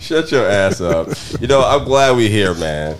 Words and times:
Shut 0.00 0.30
your 0.32 0.46
ass 0.46 0.80
up. 0.80 1.08
You 1.40 1.46
know, 1.46 1.62
I'm 1.62 1.84
glad 1.84 2.16
we're 2.16 2.28
here, 2.28 2.54
man. 2.54 2.96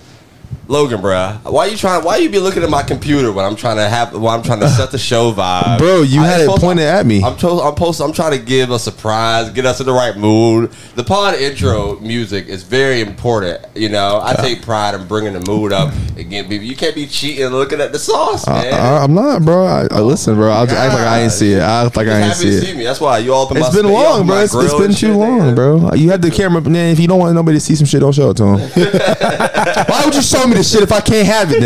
Logan, 0.69 1.00
bro, 1.00 1.39
why 1.45 1.67
you 1.67 1.77
trying? 1.77 2.04
Why 2.04 2.17
you 2.17 2.29
be 2.29 2.41
looking 2.41 2.62
at 2.65 2.71
my 2.71 2.83
computer 2.83 3.31
when 3.31 3.45
I'm 3.45 3.55
trying 3.55 3.76
to 3.76 3.89
have? 3.89 4.13
When 4.13 4.26
I'm 4.26 4.42
trying 4.42 4.61
to 4.61 4.68
set 4.68 4.91
the 4.91 4.99
show 4.99 5.33
vibe, 5.33 5.79
Bro, 5.79 6.02
you 6.02 6.20
I 6.20 6.27
had 6.27 6.41
it 6.41 6.49
pointed 6.49 6.86
at 6.86 7.07
me. 7.07 7.23
I'm 7.23 7.36
told, 7.36 7.61
I'm 7.61 7.75
post, 7.75 8.00
I'm 8.00 8.12
trying 8.12 8.32
to 8.32 8.45
give 8.45 8.71
a 8.71 8.79
surprise, 8.79 9.50
get 9.50 9.64
us 9.64 9.79
in 9.79 9.87
the 9.87 9.93
right 9.93 10.16
mood. 10.16 10.73
The 10.96 11.05
pod 11.05 11.34
intro 11.34 12.00
music 12.00 12.48
is 12.48 12.64
very 12.64 13.00
important. 13.00 13.64
You 13.76 13.90
know, 13.90 14.21
I 14.21 14.34
take 14.34 14.62
pride 14.62 14.94
in 14.94 15.07
bringing 15.07 15.34
the 15.34 15.40
mood 15.40 15.72
up 15.72 15.94
people. 16.16 16.67
You 16.67 16.76
can't 16.76 16.94
be 16.94 17.07
cheating 17.07 17.46
looking 17.48 17.80
at 17.80 17.93
the 17.93 17.98
sauce, 17.98 18.46
man. 18.46 18.75
I, 18.75 19.04
am 19.04 19.14
not, 19.14 19.44
bro. 19.44 19.64
I, 19.64 19.86
I 19.90 20.00
listen, 20.00 20.35
bro. 20.35 20.50
I'll 20.50 20.67
just 20.67 20.76
act 20.76 20.94
like 20.94 21.07
I 21.07 21.21
ain't 21.22 21.32
see 21.32 21.53
it. 21.53 21.61
I 21.61 21.86
act 21.86 21.96
like 21.96 22.08
I 22.08 22.21
ain't 22.21 22.35
to 22.35 22.61
see 22.61 22.71
it. 22.71 22.76
me. 22.76 22.85
That's 22.85 23.00
why 23.00 23.18
you 23.18 23.32
all 23.32 23.46
up 23.46 23.53
in 23.53 23.58
It's 23.58 23.71
been 23.71 23.85
spa- 23.85 23.89
you 23.89 23.96
all 23.96 24.04
up 24.04 24.18
long, 24.18 24.26
bro. 24.26 24.40
It's, 24.40 24.54
it's 24.54 24.75
been 24.75 24.94
too 24.94 25.17
long, 25.17 25.54
bro. 25.54 25.94
You 25.94 26.11
had 26.11 26.22
the 26.22 26.30
camera, 26.30 26.61
man. 26.61 26.93
If 26.93 27.00
you 27.00 27.08
don't 27.08 27.18
want 27.18 27.35
nobody 27.35 27.57
to 27.57 27.61
see 27.61 27.75
some 27.75 27.86
shit, 27.86 28.00
don't 28.00 28.14
show 28.14 28.30
it 28.30 28.36
to 28.39 28.44
them. 28.44 28.58
Why 29.89 30.03
would 30.04 30.14
you 30.14 30.22
show 30.22 30.46
me 30.46 30.55
the 30.56 30.64
shit 30.64 30.82
if 30.82 30.92
I 30.92 31.00
can't 31.00 31.26
have 31.26 31.50
it 31.52 31.60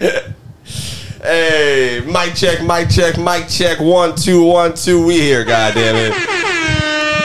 then? 0.00 0.34
Hey, 1.22 2.02
mic 2.06 2.34
check, 2.34 2.62
mic 2.62 2.88
check, 2.88 3.18
mic 3.18 3.46
check. 3.46 3.78
One, 3.78 4.16
two, 4.16 4.42
one, 4.42 4.72
two. 4.72 5.04
We 5.04 5.20
here, 5.20 5.44
goddamn 5.44 5.94
it. 5.94 6.14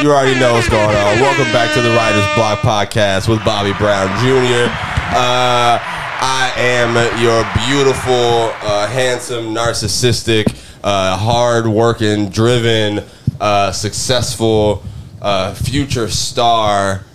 You 0.04 0.12
already 0.12 0.38
know 0.38 0.52
what's 0.52 0.68
going 0.68 0.84
on. 0.84 1.20
Welcome 1.22 1.46
back 1.54 1.74
to 1.76 1.82
the 1.82 1.92
Writers 1.92 2.26
Block 2.36 2.60
Podcast 2.60 3.30
with 3.30 3.44
Bobby 3.46 3.72
Brown 3.78 4.10
Jr. 4.20 4.70
Uh, 5.16 5.80
I 5.80 6.52
am 6.58 6.96
your 7.22 7.46
beautiful, 7.66 8.52
uh, 8.70 8.88
handsome, 8.88 9.56
narcissistic, 9.56 10.62
uh, 10.84 11.16
hard-working, 11.16 12.32
driven, 12.32 13.02
uh, 13.40 13.72
successful, 13.72 14.84
uh, 15.22 15.54
future 15.54 16.10
star 16.10 17.06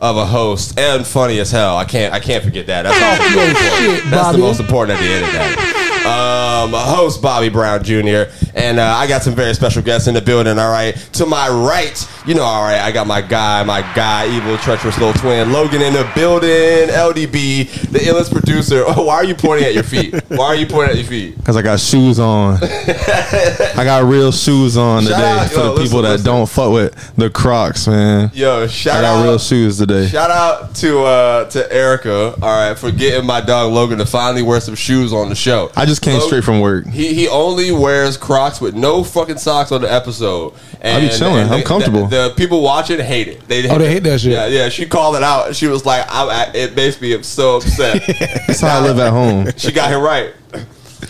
of 0.00 0.16
a 0.16 0.24
host 0.26 0.78
and 0.78 1.06
funny 1.06 1.38
as 1.40 1.50
hell. 1.50 1.76
I 1.76 1.84
can't 1.84 2.12
I 2.14 2.20
can't 2.20 2.42
forget 2.44 2.66
that. 2.66 2.82
That's 2.82 3.20
also 3.20 3.38
your 3.38 3.46
most 3.46 3.60
important. 3.60 4.00
shit, 4.02 4.10
That's 4.10 4.22
Bobby. 4.22 4.36
the 4.36 4.42
most 4.42 4.60
important 4.60 4.98
at 4.98 5.02
the 5.02 5.10
end 5.12 5.24
of 5.24 5.32
that. 5.32 5.76
Um, 6.00 6.72
host 6.72 7.20
Bobby 7.20 7.50
Brown 7.50 7.84
Jr. 7.84 8.24
and 8.54 8.80
uh, 8.80 8.84
I 8.96 9.06
got 9.06 9.22
some 9.22 9.34
very 9.34 9.52
special 9.54 9.82
guests 9.82 10.08
in 10.08 10.14
the 10.14 10.22
building. 10.22 10.58
All 10.58 10.70
right, 10.70 10.96
to 11.12 11.26
my 11.26 11.48
right, 11.48 12.08
you 12.26 12.34
know, 12.34 12.42
all 12.42 12.62
right, 12.62 12.80
I 12.80 12.90
got 12.90 13.06
my 13.06 13.20
guy, 13.20 13.62
my 13.64 13.82
guy, 13.94 14.26
evil, 14.34 14.56
treacherous 14.58 14.96
little 14.98 15.12
twin, 15.20 15.52
Logan 15.52 15.82
in 15.82 15.92
the 15.92 16.10
building. 16.14 16.88
LDB, 16.88 17.70
the 17.92 17.98
illest 17.98 18.32
producer. 18.32 18.84
Oh, 18.90 19.04
why 19.04 19.16
are 19.16 19.24
you 19.24 19.34
pointing 19.34 19.66
at 19.68 19.74
your 19.74 19.82
feet? 19.84 20.14
Why 20.28 20.46
are 20.46 20.54
you 20.56 20.66
pointing 20.66 20.90
at 20.96 20.96
your 20.96 21.06
feet? 21.06 21.36
Because 21.36 21.56
I 21.56 21.62
got 21.62 21.78
shoes 21.78 22.18
on. 22.18 22.58
I 22.62 23.82
got 23.84 24.04
real 24.04 24.32
shoes 24.32 24.76
on 24.76 25.02
Shout 25.02 25.12
today 25.12 25.30
out- 25.30 25.48
for 25.50 25.54
yo, 25.54 25.62
the 25.62 25.70
listen, 25.72 25.84
people 25.84 26.02
that 26.02 26.10
listen. 26.12 26.26
don't 26.26 26.48
fuck 26.48 26.72
with 26.72 27.16
the 27.16 27.30
Crocs, 27.30 27.86
man. 27.86 28.30
Yo, 28.34 28.66
shout 28.66 28.96
I 28.98 29.00
got 29.02 29.16
out 29.18 29.22
real 29.24 29.38
shoes 29.38 29.78
today. 29.78 29.89
Shout 30.08 30.30
out 30.30 30.74
to 30.76 31.02
uh, 31.02 31.50
to 31.50 31.72
Erica, 31.72 32.34
all 32.42 32.68
right, 32.68 32.78
for 32.78 32.90
getting 32.90 33.26
my 33.26 33.40
dog 33.40 33.72
Logan 33.72 33.98
to 33.98 34.06
finally 34.06 34.42
wear 34.42 34.60
some 34.60 34.74
shoes 34.74 35.12
on 35.12 35.28
the 35.28 35.34
show. 35.34 35.70
I 35.76 35.86
just 35.86 36.02
came 36.02 36.14
Logan- 36.14 36.26
straight 36.28 36.44
from 36.44 36.60
work. 36.60 36.86
He 36.86 37.14
he 37.14 37.28
only 37.28 37.72
wears 37.72 38.16
Crocs 38.16 38.60
with 38.60 38.74
no 38.74 39.02
fucking 39.04 39.38
socks 39.38 39.72
on 39.72 39.82
the 39.82 39.92
episode. 39.92 40.54
And, 40.80 41.04
I 41.04 41.08
be 41.08 41.14
chilling. 41.16 41.48
I'm 41.48 41.60
the- 41.60 41.66
comfortable. 41.66 42.06
The, 42.06 42.28
the 42.28 42.34
people 42.36 42.62
watching 42.62 42.98
hate 43.00 43.28
it. 43.28 43.46
They 43.48 43.68
Oh, 43.68 43.78
they 43.78 43.90
hate 43.90 44.02
that 44.04 44.20
shit. 44.20 44.32
Yeah, 44.32 44.46
yeah. 44.46 44.68
She 44.68 44.86
called 44.86 45.16
it 45.16 45.22
out. 45.22 45.54
She 45.54 45.66
was 45.66 45.84
like, 45.84 46.06
I'm, 46.08 46.28
I, 46.28 46.50
"It 46.54 46.74
makes 46.74 47.00
me 47.00 47.22
so 47.22 47.56
upset." 47.58 48.02
That's 48.46 48.60
how 48.60 48.80
I 48.80 48.82
live 48.82 48.98
at 48.98 49.10
home. 49.10 49.48
she 49.56 49.72
got 49.72 49.90
him 49.90 50.00
right. 50.02 50.34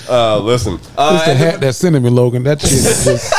Uh, 0.09 0.39
listen, 0.41 0.75
uh, 0.97 1.13
It's 1.17 1.25
the 1.25 1.31
and 1.33 1.39
hat 1.39 1.61
that 1.61 1.75
sent 1.75 2.01
me, 2.01 2.11
Logan. 2.11 2.43
That 2.45 2.61
shit 2.61 2.73
is 2.73 3.05
just. 3.05 3.33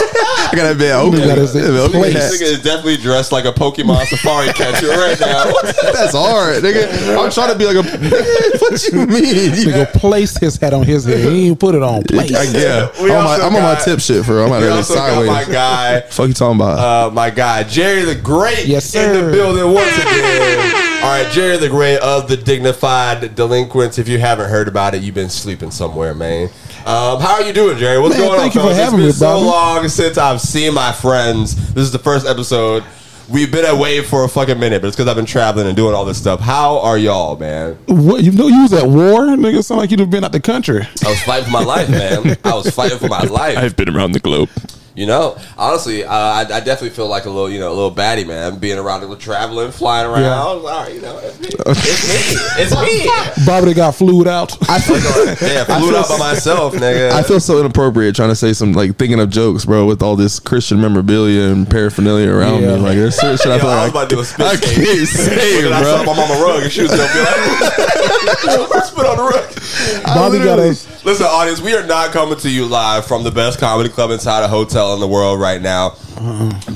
I 0.51 0.55
got 0.55 0.63
that 0.63 0.77
bit 0.77 0.91
open. 0.91 1.19
You 1.19 1.25
gotta 1.25 1.47
say 1.47 1.61
Open 1.65 1.99
place. 2.01 2.13
This 2.13 2.41
nigga 2.41 2.45
is 2.53 2.61
definitely 2.61 2.97
dressed 2.97 3.31
like 3.31 3.45
a 3.45 3.51
Pokemon 3.51 4.05
safari 4.07 4.47
catcher 4.53 4.87
right 4.89 5.19
now. 5.19 5.45
That's 5.93 6.13
hard, 6.13 6.63
nigga. 6.63 7.17
I'm 7.17 7.31
trying 7.31 7.51
to 7.53 7.57
be 7.57 7.65
like 7.65 7.77
a. 7.77 7.83
what 8.59 8.87
you 8.91 9.05
mean? 9.05 9.53
You- 9.55 9.71
Nigga 9.71 9.91
place 9.93 10.37
his 10.37 10.57
hat 10.57 10.73
on 10.73 10.83
his 10.85 11.05
head. 11.05 11.19
He 11.19 11.25
ain't 11.27 11.35
even 11.37 11.55
put 11.57 11.75
it 11.75 11.83
on 11.83 12.03
place. 12.03 12.35
I, 12.35 12.43
yeah, 12.57 12.89
We 13.01 13.11
I'm, 13.11 13.17
on 13.19 13.23
my, 13.23 13.35
I'm 13.45 13.55
on 13.55 13.61
my 13.63 13.75
tip 13.83 13.99
shit 13.99 14.25
for. 14.25 14.41
I'm 14.41 14.51
out 14.51 14.59
We 14.59 14.65
there 14.67 14.73
also 14.75 14.95
got 14.95 15.25
my 15.25 15.45
guy. 15.45 16.01
Fuck 16.01 16.27
you 16.27 16.33
talking 16.33 16.59
about? 16.59 16.79
uh, 16.79 17.11
my 17.11 17.29
guy 17.29 17.63
Jerry 17.63 18.03
the 18.03 18.15
Great 18.15 18.65
Yes, 18.65 18.93
in 18.95 19.13
the 19.13 19.31
building 19.31 19.71
once 19.73 19.97
again. 19.97 21.03
All 21.03 21.09
right, 21.09 21.31
Jerry 21.31 21.57
the 21.57 21.69
Great 21.69 21.97
of 21.99 22.27
the 22.27 22.37
Dignified 22.37 23.35
Delinquents. 23.35 23.97
If 23.97 24.07
you 24.07 24.19
haven't 24.19 24.49
heard 24.49 24.67
about 24.67 24.93
it, 24.93 25.01
you've 25.01 25.15
been 25.15 25.29
sleeping 25.29 25.71
somewhere, 25.71 26.13
man. 26.13 26.49
Um, 26.85 27.21
how 27.21 27.33
are 27.35 27.43
you 27.43 27.53
doing, 27.53 27.77
Jerry? 27.77 27.99
What's 27.99 28.17
Man, 28.17 28.27
going 28.27 28.39
thank 28.39 28.55
on? 28.55 28.63
you 28.63 28.69
for 28.69 28.75
fellas? 28.75 28.77
having 28.77 28.99
it's 29.01 29.01
me, 29.01 29.05
been 29.07 29.13
so 29.13 29.25
Bobby. 29.27 29.45
long 29.45 29.87
since 29.87 30.17
I've 30.17 30.41
seen 30.41 30.73
my 30.73 30.91
friends. 30.91 31.73
This 31.73 31.83
is 31.83 31.91
the 31.91 31.99
first 31.99 32.25
episode. 32.25 32.83
We've 33.29 33.51
been 33.51 33.65
away 33.65 34.01
for 34.01 34.23
a 34.25 34.27
fucking 34.29 34.59
minute, 34.59 34.81
but 34.81 34.87
it's 34.87 34.95
because 34.97 35.07
I've 35.07 35.15
been 35.15 35.25
traveling 35.27 35.67
and 35.67 35.75
doing 35.75 35.93
all 35.95 36.03
this 36.05 36.17
stuff. 36.17 36.39
How 36.39 36.79
are 36.79 36.97
y'all, 36.97 37.37
man? 37.37 37.77
What 37.87 38.23
you 38.23 38.31
know? 38.31 38.47
You 38.47 38.63
was 38.63 38.73
at 38.73 38.85
war, 38.87 39.21
nigga. 39.37 39.63
Sound 39.63 39.79
like 39.79 39.91
you'd 39.91 39.99
have 40.01 40.09
been 40.09 40.23
out 40.23 40.31
the 40.33 40.39
country. 40.41 40.81
I 41.05 41.09
was 41.09 41.21
fighting 41.21 41.45
for 41.45 41.51
my 41.51 41.63
life, 41.63 41.89
man. 41.89 42.35
I 42.43 42.53
was 42.55 42.69
fighting 42.71 42.97
for 42.97 43.07
my 43.07 43.21
life. 43.23 43.57
I've 43.57 43.77
been 43.77 43.95
around 43.95 44.11
the 44.13 44.19
globe. 44.19 44.49
You 44.93 45.05
know, 45.05 45.37
honestly, 45.57 46.03
uh, 46.03 46.11
I, 46.13 46.41
I 46.41 46.59
definitely 46.59 46.89
feel 46.89 47.07
like 47.07 47.23
a 47.25 47.29
little, 47.29 47.49
you 47.49 47.59
know, 47.59 47.69
a 47.69 47.73
little 47.73 47.93
baddie, 47.93 48.27
man. 48.27 48.59
Being 48.59 48.77
around, 48.77 49.17
traveling, 49.19 49.71
flying 49.71 50.05
around. 50.09 50.21
Yeah. 50.23 50.43
I 50.43 50.53
was 50.53 50.63
all 50.65 50.83
right, 50.83 50.93
you 50.93 51.01
know, 51.01 51.17
it's 51.19 51.39
me. 51.39 51.47
It's 51.57 52.71
me. 52.75 52.85
It's 53.05 53.37
me. 53.37 53.45
Bobby 53.45 53.73
got 53.73 53.95
flued 53.95 54.27
out. 54.27 54.51
I 54.69 54.79
feel, 54.81 54.97
Yeah, 54.97 55.65
I 55.69 55.79
flew 55.79 55.95
out 55.95 56.09
by 56.09 56.17
myself, 56.17 56.73
nigga. 56.73 57.11
I 57.13 57.23
feel 57.23 57.39
so 57.39 57.59
inappropriate 57.59 58.15
trying 58.15 58.29
to 58.29 58.35
say 58.35 58.51
some 58.53 58.73
like 58.73 58.97
thinking 58.97 59.19
of 59.21 59.29
jokes, 59.29 59.63
bro, 59.65 59.85
with 59.85 60.01
all 60.01 60.15
this 60.17 60.39
Christian 60.39 60.81
memorabilia 60.81 61.43
and 61.51 61.69
paraphernalia 61.69 62.29
around 62.29 62.61
Yeah. 62.61 62.75
me. 62.75 62.81
Like 62.81 62.95
there's 62.95 63.15
certain 63.15 63.37
shit 63.37 63.47
I 63.47 63.55
Yo, 63.55 63.59
feel 63.61 63.69
I 63.69 63.85
was 63.85 63.93
like 63.93 64.03
about 64.03 64.09
to 64.09 64.15
do 64.15 64.21
a 64.21 64.25
spit 64.25 64.45
I 64.45 64.55
can't 64.57 65.07
say, 65.07 65.61
bro. 65.61 65.71
I 65.71 65.83
saw 65.83 66.03
my 66.03 66.15
mama 66.15 66.43
rug 66.43 66.63
and 66.63 66.71
she 66.71 66.81
was 66.81 66.91
gonna 66.91 67.13
be 67.13 67.19
like, 67.21 68.83
spit 68.85 69.05
on 69.05 69.17
the 69.17 69.23
rug. 69.23 70.03
Bobby 70.03 70.37
got 70.39 70.59
a- 70.59 70.75
Listen, 71.03 71.25
audience, 71.25 71.59
we 71.59 71.73
are 71.73 71.85
not 71.85 72.11
coming 72.11 72.37
to 72.37 72.49
you 72.49 72.65
live 72.67 73.07
from 73.07 73.23
the 73.23 73.31
best 73.31 73.59
comedy 73.59 73.89
club 73.89 74.11
inside 74.11 74.43
a 74.43 74.47
hotel 74.47 74.93
in 74.93 74.99
the 74.99 75.07
world 75.07 75.39
right 75.39 75.59
now. 75.59 75.95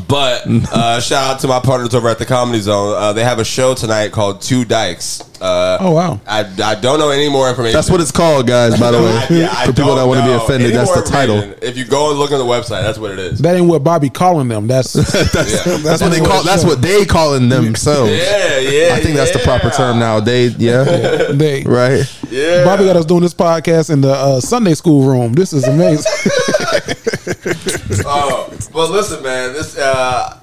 But 0.07 0.47
uh, 0.47 0.99
shout 0.99 1.35
out 1.35 1.39
to 1.41 1.47
my 1.47 1.59
partners 1.59 1.93
over 1.93 2.09
at 2.09 2.17
the 2.17 2.25
Comedy 2.25 2.59
Zone. 2.59 2.95
Uh, 2.95 3.13
they 3.13 3.23
have 3.23 3.37
a 3.37 3.45
show 3.45 3.75
tonight 3.75 4.11
called 4.11 4.41
Two 4.41 4.65
Dykes. 4.65 5.21
Uh, 5.45 5.77
Oh, 5.81 5.91
wow. 5.91 6.19
I, 6.25 6.39
I 6.63 6.75
don't 6.75 6.97
know 6.99 7.09
any 7.09 7.29
more 7.29 7.49
information. 7.49 7.75
That's 7.75 7.89
what 7.89 8.01
it's 8.01 8.11
called, 8.11 8.47
guys. 8.47 8.79
By 8.79 8.91
the 8.91 8.97
way, 9.05 9.11
I- 9.11 9.27
yeah, 9.29 9.49
I 9.51 9.65
for 9.67 9.73
people 9.73 9.95
that 9.95 10.05
want 10.05 10.19
to 10.21 10.25
be 10.25 10.31
offended, 10.33 10.73
that's 10.73 10.93
the 10.93 11.01
title. 11.03 11.37
If 11.61 11.77
you 11.77 11.85
go 11.85 12.09
and 12.11 12.19
look 12.19 12.31
on 12.31 12.39
the 12.39 12.45
website, 12.45 12.81
that's 12.83 12.97
what 12.97 13.11
it 13.11 13.19
is. 13.19 13.39
That 13.39 13.55
ain't 13.55 13.67
what 13.67 13.83
Bobby 13.83 14.09
calling 14.09 14.47
them. 14.47 14.67
That's 14.67 14.93
That's, 15.33 15.65
Yeah. 15.67 15.77
that's 15.77 16.01
what 16.01 16.11
they 16.11 16.19
call. 16.19 16.43
That's 16.43 16.63
what 16.63 16.81
they 16.81 17.05
calling 17.05 17.49
themselves. 17.49 18.11
Yeah, 18.11 18.59
yeah. 18.59 18.93
I 18.95 18.99
think 19.01 19.15
that's 19.15 19.31
the 19.31 19.39
proper 19.39 19.67
yeah. 19.67 19.71
term 19.77 19.99
nowadays. 19.99 20.55
Yeah, 20.57 20.83
they. 21.31 21.63
right. 21.63 22.03
Yeah. 22.29 22.63
Bobby 22.63 22.85
got 22.85 22.95
us 22.95 23.05
doing 23.05 23.21
this 23.21 23.33
podcast 23.33 23.89
in 23.91 24.01
the 24.01 24.11
uh, 24.11 24.39
Sunday 24.41 24.73
school 24.73 25.07
room. 25.07 25.33
This 25.33 25.53
is 25.53 25.65
amazing. 25.67 26.11
Oh, 28.07 28.49
well, 28.73 28.89
listen, 28.89 29.21
man. 29.23 29.53
This 29.53 29.77
uh, 29.77 30.39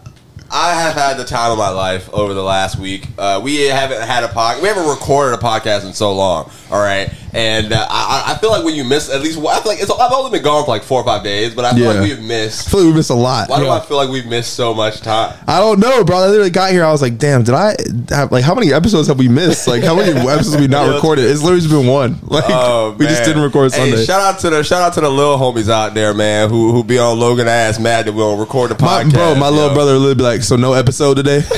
I 0.54 0.74
have 0.74 0.92
had 0.94 1.16
the 1.16 1.24
time 1.24 1.50
of 1.50 1.56
my 1.56 1.70
life 1.70 2.12
over 2.12 2.34
the 2.34 2.42
last 2.42 2.78
week. 2.78 3.08
Uh, 3.16 3.40
we 3.42 3.62
haven't 3.62 4.02
had 4.02 4.22
a 4.22 4.28
pod. 4.28 4.60
We 4.60 4.68
haven't 4.68 4.86
recorded 4.86 5.34
a 5.34 5.42
podcast 5.42 5.86
in 5.86 5.94
so 5.94 6.12
long. 6.12 6.50
All 6.70 6.80
right, 6.82 7.10
and 7.32 7.72
uh, 7.72 7.86
I, 7.88 8.34
I 8.34 8.38
feel 8.38 8.50
like 8.50 8.64
when 8.64 8.74
you 8.74 8.84
miss 8.84 9.08
at 9.10 9.20
least, 9.22 9.38
I 9.38 9.60
feel 9.60 9.72
like 9.72 9.80
it's, 9.80 9.90
I've 9.90 10.12
only 10.12 10.30
been 10.30 10.42
gone 10.42 10.64
for 10.64 10.70
like 10.70 10.82
four 10.82 11.00
or 11.00 11.04
five 11.04 11.22
days, 11.24 11.54
but 11.54 11.64
I 11.64 11.72
feel 11.72 11.80
Yeah. 11.92 12.00
like 12.00 12.08
we've 12.08 12.22
missed. 12.22 12.68
I 12.68 12.70
feel 12.70 12.80
like 12.80 12.88
we 12.90 12.94
missed 12.94 13.10
a 13.10 13.14
lot. 13.14 13.48
Why 13.48 13.58
do 13.60 13.68
I 13.68 13.80
feel 13.80 13.96
like 13.96 14.08
we've 14.10 14.26
missed 14.26 14.54
so 14.54 14.74
much 14.74 15.00
time? 15.00 15.36
I 15.46 15.58
don't 15.60 15.80
know, 15.80 16.04
bro. 16.04 16.18
I 16.18 16.26
literally 16.28 16.50
got 16.50 16.70
here. 16.72 16.84
I 16.84 16.90
was 16.92 17.00
like, 17.02 17.18
damn, 17.18 17.42
did 17.42 17.54
I 17.54 17.74
have 18.10 18.30
like 18.32 18.44
how 18.44 18.54
many 18.54 18.72
episodes 18.72 19.08
have 19.08 19.18
we 19.18 19.28
missed? 19.28 19.66
Like 19.66 19.82
how 19.82 19.94
many 19.96 20.10
episodes 20.28 20.52
have 20.52 20.60
we 20.60 20.68
not 20.68 20.92
recorded? 20.94 21.24
It's 21.24 21.40
literally 21.42 21.60
just 21.62 21.72
been 21.72 21.86
one. 21.86 22.18
Like 22.22 22.44
Oh, 22.48 22.94
we 22.98 23.06
just 23.06 23.20
man. 23.20 23.28
didn't 23.28 23.42
record 23.42 23.72
Hey, 23.72 23.90
Sunday. 23.90 24.04
shout 24.04 24.20
out 24.20 24.40
to 24.40 24.50
the 24.50 24.62
shout 24.62 24.82
out 24.82 24.92
to 24.94 25.00
the 25.00 25.08
little 25.10 25.36
homies 25.38 25.70
out 25.70 25.94
there, 25.94 26.12
man, 26.14 26.48
who 26.50 26.72
who 26.72 26.84
be 26.84 26.98
on 26.98 27.18
Logan 27.18 27.48
ass 27.48 27.78
mad 27.78 28.06
that 28.06 28.12
we 28.12 28.18
don't 28.18 28.38
record 28.38 28.70
the 28.70 28.82
my, 28.82 29.04
podcast. 29.04 29.12
bro, 29.12 29.34
my 29.36 29.48
little 29.48 29.68
yo. 29.68 29.74
brother 29.74 29.98
would 30.00 30.16
be 30.18 30.22
like, 30.24 30.42
so 30.42 30.56
no 30.56 30.72
episode 30.74 31.14
today. 31.14 31.42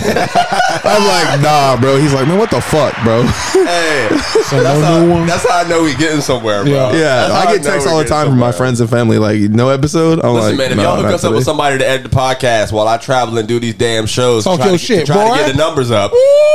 I'm 0.86 1.02
like, 1.06 1.40
nah, 1.40 1.80
bro. 1.80 1.96
He's 1.96 2.12
like, 2.12 2.26
man, 2.28 2.38
what 2.38 2.50
the 2.50 2.60
fuck, 2.60 2.94
bro? 3.04 3.22
Hey, 3.22 4.08
So 4.44 4.62
that's, 4.62 4.80
no 4.80 4.84
how, 4.84 5.00
new 5.04 5.10
one. 5.10 5.26
that's 5.26 5.48
how 5.48 5.58
I 5.63 5.63
know 5.68 5.82
we 5.84 5.94
getting 5.96 6.20
somewhere, 6.20 6.62
bro. 6.64 6.72
Yeah. 6.72 6.92
Yeah, 7.28 7.32
I 7.34 7.52
get 7.54 7.62
know 7.64 7.70
texts 7.70 7.88
all 7.90 7.98
the 7.98 8.04
time 8.04 8.28
from 8.28 8.38
my 8.38 8.52
friends 8.52 8.80
and 8.80 8.88
family, 8.88 9.18
like, 9.18 9.38
no 9.40 9.68
episode. 9.70 10.20
I'm 10.24 10.34
Listen, 10.34 10.50
like, 10.50 10.58
man, 10.58 10.70
if 10.72 10.76
nah, 10.76 10.82
y'all 10.84 10.96
hook 10.96 11.04
not 11.06 11.14
us 11.14 11.24
up 11.24 11.32
with 11.34 11.44
somebody 11.44 11.78
to 11.78 11.86
edit 11.86 12.10
the 12.10 12.16
podcast 12.16 12.72
while 12.72 12.88
I 12.88 12.96
travel 12.98 13.36
and 13.38 13.46
do 13.48 13.58
these 13.60 13.74
damn 13.74 14.06
shows, 14.06 14.44
Talk 14.44 14.56
try, 14.58 14.66
your 14.68 14.78
to, 14.78 14.84
shit, 14.84 15.06
try 15.06 15.16
boy. 15.16 15.36
to 15.36 15.42
get 15.44 15.52
the 15.52 15.58
numbers 15.58 15.90
up, 15.90 16.12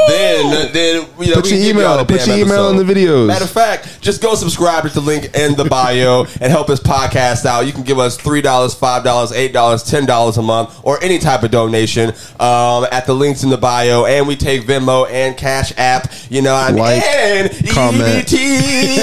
then 0.08 0.72
then 0.74 1.08
you 1.20 1.28
know, 1.28 1.36
Put 1.36 1.46
we 1.46 1.58
your 1.58 1.70
email- 1.76 1.96
y'all 1.96 2.06
put 2.06 2.20
damn 2.20 2.28
your 2.30 2.38
email 2.48 2.68
episode. 2.68 2.80
in 2.80 2.88
the 2.88 2.94
videos. 2.94 3.28
Matter 3.28 3.44
of 3.46 3.52
fact, 3.52 4.02
just 4.02 4.22
go 4.22 4.36
subscribe 4.36 4.84
to 4.84 4.90
the 4.94 5.02
link 5.02 5.36
in 5.36 5.56
the 5.56 5.66
bio 5.66 6.26
and 6.42 6.52
help 6.52 6.70
us 6.70 6.80
podcast 6.80 7.46
out. 7.46 7.66
You 7.66 7.74
can 7.74 7.84
give 7.84 8.00
us 8.00 8.18
three 8.18 8.42
dollars, 8.42 8.74
five 8.74 9.04
dollars, 9.04 9.32
eight 9.32 9.54
dollars, 9.54 9.84
ten 9.84 10.06
dollars 10.06 10.38
a 10.38 10.42
month, 10.42 10.80
or 10.84 11.02
any 11.04 11.20
type 11.20 11.44
of 11.44 11.52
donation 11.52 12.10
um, 12.40 12.86
at 12.92 13.06
the 13.06 13.14
links 13.14 13.44
in 13.44 13.50
the 13.50 13.58
bio. 13.58 14.06
And 14.06 14.28
we 14.28 14.36
take 14.36 14.64
Venmo 14.64 15.10
and 15.10 15.36
Cash 15.38 15.74
App. 15.78 16.12
You 16.30 16.42
know, 16.42 16.54
what 16.54 16.70
I 16.70 16.72
mean, 16.72 16.80
Like, 16.84 17.04
and 17.04 17.70
comment, 17.70 18.28
EBT. 18.28 18.99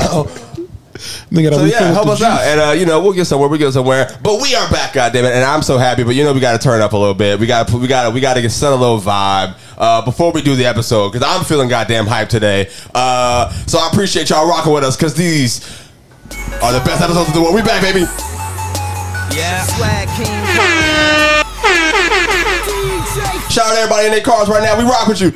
Oh. 0.00 0.56
Nigga, 1.30 1.52
So 1.52 1.64
yeah, 1.64 1.92
help 1.92 2.06
the 2.06 2.12
us 2.12 2.22
out, 2.22 2.40
and 2.40 2.60
uh, 2.60 2.70
you 2.72 2.86
know 2.86 3.00
we'll 3.00 3.12
get 3.12 3.26
somewhere. 3.26 3.48
We 3.48 3.58
will 3.58 3.66
get 3.66 3.72
somewhere, 3.72 4.08
but 4.22 4.40
we 4.40 4.54
are 4.54 4.70
back, 4.70 4.94
goddamn 4.94 5.26
it! 5.26 5.34
And 5.34 5.44
I'm 5.44 5.60
so 5.60 5.76
happy. 5.76 6.04
But 6.04 6.14
you 6.14 6.24
know 6.24 6.32
we 6.32 6.40
got 6.40 6.58
to 6.58 6.58
turn 6.58 6.80
up 6.80 6.94
a 6.94 6.96
little 6.96 7.14
bit. 7.14 7.38
We 7.38 7.46
got 7.46 7.68
to 7.68 7.76
we 7.76 7.86
got 7.86 8.04
to 8.04 8.10
we 8.10 8.20
got 8.20 8.34
to 8.34 8.42
get 8.42 8.50
set 8.50 8.72
a 8.72 8.76
little 8.76 8.98
vibe 8.98 9.58
uh, 9.76 10.02
before 10.04 10.32
we 10.32 10.40
do 10.40 10.56
the 10.56 10.64
episode 10.64 11.12
because 11.12 11.26
I'm 11.26 11.44
feeling 11.44 11.68
goddamn 11.68 12.06
hyped 12.06 12.28
today. 12.28 12.70
Uh, 12.94 13.50
so 13.66 13.78
I 13.78 13.90
appreciate 13.92 14.30
y'all 14.30 14.48
rocking 14.48 14.72
with 14.72 14.84
us 14.84 14.96
because 14.96 15.14
these 15.14 15.60
are 16.62 16.72
the 16.72 16.80
best 16.80 17.02
episodes 17.02 17.28
of 17.28 17.34
the 17.34 17.42
world. 17.42 17.54
We 17.54 17.62
back, 17.62 17.82
baby. 17.82 18.06
Yeah. 19.36 19.62
Swag 19.64 20.08
King. 20.16 21.46
Shout 23.50 23.66
out 23.66 23.74
to 23.74 23.80
everybody 23.80 24.06
in 24.06 24.12
their 24.12 24.22
cars 24.22 24.48
right 24.48 24.62
now. 24.62 24.78
We 24.78 24.84
rock 24.84 25.08
with 25.08 25.20
you. 25.20 25.32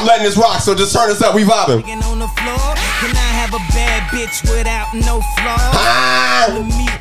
Getting 0.00 0.06
money 0.06 0.06
anymore. 0.06 0.06
I'm 0.06 0.06
letting 0.06 0.24
this 0.24 0.36
rock, 0.36 0.60
so 0.60 0.74
just 0.74 0.94
turn 0.94 1.08
this 1.08 1.22
up. 1.22 1.34
We 1.34 1.44
vibing. 1.44 1.84
On 2.10 2.18
the 2.18 2.28
floor. 2.28 2.74
Can 3.00 3.16
I 3.16 3.30
have 3.36 3.52
a 3.54 3.62
bad 3.72 4.08
bitch 4.12 4.42
without 4.44 4.92
no 4.94 5.20
flaws? 5.40 5.72
Ah, 5.72 6.52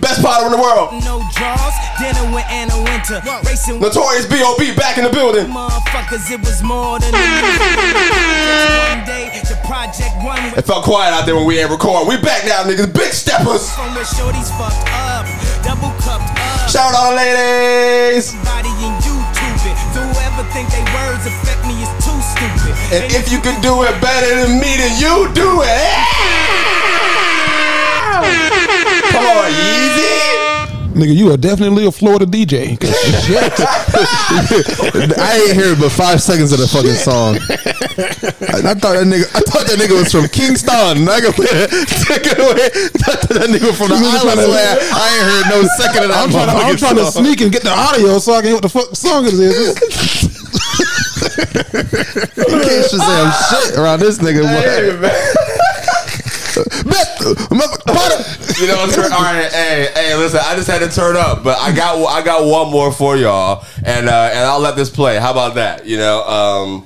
best 0.02 0.22
potter 0.22 0.46
in 0.48 0.52
the 0.52 0.62
world. 0.62 0.94
No 1.04 1.24
draws. 1.36 1.76
Dinner 2.00 2.24
with 2.34 2.46
Anna 2.48 2.76
Wintour. 2.84 3.20
Racing 3.44 3.80
Notorious 3.80 4.26
B.O.B. 4.28 4.76
back 4.76 4.98
in 4.98 5.04
the 5.04 5.10
building. 5.10 5.48
motherfuckers. 5.48 6.32
It 6.32 6.40
was 6.40 6.64
more 6.64 7.00
than 7.00 7.12
a 7.12 7.20
One 7.20 9.04
day, 9.04 9.32
the 9.44 9.60
project 9.68 10.16
one 10.24 10.40
It 10.58 10.64
felt 10.64 10.84
quiet 10.84 11.12
out 11.14 11.26
there 11.26 11.36
when 11.36 11.46
we 11.46 11.60
ain't 11.60 11.70
recording. 11.70 12.08
We 12.08 12.18
back 12.22 12.46
now, 12.46 12.64
niggas. 12.64 12.94
Big 12.94 13.12
steppers. 13.12 13.72
from 13.76 13.96
where 13.96 14.08
shorties 14.08 14.52
fucked 14.56 14.88
up. 15.12 15.28
Double 15.64 15.92
cupped 16.00 16.32
up. 16.40 16.70
Shout 16.70 16.94
out 16.96 17.12
to 17.12 17.16
the 17.16 17.20
ladies. 17.20 18.32
Body 18.44 18.72
in 18.84 18.96
YouTube 19.70 20.10
it. 20.10 20.16
Whoever 20.16 20.44
think 20.52 20.70
they 20.70 20.84
words 20.94 21.26
affect 21.26 21.66
me 21.66 21.82
is 21.82 21.90
too 22.04 22.22
stupid. 22.22 22.76
And 22.92 23.12
if 23.14 23.32
you 23.32 23.40
can 23.40 23.62
do 23.62 23.84
it 23.84 24.02
better 24.02 24.36
than 24.42 24.60
me, 24.60 24.76
then 24.78 25.00
you 25.00 25.32
do 25.34 25.62
it. 25.64 25.70
Come 29.12 29.26
on, 29.26 29.52
Yeezy. 29.52 30.39
Nigga, 31.00 31.16
you 31.16 31.32
are 31.32 31.38
definitely 31.38 31.86
a 31.86 31.92
Florida 31.92 32.26
DJ. 32.26 32.76
shit. 33.26 33.40
I 35.18 35.48
ain't 35.48 35.56
heard 35.56 35.80
but 35.80 35.92
five 35.92 36.22
seconds 36.22 36.52
of 36.52 36.60
the 36.60 36.68
fucking 36.68 37.00
song. 37.00 37.40
I, 38.52 38.72
I 38.72 38.74
thought 38.76 39.00
that 39.00 39.08
nigga. 39.08 39.24
I 39.32 39.40
thought 39.48 39.64
that 39.64 39.80
nigga 39.80 39.96
was 39.96 40.12
from 40.12 40.28
Kingston. 40.28 41.08
Nigga, 41.08 41.32
take 42.04 42.28
it 42.28 42.36
away. 42.36 42.68
I 43.08 43.16
that 43.32 43.48
nigga 43.48 43.72
from 43.72 43.90
the 43.90 43.96
You 43.96 44.12
was 44.12 44.20
islands. 44.20 44.28
trying 44.28 44.44
to- 44.44 44.52
Man. 44.52 44.76
I 44.92 45.08
ain't 45.16 45.24
heard 45.24 45.46
no 45.56 45.60
second 45.80 46.04
of 46.04 46.10
that. 46.12 46.20
I'm 46.20 46.32
trying, 46.36 46.52
to, 46.52 46.56
I'm 46.68 46.76
trying 46.76 47.00
to 47.00 47.08
sneak 47.12 47.40
and 47.42 47.52
get 47.52 47.64
the 47.64 47.72
audio 47.72 48.20
so 48.20 48.34
I 48.34 48.42
can 48.44 48.52
hear 48.52 48.56
what 48.60 48.64
the 48.64 48.70
fuck 48.76 48.92
song 48.96 49.24
it 49.26 49.34
is. 49.40 49.80
You 51.40 52.60
can't 52.66 52.86
Shazam 52.92 53.28
shit 53.50 53.78
around 53.78 54.00
this 54.00 54.18
nigga. 54.20 54.44
Hey, 54.48 54.92
boy. 54.92 55.00
man. 55.02 55.12
Bet, 55.12 55.16
mother- 55.16 56.56
butter. 56.56 56.66
You 58.60 58.68
know, 58.68 58.80
all 58.80 58.88
right. 58.88 59.50
Hey, 59.52 59.90
hey, 59.94 60.16
listen. 60.16 60.40
I 60.44 60.56
just 60.56 60.68
had 60.68 60.80
to 60.80 60.90
turn 60.90 61.16
up, 61.16 61.44
but 61.44 61.58
I 61.60 61.72
got 61.74 61.98
I 62.06 62.22
got 62.24 62.46
one 62.46 62.72
more 62.72 62.92
for 62.92 63.16
y'all, 63.16 63.66
and 63.86 64.10
uh, 64.10 64.30
and 64.34 64.40
I'll 64.40 64.60
let 64.60 64.76
this 64.76 64.90
play. 64.90 65.18
How 65.18 65.32
about 65.32 65.56
that? 65.56 65.86
You 65.86 65.98
know, 65.98 66.24
um, 66.24 66.86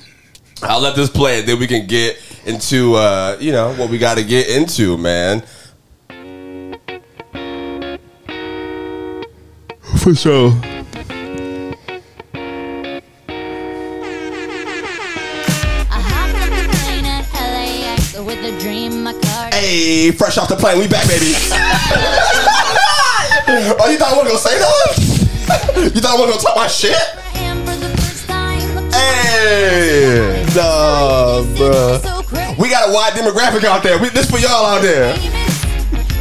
I'll 0.61 0.81
let 0.81 0.95
this 0.95 1.09
play, 1.09 1.39
and 1.39 1.47
then 1.47 1.59
we 1.59 1.67
can 1.67 1.87
get 1.87 2.17
into 2.45 2.95
uh, 2.95 3.37
you 3.39 3.51
know 3.51 3.73
what 3.75 3.89
we 3.89 3.97
got 3.97 4.17
to 4.17 4.23
get 4.23 4.49
into, 4.49 4.97
man. 4.97 5.43
For 10.03 10.13
sure. 10.13 10.51
Hey, 19.63 20.11
fresh 20.11 20.37
off 20.37 20.49
the 20.49 20.57
plane, 20.57 20.77
we 20.77 20.89
back, 20.89 21.07
baby. 21.07 21.23
oh, 23.79 23.87
you 23.89 23.97
thought 23.97 24.11
I 24.11 24.17
wasn't 24.19 24.27
gonna 24.27 24.37
say 24.37 24.59
that? 24.59 25.93
you 25.95 26.01
thought 26.01 26.17
I 26.17 26.19
wasn't 26.19 26.31
gonna 26.31 26.43
talk 26.43 26.55
my 26.57 26.67
shit? 26.67 26.99
And 27.35 27.63
for 27.63 27.73
the 27.79 27.87
first 27.95 28.27
time, 28.27 28.59
Hey, 28.91 30.43
nah, 30.53 31.43
bruh. 31.55 32.59
We 32.59 32.69
got 32.69 32.89
a 32.89 32.93
wide 32.93 33.13
demographic 33.13 33.63
out 33.63 33.83
there. 33.83 33.97
We, 33.99 34.09
this 34.09 34.29
for 34.29 34.37
y'all 34.37 34.65
out 34.65 34.81
there. 34.81 35.15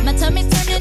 My 0.04 0.12
tummy's 0.12 0.48
turning. 0.48 0.80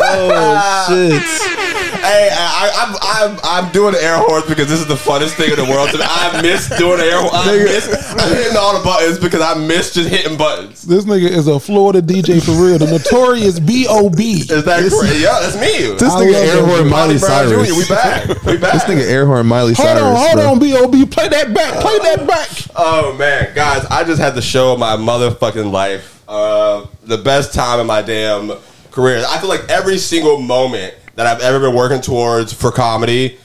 Oh 0.00 0.88
shit. 0.88 1.93
Hey, 2.04 2.28
I, 2.30 2.68
I'm, 2.84 2.96
I'm, 3.00 3.40
I'm 3.42 3.72
doing 3.72 3.94
the 3.94 4.02
air 4.02 4.18
horns 4.18 4.44
because 4.44 4.68
this 4.68 4.78
is 4.78 4.86
the 4.86 4.94
funnest 4.94 5.36
thing 5.36 5.50
in 5.50 5.56
the 5.56 5.64
world. 5.64 5.88
To. 5.90 5.98
I 6.00 6.42
miss 6.42 6.68
doing 6.76 6.98
the 6.98 7.04
air 7.04 7.16
horns. 7.16 7.32
I 7.32 7.56
miss 7.56 7.88
I'm 8.12 8.28
hitting 8.36 8.56
all 8.58 8.76
the 8.76 8.84
buttons 8.84 9.18
because 9.18 9.40
I 9.40 9.54
miss 9.54 9.94
just 9.94 10.10
hitting 10.10 10.36
buttons. 10.36 10.82
This 10.82 11.06
nigga 11.06 11.30
is 11.30 11.48
a 11.48 11.58
Florida 11.58 12.02
DJ 12.02 12.44
for 12.44 12.52
real. 12.52 12.76
The 12.76 12.90
notorious 12.90 13.58
B.O.B. 13.58 14.44
Is 14.50 14.64
that 14.64 14.80
crazy? 14.80 15.22
Yeah, 15.22 15.38
that's 15.40 15.56
me. 15.56 15.96
This 15.96 16.12
I 16.12 16.26
nigga 16.26 16.34
air 16.34 16.66
horn 16.66 16.82
dude. 16.82 16.90
Miley 16.90 17.14
Bobby 17.14 17.18
Cyrus. 17.18 17.68
Jr., 17.68 17.74
we 17.74 17.88
back. 17.88 18.42
We 18.44 18.56
back. 18.58 18.72
This 18.74 18.84
nigga 18.84 19.08
air 19.08 19.24
horn 19.24 19.46
Miley 19.46 19.74
Cyrus. 19.74 20.02
Hold 20.02 20.16
Cyrus. 20.16 20.18
on, 20.18 20.38
hold 20.38 20.60
bro. 20.60 20.76
on, 20.76 20.92
B.O.B. 20.92 21.06
Play 21.06 21.28
that 21.28 21.54
back. 21.54 21.80
Play 21.80 21.98
that 22.00 22.26
back. 22.26 22.50
Oh 22.76 23.16
man, 23.16 23.54
guys, 23.54 23.86
I 23.86 24.04
just 24.04 24.20
had 24.20 24.34
the 24.34 24.42
show 24.42 24.74
of 24.74 24.78
my 24.78 24.96
motherfucking 24.96 25.70
life. 25.70 26.22
Uh, 26.28 26.86
the 27.04 27.18
best 27.18 27.54
time 27.54 27.80
in 27.80 27.86
my 27.86 28.02
damn 28.02 28.52
career. 28.90 29.24
I 29.26 29.38
feel 29.38 29.48
like 29.48 29.68
every 29.70 29.96
single 29.96 30.40
moment 30.40 30.94
that 31.16 31.26
I've 31.26 31.40
ever 31.42 31.60
been 31.60 31.74
working 31.74 32.00
towards 32.00 32.52
for 32.52 32.70
comedy, 32.70 33.38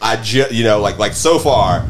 I 0.00 0.16
just 0.16 0.52
you 0.52 0.64
know 0.64 0.80
like 0.80 0.98
like 0.98 1.12
so 1.12 1.38
far. 1.38 1.86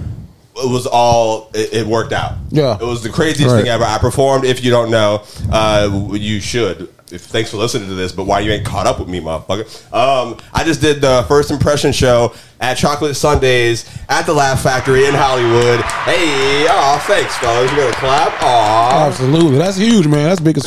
It 0.57 0.69
was 0.69 0.87
all 0.89 1.51
it, 1.55 1.73
it 1.73 1.87
worked 1.87 2.13
out. 2.13 2.33
Yeah. 2.51 2.77
it 2.81 2.85
was 2.85 3.03
the 3.05 3.11
craziest 3.11 3.55
Right. 3.55 3.63
thing 3.63 3.69
ever. 3.71 3.85
I 3.85 3.99
performed. 3.99 4.45
If 4.45 4.65
you 4.65 4.73
don't 4.73 4.91
know, 4.91 5.23
uh, 5.53 6.09
you 6.13 6.41
should. 6.41 6.93
If, 7.13 7.23
thanks 7.23 7.51
for 7.53 7.59
listening 7.59 7.89
to 7.89 7.95
this, 7.95 8.11
but 8.13 8.25
why 8.25 8.41
you 8.41 8.51
ain't 8.51 8.67
caught 8.67 8.87
up 8.87 8.99
with 8.99 9.09
me, 9.09 9.21
motherfucker? 9.21 9.65
Um, 9.95 10.37
I 10.53 10.65
just 10.65 10.81
did 10.81 11.01
the 11.01 11.25
first 11.29 11.51
impression 11.53 11.93
show 11.93 12.35
at 12.61 12.75
Chocolate 12.75 13.15
Sundaes 13.17 13.89
at 14.09 14.27
the 14.27 14.35
Laugh 14.35 14.61
Factory 14.61 15.07
in 15.07 15.15
Hollywood. 15.15 15.81
Hey, 16.05 16.67
oh, 16.69 17.03
thanks, 17.07 17.37
fellas. 17.39 17.71
You 17.71 17.77
gonna 17.79 17.93
clap? 17.95 18.43
Aw. 18.43 19.07
Absolutely, 19.07 19.59
that's 19.59 19.77
huge, 19.77 20.07
man. 20.09 20.29
That's 20.29 20.41
big 20.41 20.59
as 20.59 20.67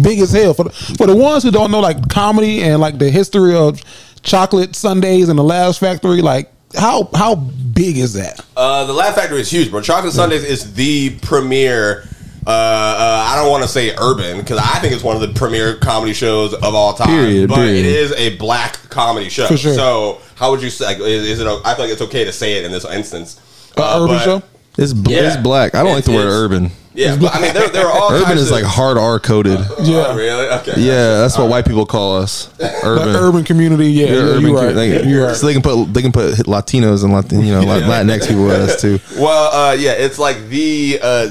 big 0.00 0.18
as 0.20 0.32
hell 0.32 0.54
for 0.54 0.64
the, 0.64 0.70
for 0.70 1.06
the 1.06 1.16
ones 1.16 1.42
who 1.42 1.50
don't 1.50 1.70
know 1.70 1.80
like 1.80 2.08
comedy 2.08 2.62
and 2.62 2.80
like 2.80 2.98
the 2.98 3.10
history 3.10 3.54
of 3.54 3.80
chocolate 4.22 4.74
Sundaes 4.74 5.28
and 5.28 5.38
the 5.38 5.44
Laugh 5.44 5.76
Factory. 5.76 6.22
Like 6.22 6.50
how 6.76 7.08
how 7.14 7.34
big 7.36 7.98
is 7.98 8.14
that? 8.14 8.44
Uh, 8.56 8.84
the 8.84 8.92
Laugh 8.92 9.14
Factory 9.14 9.40
is 9.40 9.50
huge, 9.50 9.70
bro. 9.70 9.80
Chocolate 9.80 10.12
Sundaes 10.12 10.44
is 10.44 10.74
the 10.74 11.16
premier. 11.20 12.04
Uh, 12.46 12.50
uh, 12.50 13.24
I 13.32 13.36
don't 13.36 13.50
want 13.50 13.62
to 13.62 13.68
say 13.68 13.94
urban 13.96 14.38
because 14.38 14.58
I 14.58 14.78
think 14.80 14.92
it's 14.92 15.02
one 15.02 15.16
of 15.16 15.22
the 15.22 15.32
premier 15.38 15.76
comedy 15.76 16.12
shows 16.12 16.52
of 16.52 16.74
all 16.74 16.92
time. 16.92 17.08
Period, 17.08 17.48
but 17.48 17.56
period. 17.56 17.86
it 17.86 17.86
is 17.86 18.12
a 18.12 18.36
black 18.36 18.74
comedy 18.90 19.30
show. 19.30 19.46
For 19.46 19.56
sure. 19.56 19.72
So 19.74 20.20
how 20.34 20.50
would 20.50 20.60
you 20.60 20.68
say? 20.68 20.84
Like, 20.84 20.98
is, 20.98 21.26
is 21.26 21.40
it? 21.40 21.46
I 21.46 21.74
feel 21.74 21.84
like 21.86 21.92
it's 21.92 22.02
okay 22.02 22.24
to 22.24 22.32
say 22.32 22.58
it 22.58 22.64
in 22.66 22.72
this 22.72 22.84
instance. 22.84 23.40
Uh, 23.76 23.98
urban 24.02 24.16
but- 24.16 24.24
show. 24.24 24.42
It's, 24.76 24.92
bl- 24.92 25.12
Yeah. 25.12 25.28
it's 25.28 25.36
black. 25.36 25.74
I 25.76 25.84
don't 25.84 25.92
It 25.92 25.94
like 25.94 26.04
the 26.04 26.12
word 26.14 26.26
urban. 26.26 26.70
Yeah, 26.94 27.16
but 27.20 27.34
I 27.34 27.40
mean, 27.40 27.52
there, 27.54 27.68
there 27.68 27.86
are 27.86 27.92
all 27.92 28.12
Urban 28.22 28.38
is 28.38 28.46
of- 28.50 28.52
like 28.52 28.64
hard 28.64 28.96
R 28.96 29.18
coded. 29.18 29.58
Yeah. 29.82 30.06
Oh, 30.08 30.16
really? 30.16 30.46
Okay. 30.60 30.74
Yeah, 30.80 31.18
that's 31.18 31.36
what 31.36 31.50
white 31.50 31.66
people 31.66 31.86
call 31.86 32.16
us. 32.18 32.48
Urban. 32.84 33.12
The 33.12 33.18
urban 33.18 33.44
community, 33.44 33.90
yeah, 33.90 34.06
You're 34.06 34.14
yeah 34.14 34.22
urban 34.32 34.42
you 34.42 34.48
commu- 34.54 34.66
right. 34.66 34.72
they- 34.74 35.04
you 35.08 35.24
right. 35.24 35.34
So 35.36 35.46
they 35.46 35.52
can 35.54 35.62
put 35.62 35.92
they 35.92 36.02
can 36.02 36.12
put 36.12 36.34
Latinos 36.46 37.02
and 37.02 37.12
Latin, 37.12 37.40
you 37.44 37.52
know 37.52 37.62
Latinx 37.64 38.28
people 38.28 38.44
with 38.44 38.60
us 38.70 38.80
too. 38.80 39.00
Well, 39.20 39.52
uh, 39.52 39.72
yeah, 39.74 39.92
it's 39.92 40.18
like 40.18 40.48
the. 40.48 41.00
Uh, 41.02 41.30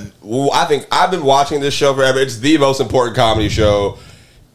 I 0.54 0.66
think 0.66 0.86
I've 0.92 1.12
been 1.12 1.24
watching 1.24 1.62
this 1.62 1.74
show 1.74 1.94
forever. 1.94 2.20
It's 2.20 2.40
the 2.40 2.58
most 2.58 2.80
important 2.82 3.16
comedy 3.16 3.50
show 3.50 3.98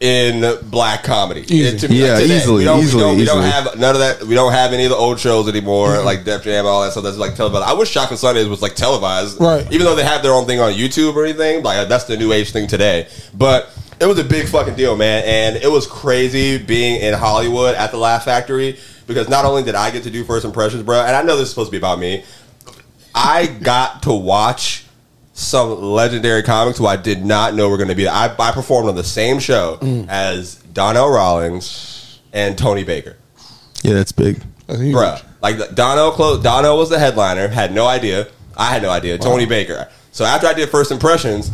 in 0.00 0.57
black 0.71 1.02
comedy. 1.02 1.40
It- 1.40 1.81
to 1.81 1.93
Yeah, 1.93 2.19
today. 2.21 2.37
easily, 2.37 2.59
We 2.61 2.64
don't, 2.64 2.81
easily, 2.81 3.02
we 3.02 3.09
don't, 3.09 3.19
we 3.19 3.25
don't 3.25 3.43
have 3.43 3.78
none 3.78 3.95
of 3.97 4.00
that. 4.00 4.23
We 4.25 4.35
don't 4.35 4.52
have 4.52 4.73
any 4.73 4.85
of 4.85 4.90
the 4.90 4.97
old 4.97 5.19
shows 5.19 5.49
anymore, 5.49 5.88
Mm-hmm. 5.90 6.05
like 6.07 6.25
Def 6.25 6.45
Jam, 6.45 6.67
all 6.67 6.83
that 6.83 6.93
stuff. 6.93 7.02
That's 7.05 7.17
like 7.17 7.35
televised. 7.35 7.64
I 7.64 7.73
wish 7.73 7.93
Chocolate 7.93 8.21
Sundaes 8.21 8.47
was 8.49 8.62
like 8.62 8.75
televised, 8.75 9.40
Right. 9.40 9.67
Even 9.73 9.85
though 9.87 9.97
they 9.97 10.05
have 10.05 10.23
their 10.23 10.33
own 10.33 10.47
thing 10.47 10.61
on 10.61 10.73
YouTube 10.73 11.17
or 11.17 11.25
anything, 11.25 11.62
like 11.64 11.88
that's 11.88 12.05
the 12.05 12.17
new 12.17 12.33
age 12.33 12.52
thing 12.52 12.69
today. 12.69 13.09
But 13.35 13.71
it 14.00 14.07
was 14.07 14.19
a 14.21 14.25
big 14.25 14.47
fucking 14.47 14.76
deal, 14.76 14.97
man, 14.97 15.25
and 15.26 15.57
it 15.57 15.69
was 15.71 15.87
crazy 15.87 16.59
being 16.59 17.00
in 17.00 17.14
Hollywood 17.14 17.75
at 17.75 17.90
the 17.90 17.97
Laugh 17.99 18.25
Factory 18.25 18.78
because 19.09 19.28
not 19.28 19.45
only 19.45 19.64
did 19.64 19.75
I 19.75 19.90
get 19.90 20.05
to 20.05 20.11
do 20.11 20.23
first 20.23 20.45
impressions, 20.45 20.85
bro, 20.85 21.00
and 21.00 21.17
I 21.17 21.23
know 21.23 21.35
this 21.37 21.45
is 21.45 21.50
supposed 21.50 21.69
to 21.69 21.73
be 21.73 21.78
about 21.78 21.99
me. 21.99 22.23
I 23.14 23.47
got 23.47 24.02
to 24.05 24.12
watch 24.12 24.85
some 25.38 25.80
legendary 25.80 26.42
comics 26.42 26.78
who 26.78 26.87
I 26.87 26.97
did 26.97 27.25
not 27.25 27.54
know 27.54 27.68
were 27.68 27.76
going 27.76 27.88
to 27.88 27.95
be 27.95 28.04
there. 28.04 28.12
I, 28.12 28.35
I 28.38 28.50
performed 28.52 28.88
on 28.88 28.97
the 28.97 29.04
same 29.04 29.38
show 29.38 29.78
Mm. 29.80 30.09
as 30.09 30.57
Donnell 30.73 31.09
Rawlings 31.09 32.18
and 32.33 32.59
Tony 32.59 32.83
Baker. 32.85 33.16
Yeah, 33.83 33.95
that's 33.95 34.12
big. 34.12 34.42
That's 34.66 34.80
huge. 34.80 34.95
Bruh. 34.97 35.23
Like 35.40 35.75
Donnell, 35.75 36.11
clo- 36.11 36.42
Donnell 36.42 36.76
was 36.76 36.90
the 36.90 36.99
headliner, 36.99 37.47
had 37.49 37.73
no 37.73 37.87
idea. 37.87 38.26
I 38.57 38.73
had 38.73 38.83
no 38.83 38.90
idea. 38.90 39.16
Tony 39.18 39.47
Baker. 39.47 39.88
So 40.11 40.25
after 40.25 40.49
I 40.49 40.54
did 40.54 40.68
first 40.71 40.90
impressions, 40.90 41.50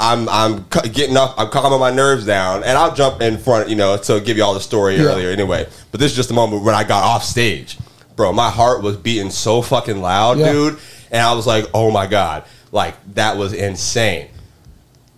I'm 0.00 0.28
I'm 0.28 0.66
getting 0.92 1.16
up, 1.16 1.34
I'm 1.38 1.48
calming 1.50 1.78
my 1.78 1.90
nerves 1.92 2.26
down, 2.26 2.64
and 2.64 2.76
I'll 2.76 2.94
jump 2.94 3.20
in 3.20 3.38
front, 3.38 3.68
you 3.68 3.76
know, 3.76 3.96
to 3.96 4.20
give 4.20 4.36
you 4.36 4.42
all 4.42 4.54
the 4.54 4.60
story 4.60 4.96
Yeah. 4.96 5.04
earlier 5.04 5.30
anyway. 5.30 5.66
But 5.92 6.00
this 6.00 6.10
is 6.10 6.16
just 6.16 6.28
the 6.28 6.34
moment 6.34 6.64
when 6.64 6.74
I 6.74 6.82
got 6.82 7.04
off 7.04 7.22
stage, 7.22 7.78
bro. 8.16 8.32
My 8.32 8.50
heart 8.50 8.82
was 8.82 8.96
beating 8.96 9.30
so 9.30 9.62
fucking 9.62 10.00
loud, 10.02 10.38
Yeah. 10.38 10.50
dude, 10.52 10.78
and 11.12 11.22
I 11.24 11.32
was 11.34 11.46
like, 11.46 11.66
oh 11.74 11.92
my 11.92 12.06
god, 12.08 12.44
like 12.72 12.94
that 13.14 13.36
was 13.36 13.52
insane. 13.52 14.28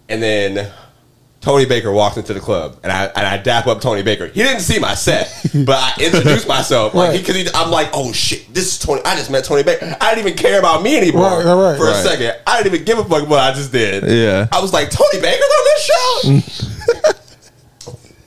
And 0.09 0.23
then 0.23 0.73
Tony 1.41 1.65
Baker 1.65 1.91
walks 1.91 2.19
into 2.19 2.35
the 2.35 2.41
club, 2.41 2.79
and 2.83 2.93
I 2.93 3.07
and 3.07 3.27
I 3.27 3.39
dap 3.39 3.67
up 3.67 3.81
Tony 3.81 4.03
Baker. 4.03 4.27
He 4.27 4.43
didn't 4.43 4.61
see 4.61 4.79
my 4.79 4.95
set, 4.95 5.35
but 5.65 5.79
I 5.79 5.95
introduced 5.99 6.47
myself. 6.47 6.95
Like, 6.95 7.19
because 7.19 7.35
he, 7.35 7.49
I'm 7.55 7.71
like, 7.71 7.89
oh 7.95 8.13
shit, 8.13 8.53
this 8.53 8.73
is 8.73 8.79
Tony. 8.79 9.01
I 9.07 9.17
just 9.17 9.31
met 9.31 9.45
Tony 9.45 9.63
Baker. 9.63 9.97
I 10.01 10.15
didn't 10.15 10.27
even 10.27 10.39
care 10.39 10.59
about 10.59 10.83
me 10.83 10.99
anymore 10.99 11.43
Right, 11.43 11.45
right, 11.45 11.79
for 11.79 11.89
a 11.89 11.95
second. 11.95 12.37
I 12.47 12.63
didn't 12.63 12.75
even 12.75 12.85
give 12.85 12.99
a 12.99 13.05
fuck 13.05 13.27
what 13.27 13.39
I 13.39 13.53
just 13.55 13.73
did. 13.73 14.05
Yeah. 14.05 14.49
I 14.53 14.61
was 14.61 14.75
like, 14.75 14.91
Tony 14.91 15.21
Baker's 15.21 15.43
on 15.43 15.65
this 15.65 15.85
show. 15.85 17.13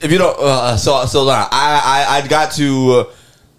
if 0.00 0.10
you 0.10 0.18
don't, 0.18 0.36
uh, 0.40 0.76
so 0.76 1.06
so 1.06 1.28
uh, 1.28 1.48
I 1.52 2.06
I 2.10 2.18
I 2.18 2.26
got 2.26 2.50
to 2.52 2.90
uh, 2.92 3.12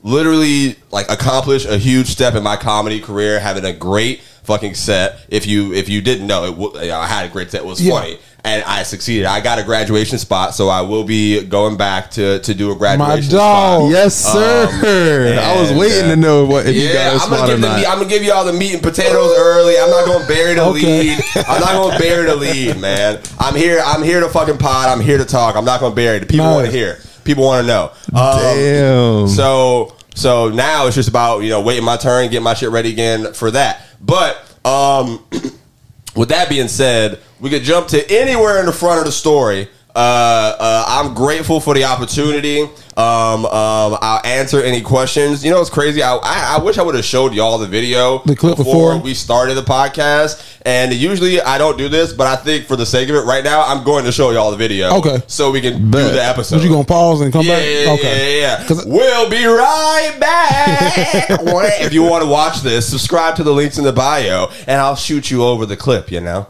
literally 0.03 0.75
like 0.91 1.10
accomplish 1.10 1.65
a 1.65 1.77
huge 1.77 2.07
step 2.07 2.36
in 2.36 2.43
my 2.43 2.57
comedy 2.57 3.00
career, 3.00 3.39
having 3.39 3.63
a 3.63 3.72
great 3.72 4.22
fucking 4.46 4.75
set. 4.75 5.20
If 5.30 5.46
you 5.48 5.74
if 5.74 5.90
you 5.90 6.02
didn't 6.02 6.28
know, 6.28 6.46
it 6.46 6.52
w- 6.52 6.92
I 6.94 7.08
had 7.08 7.25
a 7.25 7.30
great 7.30 7.52
set. 7.52 7.62
It 7.62 7.66
was 7.68 7.82
Yeah. 7.82 7.94
funny. 8.00 8.18
And 8.44 8.64
I 8.66 8.84
succeeded. 8.84 9.25
I 9.25 9.42
got 9.42 9.58
a 9.58 9.64
graduation 9.64 10.20
spot, 10.20 10.54
so 10.54 10.70
I 10.70 10.82
will 10.82 11.04
be 11.04 11.42
going 11.44 11.78
back 11.78 12.12
to, 12.12 12.38
to 12.42 12.54
do 12.54 12.72
a 12.72 12.75
graduation 12.75 13.32
My 13.34 13.40
dog. 13.40 13.82
spot. 13.82 13.90
Yes, 13.92 14.16
sir. 14.16 15.40
I 15.42 15.60
was 15.60 15.72
waiting 15.74 16.06
uh, 16.06 16.10
to 16.10 16.16
know 16.16 16.46
what 16.46 16.68
if 16.68 16.75
you 16.75 16.84
got 16.90 16.94
Yeah, 16.94 17.12
a 17.12 17.18
I'm 17.18 17.30
gonna, 17.32 17.48
give 17.48 17.62
the 17.62 17.68
not. 17.68 17.78
meat, 17.80 17.86
I'm 17.88 17.98
gonna 17.98 18.10
give 18.10 18.22
you 18.24 18.32
all 18.34 18.46
the 18.46 18.54
meat 18.54 18.74
and 18.75 18.84
potatoes 18.84 19.34
early. 19.36 19.80
I'm 19.80 19.90
not 19.90 20.06
gonna 20.06 20.28
bury 20.28 20.54
the 20.54 20.64
Okay. 20.66 21.10
lead. 21.16 21.24
I'm 21.48 21.60
not 21.60 21.72
gonna 21.74 21.98
bury 21.98 22.25
the 22.28 22.36
lead, 22.36 22.80
man. 22.80 23.20
I'm 23.40 23.56
here. 23.56 23.82
I'm 23.84 24.04
here 24.04 24.20
to 24.20 24.30
fucking 24.30 24.60
pod. 24.60 24.90
I'm 24.90 25.02
here 25.02 25.18
to 25.18 25.25
talk. 25.25 25.56
I'm 25.56 25.66
not 25.66 25.80
gonna 25.80 25.96
bury 25.96 26.18
it. 26.18 26.28
People 26.30 26.46
Nice. 26.46 26.54
want 26.56 26.66
to 26.68 26.72
hear. 26.72 27.00
People 27.24 27.46
want 27.46 27.64
to 27.64 27.68
know. 27.68 27.92
Um, 28.14 28.40
Damn. 28.40 29.28
So 29.28 29.95
so 30.15 30.50
now 30.50 30.88
it's 30.88 30.95
just 30.95 31.10
about 31.10 31.39
you 31.39 31.50
know 31.50 31.62
waiting 31.62 31.84
my 31.84 31.98
turn, 31.98 32.29
getting 32.29 32.43
my 32.43 32.55
shit 32.55 32.72
ready 32.72 32.89
again 32.89 33.34
for 33.34 33.51
that. 33.51 33.81
But 34.01 34.38
um, 34.65 35.24
with 36.15 36.29
that 36.29 36.50
being 36.50 36.69
said, 36.69 37.19
we 37.39 37.50
could 37.50 37.63
jump 37.63 37.89
to 37.89 38.12
anywhere 38.12 38.60
in 38.60 38.65
the 38.65 38.72
front 38.72 39.00
of 39.00 39.05
the 39.05 39.12
story. 39.12 39.69
Uh, 39.96 40.56
uh, 40.60 40.86
I'm 40.88 41.14
grateful 41.14 41.62
for 41.62 41.74
the 41.74 41.86
opportunity. 41.86 42.62
Um, 42.98 43.46
um, 43.46 43.98
I'll 44.02 44.25
answer 44.25 44.62
any 44.62 44.82
questions. 44.82 45.44
You 45.44 45.52
know, 45.52 45.62
it's 45.62 45.70
crazy. 45.70 46.04
I, 46.04 46.16
I, 46.16 46.56
I 46.58 46.64
wish 46.64 46.78
I 46.78 46.84
would 46.84 46.96
have 46.96 47.06
showed 47.06 47.34
y'all 47.34 47.58
the 47.58 47.68
video 47.68 48.20
The 48.25 48.36
clip 48.36 48.58
before? 48.58 48.98
we 49.00 49.14
started 49.14 49.54
the 49.56 49.64
podcast. 49.64 50.42
And 50.66 50.94
usually 50.94 51.40
I 51.42 51.58
don't 51.58 51.78
do 51.78 51.88
this, 51.90 52.12
but 52.12 52.28
I 52.28 52.36
think 52.36 52.66
for 52.66 52.75
the 52.75 52.86
sake 52.86 53.08
of 53.10 53.16
it, 53.16 53.22
right 53.22 53.44
now 53.44 53.62
I'm 53.66 53.84
going 53.86 54.04
to 54.06 54.12
show 54.12 54.32
y'all 54.32 54.52
the 54.52 54.58
video. 54.58 54.96
Okay. 54.98 55.22
so 55.28 55.52
we 55.52 55.62
can 55.62 55.90
Bet. 55.92 56.08
do 56.10 56.14
the 56.16 56.24
episode. 56.24 56.56
Was 56.58 56.66
you 56.66 56.72
gonna 56.72 56.84
pause 56.86 57.22
and 57.22 57.32
come 57.32 57.46
Yeah, 57.46 57.56
back? 57.56 57.66
yeah, 57.66 57.92
okay. 57.94 58.42
yeah, 58.42 58.66
yeah. 58.70 58.75
We'll 58.86 59.30
be 59.30 59.46
right 59.46 60.18
back. 60.20 61.30
if 61.82 61.94
you 61.94 62.04
want 62.04 62.24
to 62.24 62.30
watch 62.30 62.62
this, 62.62 62.90
subscribe 62.90 63.36
to 63.36 63.44
the 63.44 63.54
links 63.54 63.78
in 63.78 63.84
the 63.84 63.94
bio, 63.94 64.48
and 64.68 64.82
I'll 64.82 64.96
shoot 64.96 65.30
you 65.32 65.44
over 65.44 65.66
the 65.66 65.78
clip. 65.78 66.12
You 66.12 66.22
know. 66.22 66.48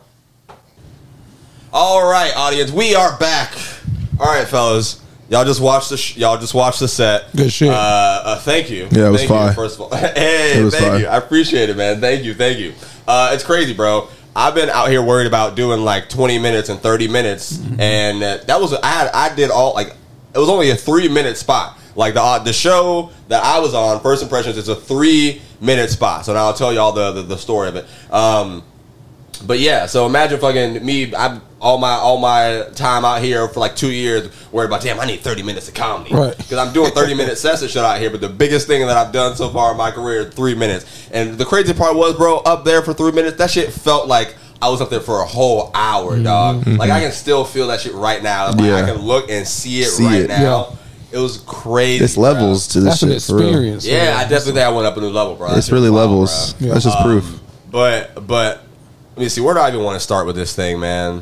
All 1.77 2.09
right, 2.09 2.31
audience, 2.37 2.71
we 2.71 2.95
are 2.95 3.17
back. 3.17 3.51
All 4.17 4.27
right, 4.27 4.47
fellas, 4.47 5.01
y'all 5.27 5.43
just 5.43 5.59
watch 5.59 5.89
the 5.89 5.97
sh- 5.97 6.15
y'all 6.15 6.37
just 6.37 6.53
watched 6.53 6.79
the 6.79 6.87
set. 6.87 7.35
Good 7.35 7.51
shit. 7.51 7.67
Uh, 7.69 7.73
uh, 8.23 8.39
thank 8.39 8.69
you. 8.69 8.87
Yeah, 8.91 9.07
it 9.07 9.11
was 9.11 9.19
thank 9.21 9.29
fire. 9.29 9.49
You, 9.49 9.53
first 9.55 9.75
of 9.75 9.81
all, 9.81 9.89
hey, 9.97 10.57
It 10.57 10.63
was 10.63 10.73
thank 10.73 10.85
fire. 10.87 10.99
you. 11.01 11.07
I 11.07 11.17
appreciate 11.17 11.69
it, 11.69 11.75
man. 11.75 11.99
Thank 11.99 12.23
you, 12.23 12.33
thank 12.33 12.59
you. 12.59 12.73
Uh, 13.05 13.31
it's 13.33 13.43
crazy, 13.43 13.73
bro. 13.73 14.07
I've 14.37 14.55
been 14.55 14.69
out 14.69 14.87
here 14.89 15.01
worried 15.01 15.27
about 15.27 15.55
doing 15.57 15.81
like 15.81 16.07
20 16.07 16.39
minutes 16.39 16.69
and 16.69 16.79
30 16.79 17.09
minutes, 17.09 17.57
Mm-hmm. 17.57 17.79
and 17.81 18.23
uh, 18.23 18.37
that 18.47 18.61
was 18.61 18.73
I 18.73 18.87
had 18.87 19.09
I 19.13 19.35
did 19.35 19.51
all 19.51 19.73
like 19.73 19.87
it 20.33 20.39
was 20.39 20.47
only 20.49 20.69
a 20.69 20.75
three 20.75 21.09
minute 21.09 21.35
spot. 21.35 21.77
Like 21.97 22.13
the 22.13 22.21
uh, 22.21 22.39
the 22.39 22.53
show 22.53 23.11
that 23.27 23.43
I 23.43 23.59
was 23.59 23.73
on, 23.73 23.99
First 23.99 24.23
Impressions, 24.23 24.55
is 24.57 24.69
a 24.69 24.75
three 24.77 25.41
minute 25.59 25.89
spot. 25.89 26.23
So 26.25 26.33
now 26.33 26.45
I'll 26.45 26.53
tell 26.53 26.71
y'all 26.71 26.93
the, 26.93 27.11
the 27.11 27.21
the 27.23 27.37
story 27.37 27.67
of 27.67 27.75
it. 27.75 27.85
Um, 28.13 28.63
but 29.45 29.59
yeah, 29.59 29.85
so 29.85 30.05
imagine 30.05 30.39
fucking 30.39 30.85
me. 30.85 31.13
I'm 31.13 31.41
all 31.65 31.79
my 31.79 31.93
all 31.93 32.19
my 32.19 32.67
time 32.75 33.03
out 33.03 33.23
here 33.23 33.47
for 33.47 33.59
like 33.59 33.75
two 33.75 33.91
years 33.91 34.29
worried 34.51 34.67
about. 34.67 34.81
Damn, 34.81 34.99
I 34.99 35.05
need 35.05 35.21
thirty 35.21 35.41
minutes 35.41 35.67
of 35.67 35.73
comedy 35.73 36.13
Right. 36.13 36.37
because 36.37 36.59
I'm 36.59 36.71
doing 36.71 36.91
thirty 36.91 37.15
minute 37.15 37.37
sets 37.39 37.63
and 37.63 37.71
shit 37.71 37.83
out 37.83 37.99
here. 37.99 38.11
But 38.11 38.21
the 38.21 38.29
biggest 38.29 38.67
thing 38.67 38.85
that 38.85 38.95
I've 38.95 39.11
done 39.11 39.35
so 39.35 39.49
far 39.49 39.71
in 39.71 39.77
my 39.77 39.89
career 39.89 40.27
is 40.27 40.33
three 40.35 40.53
minutes. 40.53 41.09
And 41.11 41.39
the 41.39 41.45
crazy 41.45 41.73
part 41.73 41.95
was, 41.95 42.15
bro, 42.15 42.37
up 42.37 42.65
there 42.65 42.83
for 42.83 42.93
three 42.93 43.11
minutes, 43.11 43.37
that 43.37 43.49
shit 43.49 43.73
felt 43.73 44.07
like. 44.07 44.35
I 44.61 44.69
was 44.69 44.79
up 44.79 44.89
there 44.89 45.01
for 45.01 45.21
a 45.21 45.25
whole 45.25 45.69
hour, 45.75 46.13
mm-hmm. 46.13 46.23
dog. 46.23 46.65
Like 46.65 46.89
I 46.89 46.93
mm-hmm. 46.93 47.03
can 47.03 47.11
still 47.11 47.43
feel 47.43 47.67
that 47.67 47.81
shit 47.81 47.93
right 47.93 48.23
now. 48.23 48.47
Like, 48.47 48.61
I 48.61 48.85
can 48.89 49.01
look 49.01 49.29
and 49.29 49.45
see 49.45 49.81
it 49.81 49.89
See 49.89 50.05
right 50.05 50.21
it. 50.21 50.27
now. 50.29 50.77
It 51.11 51.17
was 51.19 51.37
crazy. 51.45 52.03
It's 52.03 52.15
bro. 52.15 52.23
levels 52.23 52.69
to 52.69 52.79
this 52.79 53.01
That's 53.01 53.03
an 53.03 53.09
shit. 53.11 53.21
for 53.23 53.35
real. 53.35 53.47
experience. 53.49 53.85
Yeah, 53.85 54.15
I 54.17 54.23
definitely 54.23 54.53
think 54.53 54.65
I 54.65 54.69
went 54.69 54.87
up 54.87 54.95
a 54.95 55.01
new 55.01 55.09
level, 55.09 55.35
bro. 55.35 55.49
That 55.49 55.57
It's 55.57 55.71
really 55.71 55.89
was 55.89 55.97
wild, 55.97 56.09
levels. 56.09 56.53
bro. 56.53 56.69
That's 56.69 56.85
just 56.85 56.97
um, 56.97 57.03
proof. 57.03 57.39
But 57.69 58.27
but 58.27 58.63
let 59.15 59.23
me 59.23 59.29
see. 59.29 59.41
Where 59.41 59.53
do 59.53 59.59
I 59.59 59.67
even 59.67 59.83
want 59.83 59.97
to 59.97 59.99
start 59.99 60.25
with 60.25 60.37
this 60.37 60.55
thing, 60.55 60.79
man? 60.79 61.21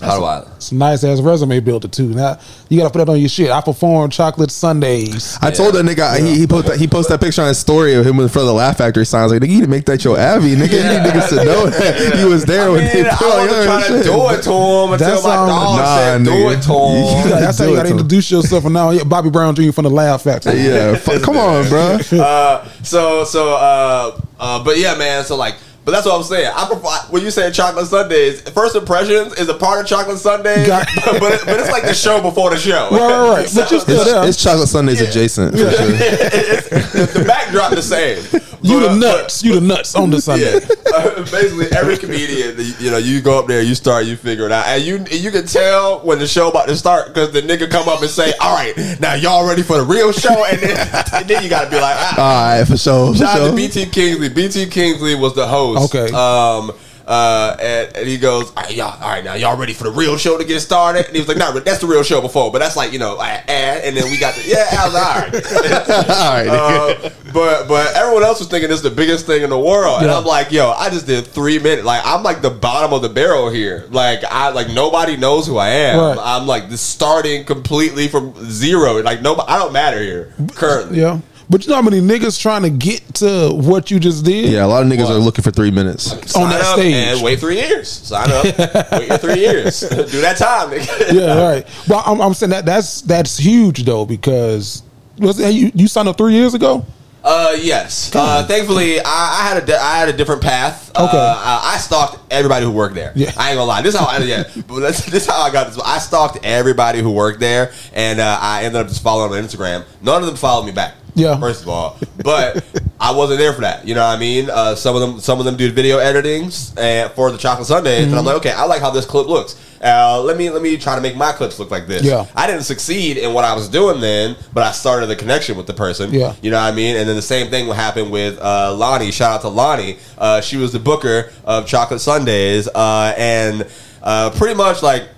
How 0.00 0.18
do 0.18 0.24
I? 0.26 0.40
It's 0.56 0.72
a 0.72 0.74
nice 0.74 1.02
ass 1.04 1.20
resume 1.22 1.58
builder 1.60 1.88
too. 1.88 2.08
Now 2.10 2.38
you 2.68 2.78
gotta 2.78 2.90
put 2.90 3.06
that 3.06 3.10
on 3.12 3.18
your 3.18 3.28
shit. 3.30 3.50
I 3.50 3.60
perform 3.62 4.10
chocolate 4.10 4.50
Sundaes. 4.50 5.38
I 5.40 5.50
told 5.50 5.74
that 5.74 5.84
nigga 5.86 6.18
he 6.18 6.38
he 6.40 6.46
posted 6.46 6.72
that, 6.74 6.78
he 6.80 6.86
posted 6.86 7.14
that 7.18 7.24
picture 7.24 7.40
on 7.42 7.48
his 7.48 7.58
story 7.58 7.94
of 7.94 8.04
him 8.06 8.20
in 8.20 8.28
front 8.28 8.42
of 8.44 8.48
the 8.48 8.52
Laugh 8.52 8.76
Factory 8.76 9.06
signs. 9.06 9.32
Like 9.32 9.40
nigga, 9.40 9.48
you 9.48 9.54
need 9.60 9.64
to 9.64 9.68
make 9.70 9.84
that 9.86 10.04
your 10.04 10.20
Avi. 10.20 10.54
Nigga, 10.54 10.60
you 10.72 10.82
need 10.82 11.10
niggas 11.10 11.28
to 11.30 11.36
know 11.44 11.66
that 11.70 12.16
he 12.18 12.24
was 12.26 12.44
there 12.44 12.66
I 12.66 12.68
when 12.68 12.84
mean, 12.84 12.92
they 13.04 13.08
I 13.08 13.14
put 13.16 13.26
on 13.26 13.38
wasn't 13.38 13.52
your 13.56 13.64
trying 13.64 13.80
to 13.80 13.86
shit. 13.86 14.04
do 14.04 14.30
it 14.30 14.42
to 14.42 14.52
him 14.52 14.92
until 14.92 14.98
That's 14.98 15.24
my 15.24 15.34
all- 15.36 15.46
dog 15.46 15.78
Nah, 15.78 15.96
said, 15.96 16.24
"Do 16.24 16.30
nigga. 16.30 16.58
it 16.58 16.62
to 16.62 16.72
You 16.72 17.16
him." 17.16 17.28
gotta 17.30 17.44
That's 17.44 17.58
how 17.58 17.64
you 17.64 17.76
gotta 17.76 17.88
to 17.88 17.94
introduce 17.94 18.30
yourself. 18.30 18.64
And 18.64 18.74
now, 18.74 18.90
yeah, 18.90 19.04
Bobby 19.04 19.30
Brown 19.30 19.54
Jr. 19.54 19.72
from 19.72 19.84
the 19.84 19.90
Laugh 19.90 20.22
Factory. 20.22 20.60
Yeah, 20.60 20.98
come 21.22 21.36
on, 21.38 21.68
bro. 21.70 21.98
uh, 22.20 22.68
so 22.82 23.24
so 23.24 23.54
uh, 23.54 24.20
uh, 24.38 24.62
but 24.64 24.76
yeah, 24.78 24.94
man. 24.98 25.24
So 25.24 25.36
like, 25.36 25.54
but 25.86 25.92
that's 25.92 26.04
what 26.04 26.16
I'm 26.16 26.24
saying. 26.24 26.52
I 26.52 26.66
prefer 26.66 27.12
when 27.12 27.22
you 27.22 27.30
say 27.30 27.48
chocolate 27.52 27.86
Sundaes. 27.86 28.40
First 28.50 28.74
impressions 28.74 29.34
is 29.34 29.48
a 29.48 29.54
part 29.54 29.80
of 29.80 29.86
chocolate 29.86 30.18
Sundaes, 30.18 30.66
but 31.04 31.32
it, 31.32 31.46
but 31.46 31.60
it's 31.60 31.70
like 31.70 31.84
the 31.84 31.94
show 31.94 32.20
before 32.20 32.50
the 32.50 32.56
show. 32.56 32.88
Right, 32.90 32.98
right, 33.00 33.28
right. 33.38 33.50
But 33.54 33.70
you 33.70 33.78
still 33.78 34.00
It's, 34.00 34.10
there. 34.10 34.28
it's 34.28 34.42
chocolate 34.42 34.68
Sundaes 34.68 35.00
adjacent 35.00 35.52
for 35.52 35.58
sure. 35.58 35.68
the 35.70 37.24
backdrop 37.24 37.70
the 37.72 37.82
same. 37.82 38.18
You 38.66 38.80
But- 38.80 38.88
the 38.88 38.94
nuts. 38.96 39.42
You 39.44 39.54
the 39.54 39.60
nuts 39.60 39.94
on 39.94 40.10
the 40.10 40.20
sundae. 40.26 40.60
Yeah, 40.60 40.68
uh, 40.94 41.14
basically 41.30 41.66
every 41.76 41.96
comedian, 41.96 42.56
you 42.78 42.90
know, 42.90 42.98
you 42.98 43.20
go 43.20 43.38
up 43.38 43.46
there, 43.46 43.62
you 43.62 43.74
start, 43.74 44.06
you 44.06 44.16
figure 44.16 44.46
it 44.46 44.52
out, 44.52 44.66
and 44.66 44.82
you 44.82 45.04
you 45.10 45.30
can 45.30 45.46
tell 45.46 46.00
when 46.00 46.18
the 46.18 46.26
show 46.26 46.48
about 46.48 46.68
to 46.68 46.76
start 46.76 47.08
because 47.08 47.32
the 47.32 47.42
nigga 47.42 47.70
come 47.70 47.88
up 47.88 48.00
and 48.00 48.10
say, 48.10 48.32
"All 48.40 48.54
right, 48.54 48.74
now 49.00 49.14
y'all 49.14 49.46
ready 49.48 49.62
for 49.62 49.76
the 49.78 49.84
real 49.84 50.12
show?" 50.12 50.44
And 50.44 50.60
then, 50.60 51.04
and 51.14 51.28
then 51.28 51.42
you 51.42 51.48
got 51.48 51.64
to 51.64 51.70
be 51.70 51.76
like, 51.80 51.96
ah. 51.98 52.14
All 52.18 52.58
right, 52.58 52.64
for 52.66 52.76
sure. 52.76 53.12
For 53.12 53.18
Shout 53.18 53.28
out 53.28 53.36
sure. 53.38 53.50
to 53.50 53.56
BT 53.56 53.86
Kingsley. 53.86 54.28
BT 54.28 54.66
Kingsley 54.66 55.14
was 55.14 55.34
the 55.34 55.46
host. 55.46 55.94
Okay. 55.94 56.12
Um. 56.12 56.72
Uh. 57.06 57.56
And, 57.60 57.96
and 57.96 58.08
he 58.08 58.18
goes, 58.18 58.50
all 58.56 58.62
right, 58.62 58.74
y'all. 58.74 59.02
All 59.02 59.08
right, 59.08 59.24
now 59.24 59.34
y'all 59.34 59.56
ready 59.56 59.72
for 59.72 59.84
the 59.84 59.90
real 59.90 60.16
show 60.16 60.38
to 60.38 60.44
get 60.44 60.60
started? 60.60 61.06
And 61.06 61.14
he 61.14 61.20
was 61.20 61.28
like, 61.28 61.36
"No, 61.36 61.52
that's 61.58 61.80
the 61.80 61.86
real 61.86 62.02
show 62.02 62.20
before, 62.20 62.50
but 62.52 62.58
that's 62.58 62.76
like 62.76 62.92
you 62.92 62.98
know, 62.98 63.16
uh, 63.16 63.40
and, 63.48 63.96
then 63.96 64.10
we 64.10 64.18
got 64.18 64.34
the 64.34 64.42
yeah." 64.46 64.66
I 64.72 64.84
was 64.84 64.94
like, 64.94 65.06
all 65.06 65.20
right. 65.22 66.08
All 66.16 66.32
right. 66.34 66.48
Uh, 66.48 67.10
but 67.32 67.68
but 67.68 67.94
everyone 67.94 68.22
else 68.22 68.38
was 68.38 68.48
thinking 68.48 68.68
this 68.70 68.78
is 68.78 68.82
the 68.82 68.90
biggest 68.90 69.26
thing 69.26 69.42
in 69.42 69.50
the 69.50 69.58
world, 69.58 70.02
and 70.02 70.10
Yeah. 70.10 70.18
I'm 70.18 70.24
like, 70.24 70.50
yo, 70.50 70.70
I 70.70 70.90
just 70.90 71.06
did 71.06 71.26
three 71.26 71.58
minutes. 71.58 71.84
Like 71.84 72.02
I'm 72.04 72.22
like 72.22 72.42
the 72.42 72.50
bottom 72.50 72.92
of 72.92 73.02
the 73.02 73.08
barrel 73.08 73.50
here. 73.50 73.86
Like 73.90 74.24
I 74.24 74.50
like 74.50 74.68
nobody 74.68 75.16
knows 75.16 75.46
who 75.46 75.58
I 75.58 75.68
am. 75.68 75.98
Right. 75.98 76.18
I'm 76.20 76.46
like 76.46 76.70
starting 76.72 77.44
completely 77.44 78.08
from 78.08 78.34
zero. 78.50 79.02
Like 79.02 79.22
nobody, 79.22 79.48
I 79.48 79.58
don't 79.58 79.72
matter 79.72 80.00
here 80.00 80.32
currently. 80.54 81.00
Yeah. 81.00 81.20
But 81.48 81.64
you 81.64 81.70
know 81.70 81.76
how 81.76 81.82
many 81.82 82.00
niggas 82.00 82.40
trying 82.40 82.62
to 82.62 82.70
get 82.70 83.02
to 83.16 83.50
what 83.52 83.90
you 83.90 84.00
just 84.00 84.24
did? 84.24 84.52
Yeah, 84.52 84.64
a 84.64 84.66
lot 84.66 84.82
of 84.82 84.88
niggas 84.88 85.04
What? 85.04 85.12
are 85.12 85.18
looking 85.18 85.42
for 85.44 85.52
three 85.52 85.70
minutes. 85.70 86.04
Sign 86.32 86.42
On 86.44 86.50
that 86.50 86.60
up 86.62 86.78
stage. 86.78 86.94
and 86.94 87.22
wait 87.22 87.38
three 87.38 87.56
years. 87.56 87.88
Sign 87.88 88.30
up, 88.32 88.44
wait 88.92 89.08
your 89.08 89.18
three 89.18 89.38
years. 89.40 89.80
Do 89.88 90.20
that 90.22 90.36
time. 90.38 90.70
nigga. 90.70 91.12
Yeah, 91.12 91.40
right. 91.48 91.66
But 91.86 92.02
I'm, 92.06 92.20
I'm 92.20 92.34
saying 92.34 92.50
that 92.50 92.66
that's 92.66 93.02
that's 93.02 93.38
huge 93.38 93.84
though 93.84 94.04
because 94.06 94.82
was 95.18 95.38
it, 95.38 95.54
you 95.54 95.70
you 95.74 95.86
signed 95.86 96.08
up 96.08 96.16
three 96.18 96.34
years 96.34 96.54
ago? 96.54 96.84
Uh, 97.22 97.56
yes. 97.60 98.14
Uh, 98.14 98.44
thankfully, 98.46 99.00
I, 99.00 99.04
I 99.04 99.48
had 99.48 99.60
a 99.62 99.66
di- 99.66 99.72
I 99.76 99.98
had 99.98 100.08
a 100.08 100.12
different 100.12 100.42
path. 100.42 100.90
Okay. 100.90 101.02
Uh, 101.16 101.34
I, 101.36 101.72
I 101.74 101.78
stalked 101.78 102.18
everybody 102.32 102.64
who 102.64 102.70
worked 102.70 102.94
there. 102.94 103.12
Yeah. 103.16 103.32
I 103.36 103.50
ain't 103.50 103.56
gonna 103.56 103.64
lie. 103.64 103.82
This 103.82 103.94
is 103.94 104.00
how 104.00 104.06
I 104.06 104.18
yeah. 104.18 104.44
But 104.68 104.78
that's, 104.80 105.04
this 105.10 105.24
is 105.24 105.26
how 105.28 105.40
I 105.42 105.50
got 105.52 105.68
this. 105.68 105.80
I 105.84 105.98
stalked 105.98 106.38
everybody 106.44 107.00
who 107.00 107.10
worked 107.10 107.40
there, 107.40 107.72
and 107.92 108.20
uh, 108.20 108.38
I 108.40 108.62
ended 108.64 108.80
up 108.80 108.86
just 108.88 109.02
following 109.02 109.30
them 109.32 109.42
on 109.42 109.48
Instagram. 109.48 109.84
None 110.02 110.22
of 110.22 110.26
them 110.28 110.36
followed 110.36 110.66
me 110.66 110.72
back. 110.72 110.94
Yeah. 111.16 111.36
First 111.40 111.62
of 111.62 111.68
all, 111.68 111.96
but 112.22 112.62
I 113.00 113.10
wasn't 113.12 113.38
there 113.40 113.52
for 113.54 113.62
that. 113.62 113.88
You 113.88 113.94
know 113.94 114.06
what 114.06 114.16
I 114.16 114.20
mean? 114.20 114.48
Uh, 114.50 114.74
some 114.76 114.94
of 114.94 115.00
them, 115.00 115.18
some 115.18 115.38
of 115.38 115.44
them 115.46 115.56
did 115.56 115.72
video 115.74 115.98
editings 115.98 116.78
and 116.78 117.10
for 117.12 117.30
the 117.32 117.38
Chocolate 117.38 117.66
Sundaes, 117.66 118.04
and 118.04 118.12
I'm 118.12 118.18
Mm-hmm. 118.18 118.26
like, 118.26 118.36
okay, 118.36 118.52
I 118.52 118.64
like 118.66 118.80
how 118.82 118.90
this 118.90 119.06
clip 119.06 119.26
looks. 119.26 119.56
Uh, 119.82 120.22
let 120.22 120.36
me 120.38 120.48
let 120.50 120.62
me 120.62 120.76
try 120.78 120.94
to 120.94 121.00
make 121.00 121.16
my 121.16 121.32
clips 121.32 121.58
look 121.58 121.70
like 121.70 121.86
this. 121.86 122.02
Yeah. 122.02 122.26
I 122.34 122.46
didn't 122.46 122.62
succeed 122.64 123.16
in 123.18 123.32
what 123.34 123.44
I 123.44 123.54
was 123.54 123.68
doing 123.68 124.00
then, 124.00 124.36
but 124.54 124.62
I 124.62 124.72
started 124.72 125.06
the 125.06 125.16
connection 125.16 125.56
with 125.56 125.66
the 125.66 125.74
person. 125.74 126.12
Yeah. 126.12 126.34
You 126.42 126.50
know 126.50 126.56
what 126.58 126.72
I 126.72 126.76
mean? 126.76 126.96
And 126.96 127.08
then 127.08 127.16
the 127.16 127.22
same 127.22 127.50
thing 127.50 127.66
will 127.66 127.74
happen 127.74 128.10
with 128.10 128.38
uh, 128.40 128.74
Lonnie. 128.74 129.10
Shout 129.10 129.32
out 129.32 129.40
to 129.42 129.48
Lonnie. 129.48 129.98
Uh, 130.18 130.40
she 130.40 130.56
was 130.56 130.72
the 130.72 130.78
booker 130.80 131.30
of 131.44 131.66
Chocolate 131.66 132.00
Sundaes. 132.00 132.68
Uh, 132.74 133.14
and 133.18 133.66
uh, 134.02 134.30
pretty 134.30 134.54
much 134.54 134.82
like, 134.82 135.08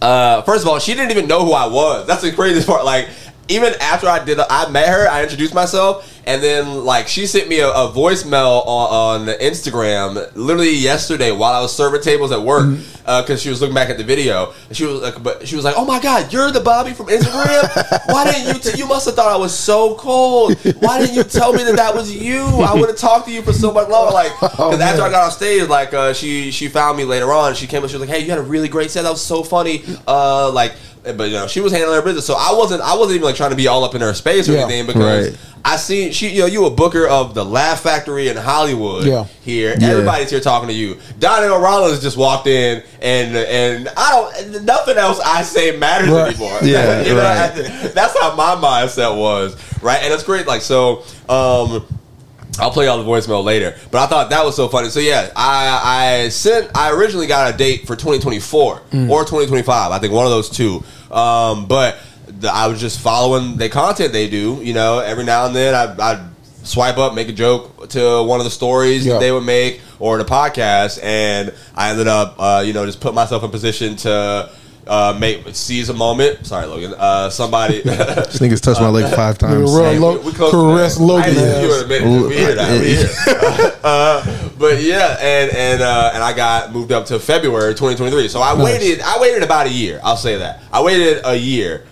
uh, 0.00 0.42
first 0.42 0.62
of 0.62 0.68
all, 0.68 0.78
she 0.78 0.94
didn't 0.94 1.10
even 1.10 1.26
know 1.26 1.44
who 1.44 1.52
I 1.52 1.66
was. 1.66 2.06
That's 2.06 2.22
the 2.22 2.32
craziest 2.32 2.66
part. 2.68 2.84
Like, 2.84 3.08
even 3.48 3.74
after 3.80 4.08
I 4.08 4.24
did, 4.24 4.38
I 4.38 4.68
met 4.70 4.88
her, 4.88 5.08
I 5.08 5.22
introduced 5.22 5.54
myself, 5.54 6.20
and 6.26 6.42
then 6.42 6.84
like 6.84 7.08
she 7.08 7.26
sent 7.26 7.48
me 7.48 7.60
a, 7.60 7.68
a 7.68 7.92
voicemail 7.92 8.66
on, 8.66 9.28
on 9.28 9.34
Instagram 9.38 10.30
literally 10.34 10.74
yesterday 10.74 11.30
while 11.30 11.52
I 11.52 11.60
was 11.60 11.74
serving 11.74 12.02
tables 12.02 12.32
at 12.32 12.42
work. 12.42 12.78
because 13.06 13.40
she 13.40 13.48
was 13.48 13.60
looking 13.60 13.74
back 13.74 13.88
at 13.88 13.98
the 13.98 14.02
video, 14.04 14.52
and 14.66 14.76
she 14.76 14.84
was 14.84 15.00
like, 15.00 15.22
but 15.22 15.46
she 15.46 15.54
was 15.54 15.64
like, 15.64 15.76
"Oh 15.78 15.84
my 15.84 16.00
god, 16.00 16.32
you're 16.32 16.50
the 16.50 16.58
Bobby 16.60 16.92
from 16.92 17.06
Instagram. 17.06 18.12
Why 18.12 18.24
didn't 18.24 18.52
you? 18.52 18.72
T- 18.72 18.76
you 18.78 18.86
must 18.88 19.06
have 19.06 19.14
thought 19.14 19.30
I 19.30 19.36
was 19.36 19.56
so 19.56 19.94
cold. 19.94 20.58
Why 20.80 20.98
didn't 20.98 21.14
you 21.14 21.22
tell 21.22 21.52
me 21.52 21.62
that 21.62 21.76
that 21.76 21.94
was 21.94 22.10
you? 22.12 22.42
I 22.44 22.74
would 22.74 22.88
have 22.88 22.98
talked 22.98 23.28
to 23.28 23.32
you 23.32 23.42
for 23.42 23.52
so 23.52 23.72
much 23.72 23.88
longer. 23.88 24.12
Like, 24.12 24.32
because 24.40 24.80
after 24.80 25.02
I 25.02 25.10
got 25.10 25.26
on 25.26 25.30
stage, 25.30 25.68
like, 25.68 25.94
uh, 25.94 26.12
she 26.14 26.50
she 26.50 26.66
found 26.68 26.98
me 26.98 27.04
later 27.04 27.32
on. 27.32 27.54
She 27.54 27.68
came 27.68 27.84
up, 27.84 27.90
she 27.90 27.96
was 27.96 28.08
like, 28.08 28.16
"Hey, 28.16 28.24
you 28.24 28.30
had 28.30 28.40
a 28.40 28.42
really 28.42 28.68
great 28.68 28.90
set. 28.90 29.02
That 29.02 29.10
was 29.10 29.22
so 29.22 29.44
funny. 29.44 29.84
Uh, 30.06 30.50
like." 30.50 30.74
But 31.16 31.24
you 31.28 31.34
know 31.34 31.46
she 31.46 31.60
was 31.60 31.72
handling 31.72 31.96
her 31.96 32.02
business, 32.02 32.26
so 32.26 32.34
I 32.34 32.52
wasn't. 32.52 32.82
I 32.82 32.94
wasn't 32.96 33.16
even 33.16 33.26
like 33.26 33.36
trying 33.36 33.50
to 33.50 33.56
be 33.56 33.68
all 33.68 33.84
up 33.84 33.94
in 33.94 34.00
her 34.00 34.14
space 34.14 34.48
or 34.48 34.52
Yeah. 34.52 34.60
anything 34.64 34.86
because 34.86 35.28
Right. 35.30 35.38
I 35.64 35.76
seen 35.76 36.12
she, 36.12 36.28
you 36.28 36.40
know, 36.40 36.46
you 36.46 36.64
a 36.66 36.70
booker 36.70 37.06
of 37.08 37.34
the 37.34 37.44
Laugh 37.44 37.80
Factory 37.80 38.28
in 38.28 38.36
Hollywood. 38.36 39.04
Yeah. 39.04 39.24
Here, 39.42 39.74
Yeah. 39.78 39.88
everybody's 39.90 40.30
here 40.30 40.40
talking 40.40 40.68
to 40.68 40.74
you. 40.74 40.96
Donnell 41.18 41.58
Rawlings 41.58 42.00
just 42.00 42.16
walked 42.16 42.46
in, 42.46 42.82
and 43.00 43.36
and 43.36 43.88
I 43.96 44.10
don't. 44.42 44.64
Nothing 44.64 44.96
else 44.96 45.20
I 45.24 45.42
say 45.42 45.76
matters 45.76 46.08
Right. 46.10 46.28
anymore. 46.34 46.58
Yeah, 46.62 47.02
You 47.06 47.14
know, 47.14 47.22
right. 47.22 47.50
I- 47.52 47.88
that's 47.94 48.18
how 48.18 48.34
my 48.34 48.54
mindset 48.56 49.16
was, 49.16 49.56
right? 49.82 50.00
And 50.02 50.12
it's 50.12 50.22
great. 50.22 50.46
Like 50.46 50.62
so, 50.62 51.02
um, 51.28 51.84
I'll 52.58 52.70
play 52.70 52.86
all 52.86 52.96
the 53.02 53.04
voicemail 53.04 53.44
later. 53.44 53.74
But 53.90 53.98
I 54.02 54.06
thought 54.06 54.30
that 54.30 54.44
was 54.44 54.56
so 54.56 54.68
funny. 54.68 54.88
So 54.88 54.98
yeah, 55.00 55.28
I 55.36 56.22
I 56.24 56.28
sent. 56.30 56.70
I 56.74 56.90
originally 56.90 57.26
got 57.26 57.52
a 57.52 57.56
date 57.56 57.86
for 57.86 57.96
2024 57.96 58.80
Mm. 58.94 59.10
or 59.10 59.24
2025. 59.24 59.92
I 59.92 59.98
think 59.98 60.12
one 60.14 60.24
of 60.24 60.30
those 60.30 60.48
two. 60.48 60.82
Um, 61.10 61.66
but 61.66 61.98
the, 62.26 62.52
I 62.52 62.66
was 62.66 62.80
just 62.80 63.00
following 63.00 63.56
the 63.56 63.68
content 63.68 64.12
they 64.12 64.28
do. 64.28 64.60
You 64.62 64.74
know, 64.74 64.98
every 64.98 65.24
now 65.24 65.46
and 65.46 65.54
then 65.54 65.74
I 65.74 66.12
I 66.12 66.28
swipe 66.64 66.98
up, 66.98 67.14
make 67.14 67.28
a 67.28 67.32
joke 67.32 67.88
to 67.90 68.22
one 68.24 68.40
of 68.40 68.44
the 68.44 68.50
stories 68.50 69.06
Yeah. 69.06 69.14
that 69.14 69.20
they 69.20 69.30
would 69.32 69.44
make 69.44 69.80
or 70.00 70.18
the 70.18 70.24
podcast, 70.24 70.98
and 71.02 71.54
I 71.74 71.90
ended 71.90 72.08
up 72.08 72.34
uh, 72.38 72.62
you 72.66 72.72
know 72.72 72.84
just 72.86 73.00
put 73.00 73.14
myself 73.14 73.42
in 73.44 73.50
position 73.50 73.96
to. 73.96 74.50
Uh, 74.86 75.16
make 75.18 75.42
seize 75.54 75.88
a 75.88 75.92
moment. 75.94 76.46
Sorry, 76.46 76.64
Logan. 76.66 76.94
Uh, 76.96 77.28
somebody. 77.28 77.82
This 77.82 78.38
nigga's 78.38 78.60
touched 78.60 78.80
my 78.80 78.88
leg 78.88 79.12
five 79.14 79.36
times. 79.36 79.68
Nigga, 79.70 79.92
Hey, 79.92 79.98
Lo- 79.98 80.18
we- 80.18 80.26
we 80.26 80.32
caress 80.32 80.96
to. 80.96 81.02
Logan 81.02 81.24
I 81.24 81.28
ain't 81.28 81.38
ass. 81.38 81.54
seen 81.56 81.62
you 81.64 81.74
in 81.74 81.84
a 81.84 81.88
minute. 81.88 82.28
We 82.28 82.36
here 82.36 82.54
now. 82.54 82.78
We 82.78 82.94
here. 82.94 83.08
uh, 83.84 84.48
but 84.58 84.80
yeah, 84.80 85.16
and 85.20 85.50
and 85.56 85.82
uh, 85.82 86.10
and 86.14 86.22
I 86.22 86.32
got 86.34 86.72
moved 86.72 86.92
up 86.92 87.06
to 87.06 87.18
February 87.18 87.72
2023. 87.74 88.28
So 88.28 88.40
I 88.40 88.54
Nice. 88.54 88.64
waited. 88.64 89.00
I 89.00 89.18
waited 89.20 89.42
about 89.42 89.66
a 89.66 89.70
year. 89.72 90.00
I'll 90.04 90.16
say 90.16 90.38
that. 90.38 90.62
I 90.72 90.82
waited 90.82 91.22
a 91.24 91.34
year. 91.36 91.84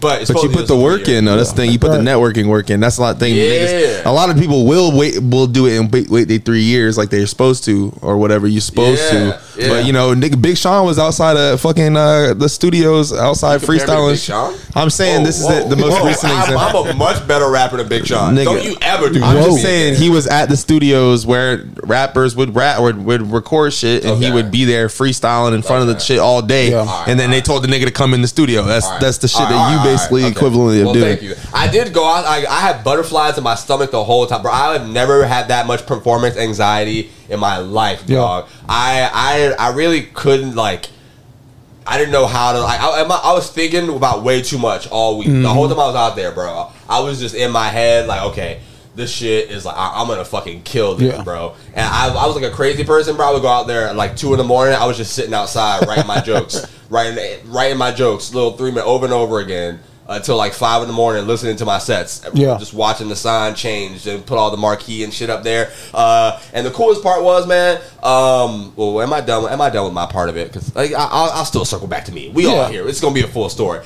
But, 0.00 0.22
it's 0.22 0.32
But 0.32 0.42
you 0.42 0.48
put 0.48 0.66
the 0.66 0.76
work 0.78 1.06
year. 1.08 1.18
in, 1.18 1.26
though. 1.26 1.36
That's 1.36 1.50
the 1.50 1.56
thing. 1.56 1.70
You 1.72 1.78
put 1.78 1.90
the 1.92 1.98
networking 1.98 2.46
work 2.46 2.70
in. 2.70 2.80
That's 2.80 2.96
a 2.96 3.02
lot 3.02 3.14
of 3.16 3.20
thing. 3.20 3.34
Yeah. 3.36 3.42
Niggas- 3.42 4.06
A 4.06 4.10
lot 4.10 4.30
of 4.30 4.38
people 4.38 4.64
will 4.64 4.96
wait, 4.96 5.22
will 5.22 5.46
do 5.46 5.66
it 5.66 5.76
and 5.78 5.92
wait, 5.92 6.08
wait 6.08 6.24
they 6.26 6.38
three 6.38 6.62
years 6.62 6.96
like 6.96 7.10
they're 7.10 7.26
supposed 7.26 7.64
to, 7.66 7.92
or 8.00 8.16
whatever 8.16 8.46
you're 8.48 8.62
supposed 8.62 9.02
Yeah, 9.12 9.32
to. 9.32 9.40
Yeah. 9.60 9.68
But 9.68 9.86
you 9.86 9.92
know, 9.92 10.14
nigga, 10.14 10.40
Big 10.40 10.56
Sean 10.56 10.86
was 10.86 10.98
outside 10.98 11.36
of 11.36 11.60
fucking 11.60 11.96
uh, 11.96 12.34
the 12.34 12.48
studios 12.48 13.12
outside 13.12 13.62
You 13.62 13.66
compare 13.66 13.78
me 13.78 13.84
to 13.84 13.96
freestyling. 13.96 14.76
I'm 14.76 14.90
saying 14.90 15.20
Whoa, 15.20 15.26
this 15.26 15.40
is 15.40 15.48
the, 15.48 15.74
the 15.74 15.76
most 15.76 15.98
whoa. 15.98 16.06
recent 16.06 16.32
I'm, 16.32 16.42
example. 16.42 16.84
I'm 16.84 16.90
a 16.90 16.94
much 16.94 17.26
better 17.26 17.50
rapper 17.50 17.76
than 17.76 17.88
Big 17.88 18.06
Sean. 18.06 18.34
Nigga. 18.34 18.44
Don't 18.44 18.64
you 18.64 18.76
ever 18.82 19.08
do 19.10 19.22
I'm 19.22 19.36
that 19.36 19.44
just 19.44 19.62
saying 19.62 19.96
he 19.96 20.10
was 20.10 20.26
at 20.26 20.46
the 20.46 20.56
studios 20.56 21.26
where 21.26 21.64
rappers 21.84 22.36
would 22.36 22.54
rap 22.54 22.80
would, 22.80 23.04
would 23.04 23.22
record 23.30 23.72
shit 23.72 24.04
and 24.04 24.22
he 24.22 24.30
would 24.30 24.50
be 24.50 24.64
there 24.64 24.88
freestyling 24.88 25.54
in 25.54 25.62
front 25.62 25.82
of 25.82 25.88
the 25.88 25.98
shit 25.98 26.18
all 26.18 26.42
day 26.42 26.70
Yeah. 26.70 26.80
Alright, 26.80 27.08
and 27.08 27.18
then 27.18 27.30
they 27.30 27.40
told 27.40 27.64
the 27.64 27.68
nigga 27.68 27.84
to 27.84 27.90
come 27.90 28.14
in 28.14 28.22
the 28.22 28.28
studio. 28.28 28.62
That's 28.62 28.86
All 28.86 28.92
right. 28.92 29.00
that's 29.00 29.18
the 29.18 29.28
shit 29.28 29.40
All 29.40 29.48
that 29.48 29.72
you 29.72 29.78
all 29.78 29.84
right, 29.84 29.92
basically 29.92 30.22
all 30.22 30.28
right. 30.28 30.36
equivalently 30.36 30.78
of 30.80 30.84
well, 30.86 30.94
doing. 30.94 31.16
Thank 31.16 31.22
you. 31.22 31.34
I 31.52 31.70
did 31.70 31.92
go 31.92 32.04
out. 32.04 32.24
I, 32.24 32.46
I 32.46 32.60
had 32.60 32.84
butterflies 32.84 33.38
in 33.38 33.44
my 33.44 33.54
stomach 33.54 33.90
the 33.90 34.04
whole 34.04 34.26
time, 34.26 34.42
bro. 34.42 34.52
I 34.52 34.72
have 34.72 34.88
never 34.88 35.26
had 35.26 35.48
that 35.48 35.66
much 35.66 35.86
performance 35.86 36.36
anxiety 36.36 37.10
in 37.30 37.40
my 37.40 37.58
life, 37.58 38.04
Yeah. 38.06 38.16
dog. 38.16 38.48
I 38.68 39.10
I 39.58 39.68
I 39.68 39.74
really 39.74 40.02
couldn't 40.02 40.54
like. 40.54 40.86
I 41.86 41.96
didn't 41.98 42.12
know 42.12 42.26
how 42.26 42.52
to 42.52 42.60
like. 42.60 42.80
I, 42.80 43.02
I, 43.02 43.32
was 43.32 43.50
thinking 43.50 43.88
about 43.88 44.22
way 44.22 44.42
too 44.42 44.58
much 44.58 44.86
all 44.88 45.18
week. 45.18 45.28
The 45.28 45.48
whole 45.48 45.64
mm-hmm. 45.64 45.72
time 45.72 45.80
I 45.80 45.86
was 45.86 45.96
out 45.96 46.14
there, 46.14 46.30
bro. 46.30 46.70
I 46.88 47.00
was 47.00 47.18
just 47.18 47.34
in 47.34 47.50
my 47.50 47.68
head 47.68 48.06
like, 48.06 48.22
okay, 48.30 48.60
this 48.94 49.10
shit 49.10 49.50
is 49.50 49.64
like 49.64 49.76
I, 49.76 49.94
I'm 49.96 50.06
gonna 50.06 50.24
fucking 50.24 50.62
kill 50.62 50.94
this, 50.94 51.16
Yeah. 51.16 51.24
bro. 51.24 51.54
And 51.74 51.84
I, 51.86 52.08
I 52.14 52.26
was 52.26 52.36
like 52.36 52.44
a 52.44 52.54
crazy 52.54 52.84
person, 52.84 53.16
bro. 53.16 53.30
I 53.30 53.32
would 53.32 53.42
go 53.42 53.48
out 53.48 53.66
there 53.66 53.88
at 53.88 53.96
like 53.96 54.14
two 54.14 54.32
in 54.32 54.38
the 54.38 54.44
morning. 54.44 54.74
I 54.74 54.86
was 54.86 54.98
just 54.98 55.14
sitting 55.14 55.34
outside 55.34 55.86
writing 55.88 56.06
my 56.06 56.20
jokes, 56.20 56.66
writing 56.90 57.18
writing 57.50 57.78
my 57.78 57.92
jokes, 57.92 58.34
little 58.34 58.52
three 58.52 58.70
minute 58.70 58.84
over 58.84 59.06
and 59.06 59.14
over 59.14 59.40
again 59.40 59.80
until 60.10 60.36
like 60.36 60.52
five 60.52 60.82
in 60.82 60.88
the 60.88 60.94
morning, 60.94 61.26
listening 61.26 61.56
to 61.56 61.64
my 61.64 61.78
sets. 61.78 62.28
Yeah. 62.34 62.58
just 62.58 62.74
watching 62.74 63.08
the 63.08 63.16
sign 63.16 63.54
change 63.54 64.06
and 64.06 64.24
put 64.26 64.36
all 64.38 64.50
the 64.50 64.56
marquee 64.56 65.04
and 65.04 65.14
shit 65.14 65.30
up 65.30 65.42
there. 65.44 65.70
Uh, 65.94 66.40
and 66.52 66.66
the 66.66 66.70
coolest 66.70 67.02
part 67.02 67.22
was, 67.22 67.46
man. 67.46 67.76
Um, 68.02 68.72
well, 68.76 69.00
am 69.00 69.12
I 69.12 69.20
done? 69.20 69.50
Am 69.50 69.60
I 69.60 69.70
done 69.70 69.84
with 69.84 69.94
my 69.94 70.06
part 70.06 70.28
of 70.28 70.36
it? 70.36 70.48
Because 70.48 70.74
like, 70.74 70.92
I- 70.92 71.08
I'll, 71.10 71.30
I'll 71.30 71.44
still 71.44 71.64
circle 71.64 71.86
back 71.86 72.04
to 72.06 72.12
me. 72.12 72.28
We 72.30 72.46
all 72.46 72.52
Yeah. 72.56 72.68
here. 72.70 72.88
It's 72.88 73.00
gonna 73.00 73.14
be 73.14 73.22
a 73.22 73.28
full 73.28 73.48
story. 73.48 73.80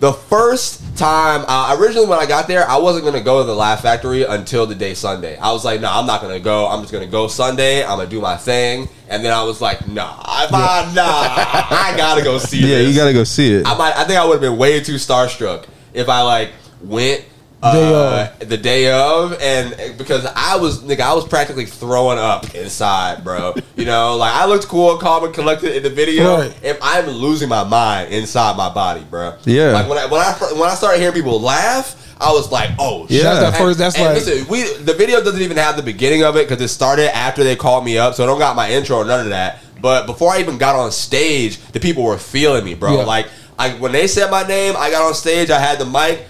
The 0.00 0.14
first 0.14 0.96
time, 0.96 1.44
uh, 1.46 1.76
originally 1.78 2.06
when 2.06 2.18
I 2.18 2.24
got 2.24 2.48
there, 2.48 2.66
I 2.66 2.78
wasn't 2.78 3.04
gonna 3.04 3.20
go 3.20 3.40
to 3.40 3.46
the 3.46 3.54
Laugh 3.54 3.82
Factory 3.82 4.24
until 4.24 4.64
the 4.66 4.74
day 4.74 4.94
Sunday. 4.94 5.36
I 5.36 5.52
was 5.52 5.62
like, 5.62 5.82
no, 5.82 5.90
I'm 5.90 6.06
not 6.06 6.22
gonna 6.22 6.40
go. 6.40 6.66
I'm 6.66 6.80
just 6.80 6.90
gonna 6.90 7.06
go 7.06 7.28
Sunday. 7.28 7.84
I'm 7.84 7.98
gonna 7.98 8.08
do 8.08 8.18
my 8.18 8.38
thing. 8.38 8.88
And 9.08 9.22
then 9.22 9.34
I 9.34 9.42
was 9.42 9.60
like, 9.60 9.86
nah, 9.86 10.18
if 10.44 10.54
I, 10.54 10.90
nah, 10.94 11.04
I 11.04 11.94
gotta 11.98 12.24
go 12.24 12.38
see 12.38 12.60
it. 12.60 12.64
Yeah, 12.70 12.78
this. 12.78 12.88
you 12.88 12.94
gotta 12.96 13.12
go 13.12 13.24
see 13.24 13.52
it. 13.52 13.66
I 13.66 13.76
might. 13.76 13.94
I 13.94 14.04
think 14.04 14.18
I 14.18 14.24
would 14.24 14.34
have 14.34 14.40
been 14.40 14.56
way 14.56 14.80
too 14.82 14.94
starstruck 14.94 15.66
if 15.92 16.08
I 16.08 16.22
like 16.22 16.52
went 16.82 17.24
uh, 17.62 18.26
Day 18.38 18.44
the 18.46 18.56
day 18.56 18.90
of, 18.90 19.38
and 19.40 19.98
because 19.98 20.24
I 20.34 20.56
was 20.56 20.82
nigga, 20.82 21.00
I 21.00 21.12
was 21.14 21.26
practically 21.28 21.66
throwing 21.66 22.18
up 22.18 22.54
inside, 22.54 23.22
bro. 23.22 23.54
You 23.76 23.84
know, 23.84 24.16
like 24.18 24.32
I 24.34 24.46
looked 24.46 24.66
cool, 24.68 24.96
calm, 24.98 25.24
and 25.24 25.34
collected 25.34 25.76
in 25.76 25.82
the 25.82 25.90
video, 25.90 26.38
Right. 26.38 26.54
and 26.64 26.78
I'm 26.80 27.06
losing 27.08 27.48
my 27.48 27.64
mind 27.64 28.12
inside 28.12 28.56
my 28.56 28.72
body, 28.72 29.04
bro. 29.04 29.34
Yeah. 29.44 29.72
like 29.72 29.88
when 29.88 29.98
I 29.98 30.06
when 30.06 30.20
I 30.20 30.32
when 30.58 30.70
I 30.70 30.74
started 30.74 30.98
hearing 31.00 31.14
people 31.14 31.40
laugh. 31.40 31.96
I 32.22 32.32
was 32.32 32.52
like, 32.52 32.72
"Oh, 32.78 33.06
shit!" 33.06 33.16
Yeah. 33.22 33.32
That's 33.32 33.52
that 33.52 33.58
first- 33.58 33.78
that's 33.78 33.96
And 33.96 34.04
like- 34.04 34.14
listen, 34.26 34.46
we 34.48 34.64
the 34.84 34.92
video 34.92 35.24
doesn't 35.24 35.40
even 35.40 35.56
have 35.56 35.76
the 35.76 35.82
beginning 35.82 36.22
of 36.22 36.36
it 36.36 36.46
because 36.46 36.62
it 36.62 36.68
started 36.68 37.16
after 37.16 37.42
they 37.42 37.56
called 37.56 37.82
me 37.82 37.96
up, 37.96 38.14
so 38.14 38.22
I 38.22 38.26
don't 38.26 38.38
got 38.38 38.54
my 38.56 38.70
intro 38.70 38.98
or 38.98 39.06
none 39.06 39.20
of 39.20 39.30
that. 39.30 39.60
But 39.80 40.04
before 40.04 40.30
I 40.30 40.40
even 40.40 40.58
got 40.58 40.76
on 40.76 40.92
stage, 40.92 41.58
the 41.72 41.80
people 41.80 42.02
were 42.04 42.18
feeling 42.18 42.62
me, 42.62 42.74
bro. 42.74 42.98
Yeah. 42.98 43.04
Like, 43.04 43.26
I 43.58 43.70
when 43.70 43.92
they 43.92 44.06
said 44.06 44.30
my 44.30 44.42
name, 44.46 44.74
I 44.76 44.90
got 44.90 45.02
on 45.02 45.14
stage. 45.14 45.48
I 45.48 45.58
had 45.58 45.78
the 45.78 45.86
mic. 45.86 46.26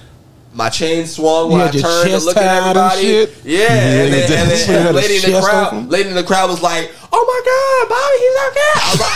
My 0.53 0.69
chain 0.69 1.07
swung 1.07 1.53
when 1.53 1.61
I 1.61 1.71
turned 1.71 1.83
to 1.83 2.11
chest 2.11 2.27
look 2.27 2.37
at 2.37 2.43
tied 2.43 2.59
and 2.59 2.77
everybody. 2.77 3.03
shit? 3.03 3.45
Yeah, 3.45 3.69
and, 3.71 4.13
then, 4.13 4.23
and, 4.23 4.51
then, 4.51 4.51
and 4.51 4.85
had 4.85 4.87
the 4.89 4.93
lady 4.93 5.15
in 5.17 5.23
the 5.33 5.41
crowd, 5.41 5.67
open? 5.69 5.89
lady 5.89 6.09
in 6.09 6.15
the 6.17 6.25
crowd 6.25 6.51
was 6.51 6.61
like, 6.61 6.91
"Oh 7.13 7.23
my 7.23 7.41
god, 7.47 7.89
Bobby, 7.89 8.19
he's 8.19 8.37
okay." 8.51 8.73
I 8.75 8.91
was 8.91 9.01
like, 9.01 9.15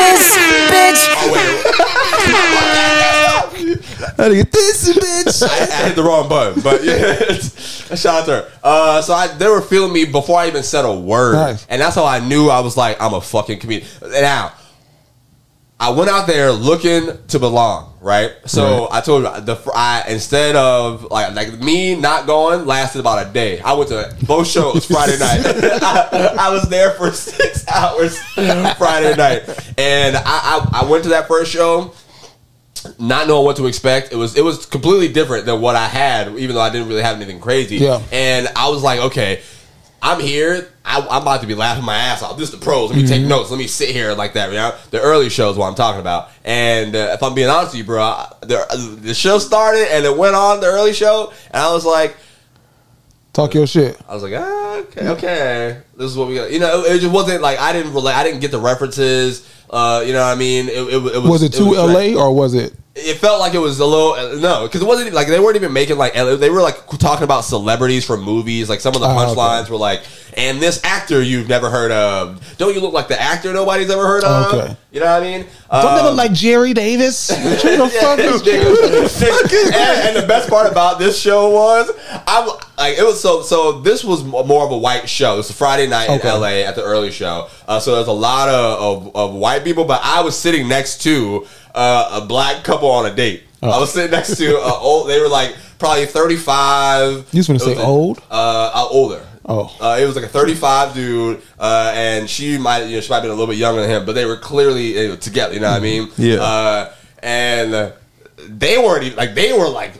This 0.00 0.24
bitch. 0.72 1.02
"Oh 1.12 1.28
wait." 1.34 1.50
How 4.16 4.28
get 4.28 4.52
this 4.52 4.88
bitch? 4.96 5.42
I, 5.46 5.84
I 5.84 5.86
hit 5.88 5.96
the 5.96 6.02
wrong 6.02 6.28
button, 6.28 6.62
but 6.62 6.82
yeah, 6.84 7.32
shout 7.96 8.22
out 8.22 8.26
to 8.26 8.32
her. 8.32 8.50
Uh, 8.62 9.02
so 9.02 9.12
I, 9.14 9.26
they 9.28 9.48
were 9.48 9.60
feeling 9.62 9.92
me 9.92 10.04
before 10.06 10.38
I 10.38 10.46
even 10.48 10.62
said 10.62 10.84
a 10.84 10.94
word, 10.94 11.34
Nice. 11.34 11.66
and 11.68 11.80
that's 11.80 11.94
how 11.96 12.04
I 12.06 12.20
knew 12.20 12.48
I 12.48 12.60
was 12.60 12.76
like, 12.76 13.00
I'm 13.00 13.14
a 13.14 13.20
fucking 13.20 13.58
comedian. 13.60 13.88
Now, 14.02 14.52
I 15.80 15.88
went 15.88 16.10
out 16.10 16.26
there 16.26 16.52
looking 16.52 17.08
to 17.28 17.38
belong, 17.38 17.94
right? 18.02 18.32
So 18.44 18.86
I 18.90 19.00
told 19.00 19.22
you 19.24 19.30
the 19.40 19.58
I 19.74 20.04
instead 20.10 20.54
of 20.54 21.04
like 21.04 21.34
like 21.34 21.58
me 21.58 21.96
not 21.96 22.26
going 22.26 22.66
lasted 22.66 22.98
about 23.00 23.26
a 23.26 23.32
day. 23.32 23.60
I 23.60 23.72
went 23.72 23.88
to 23.88 24.14
both 24.26 24.46
shows 24.46 24.84
Friday 24.84 25.18
night. 25.18 25.40
I, 25.82 26.36
I 26.38 26.50
was 26.50 26.68
there 26.68 26.90
for 26.90 27.10
six 27.12 27.66
hours 27.74 28.18
Friday 28.34 29.16
night, 29.16 29.48
and 29.78 30.16
I, 30.16 30.22
I 30.26 30.82
I 30.82 30.84
went 30.84 31.04
to 31.04 31.10
that 31.10 31.26
first 31.26 31.50
show 31.50 31.94
not 32.98 33.26
knowing 33.28 33.46
what 33.46 33.56
to 33.56 33.66
expect. 33.66 34.12
It 34.12 34.16
was 34.16 34.36
it 34.36 34.44
was 34.44 34.66
completely 34.66 35.08
different 35.08 35.46
than 35.46 35.62
what 35.62 35.76
I 35.76 35.86
had, 35.86 36.36
even 36.36 36.54
though 36.54 36.60
I 36.60 36.68
didn't 36.68 36.88
really 36.88 37.02
have 37.02 37.16
anything 37.16 37.40
crazy. 37.40 37.78
Yeah. 37.78 38.02
And 38.12 38.48
I 38.54 38.68
was 38.68 38.82
like, 38.82 39.00
okay, 39.00 39.40
I'm 40.02 40.20
here. 40.20 40.68
I, 40.84 41.00
I'm 41.10 41.22
about 41.22 41.42
to 41.42 41.46
be 41.46 41.54
laughing 41.54 41.84
my 41.84 41.94
ass 41.96 42.22
off. 42.22 42.38
This 42.38 42.52
is 42.52 42.58
the 42.58 42.64
pros. 42.64 42.90
Let 42.90 42.96
me 42.96 43.06
take 43.06 43.22
notes. 43.22 43.50
Let 43.50 43.58
me 43.58 43.66
sit 43.66 43.90
here 43.90 44.12
like 44.14 44.32
that. 44.32 44.48
You 44.50 44.56
know, 44.56 44.74
the 44.90 45.00
early 45.00 45.28
shows 45.28 45.56
what 45.56 45.66
I'm 45.68 45.74
talking 45.74 46.00
about. 46.00 46.30
And 46.44 46.94
uh, 46.96 47.10
if 47.12 47.22
I'm 47.22 47.34
being 47.34 47.48
honest 47.50 47.72
with 47.72 47.78
you, 47.78 47.84
bro, 47.84 48.24
the 48.40 48.98
the 49.02 49.14
show 49.14 49.38
started 49.38 49.86
and 49.92 50.04
it 50.04 50.16
went 50.16 50.34
on 50.34 50.60
the 50.60 50.66
early 50.66 50.92
show, 50.94 51.32
and 51.50 51.62
I 51.62 51.72
was 51.72 51.84
like. 51.84 52.16
Talk 53.32 53.54
your 53.54 53.66
shit. 53.68 53.96
I 54.08 54.14
was 54.14 54.24
like, 54.24 54.32
ah, 54.36 54.76
okay, 54.78 55.08
okay, 55.10 55.80
this 55.96 56.10
is 56.10 56.16
what 56.16 56.26
we 56.26 56.34
got. 56.34 56.50
You 56.50 56.58
know, 56.58 56.82
it, 56.82 56.96
it 56.96 57.00
just 57.00 57.12
wasn't 57.14 57.40
like 57.42 57.60
I 57.60 57.72
didn't 57.72 57.92
relate. 57.94 58.14
I 58.16 58.24
didn't 58.24 58.40
get 58.40 58.50
the 58.50 58.58
references. 58.58 59.48
Uh, 59.70 60.02
you 60.04 60.12
know 60.12 60.18
what 60.20 60.32
I 60.32 60.34
mean? 60.34 60.68
It, 60.68 60.72
it, 60.72 60.94
it 60.94 61.22
was. 61.22 61.28
Was 61.30 61.42
it 61.44 61.52
too 61.52 61.66
was 61.66 61.78
like- 61.78 62.14
LA 62.16 62.20
or 62.20 62.34
was 62.34 62.54
it? 62.54 62.74
It 62.96 63.18
felt 63.18 63.38
like 63.38 63.54
it 63.54 63.58
was 63.58 63.78
a 63.78 63.86
little 63.86 64.14
uh, 64.14 64.34
no 64.40 64.66
because 64.66 64.82
it 64.82 64.84
wasn't 64.86 65.06
even- 65.06 65.14
like 65.14 65.28
they 65.28 65.38
weren't 65.38 65.54
even 65.56 65.72
making 65.72 65.96
like 65.96 66.12
they 66.14 66.50
were 66.50 66.60
like 66.60 66.86
talking 66.98 67.22
about 67.24 67.44
celebrities 67.44 68.04
from 68.04 68.20
movies 68.22 68.68
like 68.68 68.80
some 68.80 68.94
of 68.96 69.00
the 69.00 69.06
Ah, 69.06 69.30
okay. 69.30 69.34
punchlines 69.40 69.68
were 69.70 69.76
like 69.76 70.02
and 70.36 70.60
this 70.60 70.80
actor 70.84 71.22
you've 71.22 71.48
never 71.48 71.70
heard 71.70 71.92
of 71.92 72.42
don't 72.58 72.74
you 72.74 72.80
look 72.80 72.92
like 72.92 73.06
the 73.06 73.20
actor 73.20 73.52
nobody's 73.52 73.90
ever 73.90 74.04
heard 74.06 74.24
of 74.24 74.54
Okay. 74.54 74.76
you 74.90 74.98
know 74.98 75.06
what 75.06 75.22
I 75.22 75.24
mean 75.24 75.46
Don't 75.70 75.94
they 75.94 76.00
Um, 76.00 76.06
look 76.06 76.16
like 76.16 76.32
Jerry 76.32 76.74
Davis? 76.74 77.28
The 77.30 77.90
yeah, 77.94 78.00
fuck 78.00 78.16
this 78.18 78.40
up. 78.42 78.46
nigga- 78.46 79.72
and, 79.72 80.08
and 80.08 80.16
the 80.16 80.26
best 80.26 80.48
part 80.50 80.70
about 80.70 80.98
this 80.98 81.20
show 81.20 81.50
was 81.50 81.90
I 82.26 82.44
like 82.76 82.98
it 82.98 83.04
was 83.04 83.20
so 83.20 83.42
so 83.42 83.80
this 83.82 84.02
was 84.02 84.24
more 84.24 84.64
of 84.64 84.72
a 84.72 84.78
white 84.78 85.08
show. 85.08 85.34
It 85.34 85.36
was 85.38 85.50
a 85.50 85.54
Friday 85.54 85.86
night 85.86 86.08
Okay. 86.10 86.28
in 86.34 86.40
LA 86.40 86.48
at 86.68 86.74
the 86.74 86.82
early 86.82 87.10
show. 87.12 87.48
Uh, 87.68 87.78
so 87.78 87.94
there's 87.94 88.08
a 88.08 88.12
lot 88.12 88.48
of, 88.48 89.06
of, 89.06 89.16
of 89.16 89.34
white 89.34 89.62
people, 89.64 89.84
but 89.84 90.00
I 90.02 90.22
was 90.22 90.36
sitting 90.36 90.66
next 90.66 91.02
to 91.02 91.46
uh, 91.74 92.20
a 92.22 92.26
black 92.26 92.64
couple 92.64 92.90
on 92.90 93.06
a 93.06 93.14
date. 93.14 93.44
I 93.62 93.78
was 93.78 93.92
sitting 93.92 94.10
next 94.10 94.36
to 94.38 94.56
uh, 94.58 94.72
old. 94.80 95.08
They 95.08 95.20
were 95.20 95.28
like 95.28 95.54
probably 95.78 96.06
35. 96.06 97.16
You 97.16 97.22
just 97.32 97.48
wanna 97.48 97.58
say 97.58 97.70
was 97.74 97.78
a- 97.78 97.86
old? 97.86 98.18
Uh, 98.30 98.70
uh, 98.74 98.86
older. 98.90 99.26
Oh. 99.46 99.74
Uh, 99.80 99.98
it 100.00 100.06
was 100.06 100.14
like 100.16 100.24
a 100.24 100.28
35 100.28 100.94
dude, 100.94 101.42
uh, 101.58 101.92
and 101.94 102.30
she 102.30 102.56
might, 102.56 102.84
you 102.84 102.96
know, 102.96 103.00
she 103.00 103.10
might 103.10 103.16
have 103.16 103.22
been 103.24 103.30
a 103.32 103.34
little 103.34 103.48
bit 103.48 103.56
younger 103.56 103.80
than 103.80 103.90
him, 103.90 104.06
but 104.06 104.14
they 104.14 104.24
were 104.24 104.36
clearly 104.36 105.16
together. 105.16 105.54
You 105.54 105.60
know 105.60 105.70
what 105.70 105.76
I 105.76 105.80
mean? 105.80 106.08
Yeah. 106.16 106.36
Uh, 106.36 106.92
and 107.22 107.92
they 108.48 108.78
weren't 108.78 109.04
even, 109.04 109.16
like 109.18 109.34
they 109.34 109.52
were 109.52 109.68
like 109.68 109.94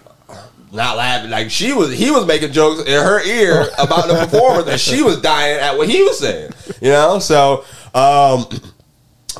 not 0.72 0.96
laughing. 0.96 1.30
Like 1.30 1.50
she 1.50 1.72
was, 1.72 1.92
he 1.92 2.10
was 2.10 2.26
making 2.26 2.52
jokes 2.52 2.82
in 2.82 2.92
her 3.02 3.20
ear 3.24 3.66
about 3.78 4.06
the 4.08 4.14
performance, 4.30 4.68
and 4.68 4.80
she 4.80 5.02
was 5.02 5.20
dying 5.20 5.58
at 5.58 5.76
what 5.76 5.88
he 5.88 6.02
was 6.02 6.18
saying. 6.18 6.52
You 6.80 6.90
know, 6.90 7.18
so. 7.18 7.64
Um, 7.92 8.46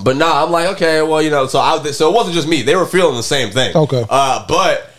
but 0.03 0.17
nah, 0.17 0.45
I'm 0.45 0.51
like, 0.51 0.69
okay, 0.77 1.03
well, 1.03 1.21
you 1.23 1.31
know, 1.31 1.47
so 1.47 1.59
I 1.59 1.81
so 1.91 2.11
it 2.11 2.15
wasn't 2.15 2.35
just 2.35 2.49
me; 2.49 2.63
they 2.63 2.77
were 2.77 2.87
feeling 2.87 3.17
the 3.17 3.23
same 3.23 3.51
thing. 3.51 3.77
Okay. 3.77 4.05
uh, 4.09 4.47
but 4.49 4.91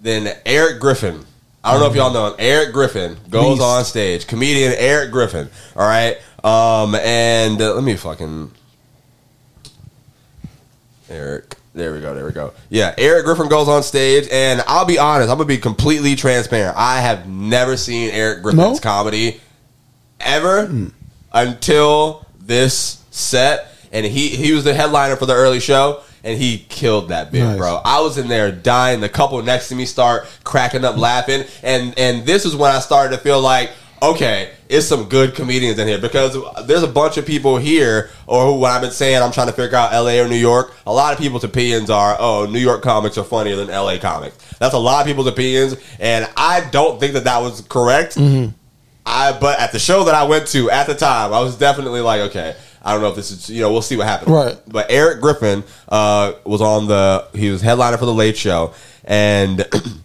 then 0.00 0.36
Eric 0.46 0.80
Griffin. 0.80 1.24
I 1.62 1.72
don't 1.72 1.80
know 1.80 1.86
if 1.88 1.96
y'all 1.96 2.12
know 2.12 2.26
him. 2.26 2.34
Eric 2.38 2.74
Griffin 2.74 3.16
goes 3.30 3.54
Beast. 3.54 3.62
on 3.62 3.84
stage. 3.86 4.26
Comedian 4.26 4.74
Eric 4.76 5.10
Griffin. 5.10 5.48
All 5.74 5.86
right. 5.86 6.18
Um, 6.44 6.94
and 6.94 7.58
uh, 7.62 7.72
let 7.74 7.82
me 7.82 7.96
fucking 7.96 8.50
Eric. 11.08 11.56
There 11.74 11.92
we 11.92 12.00
go. 12.00 12.14
There 12.14 12.24
we 12.24 12.32
go. 12.32 12.52
Yeah, 12.70 12.94
Eric 12.98 13.24
Griffin 13.24 13.48
goes 13.48 13.66
on 13.68 13.82
stage, 13.82 14.28
and 14.30 14.62
I'll 14.66 14.84
be 14.84 14.98
honest. 14.98 15.30
I'm 15.30 15.38
gonna 15.38 15.48
be 15.48 15.58
completely 15.58 16.14
transparent. 16.16 16.76
I 16.76 17.00
have 17.00 17.26
never 17.28 17.76
seen 17.76 18.10
Eric 18.10 18.42
Griffin's 18.42 18.74
No? 18.74 18.78
comedy 18.78 19.40
ever 20.20 20.70
until 21.32 22.26
this 22.40 23.02
set, 23.10 23.73
and 23.94 24.04
he 24.04 24.28
he 24.28 24.52
was 24.52 24.64
the 24.64 24.74
headliner 24.74 25.16
for 25.16 25.24
the 25.24 25.32
early 25.34 25.60
show, 25.60 26.02
and 26.22 26.36
he 26.38 26.58
killed 26.68 27.08
that 27.08 27.32
bit, 27.32 27.42
Nice. 27.44 27.56
bro. 27.56 27.80
I 27.84 28.00
was 28.00 28.18
in 28.18 28.28
there 28.28 28.52
dying. 28.52 29.00
The 29.00 29.08
couple 29.08 29.40
next 29.42 29.68
to 29.70 29.74
me 29.74 29.86
start 29.86 30.26
cracking 30.44 30.84
up 30.84 30.98
laughing, 30.98 31.44
and 31.62 31.98
and 31.98 32.26
this 32.26 32.44
is 32.44 32.54
when 32.54 32.70
I 32.72 32.80
started 32.80 33.16
to 33.16 33.22
feel 33.22 33.40
like. 33.40 33.70
Okay, 34.02 34.50
it's 34.68 34.84
some 34.86 35.08
good 35.08 35.34
comedians 35.34 35.78
in 35.78 35.88
here 35.88 35.96
because 35.96 36.36
there's 36.66 36.82
a 36.82 36.88
bunch 36.88 37.16
of 37.16 37.24
people 37.24 37.56
here, 37.56 38.10
or 38.26 38.44
who, 38.44 38.58
when 38.58 38.70
I've 38.70 38.82
been 38.82 38.90
saying 38.90 39.22
I'm 39.22 39.32
trying 39.32 39.46
to 39.46 39.52
figure 39.54 39.78
out 39.78 39.92
LA 39.92 40.20
or 40.20 40.28
New 40.28 40.36
York, 40.36 40.74
a 40.86 40.92
lot 40.92 41.14
of 41.14 41.18
people's 41.18 41.44
opinions 41.44 41.88
are, 41.88 42.14
oh, 42.18 42.44
New 42.44 42.58
York 42.58 42.82
comics 42.82 43.16
are 43.16 43.24
funnier 43.24 43.56
than 43.56 43.68
LA 43.68 43.96
comics. 43.96 44.36
That's 44.58 44.74
a 44.74 44.78
lot 44.78 45.00
of 45.00 45.06
people's 45.06 45.28
opinions, 45.28 45.76
and 45.98 46.28
I 46.36 46.68
don't 46.70 47.00
think 47.00 47.14
that 47.14 47.24
that 47.24 47.40
was 47.40 47.62
correct. 47.62 48.16
Mm-hmm. 48.16 48.50
I 49.06 49.38
but 49.38 49.58
at 49.58 49.72
the 49.72 49.78
show 49.78 50.04
that 50.04 50.14
I 50.14 50.24
went 50.24 50.48
to 50.48 50.70
at 50.70 50.86
the 50.86 50.94
time, 50.94 51.32
I 51.32 51.40
was 51.40 51.56
definitely 51.56 52.02
like, 52.02 52.20
okay, 52.22 52.56
I 52.84 52.92
don't 52.92 53.00
know 53.00 53.08
if 53.08 53.16
this 53.16 53.30
is 53.30 53.48
you 53.48 53.62
know 53.62 53.72
we'll 53.72 53.82
see 53.82 53.96
what 53.96 54.06
happens. 54.06 54.30
Right. 54.30 54.56
But 54.66 54.90
Eric 54.90 55.20
Griffin 55.20 55.64
uh, 55.88 56.34
was 56.44 56.60
on 56.60 56.86
the 56.86 57.26
he 57.34 57.50
was 57.50 57.62
headliner 57.62 57.96
for 57.96 58.06
the 58.06 58.14
Late 58.14 58.36
Show, 58.36 58.74
and 59.04 59.66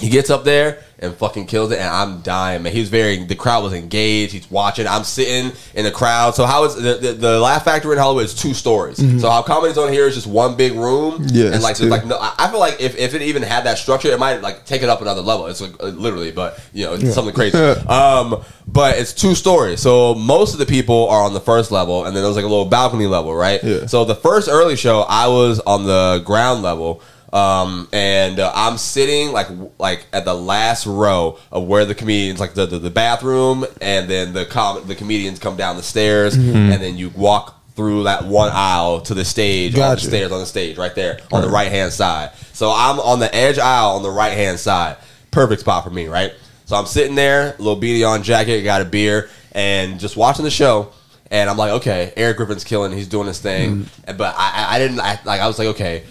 he 0.00 0.08
gets 0.08 0.28
up 0.28 0.42
there 0.42 0.82
and 0.98 1.14
fucking 1.14 1.46
kills 1.46 1.70
it, 1.70 1.78
and 1.78 1.88
I'm 1.88 2.20
dying, 2.22 2.64
man. 2.64 2.72
He 2.72 2.80
was 2.80 2.88
very 2.88 3.22
the 3.24 3.36
crowd 3.36 3.62
was 3.62 3.72
engaged. 3.72 4.32
He's 4.32 4.50
watching. 4.50 4.88
I'm 4.88 5.04
sitting 5.04 5.52
in 5.74 5.84
the 5.84 5.92
crowd. 5.92 6.34
So 6.34 6.46
how 6.46 6.64
is 6.64 6.74
the 6.74 6.94
the, 6.94 7.12
the 7.12 7.38
Laugh 7.38 7.64
Factory 7.64 7.92
in 7.92 7.98
Hollywood 7.98 8.24
is 8.24 8.34
two 8.34 8.54
stories. 8.54 8.96
So 9.20 9.30
how 9.30 9.42
comedy's 9.42 9.78
on 9.78 9.92
here 9.92 10.06
is 10.06 10.14
just 10.16 10.26
one 10.26 10.56
big 10.56 10.72
room. 10.72 11.24
Yeah, 11.28 11.52
and 11.52 11.62
like 11.62 11.78
like 11.78 12.06
no. 12.06 12.18
I 12.20 12.48
feel 12.50 12.58
like 12.58 12.80
if, 12.80 12.96
if 12.96 13.14
it 13.14 13.22
even 13.22 13.42
had 13.42 13.64
that 13.64 13.78
structure, 13.78 14.08
it 14.08 14.18
might 14.18 14.42
like 14.42 14.64
take 14.64 14.82
it 14.82 14.88
up 14.88 15.00
another 15.00 15.20
level. 15.20 15.46
It's 15.46 15.60
like 15.60 15.80
literally, 15.80 16.32
but 16.32 16.58
you 16.72 16.86
know, 16.86 16.94
it's 16.94 17.14
something 17.14 17.34
crazy. 17.34 17.56
um, 17.88 18.42
but 18.66 18.98
it's 18.98 19.12
two 19.12 19.36
stories. 19.36 19.80
So 19.80 20.14
most 20.14 20.54
of 20.54 20.58
the 20.58 20.66
people 20.66 21.08
are 21.08 21.22
on 21.22 21.34
the 21.34 21.40
first 21.40 21.70
level, 21.70 22.04
and 22.04 22.16
then 22.16 22.24
there's 22.24 22.36
like 22.36 22.44
a 22.44 22.48
little 22.48 22.64
balcony 22.64 23.06
level, 23.06 23.34
right? 23.34 23.62
Yeah. 23.62 23.86
So 23.86 24.04
the 24.04 24.16
first 24.16 24.48
early 24.48 24.74
show, 24.74 25.02
I 25.02 25.28
was 25.28 25.60
on 25.60 25.84
the 25.84 26.20
ground 26.24 26.62
level. 26.62 27.00
Um, 27.34 27.88
and 27.92 28.38
uh, 28.38 28.52
I'm 28.54 28.78
sitting 28.78 29.32
like 29.32 29.48
like 29.78 30.06
at 30.12 30.24
the 30.24 30.34
last 30.34 30.86
row 30.86 31.38
of 31.50 31.66
where 31.66 31.84
the 31.84 31.94
comedians 31.94 32.38
like 32.38 32.54
the 32.54 32.64
the, 32.66 32.78
the 32.78 32.90
bathroom, 32.90 33.64
and 33.80 34.08
then 34.08 34.32
the 34.32 34.44
com- 34.46 34.86
the 34.86 34.94
comedians 34.94 35.40
come 35.40 35.56
down 35.56 35.76
the 35.76 35.82
stairs, 35.82 36.36
Mm-hmm. 36.36 36.72
and 36.72 36.80
then 36.82 36.96
you 36.96 37.10
walk 37.10 37.60
through 37.74 38.04
that 38.04 38.24
one 38.24 38.50
aisle 38.52 39.00
to 39.00 39.14
the 39.14 39.24
stage 39.24 39.76
on 39.76 39.96
the 39.96 40.00
stairs 40.00 40.30
on 40.30 40.38
the 40.38 40.46
stage 40.46 40.78
right 40.78 40.94
there 40.94 41.18
on 41.32 41.42
the 41.42 41.48
right 41.48 41.72
hand 41.72 41.92
side. 41.92 42.30
So 42.52 42.70
I'm 42.70 43.00
on 43.00 43.18
the 43.18 43.34
edge 43.34 43.58
aisle 43.58 43.96
on 43.96 44.04
the 44.04 44.12
right 44.12 44.32
hand 44.32 44.60
side. 44.60 44.96
Perfect 45.32 45.62
spot 45.62 45.82
for 45.82 45.90
me, 45.90 46.06
right? 46.06 46.32
So 46.66 46.76
I'm 46.76 46.86
sitting 46.86 47.16
there, 47.16 47.56
little 47.58 47.76
beanie 47.80 48.08
on 48.08 48.22
jacket, 48.22 48.62
got 48.62 48.80
a 48.80 48.84
beer, 48.84 49.28
and 49.50 49.98
just 49.98 50.16
watching 50.16 50.44
the 50.44 50.52
show. 50.52 50.92
And 51.32 51.50
I'm 51.50 51.56
like, 51.56 51.72
okay, 51.72 52.12
Eric 52.16 52.36
Griffin's 52.36 52.62
killing. 52.62 52.92
He's 52.92 53.08
doing 53.08 53.26
his 53.26 53.40
thing. 53.40 53.86
Mm. 54.06 54.16
But 54.18 54.36
I, 54.38 54.52
I 54.68 54.76
I 54.76 54.78
didn't 54.78 55.00
I, 55.00 55.18
like. 55.24 55.40
I 55.40 55.48
was 55.48 55.58
like, 55.58 55.68
okay, 55.68 56.04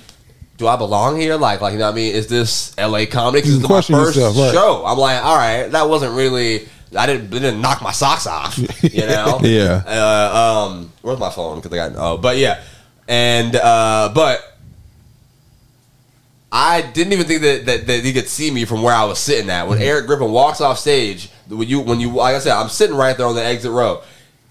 do 0.58 0.68
I 0.68 0.76
belong 0.76 1.20
here? 1.20 1.36
Like, 1.36 1.62
like 1.62 1.74
you 1.74 1.80
know 1.80 1.86
what 1.86 1.94
I 1.94 1.96
mean? 1.96 2.14
Is 2.14 2.28
this 2.28 2.74
L.A. 2.78 3.06
comedy? 3.06 3.42
Because 3.42 3.56
it's 3.56 3.70
my 3.70 3.82
first 3.82 4.16
yourself, 4.16 4.38
right. 4.38 4.54
show. 4.54 4.86
I'm 4.86 4.98
like, 4.98 5.24
all 5.24 5.36
right, 5.36 5.68
that 5.68 5.90
wasn't 5.90 6.16
really. 6.16 6.68
I 6.96 7.08
didn't 7.08 7.32
didn't 7.32 7.60
knock 7.60 7.82
my 7.82 7.92
socks 7.92 8.28
off. 8.28 8.58
You 8.84 9.08
know? 9.08 9.40
Yeah. 9.42 9.82
Uh, 9.86 10.68
um, 10.70 10.94
where's 11.02 11.20
my 11.20 11.32
phone? 11.32 11.60
Because 11.60 11.72
I 11.74 11.90
got 11.90 11.98
oh, 11.98 12.18
but 12.18 12.38
yeah, 12.38 12.62
and 13.08 13.56
uh, 13.56 14.12
but 14.14 14.40
I 16.52 16.84
didn't 16.84 17.14
even 17.14 17.26
think 17.26 17.42
that, 17.42 17.66
that 17.66 17.88
that 17.88 18.06
he 18.06 18.14
could 18.14 18.28
see 18.28 18.52
me 18.52 18.66
from 18.66 18.84
where 18.84 18.94
I 18.94 19.06
was 19.06 19.18
sitting 19.18 19.50
at. 19.50 19.68
When 19.68 19.82
Eric 19.82 20.06
Griffin 20.06 20.32
walks 20.32 20.62
off 20.62 20.78
stage, 20.78 21.30
when 21.50 21.68
you 21.68 21.80
when 21.80 22.00
you 22.00 22.12
like 22.12 22.36
I 22.36 22.40
said, 22.40 22.54
I'm 22.54 22.70
sitting 22.70 22.96
right 22.96 23.18
there 23.18 23.26
on 23.26 23.34
the 23.34 23.44
exit 23.44 23.72
row. 23.72 24.04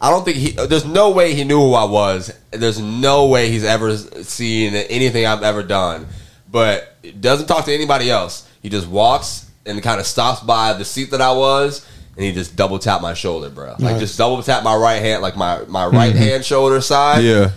I 0.03 0.11
don't 0.11 0.25
think 0.25 0.37
he. 0.37 0.51
There's 0.51 0.85
no 0.85 1.11
way 1.11 1.33
he 1.33 1.45
knew 1.45 1.61
who 1.61 1.75
I 1.75 1.85
was. 1.85 2.37
There's 2.51 2.81
no 2.81 3.29
way 3.29 3.51
he's 3.51 3.63
ever 3.63 3.97
seen 3.97 4.75
anything 4.75 5.25
I've 5.25 5.45
ever 5.45 5.63
done. 5.63 6.09
But 6.51 6.97
doesn't 7.21 7.47
talk 7.47 7.65
to 7.67 7.73
anybody 7.73 8.11
else. 8.11 8.49
He 8.63 8.69
just 8.69 8.89
walks 8.89 9.49
and 9.65 9.81
kind 9.81 10.01
of 10.01 10.07
stops 10.07 10.41
by 10.41 10.73
the 10.73 10.85
seat 10.85 11.13
that 11.13 11.21
I 11.21 11.31
was, 11.31 11.87
and 12.17 12.25
he 12.25 12.33
just 12.33 12.57
double 12.57 12.81
tapped 12.81 13.01
my 13.01 13.15
shoulder, 13.15 13.49
bro. 13.49 13.71
Like 13.71 13.81
Nice. 13.81 14.01
just 14.01 14.19
double 14.19 14.43
tap 14.43 14.65
my 14.65 14.75
right 14.75 15.01
hand, 15.01 15.23
like 15.23 15.37
my 15.37 15.63
my 15.69 15.87
right 15.87 16.13
mm-hmm. 16.13 16.23
hand 16.23 16.45
shoulder 16.45 16.81
side. 16.81 17.23
Yeah. 17.23 17.53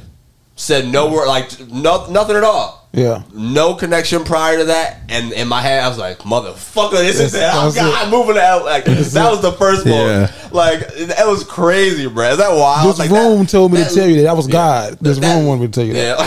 Said 0.56 0.88
no 0.88 1.12
word, 1.12 1.28
like 1.28 1.68
no, 1.68 2.06
nothing 2.12 2.36
at 2.36 2.44
all. 2.44 2.85
Yeah. 2.96 3.24
No 3.34 3.76
connection 3.76 4.24
prior 4.24 4.58
to 4.60 4.64
that, 4.66 5.02
and 5.10 5.34
in 5.34 5.48
my 5.50 5.62
head, 5.62 5.84
I 5.84 5.90
was 5.90 5.98
like, 5.98 6.20
"Motherfucker, 6.20 6.92
this 6.92 7.20
is 7.20 7.34
it! 7.36 7.44
I'm, 7.44 7.68
it. 7.68 7.76
I'm 7.78 8.10
moving 8.10 8.38
out." 8.38 8.64
Like 8.64 8.86
that 8.86 9.30
was 9.30 9.42
the 9.42 9.52
first 9.52 9.84
one. 9.86 9.94
Yeah. 9.94 10.32
Like 10.52 10.88
that 10.96 11.28
was 11.28 11.44
crazy, 11.44 12.08
bro. 12.08 12.30
Is 12.30 12.38
that 12.38 12.56
wild? 12.56 12.90
This 12.90 13.00
like, 13.00 13.10
room 13.12 13.40
that- 13.40 13.50
told 13.50 13.74
me 13.74 13.80
that- 13.80 13.90
to 13.90 13.96
tell 13.96 14.08
you 14.08 14.16
that. 14.18 14.24
That 14.24 14.38
was 14.38 14.48
God. 14.48 14.98
This 15.02 15.18
that- 15.20 15.36
room 15.36 15.46
wanted 15.46 15.62
me 15.62 15.68
to 15.68 15.74
tell 15.74 15.84
you 15.86 15.94
that. 15.94 16.18
Yeah. 16.18 16.26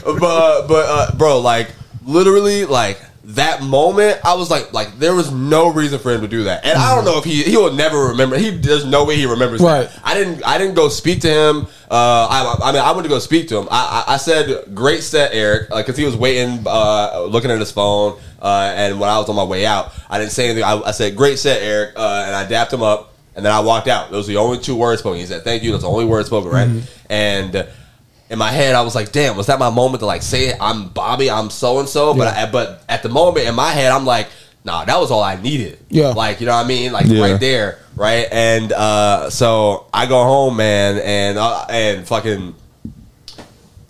but 0.18 0.66
but 0.66 0.86
uh, 0.88 1.14
bro, 1.16 1.38
like 1.40 1.72
literally, 2.04 2.64
like 2.64 3.00
that 3.38 3.62
moment, 3.62 4.20
I 4.24 4.34
was 4.34 4.50
like, 4.50 4.72
like 4.72 4.98
there 4.98 5.14
was 5.14 5.32
no 5.32 5.72
reason 5.72 5.98
for 5.98 6.12
him 6.12 6.20
to 6.20 6.28
do 6.28 6.44
that, 6.44 6.64
and 6.64 6.78
I 6.78 6.94
don't 6.94 7.04
know 7.04 7.18
if 7.18 7.24
he 7.24 7.42
he 7.42 7.56
will 7.56 7.72
never 7.72 8.08
remember. 8.08 8.36
He 8.38 8.50
there's 8.50 8.84
no 8.84 9.04
way 9.04 9.16
he 9.16 9.26
remembers. 9.26 9.60
Right. 9.60 9.88
That. 9.88 10.00
I 10.04 10.14
didn't 10.14 10.46
I 10.46 10.58
didn't 10.58 10.74
go 10.74 10.88
speak 10.88 11.20
to 11.22 11.28
him. 11.28 11.66
Uh, 11.90 12.28
I, 12.30 12.58
I 12.62 12.72
mean 12.72 12.82
I 12.82 12.92
went 12.92 13.04
to 13.04 13.08
go 13.08 13.18
speak 13.18 13.48
to 13.48 13.58
him. 13.58 13.68
I 13.70 14.04
I, 14.06 14.14
I 14.14 14.16
said 14.18 14.74
great 14.74 15.02
set, 15.02 15.32
Eric, 15.32 15.70
because 15.74 15.96
he 15.96 16.04
was 16.04 16.16
waiting, 16.16 16.62
uh, 16.66 17.26
looking 17.28 17.50
at 17.50 17.58
his 17.58 17.72
phone, 17.72 18.20
uh, 18.40 18.72
and 18.76 19.00
when 19.00 19.08
I 19.08 19.18
was 19.18 19.28
on 19.28 19.36
my 19.36 19.44
way 19.44 19.66
out, 19.66 19.92
I 20.08 20.18
didn't 20.18 20.32
say 20.32 20.44
anything. 20.44 20.64
I, 20.64 20.80
I 20.80 20.90
said 20.92 21.16
great 21.16 21.38
set, 21.38 21.62
Eric, 21.62 21.94
uh, 21.96 22.24
and 22.26 22.36
I 22.36 22.46
dapped 22.46 22.72
him 22.72 22.82
up. 22.82 23.14
And 23.36 23.46
then 23.46 23.52
I 23.52 23.60
walked 23.60 23.86
out. 23.86 24.10
Those 24.10 24.26
were 24.26 24.32
the 24.32 24.40
only 24.40 24.58
two 24.58 24.74
words 24.74 24.98
spoken. 24.98 25.20
He 25.20 25.26
said, 25.26 25.44
"Thank 25.44 25.62
you." 25.62 25.70
That's 25.70 25.84
the 25.84 25.88
only 25.88 26.04
word 26.04 26.26
spoken, 26.26 26.50
right? 26.50 26.68
And 27.08 27.54
uh, 27.54 27.66
in 28.30 28.38
my 28.38 28.50
head, 28.50 28.74
I 28.74 28.82
was 28.82 28.94
like, 28.94 29.12
"Damn, 29.12 29.36
was 29.36 29.46
that 29.46 29.58
my 29.58 29.70
moment 29.70 30.00
to 30.00 30.06
like 30.06 30.22
say 30.22 30.52
I'm 30.60 30.88
Bobby, 30.88 31.30
I'm 31.30 31.50
so 31.50 31.78
and 31.80 31.88
so?" 31.88 32.14
But. 32.14 32.28
I, 32.36 32.50
but 32.50 32.82
at 32.88 33.02
the 33.02 33.08
moment 33.08 33.46
in 33.46 33.54
my 33.54 33.70
head, 33.70 33.90
I'm 33.92 34.04
like, 34.04 34.28
"Nah, 34.64 34.84
that 34.84 34.98
was 35.00 35.10
all 35.10 35.22
I 35.22 35.40
needed." 35.40 35.78
Yeah. 35.88 36.08
like 36.10 36.40
you 36.40 36.46
know 36.46 36.52
what 36.56 36.64
I 36.64 36.68
mean, 36.68 36.92
like 36.92 37.06
Yeah. 37.06 37.22
right 37.22 37.40
there, 37.40 37.78
right? 37.96 38.26
And 38.30 38.72
uh, 38.72 39.30
so 39.30 39.86
I 39.92 40.06
go 40.06 40.22
home, 40.24 40.56
man, 40.56 40.98
and 40.98 41.38
uh, 41.38 41.64
and 41.70 42.06
fucking. 42.06 42.54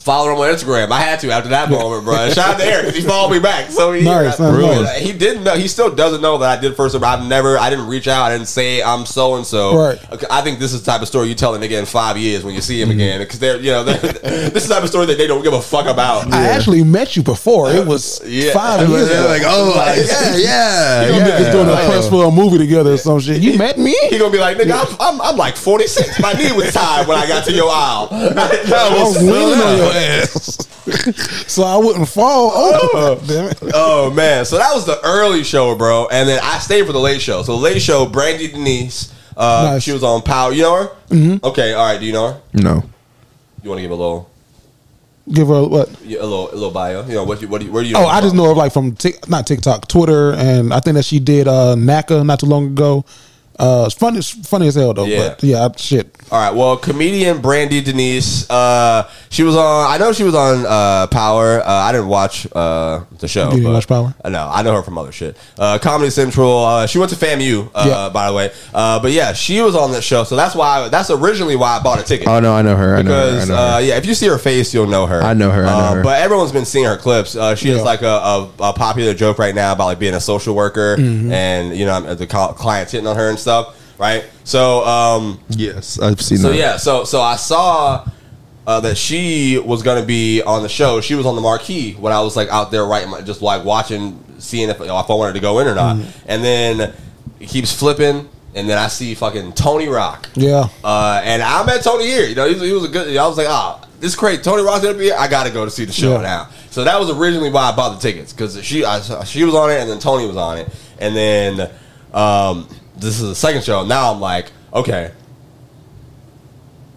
Follow 0.08 0.32
him 0.32 0.38
on 0.38 0.48
Instagram. 0.54 0.90
I 0.90 1.00
had 1.02 1.20
to 1.20 1.30
after 1.30 1.50
that 1.50 1.68
moment, 1.68 2.02
bro. 2.04 2.30
Shout 2.30 2.54
out 2.54 2.58
to 2.60 2.64
Eric. 2.64 2.94
he 2.94 3.02
followed 3.02 3.30
me 3.30 3.40
back. 3.40 3.70
So 3.70 3.92
he, 3.92 4.02
Nice, 4.04 4.40
uh, 4.40 4.50
nice, 4.58 4.80
nice. 4.80 5.00
he 5.02 5.12
didn't 5.12 5.44
know. 5.44 5.54
He 5.54 5.68
still 5.68 5.94
doesn't 5.94 6.22
know 6.22 6.38
that 6.38 6.58
I 6.58 6.60
did 6.60 6.74
first. 6.76 6.96
I've 6.96 7.26
never. 7.28 7.58
I 7.58 7.68
didn't 7.68 7.88
reach 7.88 8.08
out. 8.08 8.22
I 8.24 8.30
didn't 8.34 8.48
say 8.48 8.82
I'm 8.82 9.04
so 9.04 9.34
and 9.36 9.44
so. 9.46 9.76
Right. 9.76 9.98
I 10.30 10.40
think 10.40 10.60
this 10.60 10.72
is 10.72 10.82
the 10.82 10.90
type 10.90 11.02
of 11.02 11.08
story 11.08 11.28
you 11.28 11.34
tell 11.34 11.54
a 11.54 11.58
nigga 11.58 11.78
in 11.78 11.84
five 11.84 12.16
years 12.16 12.42
when 12.42 12.54
you 12.54 12.62
see 12.62 12.80
him 12.80 12.88
Mm-hmm. 12.88 12.98
again 13.00 13.18
because 13.20 13.38
they're 13.38 13.60
you 13.60 13.70
know 13.70 13.84
they're, 13.88 13.98
this 14.00 14.62
is 14.62 14.68
the 14.68 14.74
type 14.74 14.82
of 14.82 14.88
story 14.88 15.04
that 15.04 15.18
they 15.18 15.26
don't 15.26 15.42
give 15.42 15.52
a 15.52 15.60
fuck 15.60 15.84
about. 15.86 16.32
I 16.32 16.44
actually 16.48 16.82
met 16.84 17.14
you 17.14 17.22
before. 17.22 17.70
It 17.70 17.86
was 17.86 18.22
Yeah. 18.24 18.54
five 18.54 18.88
years 18.88 19.08
They're 19.10 19.20
ago. 19.20 19.28
like, 19.28 19.42
oh, 19.44 19.74
like, 19.76 19.98
yeah, 20.08 20.36
yeah. 20.36 21.06
You 21.08 21.12
yeah. 21.16 21.28
niggas 21.28 21.52
doing 21.52 21.68
a 21.68 21.74
press 21.86 22.08
for 22.08 22.24
a 22.24 22.30
movie 22.30 22.56
together 22.56 22.94
or 22.94 22.96
some 22.96 23.20
shit. 23.20 23.42
You 23.42 23.58
met 23.58 23.76
me? 23.78 23.94
He 24.08 24.16
gonna 24.18 24.32
be 24.32 24.38
like, 24.38 24.56
nigga, 24.56 24.72
I'm, 24.72 24.96
I'm, 25.16 25.20
I'm 25.20 25.36
like 25.36 25.56
46. 25.56 26.18
My 26.20 26.32
knee 26.32 26.50
was 26.52 26.72
tied 26.72 27.06
when 27.06 27.18
I 27.18 27.26
got 27.28 27.44
to 27.44 27.52
your 27.52 27.68
aisle. 27.70 28.08
I 28.12 28.94
was 29.04 29.20
leaning 29.22 29.60
on 29.60 29.76
your 29.76 29.92
ass. 29.98 30.66
so 31.46 31.62
I 31.64 31.76
wouldn't 31.76 32.08
fall. 32.08 32.50
Oh, 32.54 33.22
damn 33.26 33.46
it. 33.50 33.58
Oh 33.74 34.10
man, 34.10 34.44
so 34.44 34.56
that 34.58 34.72
was 34.74 34.86
the 34.86 34.98
early 35.04 35.44
show, 35.44 35.74
bro, 35.76 36.08
and 36.10 36.28
then 36.28 36.40
I 36.42 36.58
stayed 36.58 36.86
for 36.86 36.92
the 36.92 37.00
late 37.00 37.20
show. 37.20 37.42
So 37.42 37.52
the 37.56 37.62
late 37.62 37.82
show, 37.82 38.06
Brandy 38.06 38.48
Denise, 38.48 39.12
uh, 39.36 39.70
Nice. 39.72 39.82
she 39.82 39.92
was 39.92 40.02
on 40.02 40.22
Power. 40.22 40.52
You 40.52 40.62
know 40.62 40.82
her? 40.82 40.88
Mm-hmm. 41.08 41.44
Okay, 41.46 41.72
all 41.74 41.84
right. 41.92 42.00
Do 42.00 42.06
you 42.06 42.12
know 42.12 42.32
her? 42.32 42.40
No. 42.54 42.84
You 43.62 43.70
want 43.70 43.78
to 43.78 43.82
give 43.82 43.90
a 43.90 43.94
little, 43.94 44.30
Give 45.30 45.48
her 45.48 45.62
what? 45.66 45.88
a 46.00 46.04
little, 46.06 46.50
a 46.50 46.54
little 46.54 46.70
bio? 46.70 47.04
You 47.06 47.14
know 47.14 47.24
what? 47.24 47.42
You, 47.42 47.48
what? 47.48 47.60
Do 47.60 47.66
you, 47.66 47.72
where 47.72 47.82
do 47.82 47.88
you? 47.90 47.96
Oh, 47.96 48.06
I 48.06 48.20
just 48.20 48.30
from? 48.30 48.38
know 48.38 48.44
her 48.48 48.54
like 48.54 48.72
from 48.72 48.94
Tik 48.96 49.28
not 49.28 49.46
TikTok, 49.46 49.86
Twitter, 49.88 50.32
and 50.32 50.72
I 50.72 50.80
think 50.80 50.94
that 50.94 51.04
she 51.04 51.18
did 51.18 51.46
uh 51.48 51.74
NACA 51.76 52.24
not 52.24 52.40
too 52.40 52.46
long 52.46 52.66
ago. 52.68 53.04
Uh, 53.58 53.84
it's 53.86 53.94
funny, 53.94 54.18
it's 54.18 54.30
funny 54.48 54.68
as 54.68 54.74
hell 54.76 54.94
though. 54.94 55.04
Yeah. 55.04 55.30
But 55.30 55.42
yeah, 55.42 55.68
shit. 55.76 56.14
All 56.30 56.38
right. 56.38 56.54
Well, 56.54 56.76
comedian 56.76 57.40
Brandy 57.40 57.80
Denise. 57.80 58.48
Uh, 58.50 59.10
she 59.30 59.42
was 59.42 59.56
on. 59.56 59.90
I 59.90 59.98
know 59.98 60.12
she 60.12 60.22
was 60.24 60.34
on 60.34 60.64
uh, 60.66 61.06
Power. 61.08 61.60
Uh, 61.60 61.64
I 61.66 61.90
didn't 61.92 62.08
watch 62.08 62.46
uh, 62.54 63.00
the 63.18 63.26
show. 63.28 63.46
You 63.46 63.50
didn't 63.56 63.64
but- 63.64 63.72
watch 63.72 63.88
Power? 63.88 64.14
I 64.24 64.28
know. 64.28 64.48
I 64.52 64.62
know 64.62 64.74
her 64.74 64.82
from 64.82 64.96
other 64.98 65.10
shit. 65.12 65.36
Uh, 65.58 65.78
Comedy 65.78 66.10
Central. 66.10 66.64
Uh, 66.64 66.86
she 66.86 66.98
went 66.98 67.10
to 67.12 67.16
FAMU. 67.16 67.70
Uh, 67.74 67.84
Yeah. 67.88 68.08
By 68.10 68.28
the 68.28 68.32
way. 68.34 68.52
Uh, 68.74 69.00
but 69.00 69.10
yeah, 69.12 69.32
she 69.32 69.60
was 69.60 69.74
on 69.74 69.90
that 69.92 70.02
show. 70.02 70.24
So 70.24 70.36
that's 70.36 70.54
why. 70.54 70.84
I, 70.84 70.88
that's 70.88 71.10
originally 71.10 71.56
why 71.56 71.78
I 71.78 71.82
bought 71.82 71.98
a 72.00 72.04
ticket. 72.04 72.28
Oh 72.28 72.40
no, 72.40 72.52
I 72.54 72.62
know 72.62 72.76
her. 72.76 72.94
I 72.96 73.02
know 73.02 73.10
her. 73.10 73.16
I 73.16 73.24
Because 73.32 73.48
know 73.48 73.56
uh, 73.56 73.78
yeah, 73.78 73.96
if 73.96 74.06
you 74.06 74.14
see 74.14 74.28
her 74.28 74.38
face, 74.38 74.72
you'll 74.74 74.86
know 74.86 75.06
her. 75.06 75.20
I 75.22 75.32
know 75.34 75.50
her, 75.50 75.64
I 75.66 75.94
know 75.94 76.00
Uh. 76.00 76.02
But 76.04 76.20
everyone's 76.22 76.52
been 76.52 76.64
seeing 76.66 76.84
her 76.84 76.96
clips. 76.96 77.34
Uh, 77.34 77.54
she 77.56 77.68
has 77.70 77.78
Yeah. 77.78 77.82
like 77.84 78.02
a, 78.02 78.06
a, 78.06 78.50
a 78.60 78.72
popular 78.72 79.14
joke 79.14 79.38
right 79.38 79.54
now 79.54 79.72
about 79.72 79.86
like 79.86 79.98
being 79.98 80.14
a 80.14 80.20
social 80.20 80.54
worker 80.54 80.96
Mm-hmm. 80.96 81.32
and 81.32 81.76
you 81.76 81.86
know 81.86 82.14
the 82.14 82.28
cl- 82.28 82.52
clients 82.52 82.92
hitting 82.92 83.06
on 83.06 83.16
her 83.16 83.28
and 83.30 83.38
stuff. 83.38 83.47
Right. 83.98 84.24
So 84.44 84.84
um, 84.84 85.40
Yes, 85.48 85.98
I've 85.98 86.20
seen 86.20 86.38
so 86.38 86.50
that. 86.50 86.56
yeah, 86.56 86.76
so 86.76 87.04
so 87.04 87.20
I 87.20 87.34
saw 87.36 88.06
uh, 88.66 88.80
that 88.80 88.96
she 88.96 89.58
was 89.58 89.82
going 89.82 90.00
to 90.00 90.06
be 90.06 90.42
on 90.42 90.62
the 90.62 90.68
show. 90.68 91.00
She 91.00 91.14
was 91.14 91.26
on 91.26 91.34
the 91.34 91.40
marquee 91.40 91.94
when 91.94 92.12
I 92.12 92.20
was 92.20 92.36
like 92.36 92.48
out 92.48 92.70
there 92.70 92.84
writing, 92.84 93.10
my, 93.10 93.22
just 93.22 93.42
like 93.42 93.64
watching, 93.64 94.22
seeing 94.38 94.68
if, 94.68 94.80
if 94.80 94.88
I 94.90 95.14
wanted 95.14 95.32
to 95.32 95.40
go 95.40 95.58
in 95.60 95.66
or 95.66 95.74
not. 95.74 95.96
Mm-hmm. 95.96 96.26
And 96.28 96.44
then 96.44 96.94
it 97.40 97.48
keeps 97.48 97.72
flipping, 97.72 98.28
and 98.54 98.68
then 98.68 98.78
I 98.78 98.88
see 98.88 99.14
fucking 99.14 99.54
Tony 99.54 99.88
Rock. 99.88 100.28
Yeah. 100.34 100.68
Uh, 100.84 101.20
and 101.24 101.42
I 101.42 101.64
met 101.64 101.82
Tony 101.82 102.04
here. 102.06 102.26
You 102.26 102.34
know, 102.36 102.46
he 102.46 102.54
was, 102.54 102.62
he 102.62 102.72
was 102.72 102.84
a 102.84 102.88
good. 102.88 103.16
I 103.16 103.26
was 103.26 103.36
like, 103.38 103.48
ah, 103.48 103.84
this 104.00 104.10
is 104.12 104.16
great. 104.16 104.44
Tony 104.44 104.62
Rock's 104.62 104.84
gonna 104.84 104.96
be 104.98 105.04
here. 105.04 105.16
I 105.18 105.26
got 105.28 105.44
to 105.46 105.52
go 105.52 105.64
to 105.64 105.70
see 105.72 105.86
the 105.86 105.92
show 105.92 106.16
Yeah. 106.16 106.22
now. 106.22 106.48
So 106.70 106.84
that 106.84 107.00
was 107.00 107.10
originally 107.10 107.50
why 107.50 107.70
I 107.70 107.74
bought 107.74 108.00
the 108.00 108.00
tickets 108.00 108.32
because 108.32 108.62
she 108.64 108.84
I, 108.84 109.00
she 109.24 109.42
was 109.44 109.54
on 109.56 109.70
it, 109.70 109.80
and 109.80 109.90
then 109.90 109.98
Tony 109.98 110.26
was 110.26 110.36
on 110.36 110.58
it, 110.58 110.68
and 111.00 111.16
then 111.16 111.70
um, 112.12 112.68
this 112.98 113.20
is 113.20 113.28
the 113.28 113.34
second 113.34 113.64
show. 113.64 113.84
Now 113.84 114.12
I'm 114.12 114.20
like, 114.20 114.50
okay. 114.72 115.12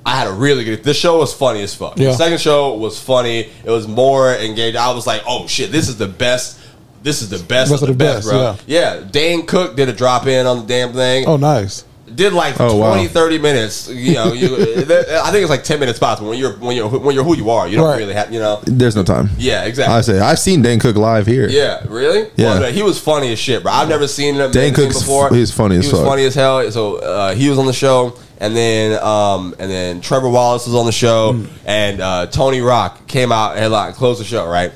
I 0.05 0.15
had 0.17 0.27
a 0.27 0.31
really 0.33 0.63
good. 0.63 0.83
This 0.83 0.97
show 0.97 1.19
was 1.19 1.33
funny 1.33 1.61
as 1.61 1.75
fuck. 1.75 1.97
Yeah. 1.97 2.07
The 2.07 2.13
second 2.15 2.39
show 2.39 2.73
was 2.75 2.99
funny. 2.99 3.51
It 3.63 3.69
was 3.69 3.87
more 3.87 4.33
engaged. 4.33 4.75
I 4.75 4.91
was 4.93 5.05
like, 5.05 5.21
oh 5.27 5.47
shit, 5.47 5.71
this 5.71 5.87
is 5.89 5.97
the 5.97 6.07
best. 6.07 6.59
This 7.03 7.21
is 7.21 7.29
the 7.29 7.37
best 7.37 7.71
Best 7.71 7.73
of 7.73 7.79
the, 7.81 7.85
of 7.93 7.97
the 7.97 8.03
best, 8.05 8.27
best, 8.27 8.29
bro. 8.29 8.55
Yeah. 8.67 9.03
Dane 9.09 9.45
Cook 9.45 9.75
did 9.75 9.89
a 9.89 9.93
drop 9.93 10.27
in 10.27 10.45
on 10.45 10.59
the 10.61 10.65
damn 10.67 10.93
thing 10.93 11.25
Oh, 11.27 11.35
nice. 11.37 11.83
Did 12.15 12.33
like 12.33 12.59
Oh, 12.59 12.77
20 12.77 13.03
wow. 13.03 13.07
30 13.07 13.37
minutes 13.39 13.87
you 13.89 14.13
know 14.15 14.33
you, 14.33 14.47
i 14.55 15.31
think 15.31 15.41
it's 15.43 15.49
like 15.49 15.63
10 15.63 15.79
minute 15.79 15.95
spots 15.95 16.19
but 16.21 16.27
when 16.29 16.37
you're 16.37 16.53
when 16.57 16.75
you're 16.75 16.89
when 16.89 17.15
you're 17.15 17.23
who 17.23 17.35
you 17.35 17.49
are 17.49 17.67
you 17.67 17.77
don't 17.77 17.87
Right. 17.87 17.97
really 17.99 18.13
have 18.13 18.31
you 18.33 18.39
know 18.39 18.59
There's 18.65 18.95
no 18.95 19.03
time. 19.03 19.29
yeah 19.37 19.63
exactly 19.63 19.95
I 19.95 20.01
say 20.01 20.19
I've 20.19 20.39
seen 20.39 20.61
Dan 20.61 20.79
Cook 20.79 20.95
live 20.97 21.25
here. 21.27 21.47
yeah 21.49 21.83
really 21.87 22.29
Yeah. 22.35 22.59
Well, 22.59 22.71
he 22.71 22.83
was 22.83 22.99
funny 22.99 23.31
as 23.31 23.39
shit 23.39 23.63
bro 23.63 23.71
i've 23.71 23.89
never 23.89 24.07
seen 24.07 24.35
him 24.35 24.51
Dan 24.51 24.73
Cook 24.73 24.89
before 24.89 25.29
he's 25.33 25.51
funny 25.51 25.77
as 25.77 25.85
he 25.85 25.91
was 25.91 26.01
fuck. 26.01 26.09
funny 26.09 26.25
as 26.25 26.35
hell 26.35 26.69
so 26.71 26.97
uh, 26.97 27.33
he 27.35 27.49
was 27.49 27.57
on 27.57 27.65
the 27.65 27.73
show 27.73 28.17
and 28.39 28.55
then 28.55 29.01
um 29.03 29.55
and 29.59 29.69
then 29.71 30.01
trevor 30.01 30.29
wallace 30.29 30.65
was 30.65 30.75
on 30.75 30.85
the 30.85 30.91
show 30.91 31.33
Hmm. 31.33 31.45
and 31.65 32.01
uh 32.01 32.25
tony 32.27 32.61
rock 32.61 33.07
came 33.07 33.31
out 33.31 33.57
and 33.57 33.71
like 33.71 33.95
closed 33.95 34.19
the 34.19 34.25
show 34.25 34.47
right 34.47 34.71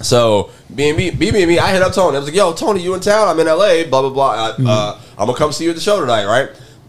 so 0.00 0.50
me 0.70 0.88
and 0.88 0.96
me, 0.98 1.10
me, 1.10 1.30
me, 1.30 1.42
and 1.42 1.50
me, 1.50 1.58
I 1.58 1.70
hit 1.72 1.82
up 1.82 1.92
Tony. 1.92 2.16
I 2.16 2.20
was 2.20 2.26
like, 2.28 2.34
"Yo, 2.34 2.54
Tony, 2.54 2.80
you 2.82 2.94
in 2.94 3.00
town? 3.00 3.28
I'm 3.28 3.38
in 3.38 3.46
LA. 3.46 3.84
Blah 3.84 4.00
blah 4.00 4.10
blah. 4.10 4.30
Uh, 4.32 4.52
Mm-hmm. 4.54 4.66
uh, 4.66 4.98
I'm 5.18 5.26
gonna 5.26 5.38
come 5.38 5.52
see 5.52 5.64
you 5.64 5.70
at 5.70 5.76
the 5.76 5.82
show 5.82 6.00
tonight, 6.00 6.26
right?" 6.26 6.48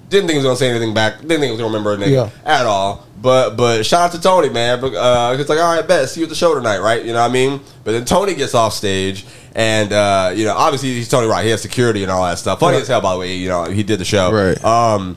Didn't 0.10 0.28
think 0.28 0.34
he 0.34 0.38
was 0.38 0.46
gonna 0.46 0.58
say 0.58 0.70
anything 0.70 0.94
back. 0.94 1.22
Didn't 1.22 1.40
think 1.40 1.46
he 1.46 1.52
was 1.52 1.60
gonna 1.60 1.70
remember 1.70 1.94
anything 1.94 2.14
Yeah. 2.14 2.30
at 2.46 2.66
all. 2.66 3.06
But 3.22 3.56
but 3.56 3.84
shout 3.86 4.02
out 4.02 4.12
to 4.12 4.22
Tony, 4.22 4.50
man. 4.50 4.80
But, 4.82 4.94
Uh, 4.96 5.36
it's 5.40 5.50
like, 5.50 5.60
all 5.60 5.76
right, 5.76 5.88
bet. 5.88 6.10
See 6.10 6.20
you 6.20 6.26
at 6.26 6.30
the 6.30 6.36
show 6.36 6.54
tonight, 6.54 6.80
right? 6.80 7.04
You 7.04 7.14
know 7.14 7.22
what 7.22 7.30
I 7.30 7.34
mean? 7.34 7.62
But 7.84 7.94
then 7.94 8.06
Tony 8.06 8.34
gets 8.36 8.54
off 8.54 8.74
stage, 8.74 9.26
and 9.56 9.92
uh, 9.94 10.32
you 10.36 10.46
know, 10.46 10.54
obviously 10.56 10.90
he's 10.94 11.08
Tony 11.10 11.28
Rock. 11.28 11.44
He 11.44 11.50
has 11.50 11.62
security 11.62 12.04
and 12.04 12.12
all 12.12 12.24
that 12.26 12.38
stuff. 12.38 12.60
Funny 12.60 12.76
Right. 12.76 12.82
as 12.82 12.88
hell, 12.90 13.02
by 13.02 13.14
the 13.14 13.20
way. 13.20 13.34
You 13.36 13.48
know, 13.50 13.64
he 13.66 13.82
did 13.82 14.00
the 14.00 14.06
show. 14.06 14.32
Right. 14.32 14.64
Um, 14.64 15.16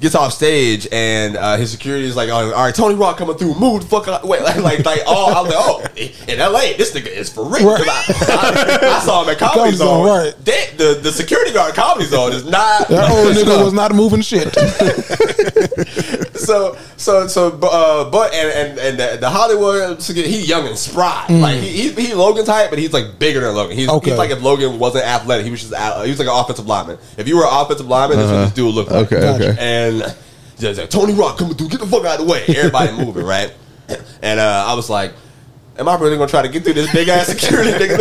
gets 0.00 0.14
off 0.14 0.32
stage 0.32 0.86
and 0.92 1.36
uh, 1.36 1.56
his 1.56 1.70
security 1.70 2.04
is 2.06 2.16
like, 2.16 2.30
all 2.30 2.50
right, 2.50 2.74
Tony 2.74 2.94
Rock 2.94 3.16
coming 3.18 3.36
through. 3.36 3.54
Move 3.58 3.82
the 3.82 3.86
fuck. 3.88 4.06
Wait, 4.24 4.42
like, 4.42 4.56
like, 4.56 4.84
like 4.84 5.00
oh, 5.06 5.32
I 5.34 5.40
was 5.40 5.54
like, 5.54 5.58
oh, 5.58 6.32
in 6.32 6.38
LA, 6.38 6.76
this 6.76 6.92
nigga 6.94 7.08
is 7.08 7.32
for 7.32 7.44
real. 7.44 7.66
Right. 7.74 7.86
I, 7.88 8.78
I, 8.82 8.96
I 8.96 8.98
saw 9.00 9.22
him 9.22 9.30
at 9.30 9.38
Comedy 9.38 9.76
Zone. 9.76 10.06
Zone, 10.06 10.06
right. 10.06 10.34
They- 10.44 10.64
the, 10.76 11.00
the 11.02 11.10
security 11.12 11.52
guard 11.52 11.70
at 11.70 11.76
Comedy 11.76 12.06
Zone 12.06 12.32
is 12.32 12.44
not. 12.44 12.88
That 12.88 13.10
old 13.10 13.34
nigga 13.36 13.64
was 13.64 13.72
not 13.72 13.94
moving 13.94 14.20
shit. 14.20 14.52
so 16.36 16.76
so 16.96 17.26
so 17.26 17.58
uh, 17.62 18.10
but 18.10 18.32
and 18.34 18.48
and 18.70 18.78
and 18.78 18.98
the, 18.98 19.18
the 19.20 19.28
Hollywood 19.30 20.00
he's 20.02 20.48
young 20.48 20.66
and 20.66 20.76
spry 20.78 21.26
like 21.28 21.60
he, 21.60 21.88
he 21.90 22.06
he 22.08 22.14
Logan 22.14 22.44
type 22.44 22.70
but 22.70 22.78
he's 22.78 22.92
like 22.92 23.18
bigger 23.18 23.40
than 23.40 23.54
Logan 23.54 23.76
he's, 23.76 23.88
Okay. 23.88 24.10
he's 24.10 24.18
like 24.18 24.30
if 24.30 24.42
Logan 24.42 24.78
wasn't 24.78 25.04
athletic 25.04 25.44
he 25.44 25.50
was 25.50 25.68
just 25.68 25.74
he 26.04 26.10
was 26.10 26.18
like 26.18 26.28
an 26.28 26.34
offensive 26.34 26.66
lineman 26.66 26.98
if 27.16 27.26
you 27.26 27.36
were 27.36 27.44
an 27.44 27.50
offensive 27.52 27.86
lineman 27.86 28.18
what 28.18 28.26
this 28.26 28.52
dude 28.52 28.74
looked 28.74 28.90
like 28.90 29.10
Okay, 29.12 29.28
okay. 29.28 29.56
and 29.58 29.85
just 30.58 30.80
like, 30.80 30.90
Tony 30.90 31.14
Rock 31.14 31.38
coming 31.38 31.54
through 31.54 31.68
get 31.68 31.80
the 31.80 31.86
fuck 31.86 32.04
out 32.04 32.20
of 32.20 32.26
the 32.26 32.32
way 32.32 32.44
everybody 32.48 32.92
moving 33.04 33.24
right 33.24 33.52
and 34.22 34.40
uh, 34.40 34.64
I 34.68 34.74
was 34.74 34.88
like 34.90 35.12
am 35.78 35.88
I 35.88 35.96
really 35.98 36.16
gonna 36.16 36.30
try 36.30 36.40
to 36.42 36.48
get 36.48 36.64
through 36.64 36.72
this 36.72 36.90
big 36.92 37.08
ass 37.08 37.26
security 37.36 37.70
nigga 37.72 37.96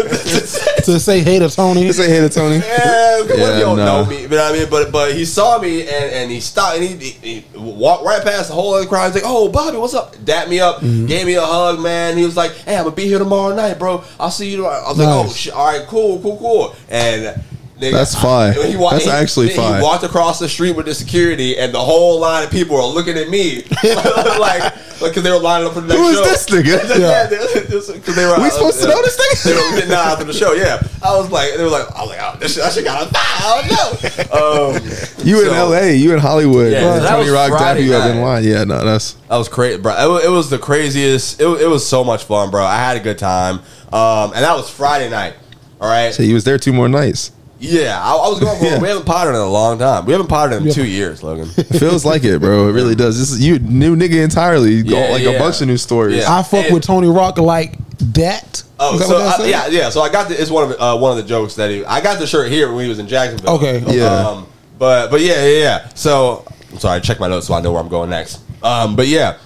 to 0.86 1.00
say 1.00 1.19
hey 1.21 1.39
to 1.39 1.50
Tony. 1.50 1.84
To 1.88 1.93
Say 1.93 2.10
hey 2.10 2.21
to 2.21 2.30
Tony. 2.30 2.56
yeah, 2.58 3.17
come 3.28 3.32
on, 3.32 3.38
Yeah, 3.38 3.54
you 3.56 3.60
don't 3.62 3.78
no. 3.78 4.04
know 4.04 4.06
me, 4.10 4.21
you 4.21 4.28
know 4.30 4.38
what 4.38 4.56
I 4.56 4.58
mean. 4.58 4.69
But 4.69 4.91
but 4.93 5.13
he 5.13 5.26
saw 5.26 5.60
me 5.60 5.82
and, 5.82 5.91
and 5.91 6.32
he 6.32 6.39
stopped 6.39 6.78
and 6.78 6.84
he, 7.02 7.10
he, 7.10 7.39
he 7.41 7.58
walked 7.58 8.06
right 8.06 8.24
past 8.24 8.48
the 8.50 8.54
whole 8.56 8.76
other 8.76 8.86
crowd. 8.88 9.08
He's 9.12 9.15
like, 9.21 9.24
"Oh, 9.26 9.50
Bobby, 9.50 9.78
what's 9.78 9.93
up?" 9.93 10.15
Dapped 10.24 10.50
me 10.50 10.60
up, 10.62 10.78
Mm-hmm. 10.78 11.08
gave 11.08 11.26
me 11.26 11.34
a 11.36 11.41
hug, 11.41 11.82
man. 11.82 12.15
He 12.17 12.24
was 12.24 12.38
like, 12.38 12.52
"Hey, 12.54 12.78
I'm 12.78 12.84
gonna 12.86 12.95
be 12.95 13.04
here 13.06 13.19
tomorrow 13.19 13.54
night, 13.56 13.78
bro. 13.78 14.04
I'll 14.19 14.32
see 14.32 14.50
you." 14.52 14.58
Tomorrow. 14.58 14.84
I 14.86 14.89
was 14.89 14.98
like, 15.00 15.08
"Oh, 15.10 15.24
Nice. 15.24 15.36
shit, 15.36 15.54
all 15.54 15.65
right, 15.67 15.86
cool, 15.88 16.21
cool, 16.21 16.38
cool." 16.38 16.76
And 16.88 17.41
nigga, 17.79 17.91
That's 17.93 18.15
fine. 18.15 18.57
I- 18.57 18.67
he 18.67 18.75
wa- 18.77 18.91
That's 18.91 19.05
he- 19.05 19.11
actually 19.11 19.49
he 19.49 19.55
fine. 19.55 19.81
walked 19.81 20.03
across 20.03 20.39
the 20.39 20.49
street 20.49 20.75
with 20.75 20.85
the 20.85 20.93
security, 20.95 21.57
and 21.57 21.73
the 21.73 21.79
whole 21.79 22.19
line 22.19 22.43
of 22.43 22.51
people 22.51 22.77
are 22.77 22.88
looking 22.88 23.17
at 23.17 23.29
me 23.29 23.63
like 23.83 24.73
because 24.99 25.23
they 25.23 25.29
were 25.31 25.39
lining 25.39 25.67
up 25.67 25.73
for 25.73 25.81
the 25.81 25.88
next 25.88 25.99
Who 25.99 26.07
is 26.07 26.17
show. 26.17 26.23
this 26.23 26.45
nigga? 26.47 26.99
yeah, 26.99 27.27
because 27.29 28.15
they 28.15 28.25
were. 28.25 28.41
We 28.41 28.49
supposed 28.49 28.81
to 28.81 28.88
know 28.88 29.01
this 29.01 29.17
nigga? 29.17 29.43
They 29.43 29.53
were 29.53 29.75
getting 29.79 29.91
out 29.93 30.05
after 30.07 30.23
the 30.23 30.33
show. 30.33 30.53
Yeah, 30.53 30.81
I 31.03 31.15
was 31.17 31.29
like, 31.31 31.53
they 31.55 31.63
were 31.63 31.69
like, 31.69 31.91
I 31.93 32.01
was 32.01 32.09
like, 32.11 32.19
oh, 32.21 32.38
this 32.39 32.55
shit, 32.55 32.63
I 32.63 32.69
should 32.69 32.85
got 32.85 33.03
a 33.05 33.09
I 33.17 33.61
don't 33.61 34.31
know. 34.31 34.75
Um, 34.75 34.81
You 35.25 35.41
in 35.43 35.49
LA, 35.51 35.81
you 35.91 36.13
in 36.13 36.19
Hollywood. 36.19 36.71
Yeah, 36.71 36.99
that 36.99 37.09
Tony 37.09 37.29
Rock 37.29 37.49
dap 37.51 37.59
Friday 37.59 37.81
you 37.83 37.93
up 37.93 38.09
in 38.09 38.21
line. 38.21 38.43
Yeah, 38.45 38.63
no, 38.63 38.83
that's 38.85 39.13
that 39.27 39.35
was 39.38 39.49
crazy, 39.49 39.79
bro. 39.81 39.93
It 39.93 40.07
was, 40.09 40.23
it 40.25 40.29
was 40.29 40.49
the 40.49 40.57
craziest. 40.59 41.41
It, 41.41 41.45
was- 41.45 41.61
it 41.61 41.67
was 41.69 41.85
so 41.88 42.03
much 42.03 42.23
fun, 42.23 42.49
bro. 42.49 42.63
I 42.63 42.77
had 42.77 42.95
a 42.97 43.01
good 43.01 43.17
time, 43.17 43.55
um, 43.91 44.31
and 44.33 44.43
that 44.43 44.55
was 44.55 44.69
Friday 44.69 45.09
night. 45.09 45.33
All 45.81 45.89
right. 45.89 46.13
so 46.13 46.23
he 46.23 46.33
was 46.33 46.45
there 46.45 46.57
two 46.57 46.71
more 46.71 46.88
nights. 46.88 47.31
Yeah, 47.59 47.97
I, 48.01 48.11
I 48.15 48.29
was 48.29 48.39
going 48.39 48.59
for. 48.59 48.65
Yeah. 48.75 48.79
We 48.79 48.87
haven't 48.87 49.05
potted 49.05 49.33
in 49.35 49.39
a 49.41 49.45
long 49.47 49.79
time. 49.79 50.05
We 50.05 50.11
haven't 50.11 50.27
potted 50.27 50.57
in 50.61 50.67
Yeah. 50.67 50.73
two 50.73 50.85
years, 50.85 51.23
Logan. 51.23 51.49
It 51.57 51.79
feels 51.79 52.03
like 52.05 52.23
it, 52.23 52.39
bro. 52.39 52.67
It 52.67 52.73
really 52.73 52.95
does. 52.95 53.17
This 53.17 53.31
is 53.31 53.45
you 53.45 53.59
new 53.59 53.95
nigga 53.95 54.23
entirely. 54.23 54.83
Go- 54.83 54.97
Yeah, 54.97 55.11
like 55.11 55.23
yeah. 55.23 55.29
a 55.31 55.39
bunch 55.39 55.61
of 55.61 55.67
new 55.67 55.77
stories. 55.77 56.17
Yeah. 56.17 56.37
I 56.37 56.43
fuck 56.43 56.65
And- 56.65 56.73
with 56.73 56.83
Tony 56.83 57.07
Rock 57.07 57.37
like 57.37 57.77
that. 58.13 58.63
Oh, 58.79 58.97
that 58.97 59.07
so 59.07 59.19
that 59.19 59.39
I, 59.39 59.45
yeah, 59.47 59.67
yeah. 59.67 59.89
So 59.89 60.01
I 60.01 60.09
got 60.11 60.27
the, 60.27 60.39
it's 60.39 60.51
one 60.51 60.63
of 60.63 60.69
the, 60.69 60.81
uh, 60.83 60.97
one 60.97 61.11
of 61.11 61.17
the 61.17 61.27
jokes 61.27 61.55
that 61.55 61.69
he. 61.69 61.85
I 61.85 62.01
got 62.01 62.19
the 62.19 62.27
shirt 62.27 62.51
here 62.51 62.73
when 62.73 62.83
he 62.83 62.89
was 62.89 62.99
in 62.99 63.07
Jacksonville. 63.07 63.55
Okay, 63.55 63.81
okay. 63.81 63.97
Yeah. 63.99 64.05
Um, 64.27 64.47
but 64.77 65.09
but 65.09 65.21
yeah, 65.21 65.45
yeah, 65.45 65.59
yeah. 65.59 65.89
So 65.95 66.43
I'm 66.71 66.79
sorry. 66.79 66.99
Check 66.99 67.21
my 67.21 67.29
notes 67.29 67.47
so 67.47 67.53
I 67.53 67.61
know 67.61 67.71
where 67.71 67.81
I'm 67.81 67.87
going 67.87 68.09
next. 68.09 68.41
Um, 68.61 68.97
but 68.97 69.07
yeah, 69.07 69.37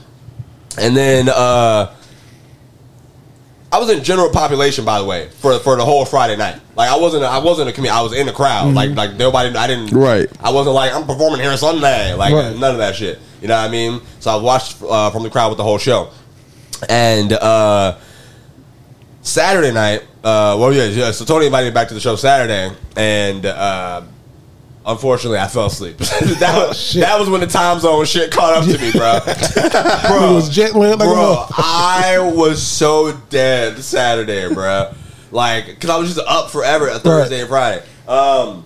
and 0.80 0.98
then 0.98 1.30
uh, 1.30 1.94
I 3.72 3.78
was 3.78 3.90
in 3.92 4.04
general 4.04 4.30
population, 4.32 4.84
by 4.84 4.98
the 5.00 5.06
way, 5.06 5.30
for 5.40 5.60
for 5.60 5.76
the 5.76 5.86
whole 5.86 6.04
Friday 6.06 6.36
night. 6.36 6.60
Like 6.76 6.90
I 6.90 6.98
wasn't, 6.98 7.24
a, 7.24 7.28
I 7.28 7.38
wasn't 7.38 7.70
a 7.70 7.72
comedian. 7.74 7.96
I 7.96 8.02
was 8.02 8.14
in 8.14 8.26
the 8.26 8.34
crowd. 8.34 8.74
Like 8.74 8.96
like 8.96 9.14
nobody. 9.16 9.56
I 9.56 9.68
didn't. 9.68 9.92
Right. 9.92 10.28
I 10.42 10.50
wasn't 10.52 10.74
like 10.76 10.94
I'm 10.94 11.06
performing 11.06 11.40
here 11.42 11.52
on 11.52 11.58
Sunday. 11.58 12.14
Like 12.14 12.34
Right. 12.34 12.56
none 12.58 12.72
of 12.72 12.78
that 12.80 12.96
shit. 12.96 13.20
You 13.42 13.48
know 13.48 13.56
what 13.56 13.68
I 13.68 13.72
mean? 13.72 14.02
So 14.20 14.32
I 14.32 14.36
watched 14.42 14.78
uh, 14.82 15.12
from 15.12 15.24
the 15.24 15.30
crowd 15.30 15.50
with 15.50 15.58
the 15.58 15.64
whole 15.64 15.78
show, 15.78 16.10
and. 16.90 17.34
uh 17.34 17.98
Saturday 19.22 19.72
night, 19.74 20.02
uh, 20.24 20.56
well, 20.58 20.74
yeah, 20.74 20.86
yeah. 20.86 21.12
So 21.12 21.26
Tony 21.26 21.46
invited 21.48 21.68
me 21.68 21.74
back 21.74 21.90
to 21.90 21.94
the 21.94 22.00
show 22.00 22.16
Saturday, 22.16 22.74
and 22.96 23.46
uh, 23.46 24.02
unfortunately, 24.92 25.38
I 25.40 25.48
fell 25.48 25.68
asleep. 25.68 25.98
that 25.98 26.66
was 26.68 26.78
shit. 26.80 27.02
that 27.02 27.20
was 27.20 27.30
when 27.30 27.42
the 27.42 27.48
time 27.48 27.80
zone 27.80 28.06
shit 28.06 28.32
caught 28.32 28.54
up 28.54 28.64
to 28.66 28.78
me, 28.78 28.92
bro. 28.92 29.20
It 29.28 30.08
bro, 30.08 30.34
was 30.36 30.50
jet 30.50 30.76
lag 30.76 31.00
like 31.00 31.08
bro, 31.08 31.46
I 31.58 32.32
was 32.36 32.62
so 32.66 33.14
dead 33.30 33.78
Saturday, 33.80 34.54
bro. 34.54 34.94
Like, 35.32 35.80
cause 35.80 35.90
I 35.90 35.98
was 35.98 36.14
just 36.16 36.28
up 36.28 36.50
forever 36.52 36.90
at 36.90 37.02
Thursday 37.02 37.42
and 37.42 37.50
Friday. 37.50 37.84
Um, 38.08 38.66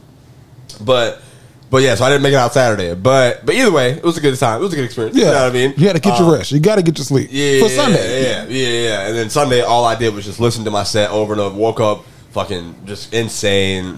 but 0.82 1.22
but 1.70 1.82
yeah, 1.82 1.96
so 1.96 2.06
I 2.06 2.10
didn't 2.10 2.22
make 2.24 2.34
it 2.34 2.38
out 2.38 2.54
Saturday. 2.54 2.94
But 2.94 3.46
but 3.46 3.56
either 3.56 3.72
way, 3.72 3.92
it 3.94 4.04
was 4.04 4.18
a 4.18 4.22
good 4.22 4.38
time. 4.38 4.62
It 4.62 4.64
was 4.64 4.74
a 4.74 4.76
good 4.76 4.86
experience. 4.86 5.18
Yeah, 5.18 5.26
You 5.26 5.32
know 5.32 5.40
what 5.44 5.50
I 5.50 5.54
mean? 5.54 5.74
you 5.76 5.86
got 5.86 5.94
to 5.94 6.00
get 6.00 6.14
Um, 6.20 6.26
your 6.28 6.38
rest. 6.38 6.52
You 6.52 6.60
got 6.60 6.76
to 6.76 6.84
get 6.84 6.98
your 6.98 7.06
sleep 7.06 7.30
Yeah, 7.32 7.60
for 7.64 7.70
Sunday. 7.70 8.24
Yeah, 8.24 8.46
yeah, 8.48 8.68
yeah. 8.90 9.08
And 9.08 9.18
then 9.18 9.30
Sunday, 9.30 9.62
all 9.62 9.84
I 9.84 9.96
did 9.96 10.14
was 10.14 10.24
just 10.24 10.40
listen 10.40 10.64
to 10.66 10.72
my 10.72 10.84
set 10.84 11.10
over 11.10 11.34
and 11.34 11.42
over. 11.42 11.58
Woke 11.58 11.80
up 11.80 12.06
fucking 12.32 12.76
just 12.86 13.14
insane 13.14 13.98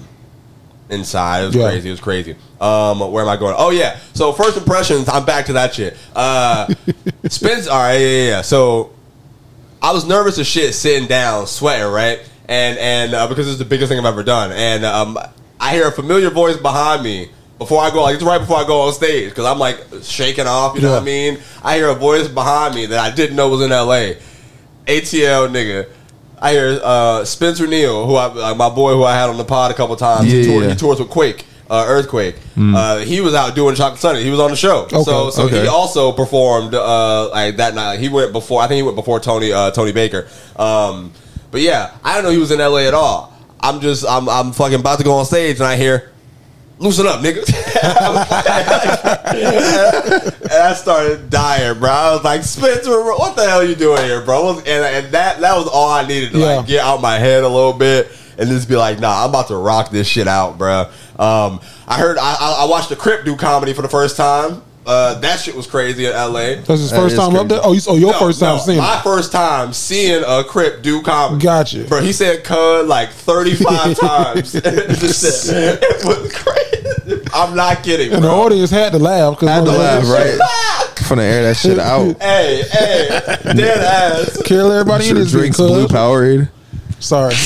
inside. 0.90 1.44
It 1.44 1.48
was 1.48 1.56
Yeah. 1.56 1.70
crazy. 1.70 1.88
It 1.90 1.92
was 1.92 2.00
crazy. 2.00 2.36
Um, 2.62 3.00
where 3.12 3.24
am 3.24 3.30
I 3.30 3.38
going? 3.38 3.56
Oh 3.58 3.72
yeah. 3.72 3.98
So 4.14 4.32
first 4.34 4.58
impressions. 4.58 5.10
I'm 5.10 5.26
back 5.26 5.46
to 5.48 5.54
that 5.54 5.74
shit. 5.74 5.98
Uh, 6.16 6.68
Spence. 7.28 7.68
All 7.68 7.78
right. 7.80 7.96
Yeah, 7.98 8.08
yeah, 8.08 8.30
yeah. 8.30 8.42
So 8.42 8.92
I 9.82 9.92
was 9.92 10.06
nervous 10.06 10.38
as 10.40 10.48
shit 10.48 10.74
sitting 10.74 11.08
down, 11.08 11.48
sweating, 11.48 11.92
right? 11.92 12.20
And 12.48 12.78
and 12.78 13.14
uh, 13.14 13.28
because 13.28 13.48
it's 13.48 13.58
the 13.60 13.66
biggest 13.66 13.90
thing 13.90 13.98
I've 14.00 14.06
ever 14.06 14.24
done, 14.24 14.52
and 14.52 14.86
um, 14.86 15.18
I 15.60 15.74
hear 15.74 15.88
a 15.88 15.92
familiar 15.92 16.30
voice 16.30 16.58
behind 16.58 17.02
me 17.04 17.30
before 17.58 17.82
I 17.82 17.90
go, 17.90 18.04
like 18.04 18.16
it's 18.16 18.24
right 18.24 18.38
before 18.38 18.58
I 18.58 18.68
go 18.68 18.82
on 18.82 18.94
stage, 18.94 19.30
because 19.30 19.46
I'm 19.46 19.58
like 19.58 19.80
shaking 20.04 20.46
off, 20.46 20.76
you 20.76 20.82
know 20.82 20.92
what 20.92 21.02
I 21.02 21.06
mean? 21.06 21.40
I 21.64 21.78
hear 21.78 21.88
a 21.90 21.96
voice 21.96 22.28
behind 22.28 22.76
me 22.76 22.86
that 22.88 23.00
I 23.00 23.16
didn't 23.16 23.36
know 23.36 23.50
was 23.50 23.62
in 23.62 23.72
L.A. 23.72 24.18
ATL 24.86 25.50
nigga. 25.50 25.88
I 26.40 26.52
hear 26.52 26.80
uh, 26.84 27.26
Spencer 27.26 27.68
Neal, 27.68 28.06
who 28.06 28.16
I 28.16 28.28
like 28.28 28.58
my 28.58 28.70
boy, 28.70 28.94
who 28.94 29.04
I 29.04 29.14
had 29.14 29.30
on 29.30 29.38
the 29.38 29.46
pod 29.46 29.72
a 29.72 29.74
couple 29.74 29.96
times. 29.96 30.32
he, 30.32 30.46
toured, 30.46 30.64
yeah. 30.64 30.72
he 30.72 30.76
tours 30.76 31.00
with 31.00 31.10
Quake, 31.10 31.46
uh, 31.70 31.86
Earthquake. 31.88 32.36
Uh, 32.58 33.00
he 33.00 33.22
was 33.22 33.34
out 33.34 33.56
doing 33.56 33.76
Chocolate 33.76 34.00
Sundae. 34.00 34.24
He 34.24 34.30
was 34.30 34.40
on 34.40 34.52
the 34.52 34.58
show, 34.58 34.88
so 34.90 35.30
so 35.30 35.46
okay. 35.46 35.62
he 35.62 35.68
also 35.68 36.12
performed 36.12 36.74
uh, 36.74 37.30
like 37.30 37.58
that 37.58 37.76
night. 37.76 38.00
He 38.00 38.10
went 38.10 38.34
before. 38.34 38.62
I 38.62 38.68
think 38.68 38.78
he 38.78 38.84
went 38.84 38.96
before 38.96 39.20
Tony 39.20 39.52
uh, 39.52 39.72
Tony 39.72 39.92
Baker. 39.92 40.28
Um, 40.56 41.14
but 41.52 41.62
yeah, 41.62 41.96
I 42.04 42.16
don't 42.16 42.24
know 42.24 42.32
he 42.32 42.38
was 42.38 42.52
in 42.52 42.60
L.A. 42.60 42.88
at 42.88 42.94
all. 42.94 43.34
I'm 43.60 43.82
just 43.82 44.06
I'm 44.08 44.30
I'm 44.30 44.52
fucking 44.52 44.80
about 44.80 45.00
to 45.00 45.06
go 45.06 45.14
on 45.14 45.26
stage 45.26 45.58
and 45.58 45.66
I 45.66 45.76
hear. 45.76 46.12
Loosen 46.78 47.08
up, 47.08 47.22
nigga. 47.22 47.44
and 49.26 50.52
I 50.52 50.74
started 50.74 51.30
dying, 51.30 51.80
bro. 51.80 51.90
I 51.90 52.12
was 52.16 52.24
like, 52.24 52.44
Spencer, 52.44 53.02
what 53.04 53.36
the 53.36 53.48
hell 53.48 53.64
you 53.64 53.76
doing 53.76 54.04
here, 54.04 54.22
bro? 54.22 54.58
And, 54.58 54.68
and 54.68 55.08
that 55.14 55.40
that 55.40 55.56
was 55.56 55.68
all 55.68 55.90
I 55.90 56.06
needed 56.06 56.32
to 56.34 56.40
Yeah. 56.40 56.46
like 56.58 56.68
get 56.68 56.82
out 56.82 57.02
my 57.02 57.18
head 57.18 57.44
a 57.44 57.48
little 57.48 57.74
bit 57.74 58.10
and 58.38 58.50
just 58.50 58.68
be 58.68 58.76
like, 58.76 59.00
nah, 59.00 59.24
I'm 59.24 59.30
about 59.30 59.48
to 59.48 59.56
rock 59.56 59.90
this 59.90 60.08
shit 60.08 60.28
out, 60.28 60.58
bro. 60.58 60.82
Um, 61.18 61.62
I 61.88 61.98
heard 61.98 62.18
I, 62.18 62.36
I 62.40 62.58
I 62.64 62.66
watched 62.70 62.90
the 62.90 62.96
Crip 62.98 63.24
do 63.26 63.36
comedy 63.38 63.74
for 63.74 63.82
the 63.82 63.90
first 63.90 64.18
time. 64.18 64.62
Uh, 64.88 65.18
that 65.20 65.40
shit 65.40 65.56
was 65.56 65.66
crazy 65.66 66.06
in 66.06 66.12
L.A. 66.14 66.58
That's 66.58 66.80
his 66.82 66.92
first 66.92 67.14
is 67.14 67.20
time 67.20 67.36
up 67.36 67.48
there. 67.48 67.60
Oh, 67.64 67.74
you, 67.74 67.82
oh, 67.88 67.96
your 67.96 68.12
No, 68.12 68.20
first 68.20 68.40
time 68.40 68.58
no, 68.58 68.62
seeing 68.62 68.78
my 68.78 69.00
it. 69.00 69.04
first 69.04 69.32
time 69.32 69.74
seeing 69.74 70.24
a 70.28 70.44
Crip 70.44 70.84
do 70.84 71.02
comedy. 71.02 71.42
Gotcha. 71.44 71.86
Bro, 71.86 72.02
he 72.02 72.14
said 72.14 72.44
"cud" 72.44 72.86
like 72.86 73.10
35 73.10 73.98
times. 74.00 74.54
It 74.64 76.06
was 76.06 76.32
crazy. 76.36 76.62
I'm 77.36 77.56
not 77.56 77.84
kidding, 77.84 78.12
And 78.14 78.24
the 78.24 78.30
audience 78.30 78.70
had 78.72 78.94
to 78.94 79.00
laugh 79.00 79.36
because 79.36 79.50
Had 79.50 79.66
to 79.66 79.72
laugh, 79.72 80.08
right? 80.08 80.40
Finna 80.96 81.20
air 81.22 81.44
that 81.44 81.58
shit 81.58 81.78
out. 81.78 82.16
Hey, 82.22 82.64
hey, 82.72 83.10
dead 83.54 83.78
ass. 83.80 84.42
Kill 84.44 84.72
everybody 84.72 85.10
in 85.10 85.16
this 85.16 85.32
Drinks 85.32 85.60
bitch, 85.60 85.68
blue. 85.68 85.88
Powerade. 85.88 86.50
Sorry. 87.00 87.36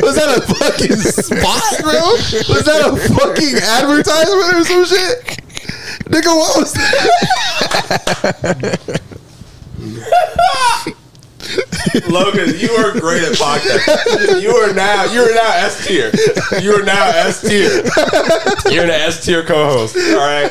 Was 0.00 0.14
that 0.16 0.38
a 0.38 0.40
fucking 0.54 0.96
spot, 0.96 1.80
bro? 1.82 1.92
Was 2.54 2.64
that 2.64 2.80
a 2.86 2.96
fucking 3.14 3.56
advertisement 3.56 4.54
or 4.54 4.64
some 4.64 4.84
shit? 4.86 5.24
Nigga, 6.08 6.34
what 6.34 6.56
was 6.58 6.72
that? 6.74 7.10
Logan, 12.08 12.54
you 12.58 12.70
are 12.72 12.92
great 12.98 13.22
at 13.22 13.34
podcasting. 13.34 14.40
You 14.42 14.50
are 14.56 14.72
now, 14.72 15.04
you 15.12 15.20
are 15.22 15.34
now 15.34 15.52
S 15.52 15.86
tier. 15.86 16.10
You 16.60 16.74
are 16.74 16.82
now 16.84 17.08
S 17.08 17.40
tier. 17.42 17.82
You're 18.72 18.84
an 18.84 18.90
S 18.90 19.24
tier 19.24 19.44
co-host. 19.44 19.96
All 19.96 20.16
right. 20.16 20.50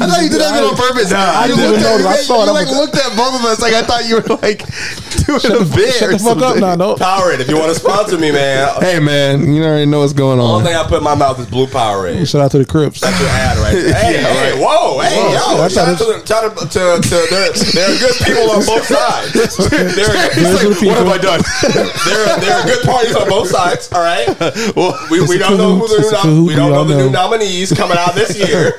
I 0.00 0.06
thought 0.06 0.22
you 0.22 0.30
did 0.30 0.40
that 0.40 0.62
on 0.64 0.76
purpose. 0.76 1.12
I 1.12 1.46
you 1.46 1.56
didn't 1.56 1.70
looked 1.72 1.80
even 1.82 1.92
at, 1.92 2.00
know. 2.02 2.08
I 2.08 2.16
you, 2.16 2.22
saw 2.22 2.34
you 2.44 2.48
I'm 2.48 2.54
like 2.54 2.66
like- 2.68 2.76
looked 2.76 2.96
at 2.96 3.10
both 3.16 3.34
of 3.38 3.42
us 3.44 3.60
like 3.60 3.74
I 3.74 3.82
thought 3.82 4.06
you 4.08 4.16
were 4.22 4.28
like 4.40 4.62
doing 5.26 5.60
a 5.60 5.64
bit 5.64 5.94
Shut 5.94 6.08
or 6.08 6.12
the 6.12 6.18
fuck 6.18 6.38
up 6.38 6.56
something. 6.56 6.60
now, 6.60 6.74
no. 6.74 6.94
Powerade, 6.96 7.40
if 7.40 7.48
you 7.48 7.56
want 7.58 7.72
to 7.72 7.78
sponsor 7.78 8.16
me, 8.18 8.30
man. 8.32 8.68
Hey 8.80 8.98
man, 9.00 9.52
you 9.52 9.62
already 9.64 9.86
know 9.86 10.00
what's 10.00 10.12
going 10.12 10.38
The 10.38 10.44
on. 10.44 10.50
only 10.62 10.64
thing 10.70 10.76
I 10.76 10.86
put 10.86 10.98
in 10.98 11.04
my 11.04 11.14
mouth 11.14 11.38
is 11.40 11.46
blue 11.46 11.66
Powerade. 11.66 12.26
Shout 12.28 12.40
out 12.42 12.50
to 12.52 12.58
the 12.58 12.66
Crips. 12.66 13.00
That's 13.00 13.18
your 13.20 13.28
ad 13.30 13.58
right 13.58 13.74
there. 13.74 13.94
Hey, 13.98 14.16
hey, 14.22 14.52
whoa, 14.62 15.00
hey, 15.00 15.16
Whoa. 15.16 15.54
yo. 15.56 15.58
That's 15.62 15.74
Shout 15.74 15.88
out 15.88 15.98
to, 15.98 16.04
them- 16.04 16.24
shout 16.26 16.44
out 16.44 16.56
to, 16.56 16.68
to, 17.02 17.16
there, 17.30 17.50
there 17.74 17.86
are 17.90 17.98
good 17.98 18.16
people 18.24 18.50
on 18.54 18.64
both 18.64 18.84
sides. 18.86 19.32
There 19.68 20.06
are, 20.08 20.30
Those 20.34 20.82
what 20.82 20.96
have. 20.96 21.08
I 21.08 21.18
done? 21.18 21.40
there, 21.74 22.22
are, 22.28 22.40
there 22.40 22.54
are 22.56 22.64
good 22.64 22.84
parties 22.84 23.14
on 23.16 23.28
both 23.28 23.48
sides, 23.48 23.90
all 23.92 24.00
right? 24.02 24.26
Well, 24.76 24.94
we, 25.10 25.20
we 25.26 25.38
don't 25.38 25.56
know 25.56 25.76
who 25.76 25.88
the 25.88 25.94
new, 25.98 26.00
It's 26.00 26.10
a 26.10 26.12
nom- 26.14 26.22
coup, 26.22 26.46
we 26.46 26.54
don't 26.54 26.70
know 26.72 26.84
the 26.84 26.96
new 26.96 27.10
nominees 27.10 27.72
coming 27.72 27.96
out 27.98 28.14
this 28.14 28.36
year. 28.38 28.72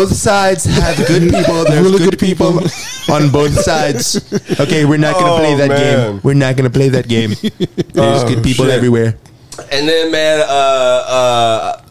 Both, 0.00 0.08
both 0.10 0.16
sides 0.18 0.64
have 0.64 0.96
good 1.06 1.22
people. 1.34 1.64
There's 1.64 1.80
Really 1.82 1.98
good, 1.98 2.10
good 2.10 2.18
people, 2.18 2.60
people. 2.60 3.14
on 3.14 3.30
both 3.30 3.52
sides. 3.60 4.16
Okay, 4.60 4.84
we're 4.84 4.96
not 4.98 5.14
gonna 5.14 5.32
Oh, 5.32 5.38
play 5.38 5.54
that 5.56 5.68
man. 5.68 6.12
game. 6.12 6.20
We're 6.22 6.34
not 6.34 6.56
gonna 6.56 6.70
play 6.70 6.88
that 6.90 7.08
game. 7.08 7.30
There's 7.92 8.22
Oh, 8.24 8.28
good 8.28 8.42
people 8.44 8.64
shit. 8.66 8.74
everywhere. 8.74 9.16
And 9.72 9.88
then, 9.88 10.10
man, 10.12 10.40
uh, 10.40 10.52
uh, 11.18 11.82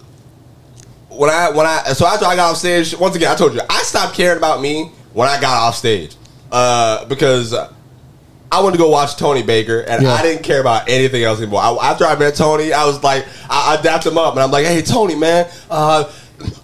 when 1.10 1.30
I 1.30 1.50
when 1.52 1.66
I 1.66 1.84
so 1.94 2.06
after 2.06 2.26
I 2.26 2.36
got 2.36 2.52
off 2.52 2.58
stage, 2.58 2.96
once 2.98 3.16
again, 3.16 3.32
I 3.32 3.36
told 3.36 3.54
you 3.54 3.62
I 3.70 3.80
stopped 3.84 4.16
caring 4.16 4.38
about 4.38 4.62
me 4.62 4.92
when 5.14 5.28
I 5.30 5.40
got 5.40 5.62
off 5.68 5.76
stage 5.76 6.16
uh, 6.52 7.06
because 7.06 7.54
I 7.54 8.62
wanted 8.62 8.74
to 8.74 8.84
go 8.84 8.90
watch 8.90 9.16
Tony 9.16 9.42
Baker, 9.44 9.80
and 9.80 10.04
Yeah. 10.04 10.14
I 10.14 10.22
didn't 10.22 10.44
care 10.44 10.62
about 10.62 10.88
anything 10.90 11.24
else 11.24 11.40
anymore. 11.40 11.62
I, 11.62 11.72
after 11.92 12.06
I 12.06 12.16
met 12.18 12.36
Tony, 12.36 12.72
I 12.74 12.86
was 12.86 13.02
like, 13.04 13.26
I, 13.50 13.76
I 13.78 13.82
dapped 13.82 14.06
him 14.06 14.18
up, 14.18 14.34
and 14.34 14.44
I'm 14.44 14.52
like, 14.52 14.66
Hey, 14.66 14.82
Tony, 14.82 15.16
man. 15.16 15.48
Uh, 15.70 16.12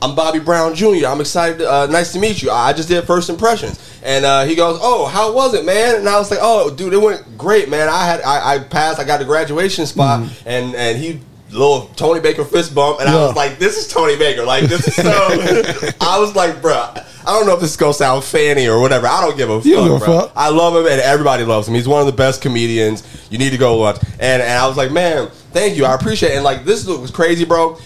I'm 0.01 0.15
Bobby 0.15 0.39
Brown 0.39 0.73
Jr. 0.75 1.05
I'm 1.07 1.21
excited. 1.21 1.61
Uh, 1.61 1.85
nice 1.87 2.11
to 2.13 2.19
meet 2.19 2.41
you. 2.41 2.49
I 2.51 2.73
just 2.73 2.89
did 2.89 3.03
first 3.05 3.29
impressions, 3.29 3.79
and 4.03 4.25
uh, 4.25 4.45
he 4.45 4.55
goes, 4.55 4.79
"Oh, 4.81 5.05
how 5.05 5.33
was 5.33 5.53
it, 5.53 5.63
man?" 5.65 5.95
And 5.95 6.09
I 6.09 6.17
was 6.17 6.31
like, 6.31 6.39
"Oh, 6.41 6.69
dude, 6.73 6.93
it 6.93 7.01
went 7.01 7.37
great, 7.37 7.69
man. 7.69 7.87
I 7.87 8.05
had 8.05 8.21
I, 8.21 8.55
I 8.55 8.59
passed. 8.59 8.99
I 8.99 9.03
got 9.03 9.19
the 9.19 9.25
graduation 9.25 9.85
spot, 9.85 10.27
and 10.45 10.75
and 10.75 10.97
he." 10.97 11.19
Little 11.53 11.87
Tony 11.97 12.21
Baker 12.21 12.45
fist 12.45 12.73
bump, 12.73 13.01
and 13.01 13.09
I 13.09 13.15
was 13.25 13.35
like, 13.35 13.59
"This 13.59 13.75
is 13.75 13.85
Tony 13.89 14.15
Baker. 14.17 14.45
Like, 14.45 14.63
this 14.69 14.87
is 14.87 14.95
so." 14.95 15.03
I 15.99 16.17
was 16.17 16.33
like, 16.33 16.61
"Bruh, 16.61 17.05
I 17.25 17.25
don't 17.25 17.45
know 17.45 17.55
if 17.55 17.59
this 17.59 17.71
is 17.71 17.75
gonna 17.75 17.93
sound 17.93 18.23
fanny 18.23 18.69
or 18.69 18.79
whatever. 18.79 19.05
I 19.05 19.19
don't 19.19 19.35
give 19.35 19.49
a 19.49 19.59
You 19.59 19.99
fuck, 19.99 20.05
fuck. 20.05 20.31
I 20.33 20.47
love 20.47 20.77
him, 20.77 20.89
and 20.89 21.01
everybody 21.01 21.43
loves 21.43 21.67
him. 21.67 21.73
He's 21.73 21.89
one 21.89 21.99
of 21.99 22.05
the 22.05 22.13
best 22.13 22.41
comedians. 22.41 23.03
You 23.29 23.37
need 23.37 23.49
to 23.49 23.57
go 23.57 23.75
watch." 23.75 23.97
And 24.17 24.41
and 24.41 24.57
I 24.57 24.65
was 24.65 24.77
like, 24.77 24.93
"Man, 24.93 25.27
thank 25.51 25.75
you. 25.75 25.83
I 25.83 25.93
appreciate." 25.93 26.31
it. 26.31 26.35
And 26.35 26.45
like, 26.45 26.63
this 26.63 26.87
was 26.87 27.11
crazy, 27.11 27.43
bro 27.43 27.77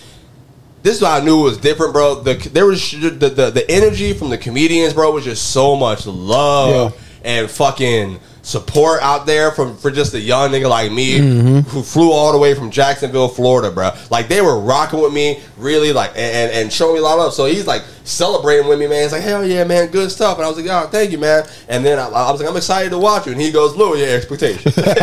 this 0.86 0.98
is 0.98 1.02
what 1.02 1.20
I 1.20 1.26
knew 1.26 1.42
was 1.42 1.58
different, 1.58 1.94
bro. 1.94 2.22
The 2.22 2.36
there 2.54 2.68
was 2.68 2.92
the, 2.92 3.10
the 3.10 3.50
the 3.50 3.66
energy 3.72 4.14
from 4.14 4.30
the 4.30 4.38
comedians, 4.38 4.94
bro, 4.94 5.10
was 5.12 5.24
just 5.24 5.52
so 5.52 5.76
much 5.76 6.06
love 6.06 6.96
and 7.24 7.50
fucking 7.50 8.20
support 8.44 9.02
out 9.02 9.26
there 9.26 9.50
from 9.52 9.76
for 9.78 9.90
just 9.90 10.14
a 10.14 10.20
young 10.20 10.52
nigga 10.52 10.70
like 10.70 10.92
me 10.92 11.18
mm-hmm. 11.18 11.60
who 11.70 11.82
flew 11.82 12.12
all 12.12 12.32
the 12.32 12.38
way 12.38 12.54
from 12.54 12.70
Jacksonville, 12.70 13.28
Florida, 13.28 13.72
bro. 13.72 13.94
Like 14.12 14.28
they 14.28 14.42
were 14.42 14.60
rocking 14.60 15.02
with 15.02 15.12
me, 15.12 15.42
really 15.58 15.92
like 15.92 16.12
and 16.12 16.20
and, 16.20 16.52
and 16.52 16.72
showing 16.72 16.94
me 16.94 17.00
a 17.00 17.04
lot 17.04 17.14
of 17.14 17.20
love. 17.20 17.34
So 17.34 17.46
he's 17.46 17.66
like 17.66 17.82
celebrating 18.04 18.68
with 18.68 18.78
me, 18.78 18.86
man. 18.86 19.02
He's 19.02 19.12
like, 19.12 19.24
hell 19.24 19.44
yeah, 19.44 19.64
man, 19.64 19.88
good 19.88 20.12
stuff. 20.12 20.38
And 20.38 20.46
I 20.46 20.50
was 20.50 20.58
like, 20.60 20.68
oh, 20.70 20.88
thank 20.92 21.12
you, 21.12 21.18
man. 21.18 21.48
And 21.68 21.84
then 21.84 21.98
I, 21.98 22.06
I 22.10 22.32
was 22.32 22.40
like, 22.40 22.48
I'm 22.48 22.58
excited 22.58 22.92
to 22.92 23.00
watch 23.00 23.26
you. 23.26 23.32
And 23.32 23.42
he 23.42 23.52
goes, 23.52 23.76
lower 23.76 23.96
your 23.96 24.16
expectations. 24.16 24.78
and 24.78 24.96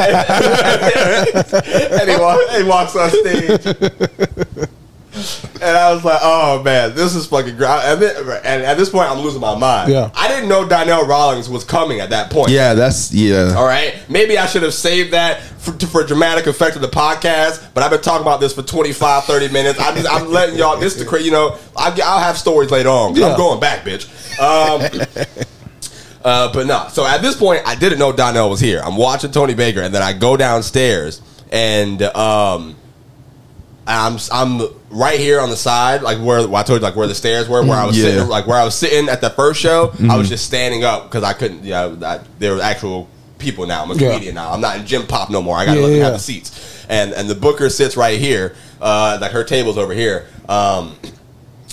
he, 2.08 2.16
walk, 2.16 2.40
he 2.50 2.62
walks 2.62 2.94
on 2.94 3.10
stage. 3.10 4.68
And 5.62 5.76
I 5.76 5.94
was 5.94 6.04
like, 6.04 6.18
"Oh 6.20 6.60
man, 6.64 6.96
this 6.96 7.14
is 7.14 7.26
fucking 7.26 7.56
great." 7.56 7.68
And, 7.68 8.02
and 8.02 8.64
at 8.64 8.76
this 8.76 8.88
point, 8.88 9.08
I'm 9.08 9.20
losing 9.20 9.40
my 9.40 9.56
mind. 9.56 9.92
Yeah. 9.92 10.10
I 10.12 10.26
didn't 10.26 10.48
know 10.48 10.66
Donnell 10.66 11.06
Rawlings 11.06 11.48
was 11.48 11.62
coming 11.62 12.00
at 12.00 12.10
that 12.10 12.32
point. 12.32 12.50
Yeah, 12.50 12.74
that's 12.74 13.12
yeah. 13.12 13.54
All 13.56 13.64
right. 13.64 13.94
Maybe 14.08 14.36
I 14.36 14.46
should 14.46 14.64
have 14.64 14.74
saved 14.74 15.12
that 15.12 15.40
for, 15.40 15.72
for 15.86 16.02
dramatic 16.02 16.48
effect 16.48 16.74
of 16.74 16.82
the 16.82 16.88
podcast. 16.88 17.72
But 17.74 17.84
I've 17.84 17.92
been 17.92 18.00
talking 18.00 18.22
about 18.22 18.40
this 18.40 18.52
for 18.52 18.62
25, 18.62 19.24
30 19.24 19.48
minutes. 19.50 19.78
I'm, 19.80 19.94
just, 19.94 20.10
I'm 20.10 20.32
letting 20.32 20.58
y'all. 20.58 20.80
This 20.80 20.96
the 20.96 21.04
cra- 21.04 21.22
you 21.22 21.30
know. 21.30 21.56
I'll, 21.76 21.92
I'll 22.02 22.20
have 22.20 22.36
stories 22.36 22.72
later 22.72 22.88
on. 22.88 23.14
Yeah. 23.14 23.28
I'm 23.28 23.36
going 23.36 23.60
back, 23.60 23.84
bitch. 23.84 24.08
Um, 24.40 25.06
uh, 26.24 26.52
but 26.52 26.66
no. 26.66 26.88
So 26.90 27.06
at 27.06 27.22
this 27.22 27.36
point, 27.36 27.62
I 27.66 27.76
didn't 27.76 28.00
know 28.00 28.12
Donnell 28.12 28.50
was 28.50 28.58
here. 28.58 28.80
I'm 28.82 28.96
watching 28.96 29.30
Tony 29.30 29.54
Baker, 29.54 29.82
and 29.82 29.94
then 29.94 30.02
I 30.02 30.12
go 30.12 30.36
downstairs, 30.36 31.22
and 31.52 32.02
um, 32.02 32.74
I'm 33.86 34.18
I'm 34.30 34.60
right 34.90 35.18
here 35.18 35.40
on 35.40 35.50
the 35.50 35.56
side, 35.56 36.02
like 36.02 36.18
where 36.18 36.46
well, 36.46 36.56
I 36.56 36.62
told 36.62 36.80
you, 36.80 36.84
like 36.84 36.94
where 36.96 37.06
the 37.08 37.14
stairs 37.14 37.48
were, 37.48 37.62
where 37.64 37.76
I 37.78 37.84
was 37.84 37.98
Yeah. 37.98 38.04
sitting, 38.10 38.28
like 38.28 38.46
where 38.46 38.58
I 38.58 38.64
was 38.64 38.74
sitting 38.76 39.08
at 39.08 39.20
the 39.20 39.30
first 39.30 39.60
show. 39.60 39.92
I 40.08 40.16
was 40.16 40.28
just 40.28 40.44
standing 40.44 40.84
up 40.84 41.04
because 41.04 41.24
I 41.24 41.32
couldn't. 41.32 41.64
Yeah, 41.64 41.94
I, 42.04 42.20
there 42.38 42.54
were 42.54 42.62
actual 42.62 43.08
people 43.38 43.66
now. 43.66 43.82
I'm 43.82 43.90
a 43.90 43.94
Yeah. 43.94 44.10
comedian 44.12 44.36
now. 44.36 44.52
I'm 44.52 44.60
not 44.60 44.76
in 44.76 44.86
gym 44.86 45.06
pop 45.06 45.30
no 45.30 45.42
more. 45.42 45.56
I 45.56 45.64
gotta 45.66 45.80
Yeah, 45.80 45.86
yeah. 45.88 46.04
have 46.04 46.12
the 46.12 46.18
seats. 46.20 46.84
And 46.88 47.12
and 47.12 47.28
the 47.28 47.34
booker 47.34 47.68
sits 47.70 47.96
right 47.96 48.20
here. 48.20 48.54
Uh, 48.80 49.18
like 49.20 49.32
her 49.32 49.42
table's 49.44 49.78
over 49.78 49.92
here. 49.94 50.26
Um, 50.48 50.94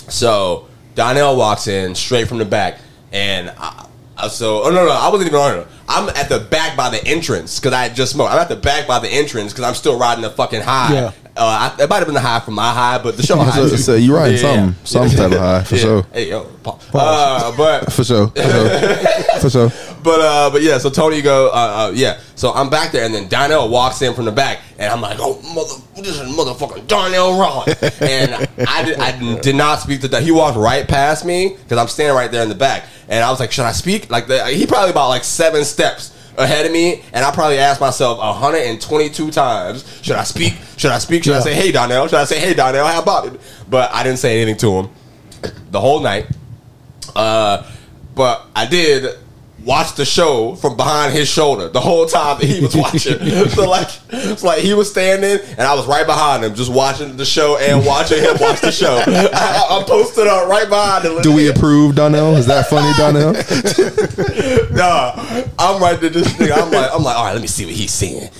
so 0.08 0.66
Donnell 0.94 1.36
walks 1.36 1.66
in 1.68 1.94
straight 1.94 2.28
from 2.28 2.38
the 2.38 2.44
back, 2.44 2.78
and 3.12 3.52
I- 3.58 3.79
so 4.28 4.62
oh 4.64 4.70
no 4.70 4.84
no 4.84 4.90
I 4.92 5.08
wasn't 5.08 5.28
even 5.30 5.40
on 5.40 5.58
it. 5.58 5.66
I'm 5.88 6.08
at 6.10 6.28
the 6.28 6.38
back 6.38 6.76
by 6.76 6.88
the 6.90 7.04
entrance 7.04 7.58
because 7.58 7.72
I 7.72 7.82
had 7.84 7.94
just 7.96 8.12
smoked. 8.12 8.32
I'm 8.32 8.38
at 8.38 8.48
the 8.48 8.56
back 8.56 8.86
by 8.86 8.98
the 9.00 9.08
entrance 9.08 9.52
because 9.52 9.64
I'm 9.64 9.74
still 9.74 9.98
riding 9.98 10.22
the 10.22 10.30
fucking 10.30 10.60
high 10.62 10.92
Yeah. 10.92 11.12
Uh, 11.36 11.72
I, 11.78 11.82
it 11.84 11.88
might 11.88 11.98
have 11.98 12.06
been 12.06 12.14
the 12.14 12.20
high 12.20 12.40
from 12.40 12.54
my 12.54 12.70
high, 12.72 12.98
but 12.98 13.16
the 13.16 13.22
show 13.22 13.36
high. 13.36 13.54
So, 13.54 13.68
too. 13.70 13.76
so 13.76 13.94
you 13.94 14.14
right, 14.14 14.36
some 14.38 14.76
some 14.84 15.08
type 15.08 15.32
of 15.32 15.38
high 15.38 15.62
for 15.64 15.76
Yeah. 15.76 15.80
sure, 15.82 16.06
Hey 16.12 16.28
yo, 16.30 16.44
pa- 16.62 16.78
uh, 16.92 17.56
but 17.56 17.92
for 17.92 18.04
sure, 18.04 18.28
for 18.28 18.42
sure, 18.42 19.40
for 19.40 19.50
sure. 19.50 19.70
But 20.02 20.20
uh, 20.20 20.50
but 20.50 20.62
yeah. 20.62 20.78
So 20.78 20.90
Tony 20.90 21.22
go, 21.22 21.48
uh, 21.48 21.50
uh, 21.50 21.92
yeah. 21.94 22.20
So 22.34 22.52
I'm 22.52 22.70
back 22.70 22.92
there, 22.92 23.04
and 23.04 23.14
then 23.14 23.28
Donnell 23.28 23.68
walks 23.68 24.02
in 24.02 24.14
from 24.14 24.24
the 24.24 24.32
back, 24.32 24.60
and 24.78 24.92
I'm 24.92 25.00
like, 25.00 25.18
oh 25.20 25.40
mother, 25.54 25.74
this 26.02 26.18
is 26.18 26.28
motherfucking 26.28 26.86
Donnell 26.86 27.38
Rawlings, 27.38 27.82
and 28.00 28.34
I 28.66 28.84
did, 28.84 28.98
I 28.98 29.40
did 29.40 29.56
not 29.56 29.80
speak 29.80 30.00
to 30.02 30.08
that. 30.08 30.22
He 30.22 30.30
walked 30.30 30.56
right 30.56 30.86
past 30.86 31.24
me 31.24 31.50
because 31.50 31.78
I'm 31.78 31.88
standing 31.88 32.16
right 32.16 32.30
there 32.30 32.42
in 32.42 32.48
the 32.48 32.54
back, 32.54 32.84
and 33.08 33.22
I 33.22 33.30
was 33.30 33.40
like, 33.40 33.52
should 33.52 33.64
I 33.64 33.72
speak? 33.72 34.10
Like 34.10 34.26
the, 34.26 34.44
he 34.46 34.66
probably 34.66 34.90
about 34.90 35.08
like 35.08 35.24
seven 35.24 35.64
steps 35.64 36.16
ahead 36.38 36.64
of 36.64 36.72
me, 36.72 37.02
and 37.12 37.24
I 37.24 37.30
probably 37.30 37.58
asked 37.58 37.80
myself 37.80 38.18
122 38.18 39.30
times, 39.30 40.00
should 40.02 40.16
I 40.16 40.24
speak? 40.24 40.54
Should 40.76 40.92
I 40.92 40.98
speak? 40.98 41.24
Should 41.24 41.34
I 41.34 41.40
say, 41.40 41.54
hey 41.54 41.72
Donnell? 41.72 42.06
Should 42.06 42.18
I 42.18 42.24
say, 42.24 42.40
hey 42.40 42.54
Donnell? 42.54 42.86
How 42.86 43.02
about 43.02 43.26
it? 43.26 43.40
But 43.68 43.92
I 43.92 44.02
didn't 44.02 44.18
say 44.18 44.40
anything 44.40 44.58
to 44.58 44.72
him 44.72 44.90
the 45.70 45.80
whole 45.80 46.00
night. 46.00 46.26
Uh, 47.14 47.70
but 48.14 48.46
I 48.54 48.66
did 48.66 49.16
watch 49.64 49.94
the 49.94 50.04
show 50.04 50.54
from 50.56 50.76
behind 50.76 51.12
his 51.12 51.28
shoulder 51.28 51.68
the 51.68 51.80
whole 51.80 52.06
time 52.06 52.38
that 52.38 52.46
he 52.46 52.60
was 52.60 52.74
watching. 52.74 53.18
so 53.48 53.68
like, 53.68 53.88
it's 54.10 54.42
like 54.42 54.60
he 54.60 54.74
was 54.74 54.90
standing 54.90 55.38
and 55.50 55.60
I 55.60 55.74
was 55.74 55.86
right 55.86 56.06
behind 56.06 56.44
him, 56.44 56.54
just 56.54 56.72
watching 56.72 57.16
the 57.16 57.24
show 57.24 57.56
and 57.58 57.84
watching 57.84 58.18
him 58.18 58.36
watch 58.40 58.60
the 58.60 58.72
show. 58.72 59.02
I, 59.06 59.66
I'm 59.70 59.84
posted 59.84 60.26
up 60.26 60.48
right 60.48 60.68
behind 60.68 61.04
him. 61.04 61.20
Do 61.22 61.34
we 61.34 61.48
approve, 61.48 61.94
Donnell? 61.94 62.36
Is 62.36 62.46
that 62.46 62.66
funny, 62.68 62.92
Donnell? 62.96 63.34
Nah, 64.70 65.12
I'm 65.58 65.82
right 65.82 66.00
there. 66.00 66.10
This 66.10 66.26
nigga, 66.34 66.52
I'm 66.52 66.70
like, 66.70 66.90
I'm 66.92 67.02
like, 67.02 67.16
all 67.16 67.24
right, 67.24 67.32
let 67.32 67.42
me 67.42 67.48
see 67.48 67.66
what 67.66 67.74
he's 67.74 67.90
seeing. 67.90 68.30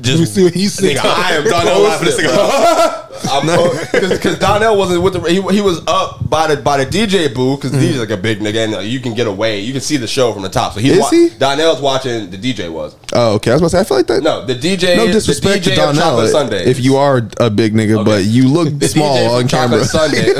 Just, 0.00 0.18
Let 0.18 0.20
me 0.20 0.26
see 0.26 0.44
what 0.44 0.54
he's 0.54 0.74
seeing. 0.74 0.96
Nigga, 0.96 1.04
I 1.04 1.32
am 1.34 1.44
Donnell 1.44 1.80
laughing. 1.80 2.06
This 2.06 2.20
nigga, 2.20 4.10
because 4.10 4.38
Donnell 4.38 4.76
wasn't 4.78 5.02
with 5.02 5.14
the. 5.14 5.20
He, 5.28 5.42
he 5.56 5.60
was 5.60 5.82
up 5.86 6.28
by 6.28 6.46
the 6.54 6.62
by 6.62 6.82
the 6.82 6.86
DJ 6.90 7.34
booth 7.34 7.60
because 7.62 7.72
DJ's 7.76 7.98
like 7.98 8.10
a 8.10 8.16
big 8.16 8.38
nigga 8.40 8.64
and 8.64 8.74
uh, 8.76 8.78
you 8.80 9.00
can 9.00 9.14
get 9.14 9.26
away. 9.26 9.60
You 9.60 9.72
can 9.72 9.80
see 9.80 9.96
the 9.96 10.06
show 10.06 10.32
from 10.32 10.42
the 10.42 10.48
top. 10.48 10.74
So 10.74 10.80
he's 10.80 10.92
Is 10.92 10.98
wa- 11.00 11.10
he? 11.10 11.28
Donnell's 11.30 11.80
watching. 11.80 12.30
The 12.30 12.36
DJ 12.38 12.70
was 12.72 12.94
Oh, 13.12 13.34
okay. 13.34 13.50
I 13.50 13.54
was 13.54 13.62
about 13.62 13.70
to 13.70 13.76
say. 13.76 13.80
I 13.80 13.84
feel 13.84 13.96
like 13.96 14.06
that. 14.08 14.22
no 14.22 14.44
the 14.46 14.54
DJ. 14.54 14.96
no 14.96 15.06
disrespect 15.06 15.64
the 15.64 15.70
DJ 15.72 15.74
to 15.74 15.80
Donnell. 15.98 16.26
Sunday. 16.28 16.64
If 16.64 16.80
you 16.80 16.96
are 16.96 17.22
a 17.38 17.50
big 17.50 17.74
nigga, 17.74 18.04
but 18.04 18.24
you 18.24 18.48
look 18.48 18.68
the 18.78 18.88
small 18.88 19.16
DJ 19.16 19.30
on 19.42 19.48
camera. 19.48 19.84
Chocolate 19.84 19.88
Sundae. 19.88 20.32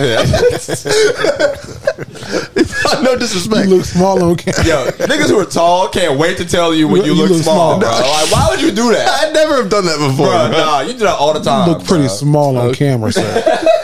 no 3.03 3.17
disrespect. 3.19 3.69
You 3.69 3.77
look 3.77 3.85
small 3.85 4.23
on 4.23 4.37
camera. 4.37 4.65
Yo, 4.65 4.87
niggas 5.07 5.29
who 5.29 5.39
are 5.39 5.45
tall 5.45 5.89
can't 5.89 6.19
wait 6.19 6.37
to 6.39 6.45
tell 6.45 6.75
you 6.75 6.89
when 6.89 7.05
you, 7.05 7.15
You 7.15 7.23
look, 7.23 7.31
look 7.31 7.43
small, 7.43 7.79
small. 7.79 7.81
bro. 7.81 7.91
Like, 7.91 8.33
why 8.33 8.47
would 8.51 8.61
you 8.61 8.71
do 8.71 8.91
that? 8.93 9.09
I 9.29 9.33
never 9.33 9.48
have 9.57 9.71
done 9.71 9.87
that 9.87 9.99
before. 9.99 10.27
Bro, 10.27 10.51
nah, 10.51 10.81
you 10.81 10.93
do 10.93 11.01
that 11.01 11.17
all 11.19 11.33
the 11.35 11.41
time. 11.41 11.69
look 11.69 11.85
pretty 11.85 12.07
bro. 12.07 12.15
small 12.15 12.57
on 12.57 12.75
camera, 12.75 13.13
sir. 13.13 13.65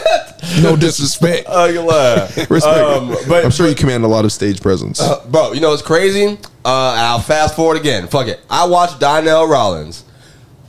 No 0.61 0.75
disrespect. 0.77 1.47
Uh, 1.49 1.69
you 1.71 1.81
laugh. 1.81 2.37
Respect. 2.49 2.65
Um, 2.65 3.15
but 3.27 3.43
I'm 3.43 3.51
sure 3.51 3.67
you 3.67 3.75
command 3.75 4.05
a 4.05 4.07
lot 4.07 4.23
of 4.23 4.31
stage 4.31 4.61
presence. 4.61 5.01
Bro, 5.27 5.53
you 5.53 5.59
know 5.59 5.71
what's 5.71 5.81
crazy? 5.81 6.27
Uh, 6.63 6.91
and 6.91 7.01
I'll 7.01 7.19
fast 7.19 7.55
forward 7.55 7.77
again. 7.77 8.07
Fuck 8.07 8.27
it. 8.27 8.39
I 8.49 8.65
watched 8.65 8.99
Donnell 8.99 9.47
Rawlings 9.47 10.05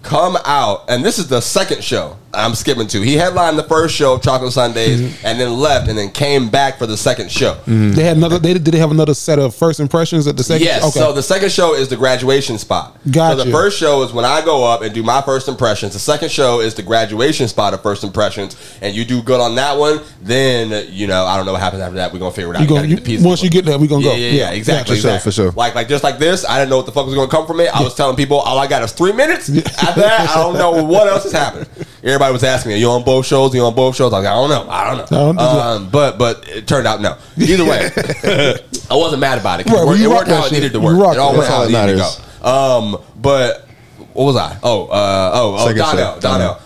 come 0.02 0.36
out, 0.44 0.84
and 0.88 1.04
this 1.04 1.18
is 1.18 1.28
the 1.28 1.40
second 1.40 1.84
show 1.84 2.16
I'm 2.36 2.54
skipping 2.54 2.86
to. 2.88 3.00
He 3.00 3.14
headlined 3.14 3.58
the 3.58 3.62
first 3.64 3.94
show 3.94 4.14
of 4.14 4.22
Chocolate 4.22 4.52
Sundaes, 4.52 5.00
Mm-hmm. 5.00 5.26
and 5.26 5.40
then 5.40 5.54
left, 5.58 5.88
and 5.88 5.96
then 5.98 6.10
came 6.10 6.48
back 6.48 6.78
for 6.78 6.86
the 6.86 6.96
second 6.96 7.30
show. 7.32 7.54
They 7.66 8.04
had 8.04 8.16
another. 8.16 8.38
They 8.38 8.52
did 8.52 8.64
they 8.64 8.78
have 8.78 8.90
another 8.90 9.14
set 9.14 9.38
of 9.38 9.54
first 9.54 9.80
impressions 9.80 10.26
at 10.26 10.36
the 10.36 10.44
second. 10.44 10.64
Yes. 10.66 10.82
Okay. 10.84 11.00
So 11.00 11.12
the 11.12 11.22
second 11.22 11.50
show 11.50 11.74
is 11.74 11.88
the 11.88 11.96
graduation 11.96 12.58
spot. 12.58 12.96
Gotcha. 13.10 13.38
So 13.38 13.44
the 13.44 13.50
first 13.50 13.78
show 13.78 14.02
is 14.02 14.12
when 14.12 14.24
I 14.24 14.44
go 14.44 14.64
up 14.64 14.82
and 14.82 14.94
do 14.94 15.02
my 15.02 15.22
first 15.22 15.48
impressions. 15.48 15.92
The 15.94 15.98
second 15.98 16.30
show 16.30 16.60
is 16.60 16.74
the 16.74 16.82
graduation 16.82 17.48
spot 17.48 17.74
of 17.74 17.82
first 17.82 18.04
impressions, 18.04 18.56
and 18.82 18.94
you 18.94 19.04
do 19.04 19.22
good 19.22 19.40
on 19.40 19.54
that 19.56 19.76
one. 19.78 20.00
Then 20.22 20.86
you 20.92 21.06
know 21.06 21.24
I 21.24 21.36
don't 21.36 21.46
know 21.46 21.52
what 21.52 21.62
happens 21.62 21.82
after 21.82 21.96
that. 21.96 22.12
We're 22.12 22.18
gonna 22.18 22.32
figure 22.32 22.50
it 22.52 22.56
out. 22.56 22.62
you 22.62 22.68
gotta 22.68 22.82
gonna, 22.82 22.94
get 22.96 23.04
the 23.04 23.12
you, 23.12 23.24
once 23.24 23.42
you 23.42 23.50
get 23.50 23.64
there, 23.64 23.78
we're 23.78 23.86
gonna 23.88 24.04
Yeah, 24.04 24.12
go. 24.12 24.16
yeah, 24.18 24.30
yeah, 24.30 24.50
exactly. 24.52 24.96
For 24.96 25.00
sure, 25.00 25.10
exactly. 25.12 25.30
for 25.30 25.34
sure. 25.34 25.50
Like, 25.52 25.74
like 25.74 25.88
just 25.88 26.04
like 26.04 26.18
this, 26.18 26.44
I 26.48 26.58
didn't 26.58 26.70
know 26.70 26.76
what 26.76 26.86
the 26.86 26.92
fuck 26.92 27.06
was 27.06 27.14
going 27.14 27.28
to 27.28 27.34
come 27.34 27.46
from 27.46 27.60
it. 27.60 27.74
I 27.74 27.82
was 27.82 27.94
telling 27.94 28.16
people 28.16 28.38
all 28.38 28.58
I 28.58 28.66
got 28.66 28.82
is 28.82 28.92
three 28.92 29.12
minutes. 29.12 29.48
After 29.82 30.00
that, 30.00 30.28
I 30.30 30.34
don't 30.34 30.54
know 30.54 30.82
what 30.84 31.06
else 31.08 31.24
is 31.24 31.32
happening. 31.32 31.66
Everybody 32.06 32.32
was 32.32 32.44
asking 32.44 32.70
me, 32.70 32.74
"Are 32.76 32.78
you 32.78 32.90
on 32.90 33.02
both 33.02 33.26
shows? 33.26 33.52
Are 33.52 33.56
you 33.56 33.64
on 33.64 33.74
both 33.74 33.96
shows?" 33.96 34.12
I 34.12 34.18
was 34.18 34.24
like, 34.24 34.32
"I 34.32 34.36
don't 34.36 34.48
know. 34.48 34.70
I 34.70 34.84
don't 34.96 35.10
know." 35.10 35.30
I 35.30 35.32
don't 35.32 35.38
um, 35.38 35.90
but 35.90 36.18
but 36.18 36.48
it 36.48 36.68
turned 36.68 36.86
out 36.86 37.00
no. 37.00 37.16
Either 37.36 37.64
way, 37.64 37.90
I 38.90 38.94
wasn't 38.94 39.20
mad 39.20 39.38
about 39.38 39.58
it. 39.60 39.66
Right, 39.66 39.82
it 39.82 39.86
worked, 39.86 40.00
it 40.00 40.08
worked 40.08 40.28
how 40.28 40.46
it 40.46 40.52
needed 40.52 40.72
to 40.72 40.80
work. 40.80 40.96
It 40.96 41.18
all 41.18 41.36
went 41.36 41.48
how 41.48 41.62
it 41.62 41.66
needed 41.66 41.78
to 41.78 41.96
matters. 41.96 42.20
go. 42.42 42.48
Um, 42.48 43.02
but 43.16 43.66
what 44.12 44.24
was 44.24 44.36
I? 44.36 44.56
Oh, 44.62 44.86
uh, 44.86 45.30
oh, 45.34 45.56
oh, 45.58 45.74
Donnell. 45.74 46.20
Donnell, 46.20 46.60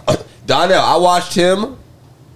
Donnell. 0.44 0.80
I 0.80 0.96
watched 0.96 1.34
him 1.34 1.78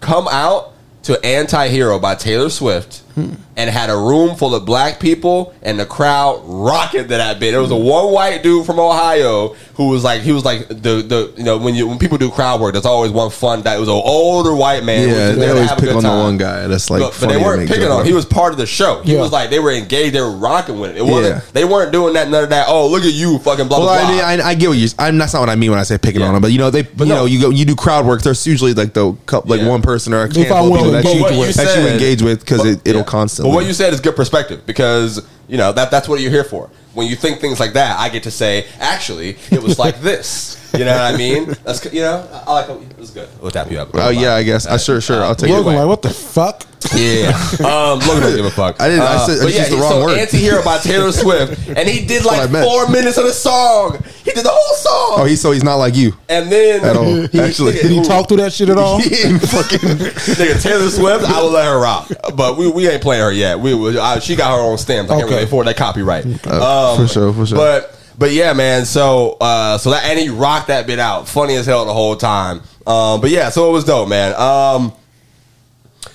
come 0.01 0.27
out 0.29 0.73
to 1.03 1.23
"Anti-Hero" 1.25 1.99
by 1.99 2.15
Taylor 2.15 2.49
Swift, 2.49 3.03
and 3.17 3.71
had 3.71 3.89
a 3.91 3.97
room 3.97 4.35
full 4.37 4.55
of 4.55 4.65
black 4.67 4.99
people, 4.99 5.55
and 5.63 5.79
the 5.79 5.87
crowd 5.87 6.43
rocking 6.45 7.03
to 7.03 7.09
that 7.09 7.39
bit. 7.39 7.53
There 7.53 7.61
was 7.61 7.71
a 7.71 7.77
one 7.77 8.13
white 8.13 8.43
dude 8.43 8.67
from 8.67 8.81
Ohio 8.81 9.55
who 9.75 9.89
was 9.89 10.03
like, 10.03 10.23
he 10.23 10.33
was 10.33 10.45
like 10.45 10.67
the 10.69 10.75
the 11.07 11.33
you 11.37 11.45
know 11.45 11.59
when 11.59 11.75
you 11.75 11.87
when 11.87 11.99
people 11.99 12.19
do 12.19 12.31
crowd 12.31 12.61
work, 12.61 12.73
there's 12.73 12.85
always 12.87 13.13
one 13.13 13.31
fun 13.31 13.63
guy. 13.63 13.77
It 13.77 13.81
was 13.81 13.89
an 13.89 13.95
older 13.95 14.55
white 14.55 14.83
man. 14.85 15.09
yeah, 15.09 15.33
they 15.33 15.49
always 15.51 15.71
pick 15.73 15.81
good 15.81 15.97
on 15.97 16.03
the 16.03 16.09
one 16.09 16.37
guy. 16.39 16.67
That's 16.67 16.91
like, 16.91 17.01
But, 17.03 17.17
but 17.21 17.29
they 17.29 17.37
weren't 17.37 17.69
picking 17.69 17.85
on 17.89 18.01
him. 18.01 18.07
He 18.07 18.13
was 18.13 18.25
part 18.25 18.53
of 18.53 18.59
the 18.59 18.67
show. 18.67 19.03
He 19.03 19.15
Yeah. 19.15 19.21
was 19.21 19.31
like 19.33 19.51
they 19.51 19.61
were 19.61 19.71
engaged. 19.73 20.15
They 20.15 20.21
were 20.21 20.37
rocking 20.37 20.81
with 20.81 20.91
it. 20.93 20.97
It 20.99 21.03
wasn't. 21.05 21.37
Yeah. 21.37 21.51
They 21.53 21.65
weren't 21.65 21.93
doing 21.93 22.15
that. 22.15 22.29
None 22.29 22.45
of 22.45 22.51
that. 22.51 22.67
Oh, 22.69 22.89
look 22.89 23.05
at 23.05 23.13
you, 23.13 23.39
fucking 23.39 23.69
blah 23.69 23.79
Well, 23.79 23.87
blah 23.87 24.09
I, 24.27 24.37
mean, 24.37 24.41
I, 24.41 24.49
I 24.51 24.55
get 24.55 24.69
what 24.69 24.79
you. 24.79 24.89
I'm 24.99 25.17
that's 25.19 25.33
not 25.35 25.41
what 25.41 25.49
I 25.51 25.55
mean 25.55 25.71
when 25.71 25.79
I 25.79 25.85
say 25.85 25.99
picking 25.99 26.21
Yeah. 26.21 26.27
on 26.29 26.33
them. 26.35 26.43
But 26.43 26.51
you 26.53 26.59
know, 26.59 26.71
they, 26.71 26.83
but 26.83 27.07
you 27.07 27.13
no. 27.13 27.21
know, 27.21 27.25
you 27.27 27.41
go, 27.41 27.51
you 27.51 27.65
do 27.65 27.77
crowd 27.77 28.07
work. 28.07 28.23
There's 28.23 28.45
usually 28.47 28.75
like 28.75 28.93
the 28.93 29.13
couple, 29.27 29.51
like 29.51 29.61
Yeah. 29.61 29.69
one 29.69 29.83
person 29.83 30.13
or 30.13 30.25
a 30.25 30.29
They 30.29 30.43
handful 30.43 30.71
find 30.71 30.73
of 30.75 30.79
people 30.81 30.85
to 30.87 30.91
that 30.93 31.05
engage 31.05 31.31
you, 31.33 31.39
with. 31.41 31.55
that 31.57 31.79
you 31.79 31.89
engage 31.89 32.23
with 32.23 32.41
because 32.41 32.65
it, 32.65 32.81
it'll 32.85 33.03
yeah. 33.03 33.04
Constantly. 33.07 33.51
But 33.51 33.55
what 33.57 33.67
you 33.67 33.73
said 33.73 33.93
is 33.93 34.01
good 34.01 34.17
perspective 34.17 34.65
because 34.67 35.27
you 35.49 35.57
know 35.57 35.73
that 35.73 35.91
that's 35.91 36.09
what 36.09 36.21
you're 36.21 36.31
here 36.31 36.45
for. 36.45 36.71
When 36.95 37.09
you 37.09 37.17
think 37.17 37.41
things 37.41 37.59
like 37.59 37.73
that, 37.73 37.99
I 37.99 38.09
get 38.09 38.23
to 38.23 38.31
say, 38.31 38.67
actually, 38.79 39.37
it 39.51 39.63
was 39.63 39.79
like 39.79 40.01
this. 40.01 40.61
You 40.75 40.85
know 40.85 40.93
what 40.97 41.15
I 41.15 41.17
mean? 41.17 41.55
That's 41.65 41.85
you 41.93 42.01
know, 42.03 42.29
I 42.33 42.51
I 42.51 42.53
like 42.67 42.91
it 42.91 42.99
was 42.99 43.11
good. 43.11 43.29
We'll 43.41 43.51
tap 43.53 43.71
you 43.71 43.79
up. 43.79 43.91
Oh 43.95 44.09
yeah, 44.11 44.35
I 44.35 44.43
guess. 44.43 44.67
I 44.67 44.77
sure, 44.77 45.01
sure. 45.01 45.23
I'll 45.23 45.35
take 45.37 45.51
it. 45.51 45.53
Logan, 45.53 45.75
away. 45.75 45.81
like, 45.81 45.89
what 45.89 46.03
the 46.03 46.11
fuck? 46.11 46.67
Yeah. 46.95 47.31
Um, 47.65 47.99
Logan 48.01 48.21
don't 48.23 48.37
give 48.37 48.45
a 48.45 48.51
fuck. 48.51 48.81
I 48.81 48.89
didn't- 48.89 49.05
I 49.05 49.25
said- 49.27 49.39
I 49.39 49.45
but 49.45 49.53
just 49.53 49.59
used 49.59 49.71
the 49.73 49.77
he- 49.77 49.81
wrong 49.83 49.91
so 49.93 50.05
word. 50.05 50.19
Anti-Hero 50.19 50.63
by 50.65 50.79
Taylor 50.83 51.13
Swift, 51.13 51.69
and 51.69 51.89
he 51.89 52.05
did 52.05 52.25
like 52.27 52.51
four 52.51 52.89
minutes 52.91 53.17
of 53.17 53.25
the 53.25 53.33
song. 53.33 54.03
He 54.25 54.33
did 54.33 54.45
the 54.45 54.51
whole 54.53 54.75
song. 54.77 55.21
Oh, 55.21 55.25
he's 55.25 55.41
so 55.41 55.53
he's 55.53 55.63
not 55.65 55.77
like 55.77 55.95
you. 55.97 56.13
and 56.29 56.51
then 56.53 56.85
At 56.85 56.97
all, 56.97 57.27
he- 57.29 57.41
actually. 57.41 57.73
Did 57.75 57.91
he 57.91 58.03
talk 58.03 58.29
through 58.29 58.39
that 58.39 58.53
shit 58.53 58.69
at 58.69 58.77
all? 58.77 58.99
He 58.99 59.09
fucking. 59.39 59.79
Nigga, 59.79 60.61
Taylor 60.63 60.91
Swift, 60.91 61.25
I 61.25 61.41
will 61.41 61.51
let 61.53 61.65
her 61.67 61.81
rock, 61.81 62.11
but 62.37 62.59
we, 62.59 62.69
we 62.71 62.87
ain't 62.89 63.03
playing 63.03 63.23
her 63.23 63.33
yet. 63.33 63.59
We 63.61 63.75
will- 63.75 63.99
I, 64.01 64.19
she 64.19 64.35
got 64.37 64.55
her 64.55 64.63
own 64.63 64.77
stamps. 64.77 65.11
I 65.11 65.21
can't 65.21 65.31
Okay. 65.35 65.43
really 65.43 65.45
afford 65.47 65.67
that 65.67 65.77
copyright. 65.77 66.25
Uh, 66.47 66.97
for 66.97 67.07
sure, 67.09 67.33
for 67.33 67.47
sure. 67.47 67.57
But 67.59 67.99
but 68.19 68.33
yeah, 68.33 68.53
man. 68.53 68.85
So 68.85 69.37
uh, 69.41 69.79
so 69.79 69.91
that 69.91 70.05
and 70.05 70.19
he 70.19 70.29
rocked 70.29 70.69
that 70.69 70.87
bit 70.87 70.99
out, 70.99 71.29
funny 71.29 71.55
as 71.57 71.67
hell 71.67 71.85
the 71.85 71.93
whole 71.95 72.17
time. 72.17 72.61
Um, 72.87 73.21
but 73.21 73.31
yeah, 73.31 73.51
so 73.51 73.69
it 73.71 73.73
was 73.73 73.85
dope, 73.85 74.09
man. 74.09 74.35
Um, 74.39 74.93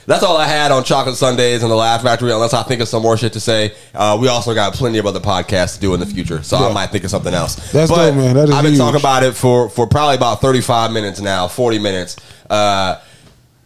that's 0.05 0.24
all 0.24 0.38
I 0.38 0.47
had 0.47 0.72
on 0.72 0.84
Chocolate 0.84 1.15
Sundaes 1.15 1.61
and 1.61 1.72
the 1.72 1.76
Laugh 1.76 2.01
Factory. 2.03 2.32
Unless 2.32 2.53
I 2.53 2.63
think 2.63 2.82
of 2.82 2.88
some 2.88 3.03
more 3.03 3.15
shit 3.17 3.34
to 3.34 3.39
say, 3.39 3.74
uh, 3.93 4.17
we 4.20 4.28
also 4.28 4.53
got 4.55 4.74
plenty 4.74 4.97
of 4.97 5.05
other 5.05 5.20
podcasts 5.20 5.76
to 5.76 5.82
do 5.82 5.93
in 5.93 5.99
the 5.99 6.05
future, 6.05 6.41
so 6.43 6.57
I 6.57 6.72
might 6.74 6.88
think 6.88 7.03
of 7.03 7.09
something 7.11 7.34
else. 7.34 7.55
That's 7.72 7.89
dope, 7.91 8.15
man. 8.15 8.36
That 8.36 8.49
is 8.49 8.55
I've 8.55 8.63
been 8.63 8.74
huge. 8.74 8.80
talking 8.80 8.99
about 8.99 9.24
it 9.24 9.36
for 9.36 9.70
for 9.70 9.88
probably 9.88 10.15
about 10.15 10.41
thirty 10.41 10.61
five 10.61 10.91
minutes 10.91 11.20
now, 11.22 11.47
forty 11.47 11.80
minutes. 11.80 12.17
Uh, 12.49 12.99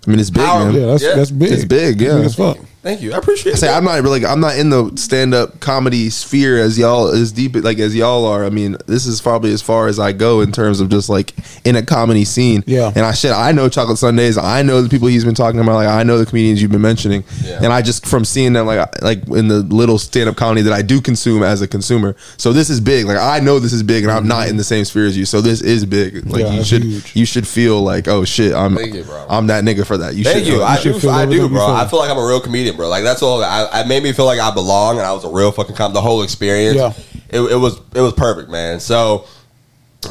I 0.05 0.09
mean, 0.09 0.19
it's 0.19 0.29
big, 0.29 0.45
Power- 0.45 0.65
man. 0.65 0.73
Yeah, 0.81 0.85
that's 0.87 1.03
Yeah. 1.03 1.15
that's 1.15 1.31
big. 1.31 1.51
It's 1.51 1.65
big, 1.65 2.01
yeah. 2.01 2.15
Big 2.17 2.25
as 2.25 2.35
fuck. 2.35 2.57
Thank 2.83 3.01
you, 3.01 3.13
I 3.13 3.17
appreciate. 3.17 3.53
I 3.53 3.55
say 3.55 3.73
it. 3.73 3.77
I'm 3.77 3.85
not 3.85 4.03
really 4.03 4.25
I'm 4.25 4.41
not 4.41 4.57
in 4.57 4.69
the 4.69 4.91
stand 4.97 5.33
up 5.33 5.61
comedy 5.61 6.09
sphere 6.09 6.61
as 6.61 6.77
y'all 6.77 7.07
as 7.07 7.31
deep 7.31 7.55
like 7.55 7.79
as 7.79 7.95
y'all 7.95 8.25
are. 8.25 8.43
I 8.43 8.49
mean, 8.49 8.75
this 8.87 9.05
is 9.05 9.21
probably 9.21 9.53
as 9.53 9.61
far 9.61 9.87
as 9.87 9.99
I 9.99 10.11
go 10.11 10.41
in 10.41 10.51
terms 10.51 10.81
of 10.81 10.89
just 10.89 11.07
like 11.07 11.33
in 11.63 11.77
a 11.77 11.81
comedy 11.81 12.25
scene. 12.25 12.61
Yeah. 12.67 12.91
And 12.93 13.05
I 13.05 13.13
said 13.13 13.31
I 13.31 13.53
know 13.53 13.69
Chocolate 13.69 13.97
Sundaes. 13.97 14.37
I 14.37 14.63
know 14.63 14.81
the 14.81 14.89
people 14.89 15.07
he's 15.07 15.23
been 15.23 15.33
talking 15.33 15.61
about. 15.61 15.75
Like 15.75 15.87
I 15.87 16.03
know 16.03 16.17
the 16.17 16.25
comedians 16.25 16.61
you've 16.61 16.71
been 16.71 16.81
mentioning. 16.81 17.23
Yeah. 17.41 17.59
And 17.63 17.71
I 17.71 17.81
just 17.81 18.05
from 18.05 18.25
seeing 18.25 18.51
them 18.51 18.65
like 18.65 19.01
like 19.01 19.25
in 19.29 19.47
the 19.47 19.59
little 19.59 19.97
stand 19.97 20.27
up 20.27 20.35
comedy 20.35 20.61
that 20.63 20.73
I 20.73 20.81
do 20.81 20.99
consume 20.99 21.41
as 21.41 21.61
a 21.61 21.69
consumer. 21.69 22.17
So 22.35 22.51
this 22.51 22.69
is 22.69 22.81
big. 22.81 23.05
Like 23.05 23.17
I 23.17 23.39
know 23.39 23.59
this 23.59 23.71
is 23.71 23.81
big, 23.81 24.03
and 24.03 24.11
I'm 24.11 24.27
not 24.27 24.49
in 24.49 24.57
the 24.57 24.63
same 24.65 24.83
sphere 24.83 25.07
as 25.07 25.17
you. 25.17 25.23
So 25.23 25.39
this 25.39 25.61
is 25.61 25.85
big. 25.85 26.25
Like 26.25 26.41
Yeah, 26.41 26.51
you 26.51 26.63
should 26.65 26.83
huge. 26.83 27.15
you 27.15 27.25
should 27.25 27.47
feel 27.47 27.81
like 27.81 28.09
oh 28.09 28.25
shit 28.25 28.53
I'm 28.53 28.77
you. 28.77 29.05
I'm 29.29 29.47
that 29.47 29.63
nigga 29.63 29.85
for 29.85 29.97
that. 29.97 30.15
You 30.15 30.25
Thank 30.25 30.39
should 30.39 30.47
you. 30.53 30.63
I 30.63 30.75
should 30.75 30.95
do. 30.95 30.99
feel 30.99 31.11
I 31.11 31.25
do, 31.25 31.47
bro. 31.47 31.65
I 31.73 31.87
feel 31.87 31.99
like 31.99 32.09
I'm 32.09 32.17
a 32.17 32.27
real 32.27 32.41
comedian, 32.41 32.72
bro. 32.75 32.89
Like 32.89 33.03
that's 33.03 33.21
all. 33.21 33.43
I, 33.43 33.67
I 33.71 33.83
made 33.83 34.03
me 34.03 34.11
feel 34.13 34.25
like 34.25 34.39
I 34.39 34.51
belong, 34.51 34.97
and 34.97 35.05
I 35.05 35.13
was 35.13 35.23
a 35.23 35.29
real 35.29 35.51
fucking 35.51 35.75
com. 35.75 35.93
The 35.93 36.01
whole 36.01 36.23
experience. 36.23 36.77
Yeah. 36.77 36.93
It, 37.29 37.41
it 37.51 37.55
was. 37.55 37.79
It 37.93 38.01
was 38.01 38.13
perfect, 38.13 38.49
man. 38.49 38.79
So. 38.79 39.25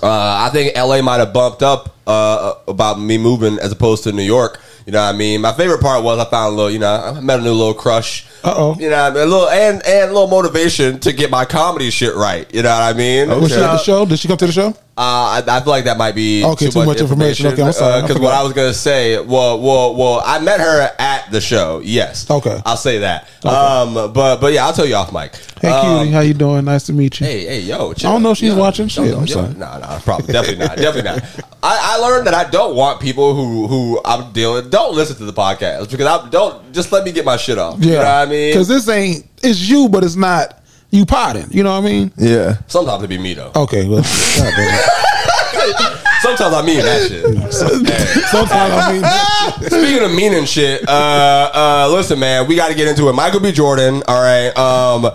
Uh, 0.02 0.48
I 0.48 0.48
think 0.48 0.74
LA 0.74 1.02
might 1.02 1.18
have 1.18 1.34
bumped 1.34 1.62
up 1.62 1.94
uh, 2.06 2.54
about 2.66 2.98
me 2.98 3.18
moving 3.18 3.58
as 3.58 3.72
opposed 3.72 4.04
to 4.04 4.12
New 4.12 4.22
York 4.22 4.58
You 4.86 4.92
know 4.92 5.02
what 5.02 5.14
I 5.14 5.18
mean? 5.18 5.40
My 5.40 5.52
favorite 5.52 5.80
part 5.80 6.02
was 6.02 6.18
I 6.18 6.28
found 6.28 6.54
a 6.54 6.56
little, 6.56 6.70
you 6.70 6.78
know, 6.78 6.92
I 6.92 7.20
met 7.20 7.40
a 7.40 7.42
new 7.42 7.52
little 7.52 7.74
crush. 7.74 8.26
Uh-oh. 8.42 8.76
You 8.78 8.90
know, 8.90 8.96
I 8.96 9.10
mean? 9.10 9.22
a 9.22 9.26
little 9.26 9.48
and 9.48 9.82
and 9.86 10.10
a 10.10 10.12
little 10.12 10.28
motivation 10.28 10.98
to 11.00 11.12
get 11.12 11.30
my 11.30 11.44
comedy 11.44 11.90
shit 11.90 12.14
right. 12.16 12.52
You 12.52 12.62
know 12.62 12.70
what 12.70 12.82
I 12.82 12.92
mean? 12.92 13.28
Was 13.28 13.50
she 13.52 13.56
at 13.56 13.72
the 13.72 13.78
show? 13.78 14.04
Did 14.04 14.18
she 14.18 14.28
come 14.28 14.36
to 14.38 14.46
the 14.46 14.52
show? 14.52 14.74
Uh, 14.95 15.40
I, 15.40 15.43
I 15.49 15.61
feel 15.61 15.70
like 15.70 15.84
that 15.84 15.97
might 15.97 16.14
be 16.14 16.45
Okay, 16.45 16.68
too 16.68 16.84
much 16.84 17.01
information. 17.01 17.47
Okay, 17.47 17.62
I'm 17.62 17.72
sorry. 17.72 17.95
I 17.95 18.01
Because 18.03 18.18
what. 18.20 18.34
I 18.34 18.43
was 18.43 18.53
gonna 18.53 18.74
say, 18.74 19.18
well, 19.18 19.59
well, 19.59 19.95
well, 19.97 20.22
I 20.24 20.38
met 20.38 20.61
her 20.61 20.90
at 20.99 21.30
the 21.30 21.40
show. 21.40 21.80
Yes. 21.82 22.30
Okay. 22.30 22.61
I'll 22.66 22.76
say 22.76 22.99
that. 22.99 23.26
Um, 23.43 23.95
but 24.12 24.36
but 24.36 24.53
yeah, 24.53 24.66
I'll 24.66 24.74
tell 24.74 24.84
you 24.84 24.95
off 24.95 25.11
mic. 25.11 25.34
Hey, 25.62 25.70
Um, 25.70 25.99
cutie, 26.01 26.11
how 26.12 26.20
you 26.20 26.34
doing? 26.34 26.66
Nice 26.66 26.84
to 26.86 26.93
meet 26.93 27.20
you. 27.20 27.26
Hey, 27.26 27.47
hey, 27.47 27.61
yo! 27.61 27.90
I 27.90 27.95
don't 27.95 28.22
know 28.22 28.32
if 28.32 28.38
she's 28.38 28.55
watching. 28.55 28.88
Shit, 28.88 29.14
I'm 29.16 29.26
sorry. 29.26 29.55
No, 29.55 29.78
no, 29.78 29.99
probably 30.05 30.30
definitely 30.32 30.64
not. 30.66 30.76
Definitely 30.76 31.11
not. 31.11 31.22
I, 31.62 31.95
I 31.95 31.97
learned 31.99 32.26
that 32.26 32.34
I 32.34 32.51
don't 32.51 32.76
want 32.76 33.01
people 33.01 33.34
who 33.34 33.66
who 33.68 34.01
I'm 34.05 34.30
dealing. 34.32 34.68
Don't 34.68 34.95
listen 34.95 35.16
to 35.16 35.24
the 35.24 35.32
podcast 35.32 35.90
because 35.90 36.07
I 36.07 36.28
don't 36.28 36.72
just 36.74 36.93
let 36.93 37.05
me 37.05 37.12
get 37.12 37.24
my 37.24 37.36
shit 37.38 37.57
off. 37.57 37.78
Yeah, 37.78 37.86
You 37.86 37.93
know 37.93 37.99
what 38.01 38.07
I 38.09 38.26
mean? 38.26 38.51
because 38.53 38.68
this 38.68 38.88
ain't 38.88 39.26
it's 39.43 39.61
you, 39.68 39.88
but 39.88 40.05
it's 40.05 40.16
not 40.16 40.61
you 40.93 41.07
potting. 41.07 41.47
You 41.51 41.64
know 41.64 41.72
what 41.72 41.84
I 41.84 41.90
mean? 41.90 42.12
Yeah. 42.16 42.59
sometimes 42.68 43.03
it 43.03 43.09
be 43.09 43.18
me 43.18 43.34
though. 43.34 43.51
Okay, 43.57 43.88
well, 43.88 44.03
God 44.03 44.53
damn 44.55 44.74
it. 44.74 45.99
Sometimes 46.20 46.55
I 46.55 46.62
mean 46.64 46.82
that 46.82 47.09
shit. 47.09 47.24
Sometimes 48.30 48.72
I 48.74 48.93
mean, 48.93 49.03
that 49.03 49.57
shit. 49.59 49.72
Speaking 49.72 50.05
of 50.05 50.14
meaning 50.14 50.45
shit, 50.45 50.88
uh, 50.88 51.51
uh, 51.53 51.88
listen, 51.93 52.20
man, 52.20 52.47
we 52.47 52.55
got 52.55 52.68
to 52.68 52.76
get 52.76 52.86
into 52.86 53.09
it. 53.09 53.14
Michael 53.14 53.40
B. 53.40 53.51
Jordan, 53.51 54.03
all 54.07 54.22
right. 54.22 54.57
Um, 54.57 55.11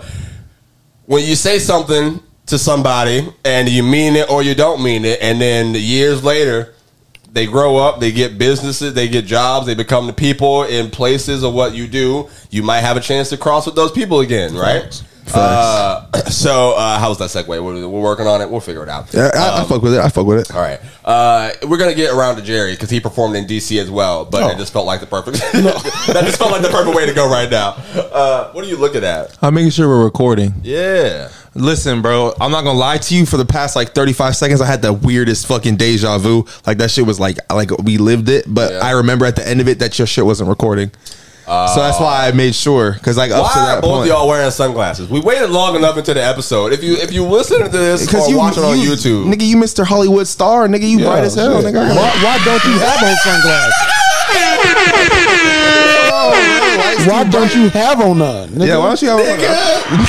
when 1.06 1.24
you 1.24 1.34
say 1.34 1.58
something 1.58 2.20
to 2.46 2.58
somebody 2.58 3.26
and 3.44 3.68
you 3.70 3.82
mean 3.82 4.16
it 4.16 4.28
or 4.28 4.42
you 4.42 4.54
don't 4.54 4.82
mean 4.82 5.06
it, 5.06 5.20
and 5.22 5.40
then 5.40 5.74
years 5.74 6.22
later 6.22 6.74
they 7.32 7.46
grow 7.46 7.76
up, 7.76 8.00
they 8.00 8.12
get 8.12 8.36
businesses, 8.36 8.92
they 8.94 9.08
get 9.08 9.24
jobs, 9.24 9.66
they 9.66 9.74
become 9.74 10.08
the 10.08 10.12
people 10.12 10.64
in 10.64 10.90
places 10.90 11.42
of 11.42 11.54
what 11.54 11.74
you 11.74 11.86
do. 11.86 12.28
You 12.50 12.62
might 12.62 12.80
have 12.80 12.96
a 12.96 13.00
chance 13.00 13.30
to 13.30 13.38
cross 13.38 13.64
with 13.64 13.76
those 13.76 13.92
people 13.92 14.20
again, 14.20 14.54
right? 14.54 15.02
Uh, 15.34 16.06
so, 16.30 16.72
uh, 16.76 17.04
was 17.08 17.18
that 17.18 17.30
segue? 17.30 17.48
We're, 17.48 17.60
we're 17.88 18.00
working 18.02 18.26
on 18.26 18.40
it. 18.40 18.50
We'll 18.50 18.60
figure 18.60 18.82
it 18.82 18.88
out. 18.88 19.12
Yeah, 19.12 19.30
I, 19.34 19.62
I 19.62 19.64
fuck 19.64 19.82
with 19.82 19.94
it. 19.94 20.00
I 20.00 20.08
fuck 20.08 20.26
with 20.26 20.38
it. 20.40 20.54
All 20.54 20.60
right, 20.60 20.80
uh, 21.04 21.50
we're 21.66 21.78
gonna 21.78 21.94
get 21.94 22.12
around 22.12 22.36
to 22.36 22.42
Jerry 22.42 22.72
because 22.72 22.90
he 22.90 23.00
performed 23.00 23.36
in 23.36 23.46
DC 23.46 23.80
as 23.80 23.90
well, 23.90 24.24
but 24.24 24.42
Oh. 24.42 24.48
it 24.50 24.58
just 24.58 24.72
felt 24.72 24.86
like 24.86 25.00
the 25.00 25.06
perfect. 25.06 25.38
that 25.52 26.22
just 26.24 26.38
felt 26.38 26.50
like 26.52 26.62
the 26.62 26.68
perfect 26.68 26.96
way 26.96 27.06
to 27.06 27.14
go 27.14 27.28
right 27.30 27.50
now. 27.50 27.76
Uh, 27.94 28.52
what 28.52 28.64
are 28.64 28.68
you 28.68 28.76
looking 28.76 29.04
at? 29.04 29.36
I'm 29.42 29.54
making 29.54 29.70
sure 29.70 29.88
we're 29.88 30.04
recording. 30.04 30.54
Yeah, 30.62 31.30
Listen, 31.54 32.02
bro, 32.02 32.34
I'm 32.40 32.52
not 32.52 32.62
gonna 32.62 32.78
lie 32.78 32.98
to 32.98 33.14
you. 33.16 33.26
For 33.26 33.36
the 33.36 33.44
past 33.44 33.74
like 33.74 33.92
35 33.94 34.36
seconds, 34.36 34.60
I 34.60 34.66
had 34.66 34.80
the 34.82 34.92
weirdest 34.92 35.46
fucking 35.46 35.76
deja 35.76 36.18
vu. 36.18 36.44
Like 36.66 36.78
that 36.78 36.90
shit 36.90 37.04
was 37.06 37.18
like 37.18 37.38
like 37.52 37.70
we 37.78 37.98
lived 37.98 38.28
it, 38.28 38.44
but 38.46 38.72
Yeah. 38.72 38.78
I 38.80 38.90
remember 38.92 39.26
at 39.26 39.34
the 39.34 39.46
end 39.48 39.60
of 39.60 39.66
it 39.66 39.78
that 39.80 39.98
your 39.98 40.06
shit 40.06 40.24
wasn't 40.24 40.48
recording. 40.50 40.92
So 41.48 41.80
that's 41.80 41.98
why 41.98 42.28
I 42.28 42.32
made 42.32 42.54
sure 42.54 42.92
because 42.92 43.16
like 43.16 43.30
up 43.30 43.42
why 43.42 43.52
to 43.52 43.58
are 43.58 43.66
that 43.76 43.82
both 43.82 43.92
point, 43.98 44.08
y'all 44.08 44.28
wearing 44.28 44.50
sunglasses? 44.50 45.08
We 45.08 45.20
waited 45.20 45.50
long 45.50 45.76
enough 45.76 45.96
into 45.96 46.12
the 46.14 46.22
episode. 46.22 46.72
If 46.72 46.82
you 46.82 46.94
if 46.96 47.12
you 47.12 47.24
listen 47.24 47.60
to 47.62 47.68
this 47.68 48.12
or 48.12 48.36
watch 48.36 48.58
it 48.58 48.64
on 48.64 48.78
you- 48.78 48.90
YouTube, 48.90 49.32
nigga, 49.32 49.46
you 49.46 49.56
Mr. 49.56 49.84
Hollywood 49.86 50.26
star, 50.26 50.68
nigga, 50.68 50.88
you 50.88 50.98
bright 50.98 51.24
as 51.24 51.34
hell, 51.34 51.62
shit. 51.62 51.72
nigga. 51.72 51.88
Why, 51.96 52.10
why 52.22 52.38
don't 52.44 52.64
you 52.64 52.78
have 52.78 53.02
on 53.02 53.16
sunglasses? 53.24 53.94
Why 57.08 57.24
don't 57.24 57.54
you 57.54 57.68
have 57.70 58.00
on 58.00 58.18
none? 58.18 58.48
nigga? 58.50 58.66
Yeah, 58.66 58.78
why 58.78 58.88
don't 58.88 59.00
you 59.02 59.08
have? 59.08 59.20
On 59.20 59.26
none? 59.26 59.38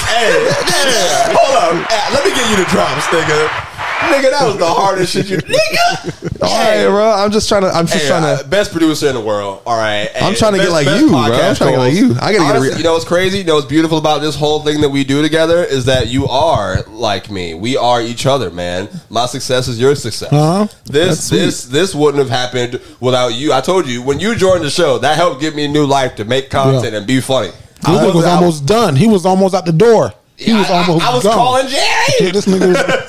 hey, 0.09 0.49
yeah, 0.67 1.31
hold 1.31 1.55
on, 1.79 1.83
Hey, 1.85 2.13
let 2.13 2.25
me 2.25 2.31
get 2.33 2.49
you 2.49 2.57
the 2.57 2.65
drops, 2.69 3.05
nigga. 3.07 3.68
Nigga, 4.00 4.32
that 4.32 4.45
was 4.47 4.58
the 4.58 4.66
hardest 4.66 5.14
shit 5.14 5.30
you. 5.30 5.38
Nigga, 5.38 6.41
All 6.41 6.50
right, 6.50 6.88
bro. 6.88 7.12
I'm 7.12 7.32
just 7.32 7.50
trying 7.50 7.64
to. 7.64 7.68
I'm 7.70 7.86
just 7.86 8.02
Hey, 8.04 8.08
trying 8.08 8.24
uh, 8.24 8.38
to. 8.41 8.47
best 8.47 8.72
producer 8.72 9.08
in 9.08 9.14
the 9.16 9.22
world. 9.22 9.62
All 9.66 9.78
right, 9.78 10.10
I'm 10.22 10.36
trying 10.36 10.54
to 10.54 10.60
get 10.60 10.72
like 10.72 10.88
you, 10.88 11.10
bro. 11.10 11.18
I'm 11.20 11.32
podcast 11.32 11.58
trying 11.58 11.72
to 11.74 11.78
get 11.78 11.78
like 11.80 11.93
you. 11.93 12.12
I 12.14 12.32
gotta 12.32 12.34
get 12.34 12.39
a 12.41 12.43
Honestly, 12.45 12.70
re- 12.72 12.78
You 12.78 12.84
know 12.84 12.93
what's 12.93 13.06
crazy? 13.06 13.39
You 13.39 13.43
know 13.43 13.56
what's 13.56 13.68
beautiful 13.68 13.97
about 13.97 14.22
this 14.22 14.36
whole 14.36 14.62
thing 14.62 14.82
that 14.82 14.89
we 14.89 15.04
do 15.04 15.22
together 15.22 15.64
is 15.64 15.86
that 15.86 16.08
you 16.08 16.28
are 16.28 16.82
like 16.88 17.30
me. 17.30 17.54
We 17.56 17.76
are 17.78 18.02
each 18.02 18.26
other, 18.26 18.50
man. 18.50 18.88
My 19.10 19.26
success 19.26 19.68
is 19.68 19.80
your 19.80 19.95
success. 19.95 20.32
Uh-huh. 20.32 20.68
This 20.86 21.30
this 21.30 21.66
this 21.66 21.93
wouldn't 21.93 22.20
have 22.20 22.30
happened 22.30 22.82
without 23.02 23.30
you. 23.36 23.52
I 23.54 23.60
told 23.62 23.86
you 23.88 24.02
when 24.02 24.20
you 24.20 24.36
joined 24.36 24.64
the 24.64 24.70
show, 24.70 24.97
that 25.00 25.18
helped 25.18 25.41
give 25.41 25.56
me 25.56 25.66
a 25.66 25.70
new 25.70 25.86
life 25.86 26.16
to 26.16 26.26
make 26.26 26.50
content 26.50 26.95
and 26.95 27.06
be 27.06 27.20
funny. 27.22 27.50
This 27.50 27.86
nigga 27.86 28.16
was 28.16 28.26
I- 28.26 28.36
almost 28.36 28.66
done. 28.66 28.95
He 28.95 29.08
was 29.08 29.26
almost 29.26 29.54
out 29.54 29.66
the 29.66 29.72
door. 29.74 30.14
He 30.38 30.54
was 30.54 30.70
I- 30.70 30.74
I- 30.76 30.82
almost 30.88 31.06
I, 31.06 31.14
was 31.16 31.24
gone. 31.24 31.34
calling 31.34 31.68
Jerry. 31.68 31.82
Yeah, 32.22 32.32
this 32.32 32.45
nigga 32.45 32.68
was. 32.70 33.06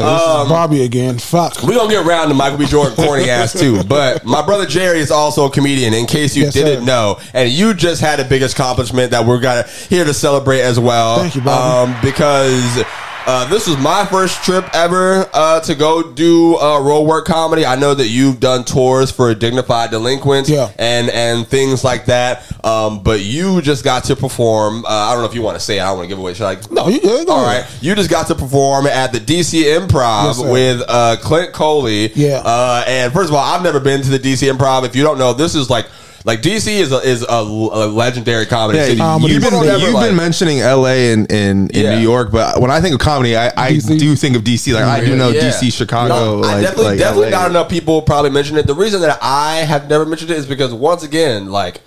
So 0.00 0.12
this 0.12 0.44
is 0.44 0.48
Bobby 0.48 0.82
again. 0.82 1.18
Fuck. 1.18 1.62
We're 1.62 1.74
gonna 1.76 1.90
get 1.90 2.06
around 2.06 2.28
to 2.28 2.34
Michael 2.34 2.58
B. 2.58 2.66
Jordan 2.66 2.94
corny 2.96 3.30
ass 3.30 3.52
too. 3.58 3.82
But 3.84 4.24
my 4.24 4.42
brother 4.44 4.66
Jerry 4.66 5.00
is 5.00 5.10
also 5.10 5.46
a 5.46 5.50
comedian, 5.50 5.94
in 5.94 6.06
case 6.06 6.36
you 6.36 6.44
Yes, 6.44 6.54
didn't 6.54 6.80
sir. 6.80 6.84
know. 6.84 7.20
And 7.34 7.50
you 7.50 7.74
just 7.74 8.00
had 8.00 8.20
a 8.20 8.24
biggest 8.24 8.54
accomplishment 8.54 9.10
that 9.12 9.26
we're 9.26 9.40
gonna 9.40 9.64
here 9.88 10.04
to 10.04 10.14
celebrate 10.14 10.60
as 10.60 10.78
well. 10.78 11.18
Thank 11.18 11.34
you, 11.34 11.40
Bobby. 11.42 11.92
Um, 11.92 12.00
because 12.02 12.82
uh, 13.28 13.44
this 13.50 13.66
was 13.68 13.76
my 13.76 14.06
first 14.06 14.42
trip 14.42 14.64
ever 14.74 15.28
uh, 15.34 15.60
to 15.60 15.74
go 15.74 16.12
do 16.14 16.56
uh, 16.56 16.80
road 16.80 17.02
work 17.02 17.26
comedy. 17.26 17.66
I 17.66 17.76
know 17.76 17.92
that 17.94 18.08
you've 18.08 18.40
done 18.40 18.64
tours 18.64 19.10
for 19.10 19.34
dignified 19.34 19.90
delinquents 19.90 20.48
Yeah. 20.48 20.70
and 20.78 21.10
and 21.10 21.46
things 21.46 21.84
like 21.84 22.06
that. 22.06 22.42
Um, 22.64 23.02
but 23.02 23.20
you 23.20 23.60
just 23.60 23.84
got 23.84 24.04
to 24.04 24.16
perform. 24.16 24.84
Uh, 24.86 24.88
I 24.88 25.12
don't 25.12 25.22
know 25.22 25.28
if 25.28 25.34
you 25.34 25.42
want 25.42 25.58
to 25.58 25.64
say 25.64 25.76
it. 25.78 25.82
I 25.82 25.88
don't 25.88 25.98
want 25.98 26.06
to 26.06 26.08
give 26.08 26.18
away. 26.18 26.32
Should 26.32 26.46
I? 26.46 26.56
No, 26.70 26.88
you 26.88 27.00
good. 27.00 27.28
All 27.28 27.44
right, 27.44 27.66
you 27.82 27.94
just 27.94 28.08
got 28.10 28.28
to 28.28 28.34
perform 28.34 28.86
at 28.86 29.12
the 29.12 29.20
DC 29.20 29.62
Improv 29.62 30.24
Yes, 30.38 30.40
with 30.42 30.82
uh, 30.88 31.16
Clint 31.20 31.52
Coley. 31.52 32.10
Yeah. 32.14 32.40
Uh, 32.44 32.82
and 32.86 33.12
first 33.12 33.28
of 33.28 33.34
all, 33.34 33.44
I've 33.44 33.62
never 33.62 33.78
been 33.78 34.00
to 34.02 34.08
the 34.08 34.18
DC 34.18 34.50
Improv. 34.50 34.86
If 34.86 34.96
you 34.96 35.02
don't 35.02 35.18
know, 35.18 35.34
this 35.34 35.54
is 35.54 35.68
like 35.68 35.86
like 36.28 36.42
DC 36.42 36.68
is 36.68 36.92
a, 36.92 36.98
is 36.98 37.22
a, 37.22 37.32
a 37.32 37.86
legendary 37.88 38.44
comedy 38.46 38.78
Yeah, 38.78 38.84
city. 38.84 39.00
Um, 39.00 39.06
comedy 39.20 39.32
you've 39.34 39.42
been 39.42 39.50
People 39.50 39.64
ever, 39.68 39.78
you've 39.84 39.94
like- 39.94 40.08
been 40.10 40.16
mentioning 40.16 40.60
L.A. 40.60 41.12
and 41.12 41.32
in, 41.32 41.68
in 41.70 41.84
Yeah. 41.84 41.96
New 41.96 42.02
York, 42.02 42.30
but 42.30 42.60
when 42.60 42.70
I 42.70 42.80
think 42.82 42.94
of 42.94 43.00
comedy, 43.00 43.34
I, 43.34 43.50
I 43.56 43.76
do 43.78 44.14
think 44.14 44.36
of 44.36 44.44
D.C. 44.44 44.74
Like 44.74 44.84
I 44.84 45.04
do 45.04 45.16
know 45.16 45.30
Yeah. 45.30 45.40
D.C., 45.50 45.70
Chicago. 45.70 46.14
No, 46.14 46.46
I 46.46 46.52
like, 46.54 46.62
definitely, 46.62 46.84
like 46.84 46.98
definitely 46.98 47.30
LA. 47.30 47.38
not 47.40 47.50
enough 47.50 47.68
people 47.70 48.02
probably 48.02 48.30
mention 48.30 48.56
it. 48.58 48.66
The 48.66 48.74
reason 48.74 49.00
that 49.00 49.18
I 49.22 49.56
have 49.60 49.88
never 49.88 50.04
mentioned 50.04 50.30
it 50.30 50.36
is 50.36 50.46
because 50.46 50.72
once 50.74 51.02
again, 51.02 51.50
like 51.50 51.80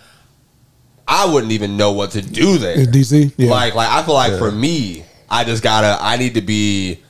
I 1.07 1.31
wouldn't 1.31 1.51
even 1.51 1.77
know 1.77 1.91
what 1.91 2.11
to 2.11 2.21
do 2.21 2.57
there. 2.57 2.79
In 2.79 2.87
DC? 2.87 3.33
Yeah. 3.37 3.51
Like, 3.51 3.75
like 3.75 3.89
I 3.89 4.01
feel 4.03 4.15
like 4.15 4.37
for 4.39 4.51
me, 4.51 5.05
I 5.29 5.43
just 5.43 5.61
gotta. 5.61 5.97
I 6.03 6.17
need 6.17 6.33
to 6.35 6.41
be 6.41 7.03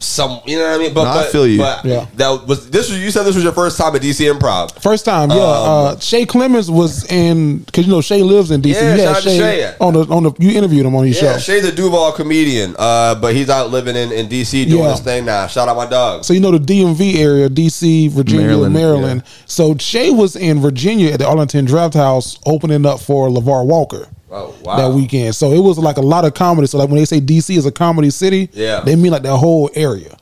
some. 0.00 0.40
You 0.46 0.58
know 0.58 0.64
what 0.70 0.74
I 0.80 0.82
mean? 0.82 0.94
But, 0.94 1.04
No, 1.04 1.20
I 1.20 1.24
feel 1.24 1.46
you. 1.46 1.58
But 1.58 1.84
Yeah. 1.84 2.06
that 2.16 2.46
was 2.46 2.68
this. 2.70 2.88
Was 2.90 2.98
you 2.98 3.10
said 3.10 3.24
this 3.24 3.34
was 3.34 3.44
your 3.44 3.52
first 3.52 3.76
time 3.78 3.94
at 3.94 4.02
DC 4.02 4.26
Improv? 4.32 4.72
First 4.80 5.04
time, 5.04 5.30
yeah. 5.30 5.36
Um, 5.36 5.42
uh, 5.42 5.98
Shay 6.00 6.24
Clemens 6.26 6.70
was 6.70 7.04
in 7.12 7.58
because 7.58 7.86
you 7.86 7.92
know 7.92 8.00
Shay 8.00 8.22
lives 8.22 8.50
in 8.50 8.62
DC. 8.62 8.74
Yeah, 8.74 8.94
You 8.94 9.00
shout 9.02 9.16
out 9.16 9.22
Shay. 9.22 9.74
on 9.80 9.92
the 9.94 10.00
on 10.06 10.22
the. 10.24 10.32
You 10.38 10.56
interviewed 10.56 10.86
him 10.86 10.94
on 10.96 11.06
your 11.06 11.14
Yeah, 11.14 11.34
show. 11.34 11.38
Shay's 11.38 11.64
a 11.64 11.72
Duval 11.72 12.12
comedian, 12.12 12.74
uh, 12.78 13.14
but 13.16 13.34
he's 13.34 13.50
out 13.50 13.70
living 13.70 13.94
in, 13.94 14.10
in 14.10 14.26
DC 14.28 14.64
doing 14.66 14.84
Yeah. 14.84 14.90
his 14.92 15.00
thing 15.00 15.24
now. 15.26 15.46
Shout 15.46 15.68
out 15.68 15.76
my 15.76 15.86
dog. 15.86 16.24
So 16.24 16.32
you 16.32 16.40
know 16.40 16.50
the 16.50 16.58
DMV 16.58 17.18
area, 17.20 17.48
DC, 17.50 18.08
Virginia, 18.08 18.46
Maryland, 18.46 18.74
Maryland. 18.74 19.22
So 19.46 19.76
Shay 19.78 20.10
was 20.10 20.34
in 20.34 20.60
Virginia 20.60 21.10
at 21.12 21.18
the 21.18 21.26
Arlington 21.28 21.66
Draft 21.66 21.94
House 21.94 22.38
opening 22.46 22.86
up 22.86 23.00
for 23.00 23.28
LeVar 23.28 23.66
Walker. 23.66 24.08
Oh, 24.32 24.54
wow. 24.62 24.76
That 24.76 24.94
weekend, 24.94 25.34
so 25.34 25.52
it 25.52 25.58
was 25.58 25.76
like 25.78 25.96
a 25.96 26.00
lot 26.02 26.24
of 26.24 26.34
comedy. 26.34 26.66
So 26.68 26.78
like 26.78 26.88
when 26.88 26.98
they 26.98 27.04
say 27.04 27.20
DC 27.20 27.56
is 27.56 27.66
a 27.66 27.72
comedy 27.72 28.10
city, 28.10 28.48
Yeah. 28.52 28.80
Mm. 28.80 28.84
they 28.84 28.96
mean 28.96 29.10
like 29.12 29.22
that 29.22 29.36
whole 29.36 29.68
area. 29.74 30.16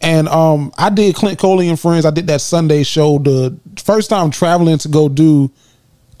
And 0.00 0.28
um, 0.28 0.72
I 0.78 0.90
did 0.90 1.14
Clint 1.16 1.38
Coley 1.38 1.68
and 1.68 1.78
Friends. 1.78 2.06
I 2.06 2.10
did 2.10 2.26
that 2.28 2.40
Sunday 2.40 2.82
show. 2.84 3.18
The 3.18 3.56
first 3.82 4.08
time 4.10 4.30
traveling 4.30 4.78
to 4.78 4.88
go 4.88 5.08
do 5.08 5.50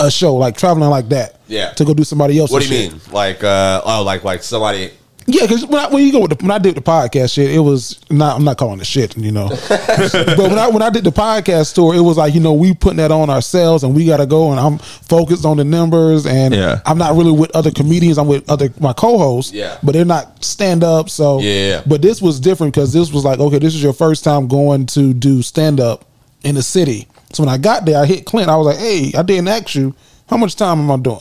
a 0.00 0.10
show, 0.10 0.34
like 0.34 0.56
traveling 0.56 0.90
like 0.90 1.08
that, 1.10 1.38
Yeah. 1.46 1.70
to 1.74 1.84
go 1.84 1.94
do 1.94 2.02
somebody 2.04 2.38
else. 2.40 2.50
What 2.50 2.62
do 2.62 2.68
you 2.68 2.74
shit. 2.82 2.92
mean? 2.92 3.00
Like, 3.12 3.44
uh, 3.44 3.82
oh, 3.84 4.02
like 4.02 4.24
like 4.24 4.42
somebody. 4.42 4.90
Yeah, 5.26 5.42
because 5.42 5.64
when, 5.66 5.80
I- 5.80 5.88
when 5.88 6.04
you 6.04 6.12
go 6.12 6.20
with 6.20 6.36
the, 6.38 6.44
when 6.44 6.50
I 6.50 6.58
did 6.58 6.74
the 6.74 6.80
podcast 6.80 7.34
shit, 7.34 7.50
it 7.50 7.58
was 7.60 8.00
not. 8.10 8.36
I'm 8.36 8.44
not 8.44 8.56
calling 8.58 8.80
it 8.80 8.86
shit, 8.86 9.16
you 9.16 9.30
know. 9.32 9.48
but 9.68 10.38
when 10.38 10.58
I 10.58 10.68
when 10.68 10.82
I 10.82 10.90
did 10.90 11.04
the 11.04 11.10
podcast 11.12 11.74
tour, 11.74 11.94
it 11.94 12.00
was 12.00 12.16
like 12.16 12.34
you 12.34 12.40
know 12.40 12.52
we 12.52 12.74
putting 12.74 12.96
that 12.98 13.10
on 13.10 13.30
ourselves, 13.30 13.84
and 13.84 13.94
we 13.94 14.04
got 14.06 14.16
to 14.18 14.26
go, 14.26 14.50
and 14.50 14.58
I'm 14.60 14.78
focused 14.78 15.44
on 15.44 15.56
the 15.56 15.64
numbers, 15.64 16.26
and 16.26 16.54
Yeah. 16.54 16.80
I'm 16.86 16.98
not 16.98 17.14
really 17.16 17.32
with 17.32 17.54
other 17.54 17.70
comedians. 17.70 18.18
I'm 18.18 18.26
with 18.26 18.48
other 18.50 18.70
my 18.80 18.92
co-hosts, 18.92 19.52
Yeah. 19.52 19.78
but 19.82 19.92
they're 19.92 20.04
not 20.04 20.44
stand 20.44 20.82
up. 20.84 21.08
So 21.10 21.40
Yeah. 21.40 21.82
But 21.86 22.02
this 22.02 22.20
was 22.20 22.40
different 22.40 22.74
because 22.74 22.92
this 22.92 23.12
was 23.12 23.24
like 23.24 23.38
okay, 23.38 23.58
this 23.58 23.74
is 23.74 23.82
your 23.82 23.92
first 23.92 24.24
time 24.24 24.48
going 24.48 24.86
to 24.86 25.12
do 25.14 25.42
stand 25.42 25.78
up 25.80 26.04
in 26.44 26.54
the 26.56 26.62
city. 26.62 27.06
So 27.32 27.44
when 27.44 27.48
I 27.52 27.56
got 27.58 27.84
there, 27.86 27.98
I 28.02 28.06
hit 28.06 28.26
Clint. 28.26 28.50
I 28.50 28.56
was 28.56 28.66
like, 28.66 28.76
hey, 28.78 29.12
I 29.16 29.22
didn't 29.22 29.48
ask 29.48 29.74
you 29.74 29.94
how 30.28 30.36
much 30.36 30.54
time 30.56 30.80
am 30.80 30.90
I 30.90 30.96
doing. 30.96 31.20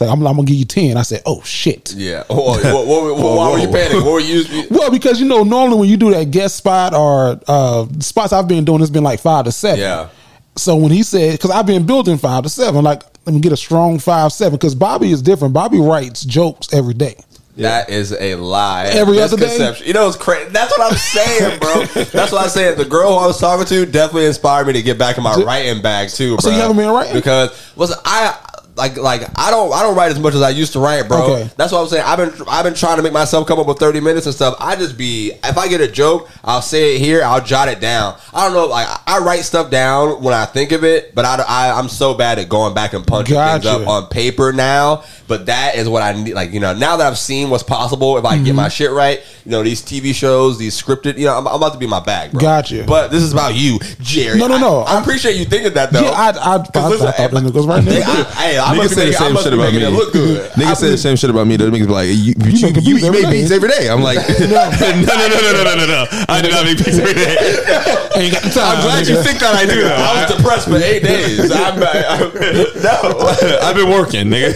Like, 0.00 0.10
I'm, 0.10 0.26
I'm 0.26 0.36
gonna 0.36 0.44
give 0.44 0.56
you 0.56 0.64
ten. 0.64 0.96
I 0.96 1.02
said, 1.02 1.22
oh 1.26 1.42
shit. 1.42 1.94
Yeah. 1.94 2.24
Oh, 2.28 2.58
what, 2.58 2.86
what, 2.86 3.16
what, 3.16 3.36
why 3.36 3.52
were 3.52 3.58
you 3.58 3.68
panicking? 3.68 4.04
What 4.04 4.12
were 4.12 4.20
you? 4.20 4.66
Well, 4.70 4.90
because 4.90 5.20
you 5.20 5.26
know, 5.26 5.42
normally 5.44 5.80
when 5.80 5.88
you 5.88 5.96
do 5.96 6.10
that 6.10 6.30
guest 6.30 6.56
spot 6.56 6.94
or 6.94 7.40
uh 7.46 7.86
spots 8.00 8.32
I've 8.32 8.48
been 8.48 8.64
doing, 8.64 8.80
it's 8.80 8.90
been 8.90 9.04
like 9.04 9.20
five 9.20 9.44
to 9.44 9.52
seven. 9.52 9.80
Yeah. 9.80 10.08
So 10.56 10.76
when 10.76 10.92
he 10.92 11.02
said, 11.02 11.32
because 11.32 11.50
I've 11.50 11.66
been 11.66 11.86
building 11.86 12.16
five 12.18 12.44
to 12.44 12.48
seven, 12.48 12.84
like 12.84 13.02
let 13.26 13.34
me 13.34 13.40
get 13.40 13.52
a 13.52 13.56
strong 13.56 13.98
five 13.98 14.32
seven. 14.32 14.56
Because 14.56 14.74
Bobby 14.74 15.10
is 15.10 15.22
different. 15.22 15.54
Bobby 15.54 15.80
writes 15.80 16.24
jokes 16.24 16.72
every 16.72 16.94
day. 16.94 17.16
That 17.56 17.88
is 17.88 18.12
a 18.12 18.34
lie. 18.34 18.86
Every 18.86 19.20
other 19.20 19.36
day? 19.36 19.76
You 19.84 19.92
know, 19.92 20.08
it's 20.08 20.16
crazy. 20.16 20.50
That's 20.50 20.76
what 20.76 20.92
I'm 20.92 20.98
saying, 20.98 21.60
bro. 21.60 21.84
That's 21.84 22.32
what 22.32 22.42
I'm 22.42 22.48
saying. 22.48 22.78
The 22.78 22.84
girl 22.84 23.12
who 23.12 23.18
I 23.18 23.26
was 23.26 23.38
talking 23.38 23.66
to 23.66 23.86
definitely 23.86 24.26
inspired 24.26 24.66
me 24.66 24.72
to 24.72 24.82
get 24.82 24.98
back 24.98 25.18
in 25.18 25.22
my 25.22 25.36
writing 25.36 25.80
bag 25.80 26.08
too, 26.08 26.30
bro. 26.30 26.38
So 26.38 26.50
you 26.50 26.56
haven't 26.56 26.76
been 26.76 26.90
writing? 26.90 27.14
because 27.14 27.50
listen, 27.76 27.96
I 28.04 28.36
like 28.76 28.96
like 28.96 29.22
I 29.38 29.50
don't 29.50 29.72
I 29.72 29.82
don't 29.82 29.96
write 29.96 30.10
as 30.10 30.18
much 30.18 30.34
as 30.34 30.42
I 30.42 30.50
used 30.50 30.72
to 30.74 30.80
write, 30.80 31.06
bro. 31.08 31.22
Okay. 31.24 31.50
That's 31.56 31.72
what 31.72 31.80
I'm 31.80 31.88
saying. 31.88 32.04
I've 32.06 32.18
been 32.18 32.48
I've 32.48 32.64
been 32.64 32.74
trying 32.74 32.96
to 32.96 33.02
make 33.02 33.12
myself 33.12 33.46
come 33.46 33.58
up 33.58 33.66
with 33.66 33.78
30 33.78 34.00
minutes 34.00 34.26
and 34.26 34.34
stuff. 34.34 34.56
I 34.60 34.76
just 34.76 34.98
be 34.98 35.32
if 35.44 35.56
I 35.58 35.68
get 35.68 35.80
a 35.80 35.88
joke, 35.88 36.28
I'll 36.42 36.62
say 36.62 36.96
it 36.96 36.98
here, 36.98 37.22
I'll 37.22 37.42
jot 37.42 37.68
it 37.68 37.80
down. 37.80 38.18
I 38.32 38.44
don't 38.44 38.54
know, 38.54 38.66
like 38.66 38.86
I 39.06 39.18
write 39.18 39.40
stuff 39.44 39.70
down 39.70 40.22
when 40.22 40.34
I 40.34 40.44
think 40.44 40.72
of 40.72 40.84
it, 40.84 41.14
but 41.14 41.24
I, 41.24 41.42
I 41.46 41.78
am 41.78 41.88
so 41.88 42.14
bad 42.14 42.38
at 42.38 42.48
going 42.48 42.74
back 42.74 42.92
and 42.92 43.06
punching 43.06 43.34
things 43.36 43.66
up 43.66 43.86
on 43.86 44.08
paper 44.08 44.52
now. 44.52 45.04
But 45.26 45.46
that 45.46 45.76
is 45.76 45.88
what 45.88 46.02
I 46.02 46.12
need. 46.12 46.34
Like 46.34 46.52
you 46.52 46.60
know, 46.60 46.74
now 46.74 46.96
that 46.96 47.06
I've 47.06 47.18
seen 47.18 47.50
what's 47.50 47.62
possible, 47.62 48.18
if 48.18 48.24
I 48.24 48.34
Mm-hmm. 48.34 48.44
get 48.44 48.54
my 48.56 48.68
shit 48.68 48.90
right, 48.90 49.20
you 49.44 49.52
know, 49.52 49.62
these 49.62 49.80
TV 49.80 50.12
shows, 50.12 50.58
these 50.58 50.80
scripted, 50.80 51.16
you 51.18 51.24
know, 51.26 51.38
I'm, 51.38 51.46
I'm 51.46 51.54
about 51.54 51.72
to 51.72 51.78
be 51.78 51.86
my 51.86 52.00
bag, 52.00 52.32
bro. 52.32 52.40
Gotcha. 52.40 52.84
But 52.86 53.12
this 53.12 53.22
is 53.22 53.32
about 53.32 53.54
you, 53.54 53.78
Jerry. 54.00 54.38
No, 54.38 54.48
no, 54.48 54.58
no. 54.58 54.80
I, 54.80 54.96
I 54.96 55.00
appreciate 55.00 55.36
you 55.36 55.44
thinking 55.44 55.72
that 55.74 55.92
though. 55.92 56.02
Yeah, 56.02 56.10
I, 56.10 56.30
I, 56.30 56.56
I, 56.56 56.56
I, 56.56 56.60
thought 56.60 57.16
that 57.16 57.30
nigga 57.30 57.54
was 57.54 57.66
right 57.66 57.84
Hey. 58.34 58.58
I, 58.58 58.63
I 58.64 58.76
Niggas 58.76 58.88
say 58.88 58.94
the 58.94 59.10
making, 59.10 59.14
I 59.14 59.18
same 59.18 59.32
must 59.34 59.44
shit 59.44 59.52
about 59.54 59.72
me. 59.74 59.86
look 59.86 60.12
good. 60.12 60.50
Niggas 60.52 60.76
say 60.76 60.90
the 60.90 60.98
same 60.98 61.16
shit 61.16 61.30
about 61.30 61.46
me. 61.46 61.56
The 61.56 61.64
niggas 61.70 61.86
be 61.86 61.92
like, 61.92 62.08
you, 62.08 62.14
you, 62.14 62.32
you, 62.34 62.72
make 62.72 62.84
you, 62.84 62.94
beats 62.96 63.10
make 63.10 63.30
beats 63.30 63.50
every 63.50 63.68
day. 63.68 63.88
I'm 63.90 64.00
like, 64.02 64.18
no, 64.40 64.46
no, 64.48 65.02
no, 65.04 65.28
no, 65.28 65.52
no, 65.52 65.62
no, 65.64 65.74
no, 65.76 65.86
no. 65.86 66.06
I 66.28 66.40
do 66.40 66.48
not 66.50 66.64
make 66.64 66.78
beats 66.78 66.98
every 66.98 67.14
day. 67.14 67.36
Ain't 68.16 68.32
got 68.32 68.42
time. 68.52 68.76
I'm 68.78 68.82
glad 68.82 69.06
you 69.06 69.20
think 69.22 69.38
that 69.40 69.54
I 69.54 69.66
do. 69.66 69.82
though. 69.82 69.94
I 69.94 70.24
was 70.24 70.36
depressed 70.36 70.68
for 70.68 70.76
eight 70.76 71.02
days. 71.02 71.50
I'm, 71.50 71.74
I'm, 71.82 72.32
no. 72.80 73.60
I've 73.60 73.76
been 73.76 73.90
working, 73.90 74.28
nigga. 74.32 74.54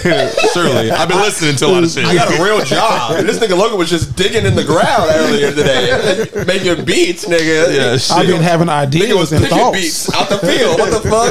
Surely, 0.54 0.90
I've 0.90 1.08
been 1.08 1.18
listening 1.18 1.56
to 1.56 1.66
a 1.66 1.68
lot 1.68 1.84
of 1.84 1.90
shit. 1.90 2.04
I 2.06 2.14
got 2.14 2.32
a 2.32 2.42
real 2.42 2.64
job. 2.64 3.24
This 3.26 3.38
nigga 3.38 3.58
Logan 3.58 3.78
was 3.78 3.90
just 3.90 4.16
digging 4.16 4.46
in 4.46 4.54
the 4.54 4.64
ground 4.64 5.10
earlier 5.12 5.50
today, 5.52 6.24
making 6.46 6.84
beats, 6.84 7.24
nigga. 7.26 7.74
Yeah, 7.74 8.16
I've 8.16 8.26
been 8.26 8.42
having 8.42 8.68
Nigga 8.68 8.86
ideas 8.86 9.14
was 9.18 9.32
and 9.32 9.42
picking 9.42 9.58
thoughts. 9.58 9.78
beats 9.78 10.14
out 10.14 10.28
the 10.28 10.38
field. 10.38 10.78
What 10.78 10.90
the 10.90 11.08
fuck? 11.08 11.28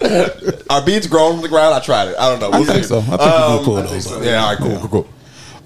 Like, 0.00 0.68
like, 0.70 0.86
beats 0.86 1.06
grown 1.06 1.34
from 1.34 1.42
the 1.42 1.48
ground? 1.50 1.74
I 1.74 1.80
tried 1.80 2.08
it. 2.08 2.16
I 2.18 2.28
don't 2.30 2.40
know. 2.40 2.50
I 2.50 2.58
We'll 2.58 2.66
think 2.66 2.84
see. 2.84 2.88
so. 2.88 2.98
I 3.00 3.02
think 3.02 3.20
Um, 3.20 3.58
people 3.58 3.64
cool 3.64 3.74
though. 3.82 3.98
so. 4.00 4.22
Yeah, 4.22 4.42
all 4.42 4.48
right, 4.50 4.58
cool, 4.58 4.78
cool, 4.78 4.88
cool. 4.88 5.08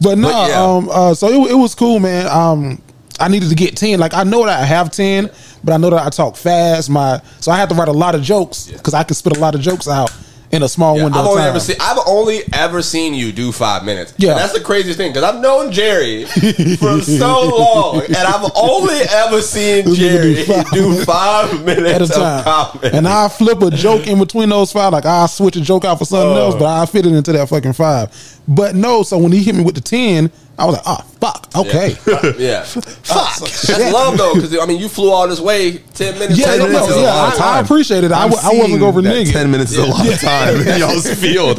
But 0.01 0.19
no, 0.19 0.29
But 0.29 0.49
yeah. 0.51 0.65
um, 0.65 0.89
uh, 0.91 1.15
so 1.15 1.29
it, 1.29 1.53
it 1.53 1.55
was 1.55 1.75
cool, 1.77 2.01
man. 2.01 2.27
Um, 2.27 2.83
I 3.21 3.29
needed 3.29 3.49
to 3.51 3.55
get 3.55 3.77
ten. 3.77 4.01
Like 4.01 4.13
I 4.15 4.25
know 4.25 4.45
that 4.45 4.61
I 4.61 4.65
have 4.65 4.91
ten, 4.91 5.31
but 5.63 5.73
I 5.73 5.77
know 5.77 5.91
that 5.91 6.05
I 6.05 6.11
talk 6.11 6.37
fast. 6.37 6.91
My 6.91 7.23
so 7.39 7.53
I 7.53 7.57
have 7.59 7.69
to 7.69 7.75
write 7.77 7.87
a 7.89 7.93
lot 7.93 8.17
of 8.17 8.23
jokes 8.23 8.67
because 8.67 8.93
I 8.93 9.05
can 9.05 9.15
spit 9.15 9.37
a 9.37 9.41
lot 9.41 9.55
of 9.55 9.61
jokes 9.61 9.87
out 9.87 10.11
in 10.55 10.63
a 10.63 10.69
small 10.69 10.97
Yeah, 10.97 11.05
window. 11.05 11.19
I've 11.21 11.27
only 11.27 11.43
ever 11.43 11.61
seen. 11.61 11.77
I've 11.81 11.99
only 12.07 12.41
ever 12.53 12.81
seen 12.83 13.15
you 13.15 13.33
do 13.33 13.53
five 13.53 13.85
minutes. 13.85 14.15
Yeah. 14.17 14.31
And 14.31 14.39
that's 14.41 14.53
the 14.53 14.61
craziest 14.61 14.97
thing 14.99 15.13
because 15.13 15.25
I've 15.25 15.41
known 15.41 15.73
Jerry 15.73 16.25
for 16.79 17.01
so 17.01 17.49
long, 17.57 18.03
and 18.05 18.17
I've 18.17 18.51
only 18.57 19.01
ever 19.11 19.41
seen 19.43 19.95
Jerry 19.95 20.35
do 20.35 20.45
five 20.45 20.71
do 20.71 21.05
five 21.05 21.65
minutes 21.65 22.11
at 22.17 22.41
a 22.41 22.45
time, 22.45 22.81
and 22.95 23.09
I 23.09 23.29
flip 23.29 23.61
a 23.63 23.71
joke 23.71 24.07
in 24.07 24.19
between 24.19 24.49
those 24.49 24.73
five. 24.73 24.93
Like 24.93 25.07
I 25.07 25.27
switch 25.27 25.57
a 25.57 25.61
joke 25.61 25.85
out 25.85 25.99
for 25.99 26.05
something 26.05 26.25
Oh. 26.37 26.47
else, 26.47 26.55
but 26.55 26.67
I 26.67 26.87
fit 26.87 27.07
it 27.07 27.13
into 27.13 27.33
that 27.33 27.49
fucking 27.49 27.73
five. 27.75 28.11
But 28.47 28.75
no, 28.75 29.03
so 29.03 29.19
when 29.19 29.33
he 29.33 29.43
hit 29.43 29.55
me 29.55 29.65
with 29.65 29.75
the 29.75 29.81
ten, 29.81 30.31
I 30.57 30.67
was 30.67 30.75
like, 30.77 30.85
oh 30.87 31.01
fuck, 31.21 31.49
okay. 31.57 31.97
yeah, 32.39 32.63
fuck. 32.65 33.39
That's 33.41 33.93
love 33.93 34.17
though, 34.17 34.35
because 34.35 34.57
I 34.59 34.67
mean, 34.67 34.79
you 34.81 34.89
flew 34.89 35.11
all 35.11 35.27
this 35.27 35.41
way 35.41 35.79
ten 35.95 36.19
minutes. 36.19 36.39
Yeah, 36.39 36.47
10 36.55 36.59
no, 36.59 36.67
minutes 36.69 36.87
no, 36.87 36.91
is 36.91 36.97
a 36.97 37.01
yeah, 37.01 37.15
long 37.15 37.33
I, 37.41 37.57
I 37.59 37.61
appreciate 37.61 38.05
it. 38.05 38.13
I, 38.13 38.23
I'm 38.25 38.31
w- 38.31 38.39
I 38.49 38.53
wasn't 38.55 38.67
seeing 38.79 38.83
over 38.83 39.03
nigga. 39.03 39.33
Ten 39.33 39.51
minutes 39.51 39.73
is 39.73 39.79
a 39.79 39.87
lot 39.87 40.07
of 40.07 40.21
time 40.21 40.55
in 40.63 40.79
y'all's 40.81 41.11
field. 41.19 41.59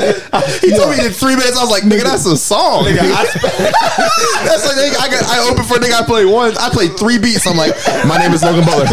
He 0.62 0.72
told 0.72 0.92
me 0.92 0.96
he 0.96 1.02
did 1.04 1.16
three 1.16 1.36
minutes. 1.36 1.58
I 1.58 1.62
was 1.62 1.72
like, 1.72 1.84
nigga, 1.84 2.04
that's 2.04 2.26
a 2.26 2.38
song. 2.38 2.86
Nigga, 2.86 3.04
I 3.04 3.26
spent- 3.26 3.76
That's 4.48 4.64
like 4.66 4.78
nigga, 4.80 4.96
I 5.02 5.08
got 5.12 5.24
I 5.28 5.50
opened 5.52 5.68
for 5.68 5.76
a 5.76 5.80
nigga. 5.80 6.00
I 6.00 6.06
played 6.06 6.26
one. 6.32 6.56
I 6.58 6.70
played 6.70 6.98
three 6.98 7.18
beats. 7.20 7.46
I'm 7.48 7.58
like, 7.58 7.76
my 8.08 8.18
name 8.18 8.32
is 8.32 8.44
Logan 8.44 8.64
Butler. 8.64 8.88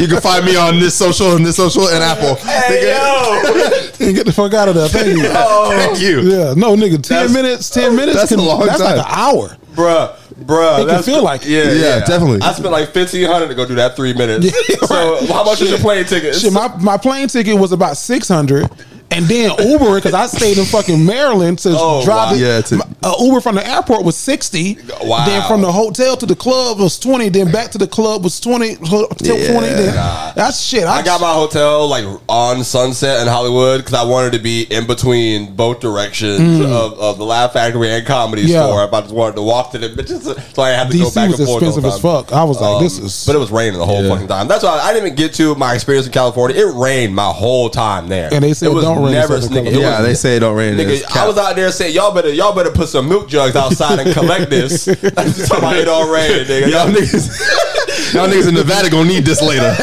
you 0.00 0.08
can 0.08 0.20
find 0.20 0.44
me 0.44 0.56
on 0.56 0.78
this 0.80 0.94
social 0.94 1.34
and 1.36 1.46
this 1.46 1.56
social 1.56 1.88
and 1.88 2.02
Apple. 2.04 2.34
hey 2.44 2.92
Nigga, 2.92 4.04
yo, 4.04 4.12
Get 4.12 4.26
the 4.26 4.32
fuck 4.32 4.52
out 4.52 4.68
of 4.68 4.74
there. 4.74 4.88
Thank 4.88 5.16
you. 5.16 5.28
Oh. 5.32 5.70
thank 5.70 6.00
you. 6.00 6.20
Yeah, 6.22 6.52
no, 6.54 6.76
nigga, 6.76 7.00
ten 7.02 7.24
That's- 7.24 7.32
minutes, 7.32 7.70
ten 7.70 7.96
minutes. 7.96 8.33
That's 8.36 8.46
a 8.46 8.50
long 8.50 8.66
That's 8.66 8.80
time. 8.80 8.96
like 8.98 9.06
an 9.06 9.12
hour. 9.12 9.48
bruh, 9.74 10.16
bruh. 10.44 10.74
It 10.74 10.78
can 10.78 10.86
that's- 10.86 11.04
feel 11.04 11.22
like 11.22 11.42
it. 11.44 11.48
yeah, 11.48 11.72
Yeah, 11.72 12.04
definitely. 12.04 12.40
I 12.42 12.52
spent 12.52 12.70
like 12.72 12.90
fifteen 12.92 13.26
hundred 13.26 13.48
to 13.48 13.54
go 13.54 13.66
do 13.66 13.74
that 13.76 13.96
three 13.96 14.12
minutes. 14.12 14.46
Yeah, 14.68 14.76
so 14.86 15.26
how 15.26 15.44
much 15.44 15.60
is 15.62 15.70
your 15.70 15.78
plane 15.78 16.04
ticket? 16.04 16.34
Shit, 16.34 16.52
my, 16.52 16.68
my 16.78 16.96
plane 16.96 17.28
ticket 17.28 17.56
was 17.58 17.72
about 17.72 17.96
six 17.96 18.28
hundred, 18.28 18.68
and 19.10 19.26
then 19.26 19.52
Uber 19.58 19.94
because 19.96 20.14
I 20.14 20.26
stayed 20.26 20.58
in 20.58 20.64
fucking 20.64 21.04
Maryland 21.04 21.58
to 21.60 21.74
Oh, 21.78 22.04
drive. 22.04 22.30
wow. 22.30 22.34
it- 22.34 22.40
Yeah, 22.40 22.60
to- 22.62 22.86
uh, 23.02 23.14
Uber 23.20 23.40
from 23.40 23.54
the 23.56 23.68
airport 23.68 24.02
was 24.04 24.16
sixty. 24.16 24.78
Wow. 25.02 25.24
Then 25.26 25.42
from 25.46 25.60
the 25.60 25.70
hotel 25.70 26.16
to 26.16 26.26
the 26.26 26.34
club 26.34 26.78
was 26.80 26.98
twenty. 26.98 27.28
Then 27.28 27.52
back 27.52 27.70
to 27.72 27.78
the 27.78 27.86
club 27.86 28.24
was 28.24 28.40
twenty. 28.40 28.74
Hotel 28.74 29.36
Yeah. 29.38 29.52
twenty. 29.52 29.68
Then, 29.68 29.94
that's 30.34 30.60
shit. 30.60 30.84
I 30.84 31.02
got 31.02 31.20
my 31.20 31.32
hotel 31.32 31.86
like 31.88 32.04
on 32.28 32.64
Sunset 32.64 33.20
in 33.20 33.28
Hollywood 33.28 33.78
because 33.84 33.94
I 33.94 34.04
wanted 34.04 34.32
to 34.32 34.38
be 34.38 34.62
in 34.62 34.86
between 34.86 35.54
both 35.54 35.80
directions 35.80 36.60
of, 36.64 36.94
of 36.98 37.18
the 37.18 37.24
Laugh 37.24 37.52
Factory 37.52 37.90
and 37.92 38.06
Comedy 38.06 38.44
Mm. 38.44 38.48
Yeah. 38.48 38.66
Store. 38.66 38.88
I 38.94 39.00
just 39.02 39.12
wanted 39.14 39.36
to 39.36 39.42
walk 39.42 39.72
to 39.72 39.78
the 39.78 39.88
bitches, 39.90 40.22
so 40.54 40.62
I 40.62 40.70
had 40.70 40.90
to 40.90 40.98
go 40.98 41.10
back 41.10 41.30
was 41.30 41.40
and 41.40 41.48
forth. 41.48 41.62
expensive 41.62 41.84
as 41.84 41.98
fuck. 42.00 42.32
I 42.32 42.42
was 42.44 42.60
like, 42.60 42.82
this 42.82 42.98
Um, 42.98 43.06
is- 43.06 43.24
But 43.26 43.36
it 43.36 43.38
was 43.38 43.50
raining 43.50 43.78
the 43.78 43.86
whole 43.86 44.02
Yeah. 44.02 44.10
fucking 44.10 44.28
time. 44.28 44.48
That's 44.48 44.64
why 44.64 44.78
I 44.82 44.92
didn't 44.92 45.06
even 45.08 45.16
get 45.16 45.34
to 45.34 45.54
my 45.56 45.74
experience 45.74 46.06
in 46.06 46.12
California. 46.12 46.56
It 46.56 46.72
rained 46.74 47.14
my 47.14 47.26
whole 47.30 47.68
time 47.68 48.08
there, 48.08 48.28
And 48.32 48.42
they 48.42 48.52
say 48.54 48.66
it 48.66 48.72
was 48.72 48.84
don't 48.94 49.04
rain 49.04 49.12
never. 49.12 49.38
Nigga. 49.38 49.72
Yeah, 49.80 49.98
was- 49.98 50.06
they 50.08 50.14
say 50.14 50.36
it 50.36 50.40
don't 50.40 50.56
rain. 50.56 50.74
Nigga, 50.76 51.04
I 51.16 51.26
was 51.26 51.36
out 51.38 51.56
there 51.56 51.70
saying 51.72 51.94
y'all 51.94 52.14
better 52.14 52.32
y'all 52.32 52.54
better 52.54 52.70
put 52.70 52.88
some 52.88 53.08
milk 53.08 53.28
jugs 53.28 53.56
outside 53.56 53.98
and 53.98 54.12
collect 54.12 54.50
this. 54.50 54.84
That's 54.84 55.48
talking 55.48 55.58
about 55.64 55.76
it 55.76 55.88
all 55.88 56.10
rain, 56.12 56.44
nigga. 56.46 56.70
Y'all 56.70 56.88
niggas, 56.88 58.14
y'all 58.14 58.28
niggas 58.28 58.48
in 58.48 58.54
Nevada 58.54 58.90
gonna 58.90 59.08
need 59.08 59.24
this 59.24 59.42
later. 59.42 59.74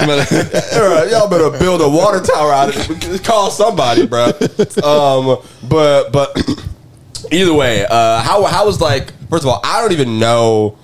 Alright, 0.00 1.10
y'all 1.10 1.28
better 1.28 1.50
build 1.58 1.80
a 1.80 1.88
water 1.88 2.20
tower 2.20 2.52
out 2.52 2.74
of 2.74 3.14
it. 3.14 3.24
Call 3.24 3.50
somebody, 3.50 4.06
bro. 4.06 4.26
Um, 4.82 5.38
but 5.68 6.10
but 6.12 6.36
either 7.32 7.52
way, 7.54 7.84
uh, 7.86 8.22
how 8.22 8.44
how 8.44 8.66
was 8.66 8.80
like? 8.80 9.12
First 9.28 9.44
of 9.44 9.48
all, 9.50 9.60
I 9.64 9.82
don't 9.82 9.92
even 9.92 10.18
know 10.18 10.78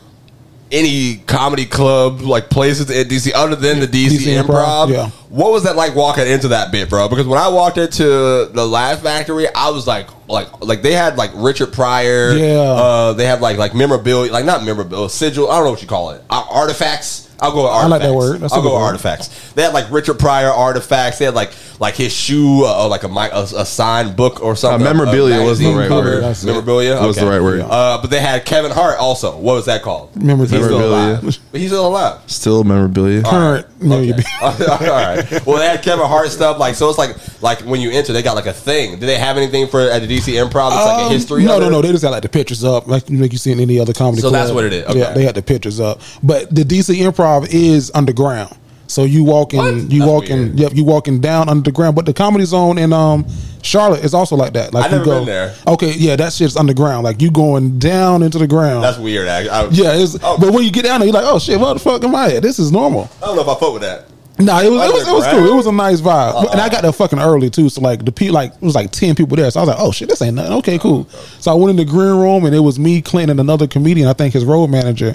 any 0.73 1.17
comedy 1.27 1.67
club 1.67 2.21
like 2.21 2.51
places 2.51 2.91
in 2.91 3.07
DC 3.09 3.31
other 3.35 3.57
than 3.57 3.81
the 3.81 3.87
DC, 3.87 4.19
DC 4.19 4.43
Improv. 4.43 4.89
Improv, 4.89 4.91
yeah. 4.91 5.11
What 5.29 5.53
was 5.53 5.65
that 5.65 5.77
like 5.77 5.95
walking 5.95 6.27
into 6.27 6.49
that 6.49 6.73
bit, 6.73 6.89
bro? 6.89 7.09
Because 7.09 7.27
when 7.27 7.39
I 7.39 7.49
walked 7.49 7.79
into 7.79 8.05
the 8.05 8.67
Laugh 8.67 9.03
Factory, 9.03 9.47
I 9.53 9.71
was 9.71 9.87
like, 9.87 10.09
like, 10.29 10.65
like 10.65 10.83
they 10.83 10.93
had 10.93 11.17
like 11.17 11.31
Richard 11.35 11.73
Pryor. 11.73 12.33
Yeah. 12.33 12.55
Uh, 12.55 13.13
they 13.13 13.27
have 13.27 13.41
like 13.41 13.57
like 13.57 13.75
memorabilia, 13.75 14.33
like 14.33 14.45
not 14.45 14.65
memorabilia, 14.65 15.09
sigil. 15.09 15.51
I 15.51 15.57
don't 15.57 15.65
know 15.65 15.71
what 15.71 15.83
you 15.83 15.89
call 15.89 16.11
it. 16.11 16.23
Uh, 16.31 16.45
artifacts. 16.51 17.34
I'll 17.45 17.53
go 17.53 17.63
with 17.65 17.73
I 17.73 17.75
artifacts. 17.75 17.91
like 17.91 18.03
that 18.03 18.15
word. 18.15 18.41
That's 18.41 18.53
a 18.53 18.57
I'll 18.57 18.63
go 18.63 18.69
with 18.71 18.81
word. 18.81 18.87
artifacts. 18.87 19.53
They 19.53 19.63
had 19.63 19.75
like 19.75 19.91
Richard 19.91 20.19
Pryor 20.19 20.51
artifacts. 20.51 21.19
They 21.19 21.25
had 21.27 21.35
like 21.35 21.53
like 21.81 21.95
his 21.97 22.13
shoe, 22.13 22.65
uh, 22.65 22.85
or 22.85 22.89
like 22.89 23.03
a, 23.03 23.09
mi- 23.09 23.31
a 23.33 23.43
a 23.43 23.65
signed 23.67 24.17
book 24.17 24.43
or 24.43 24.55
something. 24.57 24.87
Uh, 24.87 24.93
memorabilia 24.95 25.41
A 25.41 25.45
was 25.45 25.59
the 25.59 25.73
right 25.73 25.89
cover. 25.89 26.11
word. 26.11 26.23
That's 26.23 26.43
it. 26.45 26.47
Memorabilia 26.47 27.01
Was 27.01 27.17
the 27.17 27.27
right 27.27 27.41
word. 27.43 27.61
Uh, 27.63 27.99
but 28.01 28.11
they 28.11 28.21
had 28.21 28.45
Kevin 28.45 28.71
Hart 28.71 28.99
also. 28.99 29.37
What 29.39 29.55
was 29.55 29.67
that 29.67 29.83
called? 29.83 30.15
Memorabilia. 30.17 30.59
He's 30.59 30.67
still 30.67 30.89
alive. 30.89 31.23
But 31.53 31.61
he's 31.61 31.71
still 31.71 31.87
alive. 31.89 32.21
Still 32.31 32.65
memorabilia. 32.65 33.23
current. 33.23 33.67
Maybe. 33.85 34.23
all 34.43 34.51
right. 34.59 35.47
Well, 35.47 35.59
they 35.59 35.67
had 35.67 35.83
Kevin 35.83 36.07
Hart 36.07 36.29
stuff. 36.31 36.59
Like 36.59 36.75
so, 36.75 36.89
it's 36.89 36.99
like 36.99 37.17
like 37.43 37.61
when 37.61 37.81
you 37.81 37.91
enter, 37.91 38.13
they 38.13 38.23
got 38.23 38.35
like 38.37 38.47
a 38.47 38.53
thing. 38.53 38.99
Do 38.99 39.07
they 39.07 39.19
have 39.19 39.37
anything 39.37 39.67
for 39.69 39.81
at 39.81 40.01
the 40.03 40.09
DC 40.09 40.33
Improv? 40.35 40.69
It's 40.69 40.87
like 40.87 41.03
a 41.03 41.05
Um, 41.07 41.13
history. 41.13 41.45
No, 41.45 41.59
no, 41.59 41.69
no. 41.69 41.83
They 41.83 41.91
just 41.93 42.03
got 42.03 42.11
like 42.11 42.23
the 42.23 42.29
pictures 42.29 42.65
up, 42.65 42.87
like 42.87 43.05
like 43.11 43.33
you 43.33 43.39
see 43.39 43.53
in 43.53 43.61
any 43.61 43.79
other 43.79 43.93
comedy. 43.93 44.23
So 44.23 44.31
club. 44.31 44.43
that's 44.43 44.53
what 44.53 44.65
it 44.65 44.73
is. 44.73 44.87
Okay. 44.87 44.99
Yeah, 44.99 45.13
they 45.13 45.25
had 45.25 45.35
the 45.35 45.43
pictures 45.43 45.81
up. 45.81 46.01
But 46.23 46.55
the 46.55 46.63
DC 46.63 46.97
Improv 46.97 47.49
is 47.51 47.91
underground, 47.95 48.57
so 48.87 49.05
you 49.05 49.25
walking, 49.25 49.59
What? 49.61 49.75
you 49.75 50.01
That's 50.01 50.11
walking, 50.11 50.39
weird. 50.39 50.59
yep, 50.59 50.73
you 50.75 50.85
walking 50.85 51.21
down 51.21 51.49
underground. 51.49 51.95
But 51.97 52.07
the 52.07 52.15
Comedy 52.15 52.45
Zone 52.45 52.79
and 52.79 52.93
um 52.95 53.27
Charlotte 53.65 54.05
is 54.05 54.13
also 54.15 54.37
like 54.37 54.53
that. 54.53 54.75
Like 54.75 54.85
I've 54.85 54.91
you 54.93 54.99
never 54.99 55.11
go, 55.11 55.19
been 55.21 55.27
there. 55.27 55.55
Okay, 55.67 55.93
yeah, 55.95 56.17
that 56.17 56.33
shit's 56.33 56.57
underground. 56.57 57.03
Like 57.05 57.21
you 57.23 57.31
going 57.31 57.79
down 57.79 58.23
into 58.23 58.39
the 58.39 58.47
ground. 58.47 58.85
That's 58.85 58.99
weird. 58.99 59.27
I, 59.27 59.47
I, 59.47 59.69
yeah, 59.71 59.95
it's, 59.95 60.17
Oh. 60.23 60.37
but 60.39 60.53
when 60.53 60.65
you 60.65 60.71
get 60.71 60.85
down 60.85 61.01
there, 61.01 61.07
you're 61.09 61.15
like, 61.15 61.25
oh 61.27 61.39
shit, 61.39 61.59
what 61.59 61.73
the 61.75 61.79
fuck 61.81 62.05
am 62.05 62.15
I 62.15 62.35
at? 62.35 62.43
This 62.43 62.59
is 62.59 62.71
normal. 62.71 63.11
I 63.23 63.27
don't 63.27 63.37
know 63.37 63.43
if 63.43 63.49
I 63.49 63.55
fuck 63.59 63.73
with 63.73 63.83
that. 63.83 64.05
No, 64.37 64.59
it 64.61 64.69
was 64.69 64.91
it 64.91 64.93
was, 64.93 65.09
it 65.09 65.13
was 65.13 65.27
cool. 65.29 65.47
It 65.47 65.55
was 65.55 65.67
a 65.67 65.73
nice 65.73 66.01
vibe, 66.01 66.51
and 66.51 66.61
I 66.61 66.69
got 66.69 66.83
there 66.83 66.91
fucking 66.93 67.21
early 67.21 67.51
too. 67.51 67.69
So 67.69 67.81
like 67.81 68.05
the 68.05 68.11
pe 68.11 68.31
like 68.31 68.53
it 68.53 68.63
was 68.63 68.75
like 68.75 68.91
ten 68.91 69.15
people 69.15 69.37
there. 69.37 69.49
So 69.51 69.61
I 69.61 69.63
was 69.63 69.69
like, 69.69 69.79
oh 69.81 69.93
shit, 69.93 70.09
this 70.09 70.21
ain't 70.23 70.35
nothing. 70.35 70.53
Okay, 70.55 70.77
cool. 70.77 71.05
So 71.39 71.53
I 71.53 71.55
went 71.55 71.71
in 71.71 71.77
the 71.77 71.85
green 71.85 72.17
room, 72.17 72.45
and 72.45 72.53
it 72.55 72.59
was 72.59 72.77
me, 72.79 73.01
Clint, 73.01 73.31
and 73.31 73.39
another 73.39 73.69
comedian. 73.69 74.09
I 74.09 74.13
think 74.13 74.35
his 74.35 74.45
road 74.45 74.71
manager. 74.71 75.15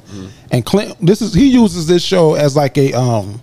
And 0.52 0.66
Clint, 0.66 0.96
this 1.06 1.22
is 1.22 1.34
he 1.34 1.50
uses 1.50 1.86
this 1.86 2.02
show 2.02 2.36
as 2.36 2.56
like 2.56 2.78
a 2.78 2.94
um. 2.94 3.42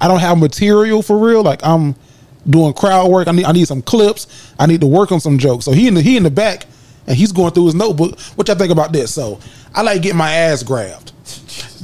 I 0.00 0.06
don't 0.08 0.20
have 0.20 0.38
material 0.38 1.02
for 1.02 1.18
real. 1.18 1.42
Like 1.42 1.60
I'm 1.64 1.96
doing 2.48 2.72
crowd 2.74 3.10
work. 3.10 3.28
I 3.28 3.32
need 3.32 3.44
I 3.44 3.52
need 3.52 3.66
some 3.66 3.82
clips. 3.82 4.52
I 4.58 4.66
need 4.66 4.80
to 4.80 4.86
work 4.86 5.12
on 5.12 5.20
some 5.20 5.38
jokes. 5.38 5.64
So 5.64 5.72
he 5.72 5.88
in 5.88 5.94
the 5.94 6.02
he 6.02 6.16
in 6.16 6.22
the 6.22 6.30
back, 6.30 6.66
and 7.06 7.16
he's 7.16 7.32
going 7.32 7.52
through 7.52 7.66
his 7.66 7.74
notebook. 7.74 8.18
What 8.36 8.48
y'all 8.48 8.56
think 8.56 8.72
about 8.72 8.92
this? 8.92 9.12
So 9.14 9.38
I 9.74 9.82
like 9.82 10.02
getting 10.02 10.18
my 10.18 10.32
ass 10.32 10.62
grabbed. 10.62 11.12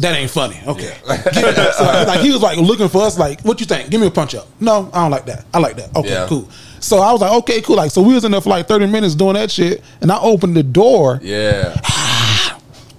That 0.00 0.14
ain't 0.16 0.30
funny. 0.30 0.59
Okay. 0.66 0.94
so, 1.04 1.84
like 2.07 2.20
he 2.20 2.30
was 2.30 2.42
like 2.42 2.59
looking 2.59 2.88
for 2.88 3.02
us, 3.02 3.18
like, 3.18 3.40
what 3.42 3.61
you 3.61 3.66
think? 3.66 3.90
Give 3.90 4.00
me 4.00 4.07
a 4.09 4.11
punch 4.11 4.34
up. 4.34 4.46
No, 4.61 4.90
I 4.92 5.02
don't 5.02 5.11
like 5.11 5.26
that. 5.26 5.44
I 5.54 5.59
like 5.59 5.76
that. 5.76 5.94
Okay, 5.96 6.09
Yeah. 6.11 6.26
cool. 6.28 6.48
So 6.80 6.98
I 6.98 7.11
was 7.12 7.20
like, 7.22 7.32
okay, 7.32 7.62
cool. 7.62 7.76
Like, 7.76 7.90
so 7.90 8.02
we 8.02 8.12
was 8.14 8.24
in 8.24 8.32
there 8.32 8.40
for 8.42 8.50
like 8.50 8.68
30 8.68 8.86
minutes 8.86 9.14
doing 9.14 9.34
that 9.34 9.50
shit, 9.50 9.82
and 10.02 10.12
I 10.12 10.18
opened 10.20 10.54
the 10.57 10.62
door. 10.62 11.18
Yeah. 11.22 11.74
Ah, 11.84 12.05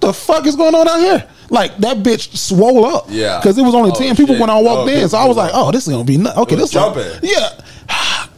The 0.08 0.14
fuck 0.14 0.46
is 0.46 0.56
going 0.56 0.74
on 0.74 0.88
out 0.88 0.98
here? 1.00 1.28
Like 1.50 1.76
that 1.78 1.98
bitch 1.98 2.36
swole 2.36 2.84
up. 2.86 3.06
Yeah. 3.08 3.38
Because 3.38 3.58
it 3.58 3.62
was 3.62 3.74
only 3.74 3.90
Oh, 3.90 3.94
10 3.94 4.16
people 4.16 4.38
when 4.38 4.50
I 4.50 4.58
walked 4.60 4.88
Oh, 4.90 4.94
in. 4.94 5.08
So 5.08 5.18
I 5.18 5.26
was 5.26 5.36
like, 5.36 5.50
oh, 5.54 5.70
this 5.70 5.86
is 5.86 5.92
gonna 5.92 6.04
be 6.04 6.16
nuts. 6.18 6.38
Okay, 6.38 6.56
this 6.56 6.74
one- 6.74 6.94
jumping. 6.94 7.20
Yeah. 7.22 7.48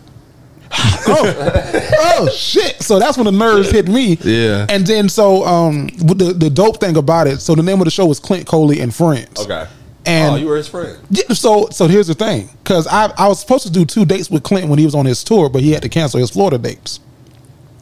oh, 0.73 1.91
oh 2.21 2.29
shit! 2.31 2.81
So 2.83 2.99
that's 2.99 3.17
when 3.17 3.27
the 3.27 3.33
nerves 3.33 3.71
hit 3.71 3.89
me. 3.89 4.17
Yeah. 4.23 4.67
and 4.69 4.87
then 4.87 5.09
so 5.09 5.45
um, 5.45 5.89
the 5.89 6.33
the 6.37 6.51
dope 6.51 6.79
thing 6.81 6.97
about 6.97 7.27
it. 7.27 7.41
So 7.41 7.55
the 7.55 7.63
name 7.63 7.81
of 7.81 7.85
the 7.85 7.91
show 7.91 8.07
was 8.07 8.21
Clint 8.21 8.47
Coley 8.47 8.81
and 8.81 8.95
Friends. 8.95 9.41
Okay. 9.41 9.67
And 10.07 10.35
oh, 10.35 10.37
you 10.37 10.47
were 10.47 10.57
his 10.57 10.69
friend. 10.69 10.99
yeah, 11.11 11.29
so 11.35 11.69
so 11.71 11.87
here's 11.87 12.07
the 12.07 12.15
thing, 12.15 12.49
because 12.63 12.87
I 12.87 13.13
I 13.19 13.29
was 13.29 13.39
supposed 13.41 13.65
to 13.67 13.73
do 13.73 13.85
two 13.85 14.05
dates 14.05 14.31
with 14.31 14.43
Clint 14.43 14.69
when 14.69 14.79
he 14.79 14.85
was 14.85 14.95
on 14.95 15.05
his 15.07 15.23
tour, 15.25 15.49
but 15.51 15.61
he 15.63 15.73
had 15.73 15.83
to 15.83 15.89
cancel 15.89 16.21
his 16.21 16.31
Florida 16.31 16.57
dates. 16.59 17.01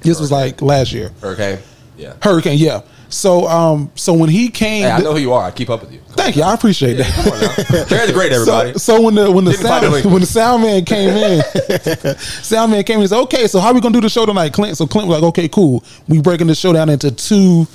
This 0.01 0.19
was 0.21 0.33
like 0.33 0.61
last 0.63 0.93
year. 0.93 1.11
Hurricane. 1.21 1.59
Yeah. 1.97 2.15
Hurricane, 2.23 2.59
yeah. 2.59 2.83
So 3.11 3.47
um 3.49 3.91
so 3.95 4.13
when 4.13 4.29
he 4.29 4.49
came, 4.51 4.83
Hey, 4.85 4.91
I 4.91 4.99
know 5.01 5.13
who 5.13 5.19
you 5.19 5.33
are. 5.33 5.45
I 5.45 5.51
keep 5.51 5.71
up 5.71 5.81
with 5.81 5.93
you. 5.93 6.01
thank 6.11 6.37
you, 6.37 6.43
I 6.43 6.53
appreciate 6.55 6.95
that. 6.95 7.07
Come 7.15 7.33
on 7.33 7.41
now. 7.79 7.85
Jared's 7.87 8.13
great, 8.13 8.33
everybody. 8.39 8.73
So, 8.75 8.97
so 8.97 9.03
when 9.03 9.15
the 9.15 9.31
when 9.31 9.45
the 9.45 9.53
Didn't 9.53 9.67
sound 9.67 10.05
when 10.13 10.21
the 10.21 10.27
sound 10.27 10.63
man 10.63 10.85
came 10.85 11.09
in, 11.11 11.43
sound 12.19 12.73
man 12.73 12.85
came 12.85 12.97
in 12.97 13.01
and 13.03 13.11
said, 13.11 13.21
"Okay, 13.23 13.47
so 13.47 13.61
how 13.61 13.69
are 13.69 13.75
we 13.75 13.81
gonna 13.81 13.95
do 13.95 14.01
the 14.03 14.11
show 14.11 14.27
tonight, 14.27 14.53
Clint?" 14.53 14.77
So 14.77 14.87
Clint 14.87 15.09
was 15.09 15.21
like, 15.21 15.29
"Okay, 15.31 15.49
cool. 15.49 15.83
We 16.07 16.21
breaking 16.21 16.49
the 16.49 16.55
show 16.55 16.73
down 16.73 16.89
into 16.91 17.11
two 17.11 17.67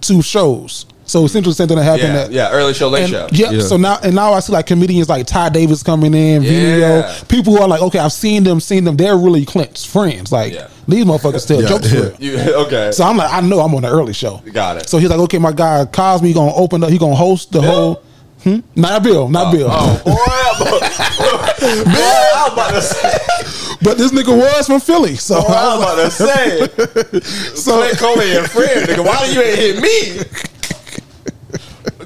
two 0.00 0.22
shows." 0.22 0.86
So 1.10 1.26
Central 1.26 1.52
something 1.52 1.76
that 1.76 1.82
happened. 1.82 2.14
yeah, 2.14 2.20
at, 2.20 2.30
yeah. 2.32 2.50
Early 2.52 2.72
show, 2.72 2.88
late 2.88 3.02
and, 3.02 3.10
show. 3.10 3.28
Yeah, 3.32 3.50
Yeah. 3.50 3.60
So 3.62 3.76
now 3.76 3.98
and 4.02 4.14
now 4.14 4.32
I 4.32 4.38
see 4.38 4.52
like 4.52 4.66
comedians 4.66 5.08
like 5.08 5.26
Ty 5.26 5.48
Davis 5.48 5.82
coming 5.82 6.14
in, 6.14 6.42
video 6.42 6.98
Yeah. 7.00 7.18
people 7.28 7.52
who 7.56 7.60
are 7.62 7.66
like, 7.68 7.82
okay, 7.82 7.98
I've 7.98 8.12
seen 8.12 8.44
them, 8.44 8.60
seen 8.60 8.84
them. 8.84 8.96
They're 8.96 9.16
really 9.16 9.44
Clint's 9.44 9.84
friends. 9.84 10.30
Like 10.30 10.52
Yeah. 10.52 10.68
these 10.86 11.04
motherfuckers 11.04 11.46
tell 11.48 11.60
Yeah, 11.62 11.68
jokes. 11.68 11.92
yeah. 11.92 12.10
You, 12.20 12.38
okay. 12.66 12.92
So 12.92 13.02
I'm 13.04 13.16
like, 13.16 13.32
I 13.32 13.40
know 13.40 13.58
I'm 13.60 13.74
on 13.74 13.82
the 13.82 13.88
early 13.90 14.12
show. 14.12 14.38
Got 14.52 14.76
it. 14.76 14.88
So 14.88 14.98
he's 14.98 15.10
like, 15.10 15.18
okay, 15.20 15.38
my 15.38 15.50
guy 15.52 15.84
Cosby 15.86 16.32
gonna 16.32 16.54
open 16.54 16.84
up. 16.84 16.90
He 16.90 16.98
gonna 16.98 17.16
host 17.16 17.50
the 17.50 17.60
whole. 17.60 18.02
Hmm? 18.44 18.60
Not 18.76 19.02
Bill, 19.02 19.28
not 19.28 19.52
Bill. 19.52 19.68
Oh, 19.70 20.00
boy, 20.06 21.66
I'm, 21.68 21.84
boy, 21.84 22.30
I'm 22.36 22.52
about 22.52 22.70
to 22.70 22.80
say. 22.82 23.76
But 23.82 23.98
this 23.98 24.12
nigga 24.12 24.34
was 24.36 24.66
from 24.66 24.80
Philly, 24.80 25.16
so 25.16 25.42
Boy, 25.42 25.48
I 25.48 25.76
was 25.76 25.82
about 25.82 25.96
to 26.04 27.20
say. 27.20 27.20
So- 27.54 27.78
Clint 27.82 27.98
Coley 27.98 28.36
and 28.36 28.50
friend, 28.50 28.86
nigga. 28.88 29.04
Why 29.04 29.26
do 29.26 29.32
you 29.34 29.42
ain't 29.42 29.58
hit 29.58 29.82
me? 29.82 30.22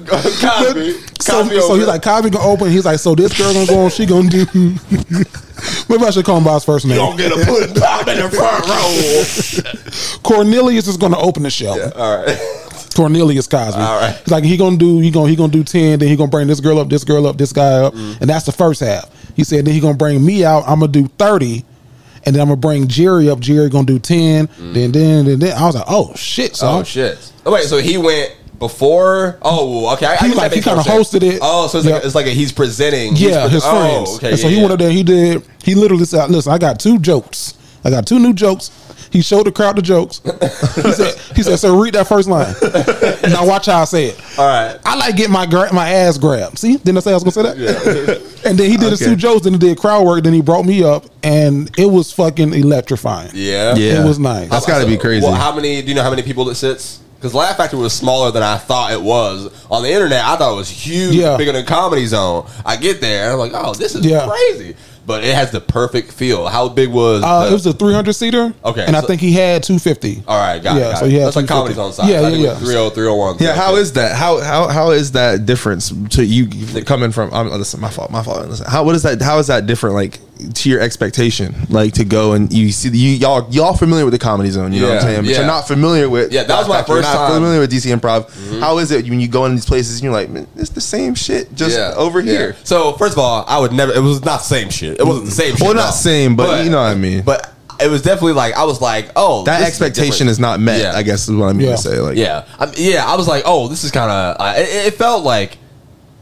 Cosby. 0.07 0.91
so, 1.19 1.41
Cosby 1.41 1.59
so 1.61 1.75
he's 1.75 1.87
like 1.87 2.01
Cosby 2.03 2.29
gonna 2.29 2.45
open. 2.47 2.69
He's 2.71 2.85
like, 2.85 2.99
so 2.99 3.15
this 3.15 3.37
girl 3.37 3.53
gonna 3.53 3.65
go 3.67 3.85
on. 3.85 3.89
She 3.89 4.05
gonna 4.05 4.29
do. 4.29 4.45
Maybe 5.89 6.03
I 6.03 6.09
should 6.11 6.25
call 6.25 6.37
him 6.37 6.43
by 6.43 6.53
his 6.55 6.65
first 6.65 6.85
name. 6.85 6.97
gonna 6.97 7.17
get 7.17 7.31
a 7.31 7.35
put 7.45 7.75
pop 7.81 8.07
in 8.07 8.17
the 8.19 8.29
front 8.29 8.67
row. 8.67 10.19
Cornelius 10.23 10.87
is 10.87 10.97
gonna 10.97 11.17
open 11.19 11.43
the 11.43 11.49
show. 11.49 11.71
All 11.95 12.17
right. 12.25 12.37
Cornelius 12.95 13.47
Cosby. 13.47 13.81
All 13.81 13.99
right. 13.99 14.15
He's 14.17 14.31
like 14.31 14.43
he 14.43 14.57
gonna 14.57 14.77
do 14.77 14.99
he 14.99 15.11
gonna 15.11 15.29
he 15.29 15.35
gonna 15.35 15.51
do 15.51 15.63
ten. 15.63 15.99
Then 15.99 16.07
he 16.09 16.15
gonna 16.15 16.29
bring 16.29 16.47
this 16.47 16.59
girl 16.59 16.79
up, 16.79 16.89
this 16.89 17.03
girl 17.03 17.27
up, 17.27 17.37
this 17.37 17.51
guy 17.53 17.81
up, 17.83 17.93
Mm. 17.93 18.21
and 18.21 18.29
that's 18.29 18.45
the 18.45 18.51
first 18.51 18.79
half. 18.81 19.09
He 19.35 19.43
said 19.43 19.65
then 19.65 19.73
he 19.73 19.79
gonna 19.79 19.97
bring 19.97 20.23
me 20.25 20.45
out. 20.45 20.63
I'm 20.67 20.79
gonna 20.79 20.91
do 20.91 21.07
thirty. 21.07 21.65
And 22.27 22.33
then 22.35 22.41
I'm 22.41 22.47
gonna 22.47 22.57
bring 22.57 22.87
Jerry 22.87 23.29
up. 23.29 23.39
Jerry 23.39 23.69
gonna 23.69 23.85
do 23.85 23.99
ten. 23.99 24.49
Then, 24.57 24.91
then, 24.91 25.25
then, 25.25 25.39
then 25.39 25.55
I 25.57 25.65
was 25.65 25.75
like, 25.75 25.85
"Oh 25.87 26.11
shit!" 26.15 26.55
So 26.55 26.65
Mm. 26.67 26.79
Oh 26.79 26.83
shit. 26.83 27.31
Oh 27.45 27.51
wait, 27.53 27.65
so 27.65 27.77
he 27.77 27.97
went 27.97 28.33
before? 28.67 29.37
Oh, 29.41 29.93
okay. 29.93 30.05
I, 30.05 30.13
I 30.13 30.15
He 30.17 30.27
guess 30.29 30.37
like- 30.37 30.51
he 30.53 30.61
kinda 30.61 30.83
sense. 30.83 31.09
hosted 31.09 31.23
it. 31.23 31.39
Oh, 31.41 31.67
so 31.67 31.77
it's 31.79 31.87
Yeah. 31.87 31.95
like 31.95 32.05
it's 32.05 32.15
like 32.15 32.25
a, 32.27 32.29
he's 32.31 32.51
presenting. 32.51 33.11
he's 33.15 33.29
Yeah, 33.29 33.41
pre- 33.43 33.49
his 33.51 33.63
oh, 33.65 33.71
friends. 33.71 34.15
Okay. 34.17 34.29
and 34.31 34.39
so 34.39 34.47
yeah, 34.47 34.49
he 34.51 34.55
yeah. 34.57 34.61
went 34.63 34.73
up 34.73 34.79
there. 34.79 34.91
He 34.91 35.03
did. 35.03 35.43
He 35.63 35.75
literally 35.75 36.05
said, 36.05 36.29
"Listen, 36.29 36.51
I 36.53 36.57
got 36.57 36.79
two 36.79 36.99
jokes. 36.99 37.53
I 37.83 37.89
got 37.89 38.05
two 38.07 38.19
new 38.19 38.33
jokes." 38.33 38.71
He 39.11 39.21
showed 39.21 39.45
the 39.45 39.51
crowd 39.51 39.77
the 39.77 39.81
jokes. 39.81 40.19
he 40.75 40.91
said, 40.91 41.15
"He 41.37 41.43
said, 41.43 41.55
so 41.57 41.79
read 41.79 41.93
that 41.93 42.05
first 42.07 42.27
line. 42.27 42.53
now 43.31 43.47
watch 43.47 43.67
how 43.67 43.81
I 43.81 43.85
say 43.85 44.07
it. 44.07 44.19
All 44.37 44.45
right. 44.45 44.77
I 44.83 44.95
like 44.97 45.15
get 45.15 45.29
my 45.29 45.45
gra- 45.45 45.71
my 45.73 45.87
ass 45.89 46.17
grabbed. 46.17 46.57
See, 46.59 46.75
didn't 46.75 46.97
I 46.97 46.99
say 46.99 47.11
I 47.11 47.13
was 47.13 47.23
gonna 47.23 47.31
say 47.31 47.43
that? 47.43 48.41
and 48.45 48.57
then 48.59 48.69
he 48.69 48.75
did 48.75 48.89
his 48.89 48.99
two 48.99 49.15
jokes. 49.15 49.43
Then 49.43 49.53
he 49.53 49.59
did 49.59 49.77
crowd 49.77 50.05
work. 50.05 50.23
Then 50.23 50.33
he 50.33 50.41
brought 50.41 50.65
me 50.65 50.83
up, 50.83 51.05
and 51.23 51.71
it 51.79 51.85
was 51.85 52.11
fucking 52.11 52.53
electrifying. 52.53 53.29
Yeah. 53.33 53.75
Yeah. 53.75 54.01
It 54.01 54.05
was 54.05 54.19
nice. 54.19 54.49
That's 54.49 54.65
got 54.65 54.81
to 54.81 54.87
be 54.87 54.97
crazy. 54.97 55.23
Well, 55.25 55.35
how 55.35 55.55
many? 55.55 55.81
Do 55.81 55.87
you 55.87 55.95
know 55.95 56.03
how 56.03 56.09
many 56.09 56.23
people 56.23 56.49
it 56.49 56.55
sits? 56.55 56.99
Because 57.25 57.33
Laugh 57.33 57.57
Factory 57.57 57.79
was 57.79 57.91
smaller 57.91 58.29
than 58.29 58.43
I 58.43 58.55
thought 58.59 58.91
it 58.91 59.01
was. 59.01 59.49
On 59.71 59.81
the 59.81 59.91
internet, 59.91 60.23
I 60.23 60.35
thought 60.35 60.53
it 60.53 60.57
was 60.57 60.69
huge, 60.69 61.15
Yeah. 61.15 61.37
bigger 61.37 61.53
than 61.53 61.65
Comedy 61.65 62.05
Zone. 62.05 62.45
I 62.63 62.75
get 62.75 63.01
there, 63.01 63.31
I'm 63.31 63.39
like, 63.39 63.51
oh, 63.55 63.73
this 63.73 63.95
is 63.95 64.05
Yeah. 64.05 64.27
crazy. 64.27 64.75
But 65.07 65.23
it 65.23 65.33
has 65.33 65.49
the 65.49 65.59
perfect 65.59 66.11
feel. 66.11 66.45
How 66.45 66.69
big 66.69 66.89
was? 66.89 67.23
Uh, 67.23 67.45
the- 67.45 67.49
it 67.49 67.53
was 67.53 67.65
a 67.65 67.73
300 67.73 68.13
seater. 68.13 68.53
Okay, 68.63 68.85
and 68.85 68.95
I 68.95 69.01
think 69.01 69.21
he 69.21 69.31
had 69.33 69.63
250. 69.63 70.23
all 70.27 70.37
right, 70.37 70.61
got 70.61 70.77
it. 70.77 70.81
got 70.81 70.99
so 70.99 71.05
it. 71.05 71.17
That's 71.19 71.35
like 71.35 71.47
Comedy 71.47 71.73
Zone 71.73 71.93
size. 71.93 72.07
Yeah, 72.09 72.21
I 72.21 72.29
yeah, 72.29 72.37
yeah. 72.37 72.59
was 72.59 72.69
30, 72.71 72.89
301. 72.91 73.37
Yeah, 73.39 73.55
how 73.55 73.75
is 73.75 73.93
that? 73.93 74.15
How 74.15 74.39
how 74.41 74.67
how 74.67 74.91
is 74.91 75.11
that 75.13 75.47
difference 75.47 75.91
to 76.11 76.23
you 76.23 76.47
coming 76.85 77.11
from? 77.11 77.31
I'm, 77.33 77.49
listen, 77.51 77.81
my 77.81 77.89
fault, 77.89 78.11
my 78.11 78.21
fault. 78.21 78.47
Listen, 78.49 78.65
how 78.69 78.83
what 78.83 78.93
is 78.95 79.01
that? 79.03 79.19
How 79.23 79.39
is 79.39 79.47
that 79.47 79.65
different? 79.67 79.95
Like 79.95 80.19
to 80.53 80.69
your 80.69 80.79
expectation, 80.81 81.55
like 81.69 81.93
to 81.93 82.05
go 82.05 82.33
and 82.33 82.51
you 82.53 82.71
see 82.71 82.89
you 82.89 83.11
y'all 83.11 83.47
y'all 83.51 83.73
familiar 83.73 84.05
with 84.05 84.13
the 84.13 84.19
comedy 84.19 84.49
zone? 84.49 84.71
You 84.73 84.81
know 84.81 84.87
what 84.89 84.91
I'm 84.93 84.97
Yeah, 84.97 85.01
saying? 85.13 85.21
But 85.21 85.29
yeah. 85.31 85.37
you're 85.37 85.47
not 85.47 85.67
familiar 85.67 86.09
with. 86.09 86.31
Yeah, 86.31 86.43
that 86.43 86.57
was 86.57 86.67
my 86.67 86.77
Factory, 86.77 86.95
first 86.97 87.07
you're 87.09 87.15
not 87.19 87.27
time. 87.27 87.37
Familiar 87.37 87.59
with 87.59 87.71
DC 87.71 87.95
Improv? 87.99 88.59
How 88.59 88.77
is 88.79 88.91
it 88.91 89.09
when 89.09 89.19
you 89.19 89.27
go 89.27 89.45
in 89.45 89.53
these 89.55 89.65
places 89.65 89.95
and 89.97 90.03
you're 90.03 90.13
like, 90.13 90.29
man, 90.29 90.47
it's 90.55 90.69
the 90.69 90.81
same 90.81 91.15
shit, 91.15 91.53
just 91.55 91.77
over 91.97 92.19
yeah. 92.19 92.31
here. 92.31 92.55
So 92.63 92.93
first 92.93 93.13
of 93.13 93.19
all, 93.19 93.45
I 93.47 93.59
would 93.59 93.71
never. 93.73 93.93
It 93.93 93.99
was 94.01 94.23
not 94.23 94.37
the 94.39 94.43
same 94.45 94.69
shit. 94.69 94.99
It 94.99 95.03
wasn't 95.05 95.25
the 95.25 95.31
same. 95.31 95.51
shit. 95.55 95.61
Well, 95.61 95.73
no. 95.73 95.81
not 95.81 95.91
same, 95.91 96.35
but 96.35 96.63
you 96.63 96.69
know 96.71 96.81
what 96.81 96.91
I 96.91 96.95
mean. 96.95 97.23
But 97.23 97.51
it 97.79 97.89
was 97.89 98.01
definitely 98.01 98.33
like 98.33 98.53
I 98.53 98.63
was 98.63 98.79
like, 98.81 99.09
oh, 99.17 99.43
that 99.43 99.59
this 99.59 99.67
expectation 99.67 100.11
different. 100.27 100.29
is 100.31 100.39
not 100.39 100.59
met. 100.61 100.79
Yeah. 100.81 100.93
I 100.95 101.03
guess 101.03 101.27
is 101.27 101.35
what 101.35 101.47
I 101.49 101.53
mean 101.53 101.67
Yeah. 101.67 101.75
to 101.75 101.81
say. 101.81 101.99
Like, 101.99 102.17
Yeah, 102.17 102.45
I 102.57 102.71
yeah. 102.77 103.05
I 103.05 103.15
was 103.17 103.27
like, 103.27 103.43
oh, 103.45 103.67
this 103.67 103.83
is 103.83 103.91
kind 103.91 104.09
of. 104.09 104.37
Uh, 104.39 104.53
it, 104.57 104.87
it 104.87 104.93
felt 104.93 105.23
like 105.25 105.57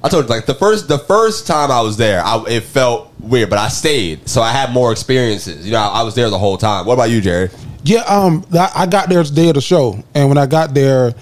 I 0.04 0.10
told 0.10 0.26
you, 0.26 0.30
like 0.30 0.45
the 0.45 0.54
first 0.56 0.88
the 0.88 0.99
first 0.99 1.47
time 1.47 1.72
I 1.72 1.80
was 1.82 1.95
there, 1.95 2.22
I, 2.24 2.43
it 2.47 2.64
felt 2.64 3.14
weird, 3.20 3.49
but 3.49 3.58
I 3.58 3.70
stayed, 3.70 4.28
so 4.28 4.41
I 4.41 4.51
had 4.51 4.72
more 4.72 4.91
experiences. 4.91 5.66
You 5.66 5.72
know, 5.72 5.80
I, 5.80 6.01
I 6.01 6.04
was 6.04 6.14
there 6.14 6.30
the 6.30 6.38
whole 6.38 6.58
time. 6.58 6.86
What 6.86 6.95
about 6.95 7.10
you, 7.10 7.22
Jerry? 7.22 7.49
Yeah, 7.84 8.01
um, 8.01 8.45
I 8.54 8.72
I 8.76 8.86
got 8.86 9.10
there 9.10 9.24
the 9.24 9.34
day 9.34 9.47
of 9.47 9.56
the 9.56 9.62
show, 9.62 10.04
and 10.14 10.28
when 10.28 10.38
I 10.38 10.45
got 10.45 10.74
there, 10.74 11.14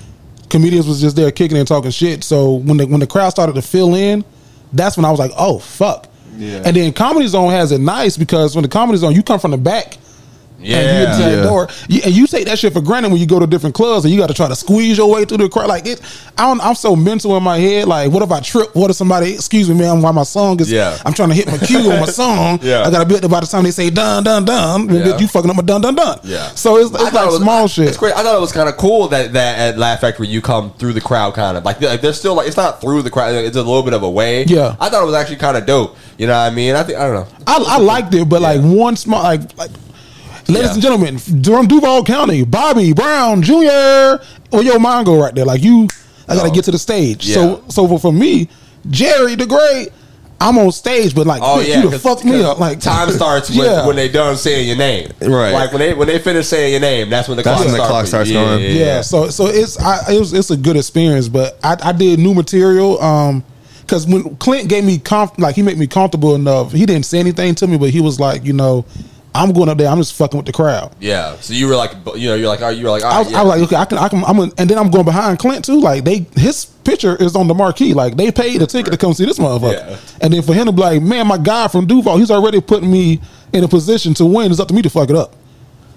comedians 0.50 0.88
was 0.88 1.00
just 1.00 1.16
there 1.16 1.32
kicking 1.32 1.58
and 1.58 1.68
talking 1.68 1.92
shit. 1.92 2.24
So 2.24 2.56
when 2.56 2.78
the 2.78 2.88
when 2.88 3.00
the 3.00 3.08
crowd 3.08 3.30
started 3.30 3.54
to 3.54 3.62
fill 3.62 3.94
in, 3.94 4.26
that's 4.74 4.98
when 4.98 5.06
I 5.06 5.12
was 5.12 5.20
like, 5.20 5.32
oh 5.38 5.60
fuck. 5.60 6.08
Yeah. 6.38 6.64
And 6.66 6.76
then 6.76 6.94
Comedy 6.94 7.28
Zone 7.28 7.52
has 7.52 7.72
it 7.72 7.82
nice 7.82 8.18
because 8.18 8.56
when 8.56 8.64
the 8.64 8.70
Comedy 8.70 8.98
Zone, 8.98 9.14
you 9.14 9.22
come 9.22 9.40
from 9.40 9.52
the 9.52 9.58
back. 9.58 9.98
And 10.64 11.00
you 11.00 11.06
get 11.06 11.18
to 11.18 11.24
that 11.24 11.36
Yeah. 11.38 11.44
door, 11.44 11.68
you, 11.90 12.02
and 12.06 12.14
you 12.14 12.28
take 12.28 12.46
that 12.46 12.60
shit 12.60 12.74
for 12.74 12.82
granted 12.82 13.12
when 13.12 13.20
you 13.20 13.26
go 13.28 13.40
to 13.40 13.48
different 13.48 13.76
clubs, 13.76 14.06
and 14.06 14.14
you 14.14 14.20
got 14.20 14.28
to 14.28 14.34
try 14.34 14.48
to 14.48 14.56
squeeze 14.56 14.98
your 14.98 15.10
way 15.10 15.26
through 15.26 15.38
the 15.38 15.50
crowd. 15.50 15.68
Like 15.68 15.86
it, 15.86 16.02
I 16.38 16.48
don't, 16.48 16.62
I'm 16.62 16.76
so 16.76 16.96
mental 16.96 17.36
in 17.38 17.44
my 17.44 17.58
head. 17.58 17.88
Like, 17.88 18.12
what 18.12 18.24
if 18.24 18.32
I 18.32 18.40
trip? 18.40 18.76
What 18.76 18.90
if 18.90 18.96
somebody, 18.96 19.34
excuse 19.34 19.70
me, 19.70 19.76
man, 19.76 20.02
while 20.02 20.14
my 20.14 20.24
song 20.24 20.60
is, 20.60 20.72
Yeah. 20.72 20.98
I'm 21.06 21.14
trying 21.14 21.30
to 21.30 21.36
hit 21.36 21.48
my 21.48 21.58
cue 21.58 21.92
on 21.92 22.00
my 22.00 22.06
song. 22.22 22.60
Yeah. 22.62 22.84
I 22.84 22.92
got 22.92 23.00
to 23.00 23.06
be 23.06 23.16
up 23.16 23.22
there 23.22 23.30
by 23.30 23.40
the 23.42 23.48
time 23.48 23.64
they 23.64 23.72
say 23.72 23.90
dun 23.90 24.24
dun 24.24 24.46
dun. 24.46 24.90
Yeah. 24.94 25.18
You 25.18 25.28
fucking 25.28 25.50
up 25.50 25.56
my 25.56 25.64
dun 25.64 25.82
dun 25.82 25.96
dun. 25.96 26.20
Yeah. 26.24 26.50
So 26.50 26.78
it's, 26.78 26.94
I 26.94 27.02
it's 27.02 27.04
thought 27.12 27.14
like 27.14 27.24
it 27.24 27.32
was- 27.32 27.42
small 27.42 27.68
shit. 27.68 27.88
It's 27.88 27.98
great. 27.98 28.14
I 28.16 28.24
thought 28.24 28.36
it 28.38 28.42
was 28.42 28.52
kind 28.52 28.70
of 28.70 28.78
cool 28.78 29.08
that 29.10 29.34
that 29.34 29.60
at 29.60 29.78
Laugh 29.78 30.02
Factory 30.02 30.28
you 30.28 30.42
come 30.42 30.72
through 30.74 30.94
the 30.94 31.02
crowd, 31.02 31.34
kind 31.34 31.58
of 31.58 31.66
like, 31.66 31.82
like 31.82 32.02
they're 32.02 32.14
still 32.14 32.36
like 32.36 32.48
it's 32.48 32.58
not 32.58 32.82
through 32.82 33.02
the 33.02 33.10
crowd. 33.10 33.34
It's 33.36 33.56
a 33.58 33.60
little 33.64 33.84
bit 33.84 33.94
of 33.94 34.04
a 34.04 34.10
way. 34.10 34.44
Yeah. 34.46 34.76
I 34.80 34.90
thought 34.90 35.02
it 35.04 35.06
was 35.06 35.16
actually 35.16 35.38
kind 35.38 35.58
of 35.58 35.66
dope. 35.66 35.96
You 36.18 36.28
know 36.28 36.34
what 36.34 36.52
I 36.52 36.56
mean? 36.56 36.76
I 36.76 36.84
think 36.84 37.00
I 37.00 37.08
don't 37.08 37.16
know. 37.16 37.28
I, 37.48 37.64
I 37.68 37.78
liked 37.80 38.14
it, 38.14 38.30
but 38.30 38.42
like 38.42 38.62
one 38.62 38.96
small, 38.96 39.24
like, 39.24 39.58
like 39.58 39.72
ladies 40.52 40.70
Yeah. 40.70 40.74
and 40.74 40.82
gentlemen, 40.82 41.18
from 41.18 41.68
Duval 41.68 42.04
County, 42.04 42.44
Bobby 42.44 42.94
Brown 42.94 43.42
Jr. 43.42 44.24
Or 44.52 44.62
your 44.64 44.80
mind 44.80 45.06
go 45.06 45.20
right 45.20 45.34
there. 45.34 45.46
Like 45.46 45.64
you, 45.64 45.88
I 46.28 46.36
got 46.36 46.44
to 46.44 46.50
Oh. 46.50 46.52
get 46.52 46.66
to 46.66 46.72
the 46.72 46.80
stage. 46.80 47.28
Yeah. 47.28 47.36
So, 47.36 47.64
so 47.70 47.88
for, 47.88 48.00
for 48.00 48.14
me, 48.14 48.48
Jerry 48.90 49.36
the 49.36 49.46
Great, 49.46 49.90
I'm 50.40 50.58
on 50.58 50.72
stage, 50.72 51.14
but 51.14 51.28
like, 51.28 51.42
Oh 51.44 51.60
bitch, 51.60 51.68
yeah, 51.68 51.76
you 51.78 51.82
done 51.84 51.92
'cause- 51.92 52.02
fucked 52.02 52.26
me 52.26 52.42
up. 52.44 52.60
Like 52.60 52.80
time 52.80 53.12
starts 53.22 53.50
when, 53.50 53.60
Yeah. 53.60 53.86
when 53.86 53.96
they 53.96 54.10
done 54.10 54.36
saying 54.38 54.68
your 54.68 54.76
name. 54.78 55.10
Right. 55.22 55.52
Like 55.54 55.72
when 55.72 55.80
they 55.80 55.94
when 55.94 56.08
they 56.08 56.18
finish 56.20 56.48
saying 56.48 56.72
your 56.72 56.82
name, 56.82 57.10
that's 57.12 57.28
when 57.28 57.38
the 57.38 57.44
That's 57.44 57.58
clock 57.62 57.66
when 57.68 57.78
the 57.78 57.86
starts. 57.86 57.92
clock 57.92 58.08
starts 58.08 58.32
going. 58.32 58.76
yeah, 58.76 59.02
so 59.02 59.30
so 59.30 59.46
it's 59.46 59.80
I, 59.80 60.14
it 60.14 60.20
was 60.20 60.34
it's 60.34 60.50
a 60.50 60.58
good 60.58 60.78
experience, 60.78 61.28
but 61.28 61.60
I, 61.64 61.78
I 61.84 61.92
did 61.92 62.18
new 62.20 62.34
material 62.34 63.00
um 63.04 63.44
because 63.82 64.08
when 64.08 64.36
Clint 64.38 64.68
gave 64.68 64.84
me 64.84 64.98
comf- 64.98 65.38
like 65.38 65.54
he 65.56 65.62
made 65.62 65.78
me 65.78 65.86
comfortable 65.86 66.34
enough, 66.34 66.72
he 66.72 66.86
didn't 66.88 67.06
say 67.06 67.20
anything 67.20 67.54
to 67.56 67.68
me, 67.68 67.78
but 67.78 67.92
he 67.92 68.02
was 68.02 68.20
like, 68.20 68.44
you 68.44 68.54
know, 68.54 68.84
I'm 69.34 69.54
going 69.54 69.70
up 69.70 69.78
there, 69.78 69.88
I'm 69.88 69.98
just 69.98 70.14
fucking 70.16 70.38
with 70.38 70.46
the 70.46 70.52
crowd. 70.52 70.94
Yeah. 71.00 71.36
So 71.38 71.54
you 71.54 71.68
were 71.68 71.76
like, 71.76 71.92
you 72.16 72.28
know, 72.28 72.36
you're 72.36 72.48
like, 72.50 72.60
you 72.78 72.84
were 72.84 72.90
like, 72.92 73.04
I 73.04 73.20
was, 73.20 73.32
yeah. 73.32 73.40
I 73.40 73.44
was 73.44 73.50
like, 73.52 73.62
okay, 73.68 73.76
I 73.78 73.86
can, 73.86 73.98
I 73.98 74.10
can, 74.10 74.24
I'm, 74.26 74.36
gonna, 74.38 74.52
and 74.58 74.70
then 74.70 74.78
I'm 74.78 74.92
going 74.92 75.06
behind 75.06 75.40
Clint 75.40 75.64
too. 75.64 75.80
Like 75.80 76.04
they, 76.04 76.26
his 76.36 76.66
picture 76.66 77.16
is 77.16 77.36
on 77.36 77.48
the 77.48 77.54
marquee. 77.54 77.94
Like 77.94 78.18
they 78.18 78.32
paid 78.32 78.62
a 78.62 78.68
ticket 78.68 78.92
to 78.92 78.98
come 78.98 79.14
see 79.14 79.26
this 79.26 79.40
motherfucker. 79.40 79.90
Yeah. 79.90 79.98
And 80.22 80.34
then 80.34 80.42
for 80.42 80.54
him 80.54 80.66
to 80.66 80.72
be 80.74 80.82
like, 80.82 81.02
man, 81.02 81.28
my 81.28 81.38
guy 81.38 81.68
from 81.70 81.88
Duval, 81.88 82.18
he's 82.18 82.30
already 82.32 82.60
putting 82.60 82.92
me 82.92 83.22
in 83.54 83.64
a 83.64 83.68
position 83.70 84.14
to 84.16 84.26
win. 84.26 84.52
It's 84.52 84.60
up 84.60 84.68
to 84.68 84.74
me 84.74 84.82
to 84.82 84.90
fuck 84.90 85.10
it 85.10 85.16
up. 85.16 85.34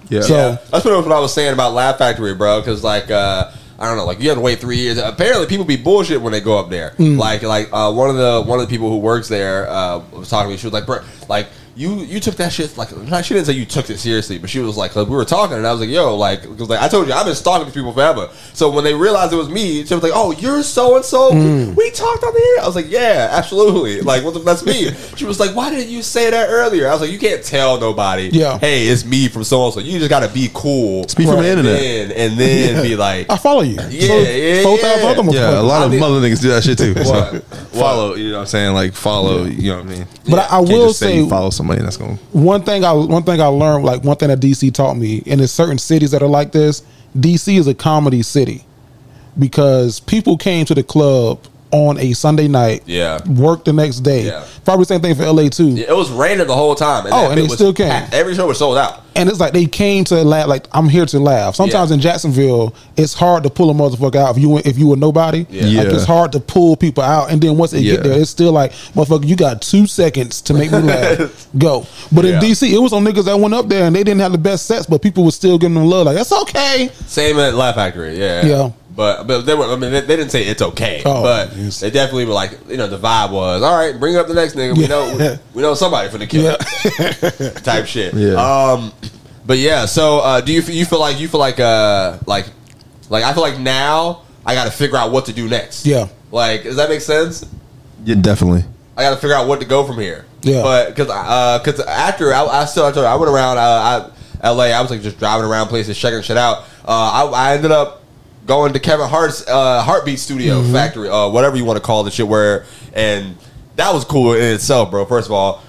yeah. 0.09 0.21
So- 0.21 0.35
Yeah, 0.35 0.57
that's 0.71 0.85
what, 0.85 0.93
what 1.05 1.11
I 1.11 1.19
was 1.19 1.33
saying 1.33 1.51
about 1.53 1.73
Laugh 1.73 1.97
Factory, 1.97 2.33
bro. 2.35 2.61
Because 2.61 2.83
like, 2.85 3.11
uh, 3.11 3.51
I 3.77 3.87
don't 3.89 3.97
know, 3.97 4.05
like 4.05 4.21
you 4.21 4.29
have 4.29 4.37
to 4.37 4.41
wait 4.41 4.59
three 4.59 4.77
years. 4.77 4.97
Apparently, 4.97 5.45
people 5.47 5.65
be 5.65 5.75
bullshit 5.75 6.21
when 6.21 6.31
they 6.31 6.39
go 6.39 6.57
up 6.57 6.69
there. 6.69 6.91
Mm. 6.91 7.17
Like, 7.17 7.43
like 7.43 7.67
uh, 7.73 7.91
one 7.91 8.09
of 8.09 8.15
the 8.15 8.41
one 8.49 8.61
of 8.61 8.65
the 8.65 8.73
people 8.73 8.89
who 8.89 8.99
works 8.99 9.27
there 9.27 9.69
uh, 9.69 9.99
was 10.13 10.29
talking 10.29 10.47
to 10.47 10.51
me. 10.53 10.57
She 10.57 10.65
was 10.67 10.71
like, 10.73 10.85
bro, 10.85 10.99
like 11.27 11.47
you 11.75 11.95
you 11.97 12.19
took 12.19 12.35
that 12.35 12.53
shit 12.53 12.77
like 12.77 12.89
she 12.89 13.33
didn't 13.33 13.45
say 13.45 13.53
you 13.53 13.65
took 13.65 13.89
it 13.89 13.97
seriously, 13.97 14.37
but 14.37 14.49
she 14.49 14.59
was 14.59 14.77
like, 14.77 14.95
like, 14.95 15.07
we 15.07 15.15
were 15.15 15.25
talking 15.25 15.57
and 15.57 15.67
I 15.67 15.71
was 15.71 15.81
like, 15.81 15.89
yo, 15.89 16.15
like 16.15 16.41
because 16.43 16.69
like 16.69 16.81
I 16.81 16.87
told 16.87 17.07
you 17.07 17.13
I've 17.13 17.25
been 17.25 17.35
stalking 17.35 17.65
these 17.65 17.73
people 17.73 17.91
forever. 17.91 18.29
So 18.53 18.69
when 18.71 18.83
they 18.83 18.93
realized 18.93 19.33
it 19.33 19.35
was 19.35 19.49
me, 19.49 19.85
she 19.85 19.93
was 19.93 20.01
like, 20.03 20.13
oh, 20.15 20.31
you're 20.31 20.63
so 20.63 20.95
and 20.95 21.03
so. 21.03 21.31
We 21.75 21.91
talked 21.91 22.23
on 22.23 22.33
the 22.33 22.55
air. 22.57 22.63
I 22.63 22.67
was 22.67 22.75
like, 22.75 22.89
yeah, 22.89 23.29
absolutely. 23.31 24.01
Like, 24.05 24.23
what 24.23 24.33
the, 24.35 24.39
that's 24.39 24.63
me. 24.65 24.91
She 25.15 25.25
was 25.25 25.39
like, 25.39 25.55
why 25.55 25.69
didn't 25.71 25.89
you 25.89 26.03
say 26.03 26.29
that 26.29 26.47
earlier? 26.49 26.87
I 26.87 26.91
was 26.91 27.01
like, 27.01 27.11
you 27.11 27.17
can't 27.17 27.43
tell 27.43 27.79
nobody. 27.79 28.29
Yeah. 28.31 28.59
Hey, 28.59 28.87
it's 28.87 29.03
me 29.03 29.27
from 29.27 29.43
so 29.43 29.65
and 29.65 29.73
so. 29.73 29.79
You 29.79 29.97
just 29.97 30.09
got 30.11 30.19
to 30.19 30.31
be 30.31 30.49
cool. 30.53 31.03
It's 31.03 31.17
me 31.17 31.25
from 31.25 31.37
the 31.41 31.49
internet. 31.49 31.79
and 31.81 32.11
then, 32.11 32.31
and 32.31 32.39
then 32.39 32.83
be 32.87 32.95
like, 32.95 33.29
I 33.31 33.37
follow 33.37 33.61
you. 33.61 33.75
Yeah, 33.89 34.19
yeah, 34.19 34.63
four 34.63 34.77
yeah. 34.77 34.95
thousand 34.97 35.27
other 35.27 35.35
Yeah, 35.35 35.59
a 35.59 35.61
lot 35.61 35.81
I 35.81 35.85
of 35.85 35.91
mean- 35.91 35.99
mother 35.99 36.19
niggas 36.21 36.41
do 36.41 36.49
that 36.49 36.63
shit 36.63 36.77
too. 36.77 36.93
So, 37.05 37.39
follow, 37.79 38.15
you 38.15 38.29
know 38.31 38.37
what 38.37 38.41
I'm 38.41 38.47
saying? 38.47 38.73
Like 38.73 38.93
follow, 38.93 39.43
you 39.45 39.71
know 39.71 39.77
what 39.77 39.85
I 39.87 39.89
mean? 39.89 40.07
But 40.29 40.39
I, 40.51 40.57
I 40.57 40.59
will 40.59 40.87
just 40.87 40.99
say 40.99 41.07
say 41.07 41.17
you 41.17 41.29
follow 41.29 41.49
somebody 41.65 41.81
that's 41.83 41.97
going. 41.97 42.17
one 42.31 42.63
thing 42.63 42.83
I 42.83 42.93
one 42.93 43.23
thing 43.23 43.41
I 43.41 43.47
learned, 43.47 43.85
like 43.85 44.03
one 44.03 44.17
thing 44.17 44.29
that 44.29 44.39
DC 44.39 44.73
taught 44.73 44.95
me, 44.95 45.23
and 45.25 45.39
there's 45.39 45.51
certain 45.51 45.77
cities 45.77 46.11
that 46.11 46.21
are 46.21 46.29
like 46.29 46.51
this. 46.51 46.83
DC 47.17 47.57
is 47.57 47.67
a 47.67 47.73
comedy 47.73 48.21
city 48.21 48.63
because 49.39 49.99
people 50.01 50.37
came 50.37 50.65
to 50.65 50.75
the 50.75 50.83
club 50.83 51.39
on 51.71 51.97
a 51.99 52.13
Sunday 52.13 52.47
night, 52.47 52.83
Yeah. 52.85 53.19
work 53.27 53.65
the 53.65 53.73
next 53.73 54.01
day. 54.01 54.25
Yeah. 54.27 54.43
Probably 54.63 54.85
same 54.85 55.01
thing 55.01 55.15
for 55.15 55.23
LA 55.25 55.49
too. 55.49 55.75
it 55.75 55.95
was 55.95 56.09
raining 56.09 56.47
the 56.47 56.55
whole 56.55 56.73
time. 56.75 57.05
Oh, 57.11 57.25
and 57.25 57.35
bit 57.35 57.35
they 57.35 57.47
was 57.47 57.53
still 57.53 57.73
came. 57.73 57.89
packed. 57.89 58.13
Every 58.13 58.33
show 58.35 58.47
was 58.47 58.57
sold 58.57 58.77
out. 58.77 59.01
And 59.17 59.29
it's 59.29 59.39
like 59.39 59.53
they 59.53 59.65
came 59.65 60.03
to 60.05 60.23
laugh. 60.23 60.47
Like 60.47 60.67
I'm 60.73 60.89
here 60.89 61.05
to 61.05 61.19
laugh. 61.19 61.55
Sometimes 61.55 61.89
Yeah. 61.89 61.95
in 61.95 62.01
Jacksonville, 62.01 62.73
it's 62.97 63.13
hard 63.13 63.43
to 63.43 63.49
pull 63.49 63.69
a 63.69 63.73
motherfucker 63.73 64.15
out 64.15 64.35
if 64.35 64.41
you 64.41 64.57
if 64.59 64.77
you 64.77 64.87
were 64.87 64.95
nobody. 64.97 65.45
Yeah. 65.49 65.63
Like 65.63 65.71
Yeah. 65.87 65.93
it's 65.95 66.03
hard 66.05 66.31
to 66.33 66.39
pull 66.39 66.75
people 66.75 67.03
out. 67.03 67.31
And 67.31 67.41
then 67.41 67.57
once 67.57 67.71
they 67.71 67.79
Yeah. 67.79 67.95
get 67.95 68.03
there, 68.03 68.19
it's 68.19 68.29
still 68.31 68.51
like 68.51 68.71
motherfucker, 68.95 69.27
you 69.27 69.35
got 69.35 69.61
two 69.61 69.85
seconds 69.87 70.41
to 70.41 70.53
make 70.53 70.71
me 70.71 70.79
laugh. 70.79 71.47
Go. 71.57 71.85
But 72.11 72.25
Yeah. 72.25 72.35
in 72.35 72.39
DC, 72.41 72.73
it 72.73 72.79
was 72.81 72.91
on 72.93 73.03
niggas 73.05 73.25
that 73.25 73.39
went 73.39 73.53
up 73.53 73.69
there 73.69 73.85
and 73.85 73.95
they 73.95 74.03
didn't 74.03 74.21
have 74.21 74.31
the 74.33 74.37
best 74.37 74.65
sets, 74.65 74.85
but 74.85 75.01
people 75.01 75.23
were 75.23 75.31
still 75.31 75.57
giving 75.57 75.75
them 75.75 75.85
love. 75.89 76.05
Like 76.07 76.15
that's 76.17 76.31
okay. 76.31 76.89
Same 77.07 77.39
at 77.39 77.53
Laugh 77.55 77.75
Factory, 77.75 78.19
yeah. 78.19 78.45
Yeah. 78.45 78.69
But 78.95 79.27
but 79.27 79.41
they 79.41 79.53
were. 79.53 79.65
I 79.65 79.75
mean, 79.75 79.91
they, 79.91 80.01
they 80.01 80.15
didn't 80.15 80.31
say 80.31 80.43
it's 80.45 80.61
okay. 80.61 81.01
Oh, 81.05 81.21
but 81.21 81.55
yes. 81.55 81.81
they 81.81 81.89
definitely 81.89 82.25
were 82.25 82.33
like, 82.33 82.57
you 82.69 82.77
know, 82.77 82.87
the 82.87 82.97
vibe 82.97 83.31
was 83.31 83.61
all 83.61 83.75
right. 83.77 83.99
Bring 83.99 84.15
up 84.15 84.27
the 84.27 84.33
next 84.33 84.55
nigga. 84.55 84.73
We 84.75 84.83
Yeah. 84.83 84.87
know 84.87 85.37
we 85.53 85.61
know 85.61 85.73
somebody 85.73 86.09
for 86.09 86.17
the 86.17 86.27
kill 86.27 86.43
Yeah. 86.43 87.49
type 87.61 87.87
shit. 87.87 88.13
Yeah. 88.13 88.35
Um. 88.35 88.93
But 89.45 89.57
yeah. 89.57 89.85
So 89.85 90.19
uh, 90.19 90.39
do 90.41 90.53
you 90.53 90.61
you 90.61 90.85
feel 90.85 90.99
like 90.99 91.19
you 91.19 91.27
feel 91.27 91.41
like 91.41 91.59
uh 91.59 92.19
like 92.25 92.45
like 93.09 93.23
I 93.25 93.33
feel 93.33 93.43
like 93.43 93.59
now 93.59 94.21
I 94.45 94.55
got 94.55 94.65
to 94.65 94.71
figure 94.71 94.95
out 94.97 95.11
what 95.11 95.25
to 95.25 95.33
do 95.33 95.49
next. 95.49 95.85
Yeah. 95.85 96.07
Like 96.31 96.63
does 96.63 96.77
that 96.77 96.89
make 96.89 97.01
sense? 97.01 97.45
Yeah, 98.05 98.15
definitely. 98.15 98.63
I 98.95 99.03
got 99.03 99.09
to 99.09 99.17
figure 99.17 99.35
out 99.35 99.47
what 99.47 99.59
to 99.59 99.65
go 99.65 99.85
from 99.85 99.97
here. 99.99 100.25
Yeah. 100.41 100.61
But 100.61 100.89
because 100.95 101.09
uh, 101.09 101.59
because 101.61 101.81
after 101.81 102.33
I, 102.33 102.45
I 102.45 102.65
still 102.65 102.85
I 102.85 102.91
told 102.93 103.03
you 103.03 103.09
I 103.09 103.15
went 103.15 103.29
around 103.29 103.57
uh, 103.57 103.61
I, 104.41 104.47
L.A. 104.47 104.71
I 104.71 104.79
was 104.81 104.89
like 104.89 105.01
just 105.01 105.19
driving 105.19 105.45
around 105.45 105.67
places 105.67 105.97
checking 105.97 106.21
shit 106.21 106.37
out. 106.37 106.59
Uh, 106.87 107.27
I, 107.33 107.49
I 107.51 107.55
ended 107.55 107.71
up 107.71 108.03
going 108.45 108.73
to 108.73 108.79
Kevin 108.79 109.07
Hart's 109.07 109.47
uh, 109.47 109.83
HartBeat 109.85 110.17
Studio 110.17 110.61
Mm-hmm. 110.61 110.73
Factory, 110.73 111.09
uh, 111.09 111.29
whatever 111.29 111.55
you 111.57 111.65
want 111.65 111.77
to 111.77 111.83
call 111.83 112.03
the 112.03 112.11
shit. 112.11 112.27
Where 112.27 112.65
and 112.93 113.35
that 113.75 113.93
was 113.93 114.05
cool 114.05 114.33
in 114.33 114.53
itself, 114.55 114.91
bro. 114.91 115.05
First 115.05 115.27
of 115.27 115.33
all. 115.33 115.61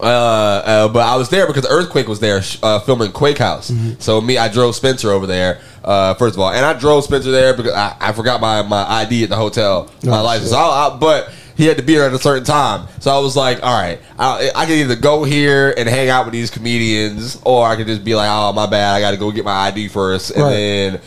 Uh, 0.00 0.04
uh, 0.04 0.88
but 0.88 1.00
I 1.06 1.16
was 1.16 1.28
there 1.28 1.46
because 1.46 1.66
Earthquake 1.68 2.08
was 2.08 2.18
there 2.18 2.40
uh, 2.62 2.80
filming 2.80 3.12
Quake 3.12 3.38
House. 3.38 3.70
Mm-hmm. 3.70 4.00
So 4.00 4.20
me, 4.20 4.36
I 4.38 4.48
drove 4.48 4.74
Spencer 4.74 5.10
over 5.12 5.26
there. 5.26 5.60
Uh, 5.84 6.14
first 6.14 6.34
of 6.34 6.40
all, 6.40 6.50
and 6.50 6.64
I 6.64 6.72
drove 6.78 7.04
Spencer 7.04 7.30
there 7.30 7.54
because 7.56 7.72
I, 7.72 7.96
I 8.00 8.12
forgot 8.12 8.40
my, 8.40 8.62
my 8.62 8.82
ID 8.90 9.24
at 9.24 9.28
the 9.28 9.36
hotel, 9.36 9.90
my 10.02 10.18
Oh, 10.18 10.24
license. 10.24 10.50
So 10.50 10.56
I, 10.56 10.88
I, 10.94 10.96
but 10.98 11.30
he 11.56 11.66
had 11.66 11.76
to 11.76 11.82
be 11.84 11.94
there 11.94 12.06
at 12.06 12.12
a 12.14 12.18
certain 12.18 12.42
time. 12.44 12.88
So 13.00 13.12
I 13.14 13.18
was 13.18 13.36
like, 13.36 13.62
all 13.62 13.80
right, 13.80 14.00
I, 14.18 14.50
I 14.56 14.64
can 14.66 14.74
either 14.76 14.96
go 14.96 15.22
here 15.24 15.72
and 15.76 15.88
hang 15.88 16.08
out 16.08 16.24
with 16.24 16.32
these 16.32 16.50
comedians, 16.50 17.40
or 17.44 17.66
I 17.66 17.76
could 17.76 17.86
just 17.86 18.02
be 18.02 18.14
like, 18.14 18.28
oh 18.30 18.52
my 18.54 18.66
bad, 18.66 18.94
I 18.94 19.00
got 19.00 19.10
to 19.12 19.16
go 19.18 19.30
get 19.30 19.44
my 19.44 19.52
ID 19.68 19.88
first, 19.88 20.30
and 20.30 20.42
Right. 20.42 20.50
then 20.50 21.00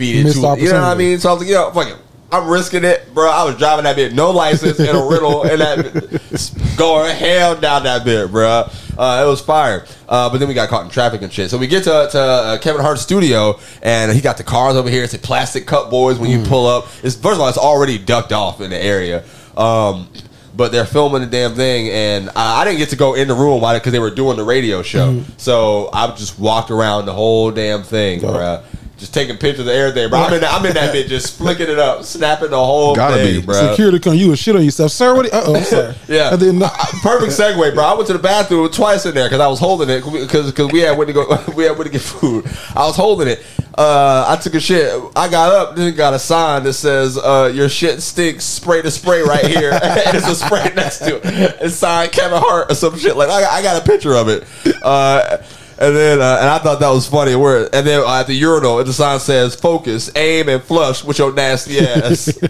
beat 0.00 0.16
it. 0.16 0.24
Missed 0.24 0.36
you 0.36 0.42
know 0.42 0.80
what 0.80 0.82
I 0.82 0.94
mean? 0.96 1.18
So 1.20 1.28
I 1.30 1.32
was 1.34 1.42
like, 1.42 1.50
yo, 1.50 1.70
fuck 1.70 1.88
it. 1.88 1.96
I'm 2.32 2.48
risking 2.48 2.84
it, 2.84 3.12
bro. 3.12 3.28
I 3.28 3.42
was 3.44 3.56
driving 3.56 3.84
that 3.84 3.96
bit, 3.96 4.14
no 4.14 4.30
license, 4.30 4.78
in 4.78 4.94
a 4.94 5.04
riddle, 5.04 5.42
and 5.42 5.60
that 5.60 6.74
going 6.76 7.14
hell 7.16 7.56
down 7.56 7.82
that 7.82 8.04
bit, 8.04 8.30
bro. 8.30 8.68
Uh, 8.96 9.24
it 9.24 9.28
was 9.28 9.40
fire. 9.40 9.84
Uh, 10.08 10.30
but 10.30 10.38
then 10.38 10.46
we 10.46 10.54
got 10.54 10.68
caught 10.68 10.84
in 10.84 10.90
traffic 10.90 11.22
and 11.22 11.32
shit. 11.32 11.50
So 11.50 11.58
we 11.58 11.66
get 11.66 11.84
to, 11.84 12.08
to 12.12 12.20
uh, 12.20 12.58
Kevin 12.58 12.82
Hart's 12.82 13.02
studio, 13.02 13.58
and 13.82 14.12
he 14.12 14.20
got 14.20 14.36
the 14.36 14.44
cars 14.44 14.76
over 14.76 14.88
here. 14.88 15.02
It's 15.02 15.14
a 15.14 15.18
plastic 15.18 15.66
cup 15.66 15.90
boys 15.90 16.18
when 16.20 16.30
Mm. 16.30 16.44
you 16.44 16.48
pull 16.48 16.66
up. 16.68 16.86
It's 17.02 17.16
first 17.16 17.34
of 17.34 17.40
all, 17.40 17.48
it's 17.48 17.58
already 17.58 17.98
ducked 17.98 18.32
off 18.32 18.60
in 18.60 18.70
the 18.70 18.80
area. 18.80 19.24
Um, 19.56 20.08
but 20.56 20.70
they're 20.72 20.86
filming 20.86 21.22
the 21.22 21.26
damn 21.26 21.54
thing, 21.54 21.88
and 21.90 22.28
uh, 22.28 22.32
I 22.36 22.64
didn't 22.64 22.78
get 22.78 22.90
to 22.90 22.96
go 22.96 23.14
in 23.14 23.26
the 23.28 23.34
room 23.34 23.60
because 23.60 23.92
they 23.92 23.98
were 23.98 24.10
doing 24.10 24.36
the 24.36 24.44
radio 24.44 24.82
show. 24.82 25.12
Mm-hmm. 25.14 25.32
So 25.36 25.90
I 25.92 26.08
just 26.14 26.38
walked 26.38 26.70
around 26.70 27.06
the 27.06 27.12
whole 27.12 27.50
damn 27.50 27.82
thing, 27.82 28.20
bruh. 28.20 28.62
Just 29.00 29.14
taking 29.14 29.38
pictures 29.38 29.60
of 29.66 29.68
everything, 29.68 30.10
bro. 30.10 30.18
I'm 30.20 30.34
in, 30.34 30.42
that, 30.42 30.52
I'm 30.52 30.66
in 30.66 30.74
that 30.74 30.92
bit, 30.92 31.08
just 31.08 31.38
flicking 31.38 31.70
it 31.70 31.78
up, 31.78 32.04
snapping 32.04 32.50
the 32.50 32.56
whole 32.58 32.94
Gotta 32.94 33.16
thing, 33.16 33.40
be. 33.40 33.46
bro. 33.46 33.70
Security 33.70 33.98
come, 33.98 34.14
you 34.14 34.30
a 34.30 34.36
shit 34.36 34.54
on 34.54 34.62
yourself, 34.62 34.92
sir. 34.92 35.14
What? 35.14 35.32
Uh 35.32 35.42
oh, 35.46 35.56
I'm 35.56 35.64
sorry. 35.64 35.94
Yeah, 36.06 36.28
I 36.30 36.36
didn't 36.36 36.58
know. 36.58 36.68
perfect 37.02 37.32
segue, 37.32 37.74
bro. 37.74 37.82
I 37.82 37.94
went 37.94 38.08
to 38.08 38.12
the 38.12 38.18
bathroom 38.18 38.70
twice 38.70 39.06
in 39.06 39.14
there 39.14 39.24
because 39.26 39.40
I 39.40 39.46
was 39.48 39.58
holding 39.58 39.88
it 39.88 40.04
because 40.04 40.50
because 40.50 40.70
we 40.70 40.80
had 40.80 40.98
went 40.98 41.08
to 41.08 41.14
go 41.14 41.26
we 41.56 41.64
had 41.64 41.78
went 41.78 41.86
to 41.86 41.90
get 41.92 42.02
food. 42.02 42.44
I 42.76 42.84
was 42.86 42.94
holding 42.94 43.26
it. 43.28 43.42
Uh, 43.74 44.26
I 44.28 44.36
took 44.36 44.54
a 44.54 44.60
shit. 44.60 44.92
I 45.16 45.30
got 45.30 45.50
up, 45.54 45.76
then 45.76 45.94
got 45.94 46.12
a 46.12 46.18
sign 46.18 46.64
that 46.64 46.74
says 46.74 47.16
uh, 47.16 47.50
"Your 47.54 47.70
shit 47.70 48.02
stinks." 48.02 48.44
Spray 48.44 48.82
the 48.82 48.90
spray 48.90 49.22
right 49.22 49.46
here, 49.46 49.70
and 49.72 50.14
it's 50.14 50.28
a 50.28 50.34
spray 50.34 50.70
next 50.76 50.98
to 50.98 51.16
it. 51.16 51.22
It's 51.62 51.76
signed 51.76 52.12
Kevin 52.12 52.38
Hart 52.38 52.70
or 52.70 52.74
some 52.74 52.98
shit. 52.98 53.16
Like 53.16 53.30
I, 53.30 53.46
I 53.46 53.62
got 53.62 53.80
a 53.80 53.84
picture 53.86 54.14
of 54.14 54.28
it. 54.28 54.44
Uh, 54.82 55.38
and 55.80 55.96
then, 55.96 56.20
uh, 56.20 56.38
and 56.40 56.48
I 56.48 56.58
thought 56.58 56.78
that 56.80 56.90
was 56.90 57.08
funny. 57.08 57.34
Where 57.34 57.64
and 57.74 57.86
then 57.86 58.00
uh, 58.00 58.20
at 58.20 58.26
the 58.26 58.34
urinal, 58.34 58.82
the 58.84 58.92
sign 58.92 59.18
says 59.18 59.54
"Focus, 59.54 60.10
aim, 60.16 60.48
and 60.48 60.62
flush 60.62 61.02
with 61.04 61.18
your 61.18 61.32
nasty 61.32 61.80
ass." 61.80 62.38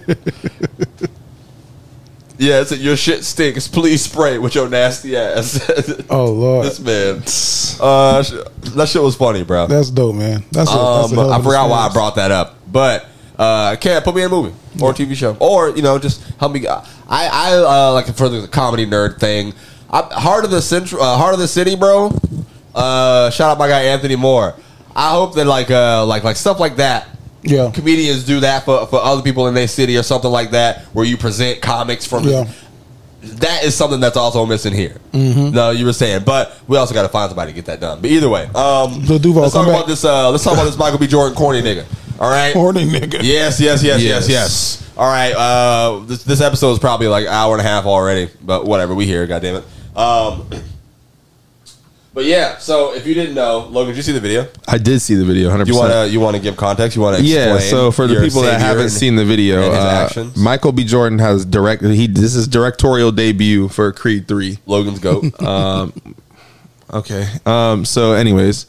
Yeah, 2.43 2.63
it's 2.63 2.73
a, 2.73 2.79
your 2.79 2.97
shit 2.97 3.23
stinks. 3.23 3.69
Please 3.69 4.03
spray 4.03 4.39
with 4.39 4.55
your 4.55 4.67
nasty 4.67 5.15
ass. 5.15 5.61
Oh 6.09 6.33
lord, 6.33 6.65
this 6.67 6.81
man. 6.81 7.23
Uh, 7.81 8.23
that 8.75 8.89
shit 8.91 9.03
was 9.03 9.17
funny, 9.17 9.43
bro. 9.43 9.67
that's 9.67 9.89
dope, 9.91 10.15
man. 10.15 10.43
That's, 10.53 10.71
a, 10.71 10.75
Um, 10.75 11.11
hell 11.11 11.33
I 11.33 11.41
forgot 11.43 11.71
why 11.71 11.87
I 11.87 11.93
brought 11.93 12.17
that 12.17 12.31
up, 12.31 12.57
but 12.71 13.07
uh, 13.39 13.77
can't 13.77 14.05
put 14.05 14.15
me 14.15 14.21
in 14.23 14.27
a 14.27 14.31
movie 14.31 14.55
or 14.83 14.91
a 14.91 14.95
TV 14.95 15.15
show, 15.15 15.35
or 15.41 15.71
you 15.71 15.81
know, 15.81 15.99
just 15.99 16.23
help 16.39 16.53
me. 16.53 16.67
I 16.67 16.83
I 17.09 17.57
uh, 17.57 17.93
like 17.95 18.15
for 18.15 18.29
the 18.29 18.49
comedy 18.49 18.85
nerd 18.87 19.19
thing. 19.19 19.55
I, 19.91 20.03
Heart 20.13 20.45
of 20.45 20.51
the 20.51 20.61
Central, 20.61 21.01
uh, 21.03 21.17
Hart 21.17 21.33
of 21.33 21.41
the 21.41 21.49
City, 21.49 21.75
bro. 21.75 22.11
Uh, 22.75 23.31
shout 23.31 23.53
out 23.53 23.59
my 23.59 23.69
guy 23.69 23.83
Anthony 23.85 24.17
Moore. 24.17 24.55
I 24.95 25.11
hope 25.11 25.35
that 25.37 25.47
like 25.47 25.71
uh 25.71 26.05
like 26.07 26.25
like 26.25 26.37
stuff 26.37 26.59
like 26.61 26.77
that. 26.77 27.09
Yeah. 27.43 27.71
comedians 27.71 28.25
do 28.25 28.41
that 28.41 28.65
for, 28.67 28.87
for 28.87 29.01
other 29.01 29.23
people 29.23 29.47
in 29.49 29.55
their 29.55 29.67
city 29.69 29.97
or 29.97 30.03
something 30.03 30.31
like 30.31 30.51
that, 30.51 30.83
where 30.93 31.07
you 31.07 31.17
present 31.17 31.63
comics 31.63 32.05
from. 32.07 32.25
Yeah. 32.25 32.47
That 33.23 33.65
is 33.65 33.75
something 33.75 34.01
that's 34.01 34.17
also 34.17 34.45
missing 34.47 34.73
here. 34.75 34.97
Mm-hmm. 35.13 35.55
No, 35.55 35.71
you 35.71 35.85
were 35.87 35.93
saying, 35.93 36.25
but 36.25 36.59
we 36.67 36.77
also 36.77 36.95
got 36.95 37.03
to 37.03 37.09
find 37.09 37.29
somebody 37.31 37.53
to 37.53 37.55
get 37.55 37.67
that 37.67 37.81
done. 37.81 38.01
But 38.01 38.11
either 38.11 38.29
way, 38.29 38.45
um, 38.55 39.05
Lil 39.07 39.19
Duval, 39.19 39.43
let's 39.43 39.55
talk 39.55 39.67
about 39.67 39.81
back. 39.81 39.87
this. 39.87 40.05
Uh, 40.05 40.31
let's 40.31 40.43
talk 40.45 40.55
about 40.55 40.65
this 40.65 40.77
Michael 40.79 40.99
B. 40.99 41.07
Jordan 41.07 41.37
corny 41.37 41.61
nigga. 41.63 41.85
All 42.19 42.31
right. 42.31 42.53
Horny 42.55 42.85
nigga. 42.87 43.21
Yes, 43.23 43.61
yes, 43.61 43.83
yes, 43.83 44.03
yes, 44.03 44.03
Yes. 44.03 44.29
yes. 44.29 44.93
All 44.97 45.07
right. 45.11 45.33
Uh, 45.33 46.01
this, 46.07 46.25
this 46.25 46.41
episode 46.43 46.73
is 46.73 46.79
probably 46.79 47.09
like 47.09 47.25
an 47.27 47.33
hour 47.33 47.53
and 47.57 47.61
a 47.61 47.69
half 47.69 47.85
already, 47.87 48.31
but 48.43 48.65
whatever. 48.67 48.95
We 48.95 49.07
here. 49.07 49.27
God 49.27 49.41
damn 49.43 49.57
it. 49.57 49.97
Um, 49.97 50.47
but 52.13 52.25
yeah. 52.25 52.59
So 52.59 52.95
if 52.95 53.07
you 53.07 53.15
didn't 53.15 53.35
know, 53.35 53.61
Logan, 53.71 53.89
did 53.91 53.97
you 53.97 54.03
see 54.03 54.13
the 54.13 54.21
video? 54.21 54.47
I 54.69 54.79
did 54.79 55.01
see 55.01 55.15
the 55.15 55.25
video. 55.25 55.51
Hundred 55.51 55.69
You 55.69 55.77
want 55.77 55.89
percent. 55.89 56.09
to 56.09 56.13
you 56.13 56.21
want 56.21 56.37
to 56.37 56.43
give 56.43 56.57
context? 56.57 56.97
You 56.97 57.03
want 57.03 57.17
to 57.19 57.23
Yeah. 57.23 57.59
So 57.59 57.91
for 57.91 58.07
the 58.07 58.21
people 58.21 58.43
that 58.43 58.61
haven't 58.61 58.91
seen 58.91 59.17
the 59.17 59.25
video, 59.25 59.63
and 59.63 59.75
his 59.75 59.85
uh, 59.85 60.05
actions? 60.07 60.37
Michael 60.37 60.73
B. 60.73 60.85
Jordan 60.85 61.19
has 61.19 61.45
direct. 61.45 61.83
He 61.83 62.07
this 62.07 62.35
is 62.35 62.47
directorial 62.49 63.13
debut 63.13 63.69
for 63.69 63.93
Creed 63.93 64.27
Three. 64.29 64.59
Logan's 64.67 64.99
goat. 64.99 65.25
Okay. 66.93 67.25
Um. 67.47 67.85
So, 67.85 68.15
anyways, 68.15 68.67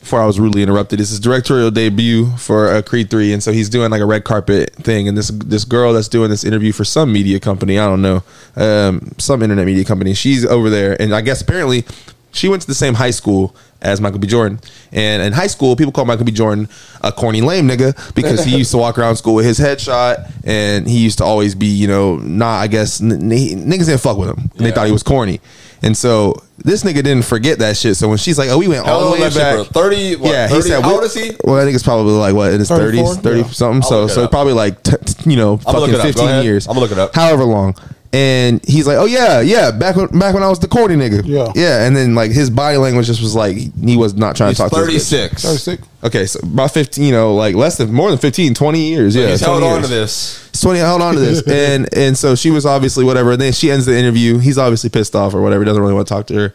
before 0.00 0.22
I 0.22 0.24
was 0.24 0.40
rudely 0.40 0.62
interrupted, 0.62 0.98
this 0.98 1.10
is 1.10 1.20
directorial 1.20 1.70
debut 1.70 2.34
for 2.38 2.68
uh, 2.68 2.80
Creed 2.80 3.10
Three, 3.10 3.34
and 3.34 3.42
so 3.42 3.52
he's 3.52 3.68
doing 3.68 3.90
like 3.90 4.00
a 4.00 4.06
red 4.06 4.24
carpet 4.24 4.74
thing, 4.76 5.08
and 5.08 5.16
this 5.18 5.28
this 5.28 5.66
girl 5.66 5.92
that's 5.92 6.08
doing 6.08 6.30
this 6.30 6.42
interview 6.42 6.72
for 6.72 6.84
some 6.84 7.12
media 7.12 7.38
company, 7.38 7.78
I 7.78 7.86
don't 7.86 8.00
know, 8.00 8.22
um, 8.56 9.12
some 9.18 9.42
internet 9.42 9.66
media 9.66 9.84
company. 9.84 10.14
She's 10.14 10.46
over 10.46 10.70
there, 10.70 11.00
and 11.00 11.14
I 11.14 11.20
guess 11.20 11.42
apparently 11.42 11.84
she 12.32 12.48
went 12.48 12.62
to 12.62 12.68
the 12.68 12.74
same 12.74 12.94
high 12.94 13.10
school 13.10 13.54
as 13.82 13.98
Michael 14.00 14.18
B. 14.18 14.26
Jordan, 14.28 14.60
and 14.92 15.22
in 15.22 15.32
high 15.32 15.46
school, 15.46 15.74
people 15.74 15.90
call 15.90 16.04
Michael 16.04 16.26
B. 16.26 16.32
Jordan 16.32 16.68
a 17.02 17.10
corny 17.10 17.40
lame 17.40 17.66
nigga 17.66 18.14
because 18.14 18.44
he 18.44 18.56
used 18.58 18.70
to 18.72 18.76
walk 18.76 18.98
around 18.98 19.16
school 19.16 19.34
with 19.34 19.46
his 19.46 19.58
headshot, 19.58 20.30
and 20.44 20.86
he 20.86 20.98
used 20.98 21.18
to 21.18 21.24
always 21.24 21.54
be, 21.54 21.66
you 21.66 21.88
know, 21.88 22.16
not. 22.16 22.58
I 22.60 22.66
guess 22.66 23.00
n- 23.00 23.12
n- 23.12 23.30
niggas 23.30 23.86
didn't 23.86 24.00
fuck 24.00 24.18
with 24.18 24.28
him. 24.28 24.50
And 24.56 24.66
They 24.66 24.70
thought 24.70 24.86
he 24.86 24.92
was 24.92 25.02
corny. 25.02 25.40
And 25.82 25.96
so 25.96 26.34
this 26.58 26.82
nigga 26.84 26.96
didn't 26.96 27.22
forget 27.24 27.58
that 27.60 27.74
shit. 27.74 27.96
So 27.96 28.06
when 28.10 28.18
she's 28.18 28.36
like, 28.38 28.50
"Oh, 28.50 28.58
we 28.58 28.68
went 28.68 28.84
How 28.84 28.98
all 28.98 29.14
the 29.14 29.22
way 29.22 29.30
back," 29.30 29.54
bro? 29.54 29.64
30? 29.64 30.16
What, 30.16 30.30
yeah, 30.30 30.46
30? 30.46 30.54
he 30.56 30.68
said, 30.68 30.82
How 30.82 30.94
old 30.96 31.04
is 31.04 31.14
he? 31.14 31.34
Well, 31.42 31.56
I 31.56 31.62
think 31.64 31.74
it's 31.74 31.82
probably 31.82 32.12
like 32.12 32.34
what 32.34 32.52
in 32.52 32.58
his 32.58 32.68
34? 32.68 33.14
thirties, 33.14 33.22
thirty 33.22 33.40
Yeah. 33.40 33.46
something. 33.48 33.82
I'll 33.82 34.08
So 34.08 34.14
so 34.14 34.28
probably 34.28 34.52
like 34.52 34.82
t- 34.82 34.92
t- 35.02 35.30
you 35.30 35.36
know 35.36 35.58
I'ma 35.66 35.78
fucking 35.80 35.94
it 35.94 36.00
up. 36.00 36.02
Go 36.02 36.12
fifteen 36.12 36.42
years. 36.44 36.68
I'ma 36.68 36.80
look 36.80 36.92
it 36.92 36.98
up. 36.98 37.14
However 37.14 37.44
long. 37.44 37.74
And 38.12 38.60
he's 38.66 38.88
like, 38.88 38.96
"Oh 38.96 39.04
yeah, 39.04 39.40
yeah, 39.40 39.70
back 39.70 39.94
when 39.94 40.08
back 40.18 40.34
when 40.34 40.42
I 40.42 40.48
was 40.48 40.58
the 40.58 40.66
corny 40.66 40.96
nigga, 40.96 41.22
Yeah. 41.24 41.52
yeah." 41.54 41.86
And 41.86 41.94
then 41.94 42.16
like 42.16 42.32
his 42.32 42.50
body 42.50 42.76
language 42.76 43.06
just 43.06 43.22
was 43.22 43.36
like 43.36 43.56
he 43.56 43.96
was 43.96 44.14
not 44.14 44.34
trying 44.34 44.48
He's 44.50 44.56
to 44.56 44.64
talk 44.64 44.72
to 44.72 44.86
this 44.90 45.08
36. 45.10 45.42
36. 45.44 45.88
Okay, 46.02 46.26
so 46.26 46.40
about 46.42 46.72
15, 46.72 47.04
you 47.04 47.12
know, 47.12 47.36
like 47.36 47.54
less 47.54 47.76
than 47.76 47.92
more 47.92 48.10
than 48.10 48.18
15, 48.18 48.54
20 48.54 48.80
years. 48.80 49.14
Yeah, 49.14 49.28
He's 49.28 49.42
20 49.42 49.60
held 49.60 49.72
on 49.76 49.82
to 49.82 49.88
this. 49.88 50.48
He's 50.50 50.60
20 50.60 50.78
held 50.80 51.02
on 51.02 51.14
to 51.14 51.20
this. 51.20 51.42
and 51.46 51.88
and 51.96 52.18
so 52.18 52.34
she 52.34 52.50
was 52.50 52.66
obviously 52.66 53.04
whatever. 53.04 53.32
And 53.32 53.40
then 53.40 53.52
she 53.52 53.70
ends 53.70 53.86
the 53.86 53.96
interview. 53.96 54.38
He's 54.38 54.58
obviously 54.58 54.90
pissed 54.90 55.14
off 55.14 55.32
or 55.32 55.40
whatever. 55.40 55.64
Doesn't 55.64 55.80
really 55.80 55.94
want 55.94 56.08
to 56.08 56.14
talk 56.14 56.26
to 56.28 56.34
her. 56.34 56.54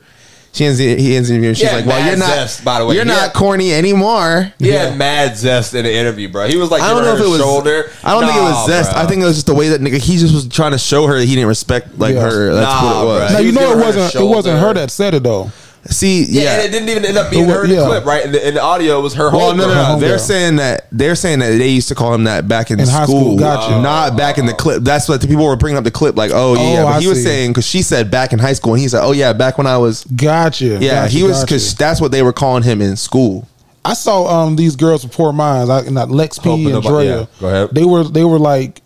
She 0.56 0.64
ends 0.64 0.78
the, 0.80 0.96
he 0.96 1.18
ends 1.18 1.28
the 1.28 1.36
interview 1.36 1.50
and 1.50 1.58
she's 1.58 1.68
Yeah, 1.70 1.76
like, 1.76 1.86
"Well, 1.86 2.08
you're 2.08 2.16
not 2.18 2.30
zest, 2.30 2.64
by 2.64 2.80
the 2.80 2.86
way. 2.86 2.96
You're 2.96 3.04
He 3.04 3.10
not 3.10 3.20
had- 3.20 3.34
corny 3.34 3.74
anymore." 3.74 4.54
He 4.58 4.70
had 4.70 4.98
mad 4.98 5.36
zest 5.38 5.74
in 5.76 5.84
the 5.84 5.94
interview, 5.94 6.30
bro. 6.30 6.48
He 6.48 6.56
was 6.56 6.72
like, 6.72 6.82
I 6.82 6.92
don't 6.94 7.04
know 7.04 7.14
if 7.14 7.20
it 7.22 7.28
was 7.28 7.42
shoulder. 7.42 7.92
I 8.06 8.12
don't 8.12 8.24
think 8.26 8.38
it 8.38 8.42
was 8.42 8.66
zest. 8.68 8.94
bro. 8.94 9.02
I 9.02 9.06
think 9.06 9.22
it 9.22 9.26
was 9.26 9.36
just 9.36 9.48
the 9.48 9.54
way 9.54 9.68
that 9.68 9.82
nigga 9.82 9.98
he 9.98 10.16
just 10.18 10.34
was 10.34 10.48
trying 10.48 10.72
to 10.72 10.78
show 10.78 11.08
her 11.08 11.20
that 11.20 11.26
he 11.26 11.36
didn't 11.36 11.50
respect 11.50 12.00
like 12.00 12.16
Yeah. 12.16 12.22
her. 12.22 12.54
That's 12.54 12.66
Nah, 12.82 12.84
what 12.86 13.02
it 13.04 13.06
was. 13.06 13.32
bruh. 13.32 13.34
Now 13.34 13.40
you 13.40 13.52
know 13.52 13.72
it 13.74 13.78
wasn't 13.86 14.16
it 14.16 14.24
wasn't 14.26 14.60
her 14.62 14.74
that 14.76 14.92
said 14.92 15.14
it 15.14 15.24
though. 15.24 15.52
See, 15.88 16.24
Yeah, 16.26 16.42
yeah. 16.44 16.54
and 16.56 16.62
it 16.64 16.72
didn't 16.72 16.90
even 16.90 17.06
end 17.06 17.18
up 17.18 17.30
being 17.30 17.44
It 17.48 17.50
her 17.54 17.64
in 17.64 17.70
the 17.70 17.76
yeah. 17.76 17.86
clip, 17.86 18.06
right? 18.06 18.26
In 18.26 18.32
the, 18.32 18.48
in 18.48 18.54
the 18.56 18.62
audio, 18.62 19.00
was 19.02 19.14
her 19.14 19.30
Well, 19.32 19.50
home. 19.50 19.58
no, 19.58 19.68
no, 19.68 19.94
no. 19.96 20.00
They're 20.00 20.18
saying 20.18 20.56
that 20.56 20.88
they're 20.92 21.14
saying 21.16 21.40
that 21.40 21.50
they 21.58 21.68
used 21.70 21.90
to 21.90 21.96
call 21.96 22.14
him 22.14 22.24
that 22.24 22.48
back 22.48 22.72
in, 22.72 22.80
In 22.80 22.88
high 22.88 23.04
school, 23.04 23.22
school, 23.22 23.38
gotcha. 23.38 23.80
not 23.82 24.18
back 24.18 24.38
in 24.40 24.46
the 24.48 24.54
clip. 24.54 24.82
That's 24.84 25.08
what 25.08 25.22
the 25.22 25.28
people 25.28 25.46
were 25.46 25.56
bringing 25.56 25.78
up 25.78 25.84
the 25.84 25.92
clip, 25.92 26.16
like, 26.16 26.32
oh 26.34 26.56
yeah. 26.56 26.82
Oh, 26.82 26.86
but 26.86 26.94
I 26.96 27.00
he 27.02 27.08
was 27.08 27.20
see. 27.20 27.24
saying 27.26 27.52
because 27.52 27.68
she 27.68 27.82
said 27.84 28.10
back 28.10 28.34
in 28.34 28.40
high 28.40 28.54
school, 28.54 28.74
and 28.74 28.82
he 28.82 28.88
said, 28.88 29.04
oh 29.04 29.12
yeah, 29.12 29.32
back 29.34 29.58
when 29.60 29.68
I 29.68 29.78
was, 29.78 30.04
Gotcha. 30.06 30.66
yeah, 30.66 31.04
gotcha, 31.04 31.14
he 31.14 31.22
was 31.24 31.34
gotcha. 31.34 31.46
because 31.46 31.76
that's 31.76 32.02
what 32.02 32.12
they 32.12 32.24
were 32.24 32.34
calling 32.34 32.64
him 32.64 32.82
in 32.82 32.96
school. 32.96 33.48
I 33.84 33.94
saw 33.94 34.26
um 34.46 34.56
these 34.56 34.76
girls 34.76 35.04
with 35.04 35.14
poor 35.14 35.32
minds, 35.32 35.70
like 35.70 35.90
not 35.92 36.10
Lex 36.10 36.40
P 36.40 36.50
Hoping 36.50 36.66
and 36.66 36.74
nobody- 36.74 37.08
Drea. 37.10 37.20
yeah, 37.20 37.26
go 37.40 37.48
ahead. 37.48 37.70
They 37.76 37.86
were 37.86 38.04
they 38.04 38.24
were 38.24 38.40
like, 38.40 38.82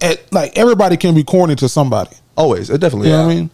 at 0.00 0.32
like 0.32 0.56
everybody 0.56 0.96
can 0.96 1.16
be 1.16 1.24
corny 1.24 1.56
to 1.56 1.68
somebody. 1.68 2.10
Always, 2.36 2.70
it 2.70 2.80
definitely. 2.80 3.08
You 3.08 3.16
know 3.16 3.26
what 3.26 3.32
I 3.32 3.34
mean? 3.34 3.50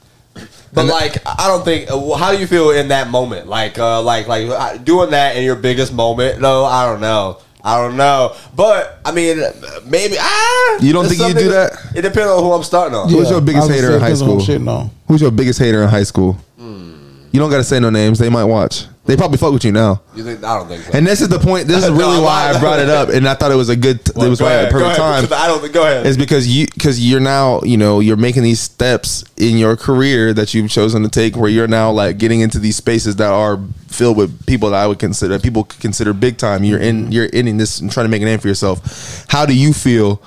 But 0.72 0.86
like, 0.86 1.16
I 1.26 1.46
don't 1.48 1.64
think. 1.64 1.90
uh, 1.90 2.14
How 2.14 2.32
do 2.32 2.38
you 2.38 2.46
feel 2.46 2.70
in 2.70 2.88
that 2.88 3.08
moment? 3.08 3.46
Like, 3.48 3.78
uh, 3.78 4.02
like, 4.02 4.26
like 4.28 4.46
uh, 4.48 4.76
doing 4.78 5.10
that 5.10 5.36
in 5.36 5.44
your 5.44 5.56
biggest 5.56 5.92
moment? 5.92 6.40
No, 6.40 6.64
I 6.64 6.84
don't 6.86 7.00
know. 7.00 7.38
I 7.64 7.78
don't 7.78 7.96
know. 7.96 8.34
But 8.54 9.00
I 9.04 9.10
mean, 9.12 9.38
maybe. 9.86 10.16
Ah, 10.20 10.78
You 10.80 10.92
don't 10.92 11.06
think 11.08 11.20
you 11.20 11.34
do 11.34 11.48
that? 11.50 11.72
It 11.96 12.02
depends 12.02 12.30
on 12.30 12.42
who 12.42 12.52
I'm 12.52 12.62
starting 12.62 12.96
on. 12.96 13.08
Who's 13.08 13.30
your 13.30 13.40
biggest 13.40 13.70
hater 13.70 13.94
in 13.94 14.00
high 14.00 14.10
depends 14.10 14.22
on 14.22 14.28
who 14.28 14.40
school? 14.40 14.54
I'm. 14.54 14.90
Who's 15.08 15.20
your 15.22 15.30
biggest 15.32 15.58
hater 15.58 15.82
in 15.82 15.88
high 15.88 16.04
school? 16.04 16.36
You 16.58 17.40
don't 17.40 17.50
got 17.50 17.58
to 17.58 17.64
say 17.64 17.78
no 17.80 17.90
names. 17.90 18.18
They 18.18 18.30
might 18.30 18.44
watch. 18.44 18.86
They 19.06 19.16
probably 19.16 19.38
fuck 19.38 19.52
with 19.52 19.64
you 19.64 19.72
now. 19.72 20.02
You 20.14 20.24
think? 20.24 20.42
I 20.44 20.58
don't 20.58 20.68
think 20.68 20.82
so. 20.84 20.90
And 20.92 21.06
this 21.06 21.20
is 21.20 21.28
the 21.28 21.38
point. 21.38 21.66
This 21.68 21.84
is 21.84 21.90
No, 21.90 21.96
really 21.96 22.18
why 22.18 22.50
why- 22.50 22.56
I 22.56 22.60
brought 22.60 22.80
it 22.80 22.88
up, 22.88 23.08
and 23.08 23.26
I 23.28 23.34
thought 23.34 23.52
it 23.52 23.56
was 23.56 23.68
a 23.68 23.76
good. 23.76 24.00
It 24.08 24.16
was 24.16 24.40
go 24.40 24.46
at 24.46 24.52
ahead, 24.52 24.68
the 24.68 24.72
go 24.72 24.78
perfect 24.80 24.98
ahead, 24.98 25.12
time. 25.12 25.22
because 25.24 25.38
I 25.44 25.46
don't 25.46 25.60
think. 25.60 25.74
Go 25.74 25.82
ahead. 25.82 26.06
is 26.06 26.16
because 26.16 26.48
you 26.48 26.66
because 26.74 26.98
you're 27.04 27.20
now 27.20 27.60
you 27.62 27.76
know 27.76 28.00
you're 28.00 28.16
making 28.16 28.42
these 28.42 28.60
steps 28.60 29.24
in 29.36 29.56
your 29.58 29.76
career 29.76 30.32
that 30.34 30.54
you've 30.54 30.70
chosen 30.70 31.02
to 31.04 31.08
take 31.08 31.36
where 31.36 31.48
you're 31.50 31.68
now 31.68 31.90
like 31.90 32.18
getting 32.18 32.40
into 32.40 32.58
these 32.58 32.76
spaces 32.76 33.16
that 33.16 33.30
are 33.32 33.58
filled 33.88 34.16
with 34.16 34.44
people 34.46 34.70
that 34.70 34.76
I 34.82 34.86
would 34.86 34.98
consider 34.98 35.38
people 35.38 35.64
could 35.64 35.80
consider 35.80 36.12
big 36.12 36.36
time. 36.36 36.64
You're 36.64 36.80
in 36.80 37.12
you're 37.12 37.26
in 37.26 37.56
this 37.56 37.80
and 37.80 37.90
trying 37.90 38.04
to 38.06 38.10
make 38.10 38.22
a 38.22 38.24
name 38.26 38.38
for 38.40 38.48
yourself. 38.48 39.24
How 39.28 39.46
do 39.46 39.56
you 39.56 39.72
feel? 39.72 40.20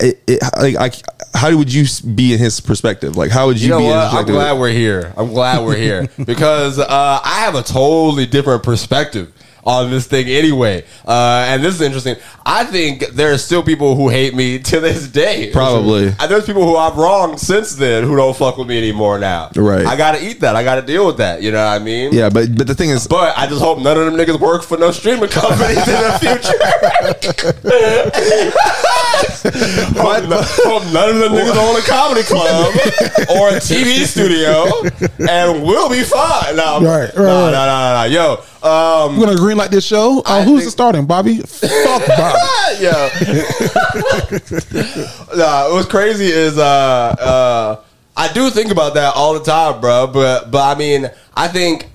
It, 0.00 0.22
it, 0.26 0.42
like, 0.56 0.76
I, 0.76 0.90
how 1.38 1.56
would 1.56 1.72
you 1.72 1.84
be 2.14 2.32
in 2.32 2.38
his 2.38 2.60
perspective? 2.60 3.16
Like, 3.16 3.30
how 3.30 3.46
would 3.46 3.60
you, 3.60 3.66
You 3.66 3.70
know 3.70 3.78
be? 3.78 3.84
in 3.86 3.92
his 3.92 4.12
what? 4.12 4.14
I'm 4.14 4.26
glad 4.26 4.58
we're 4.58 4.70
here. 4.70 5.12
I'm 5.16 5.28
glad 5.28 5.64
we're 5.64 5.76
here 5.76 6.08
because 6.24 6.78
uh, 6.78 6.86
I 6.88 7.40
have 7.40 7.54
a 7.54 7.62
totally 7.62 8.26
different 8.26 8.62
perspective 8.62 9.32
on 9.64 9.90
this 9.90 10.06
thing 10.06 10.26
anyway. 10.28 10.84
Uh, 11.06 11.44
and 11.48 11.62
this 11.64 11.74
is 11.74 11.80
interesting. 11.80 12.16
I 12.46 12.64
think 12.64 13.06
there 13.08 13.32
are 13.32 13.38
still 13.38 13.62
people 13.62 13.96
who 13.96 14.08
hate 14.08 14.34
me 14.34 14.58
to 14.70 14.80
this 14.80 15.08
day. 15.08 15.50
Probably. 15.52 16.08
And 16.08 16.30
there's 16.30 16.44
people 16.46 16.64
who 16.64 16.76
I've 16.76 16.96
wronged 16.96 17.40
since 17.40 17.74
then 17.74 18.04
who 18.04 18.16
don't 18.16 18.36
fuck 18.36 18.56
with 18.58 18.68
me 18.68 18.76
anymore 18.78 19.18
now. 19.18 19.50
Right. 19.56 19.86
I 19.86 19.96
got 19.96 20.12
to 20.16 20.22
eat 20.24 20.40
that. 20.40 20.54
I 20.56 20.62
got 20.64 20.76
to 20.76 20.82
deal 20.82 21.06
with 21.06 21.16
that. 21.18 21.42
You 21.42 21.50
know 21.52 21.64
what 21.64 21.80
I 21.80 21.84
mean? 21.84 22.12
yeah, 22.12 22.28
but 22.28 22.54
but 22.56 22.66
the 22.66 22.74
thing 22.74 22.90
is, 22.90 23.06
But 23.06 23.36
I 23.38 23.46
just 23.46 23.60
hope 23.62 23.78
none 23.80 23.96
of 23.96 24.04
them 24.04 24.14
niggas 24.14 24.38
work 24.40 24.62
for 24.62 24.76
no 24.76 24.90
streaming 24.90 25.30
companies 25.30 25.76
in 25.78 25.84
the 25.84 26.18
future. 26.20 26.58
hope, 30.00 30.28
no- 30.28 30.42
hope 30.42 30.84
none 30.92 31.08
of 31.10 31.16
them 31.18 31.32
niggas 31.32 31.56
own 31.56 31.76
a 31.76 31.82
comedy 31.82 32.22
club 32.22 32.74
or 33.38 33.48
a 33.50 33.60
TV 33.60 34.04
studio, 34.04 34.64
and 35.30 35.62
we'll 35.62 35.88
be 35.90 36.02
fine. 36.02 36.56
No, 36.56 36.80
Right, 36.82 37.08
right, 37.14 37.16
no, 37.16 37.50
no, 37.50 37.50
no, 37.50 37.66
no, 37.66 38.02
no. 38.02 38.04
Yo, 38.04 38.42
um, 38.64 39.16
We're 39.18 39.26
gonna 39.26 39.36
green 39.38 39.56
light 39.58 39.70
this 39.70 39.84
show. 39.84 40.22
Uh, 40.24 40.42
who's 40.42 40.60
think- 40.60 40.64
the 40.64 40.70
starting? 40.70 41.06
Bobby. 41.06 41.38
Fuck 41.38 42.06
Bobby. 42.06 42.38
yeah. 42.80 43.08
nah, 45.36 45.72
what's 45.72 45.88
crazy 45.88 46.26
is 46.26 46.58
uh 46.58 46.62
uh 46.62 47.80
I 48.16 48.32
do 48.32 48.48
think 48.50 48.70
about 48.70 48.94
that 48.94 49.14
all 49.14 49.34
the 49.34 49.40
time, 49.44 49.80
bro. 49.80 50.06
But 50.06 50.50
but 50.50 50.76
I 50.76 50.78
mean, 50.78 51.10
I 51.36 51.48
think 51.48 51.88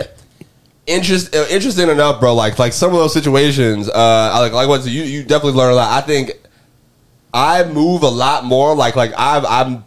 interest 0.86 1.34
uh, 1.34 1.46
interesting 1.50 1.88
enough, 1.88 2.20
bro. 2.20 2.34
Like 2.34 2.58
like 2.58 2.72
some 2.72 2.90
of 2.90 2.96
those 2.98 3.12
situations, 3.14 3.88
uh, 3.88 4.30
I 4.34 4.38
like 4.40 4.52
like 4.52 4.68
what 4.68 4.84
you 4.86 5.02
you 5.02 5.22
definitely 5.22 5.58
learn 5.58 5.72
a 5.72 5.76
lot. 5.76 6.02
I 6.02 6.06
think 6.06 6.32
I 7.32 7.64
move 7.64 8.02
a 8.02 8.08
lot 8.08 8.44
more. 8.44 8.74
Like 8.74 8.96
like 8.96 9.12
I've, 9.16 9.44
I'm 9.46 9.84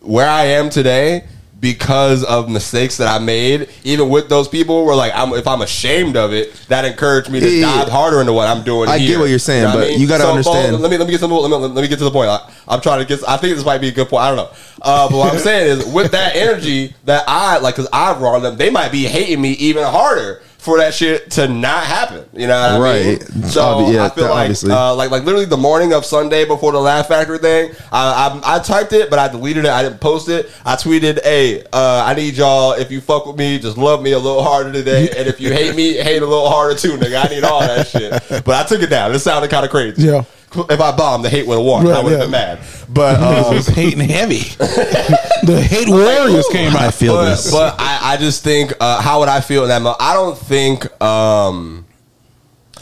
where 0.00 0.28
I 0.28 0.44
am 0.44 0.68
today 0.68 1.24
because 1.62 2.24
of 2.24 2.50
mistakes 2.50 2.96
that 2.98 3.06
I 3.08 3.24
made. 3.24 3.68
Even 3.84 4.10
with 4.10 4.28
those 4.28 4.48
people, 4.48 4.84
where 4.84 4.96
like 4.96 5.12
I'm, 5.14 5.32
if 5.32 5.46
I'm 5.46 5.62
ashamed 5.62 6.16
of 6.16 6.32
it, 6.34 6.52
that 6.68 6.84
encouraged 6.84 7.30
me 7.30 7.38
to 7.40 7.48
Yeah, 7.48 7.66
dive 7.66 7.86
yeah. 7.88 7.94
harder 7.94 8.20
into 8.20 8.32
what 8.32 8.48
I'm 8.48 8.64
doing. 8.64 8.90
I 8.90 8.98
get 8.98 9.18
what 9.20 9.30
you're 9.30 9.38
saying, 9.38 9.64
what 9.66 9.74
but 9.76 9.92
you 9.98 10.06
gotta 10.08 10.24
Paul, 10.24 10.32
understand- 10.32 10.80
let 10.82 10.90
me 10.90 10.98
let 10.98 11.06
me 11.06 11.12
get 11.12 11.20
some. 11.20 11.30
Let 11.30 11.48
me, 11.48 11.56
let 11.56 11.80
me 11.82 11.88
get 11.88 11.98
to 12.00 12.04
the 12.04 12.10
point. 12.10 12.28
I, 12.28 12.52
I'm 12.68 12.80
trying 12.82 12.98
to 12.98 13.06
get. 13.06 13.26
I 13.26 13.36
think 13.38 13.54
this 13.56 13.64
might 13.64 13.78
be 13.80 13.88
a 13.88 13.92
good 13.92 14.08
point. 14.08 14.24
I 14.24 14.28
don't 14.34 14.36
know. 14.36 14.50
Uh, 14.82 15.08
but 15.08 15.16
what 15.16 15.32
I'm 15.32 15.38
saying 15.50 15.78
is, 15.78 15.86
with 15.86 16.10
that 16.12 16.34
energy 16.34 16.94
that 17.04 17.24
I 17.28 17.58
like, 17.58 17.76
because 17.76 17.88
I've 17.92 18.20
wronged 18.20 18.44
them, 18.44 18.56
they 18.56 18.68
might 18.68 18.90
be 18.90 19.04
hating 19.04 19.40
me 19.40 19.52
even 19.52 19.84
harder 19.84 20.42
for 20.62 20.78
that 20.78 20.94
shit 20.94 21.28
to 21.32 21.48
not 21.48 21.82
happen. 21.84 22.24
You 22.32 22.46
know 22.46 22.78
what 22.78 22.88
I 22.88 23.02
mean? 23.02 23.18
Right. 23.18 23.22
So 23.50 23.60
Obvi- 23.62 23.94
yeah, 23.94 24.04
I 24.04 24.08
feel 24.10 24.24
that- 24.28 24.30
like, 24.30 24.64
uh, 24.70 24.94
like, 24.94 25.10
like 25.10 25.24
literally 25.24 25.44
the 25.44 25.56
morning 25.56 25.92
of 25.92 26.06
Sunday 26.06 26.44
before 26.44 26.70
the 26.70 26.78
Laugh 26.80 27.08
Factory 27.08 27.38
thing, 27.38 27.72
I, 27.90 28.40
I, 28.44 28.56
I 28.56 28.58
typed 28.60 28.92
it, 28.92 29.10
but 29.10 29.18
I 29.18 29.26
deleted 29.26 29.64
it. 29.64 29.70
I 29.72 29.82
didn't 29.82 30.00
post 30.00 30.28
it. 30.28 30.48
I 30.64 30.76
tweeted, 30.76 31.20
"Hey, 31.24 31.64
uh, 31.72 32.04
I 32.06 32.14
need 32.14 32.34
y'all. 32.36 32.74
If 32.74 32.92
you 32.92 33.00
fuck 33.00 33.26
with 33.26 33.36
me, 33.36 33.58
just 33.58 33.76
love 33.76 34.02
me 34.02 34.12
a 34.12 34.18
little 34.20 34.44
harder 34.44 34.70
today, 34.72 35.10
and 35.16 35.26
if 35.26 35.40
you 35.40 35.52
hate 35.52 35.74
me, 35.74 35.94
hate 35.94 36.22
a 36.22 36.26
little 36.26 36.48
harder 36.48 36.78
too, 36.78 36.96
nigga. 36.96 37.24
I 37.26 37.28
need 37.34 37.42
all 37.42 37.60
that 37.60 37.88
shit." 37.88 38.12
But 38.44 38.50
I 38.54 38.62
took 38.68 38.82
it 38.82 38.88
down. 38.90 39.12
It 39.12 39.18
sounded 39.18 39.50
kind 39.50 39.64
of 39.64 39.70
crazy. 39.72 40.02
Yeah. 40.06 40.22
If 40.54 40.80
I 40.80 40.96
bombed, 40.96 41.24
the 41.24 41.30
hate 41.30 41.46
would 41.46 41.56
have 41.56 41.64
won. 41.64 41.86
I 41.86 42.02
would 42.02 42.12
have 42.12 42.20
yeah. 42.20 42.24
been 42.24 42.30
mad. 42.30 42.60
But 42.88 43.16
Niggas 43.20 43.48
um, 43.48 43.54
was 43.54 43.66
hating 43.66 44.00
heavy. 44.00 44.38
the 44.58 45.66
hate 45.68 45.88
warriors 45.88 46.46
came 46.48 46.72
out. 46.72 46.82
I 46.82 46.90
feel 46.90 47.14
but, 47.14 47.30
this. 47.30 47.50
but 47.50 47.76
I, 47.78 48.14
I 48.14 48.16
just 48.16 48.44
think 48.44 48.72
uh, 48.80 49.00
how 49.00 49.20
would 49.20 49.28
I 49.28 49.40
feel 49.40 49.62
in 49.62 49.68
that 49.68 49.82
moment? 49.82 50.00
I 50.00 50.14
don't 50.14 50.38
think 50.38 51.02
um 51.02 51.86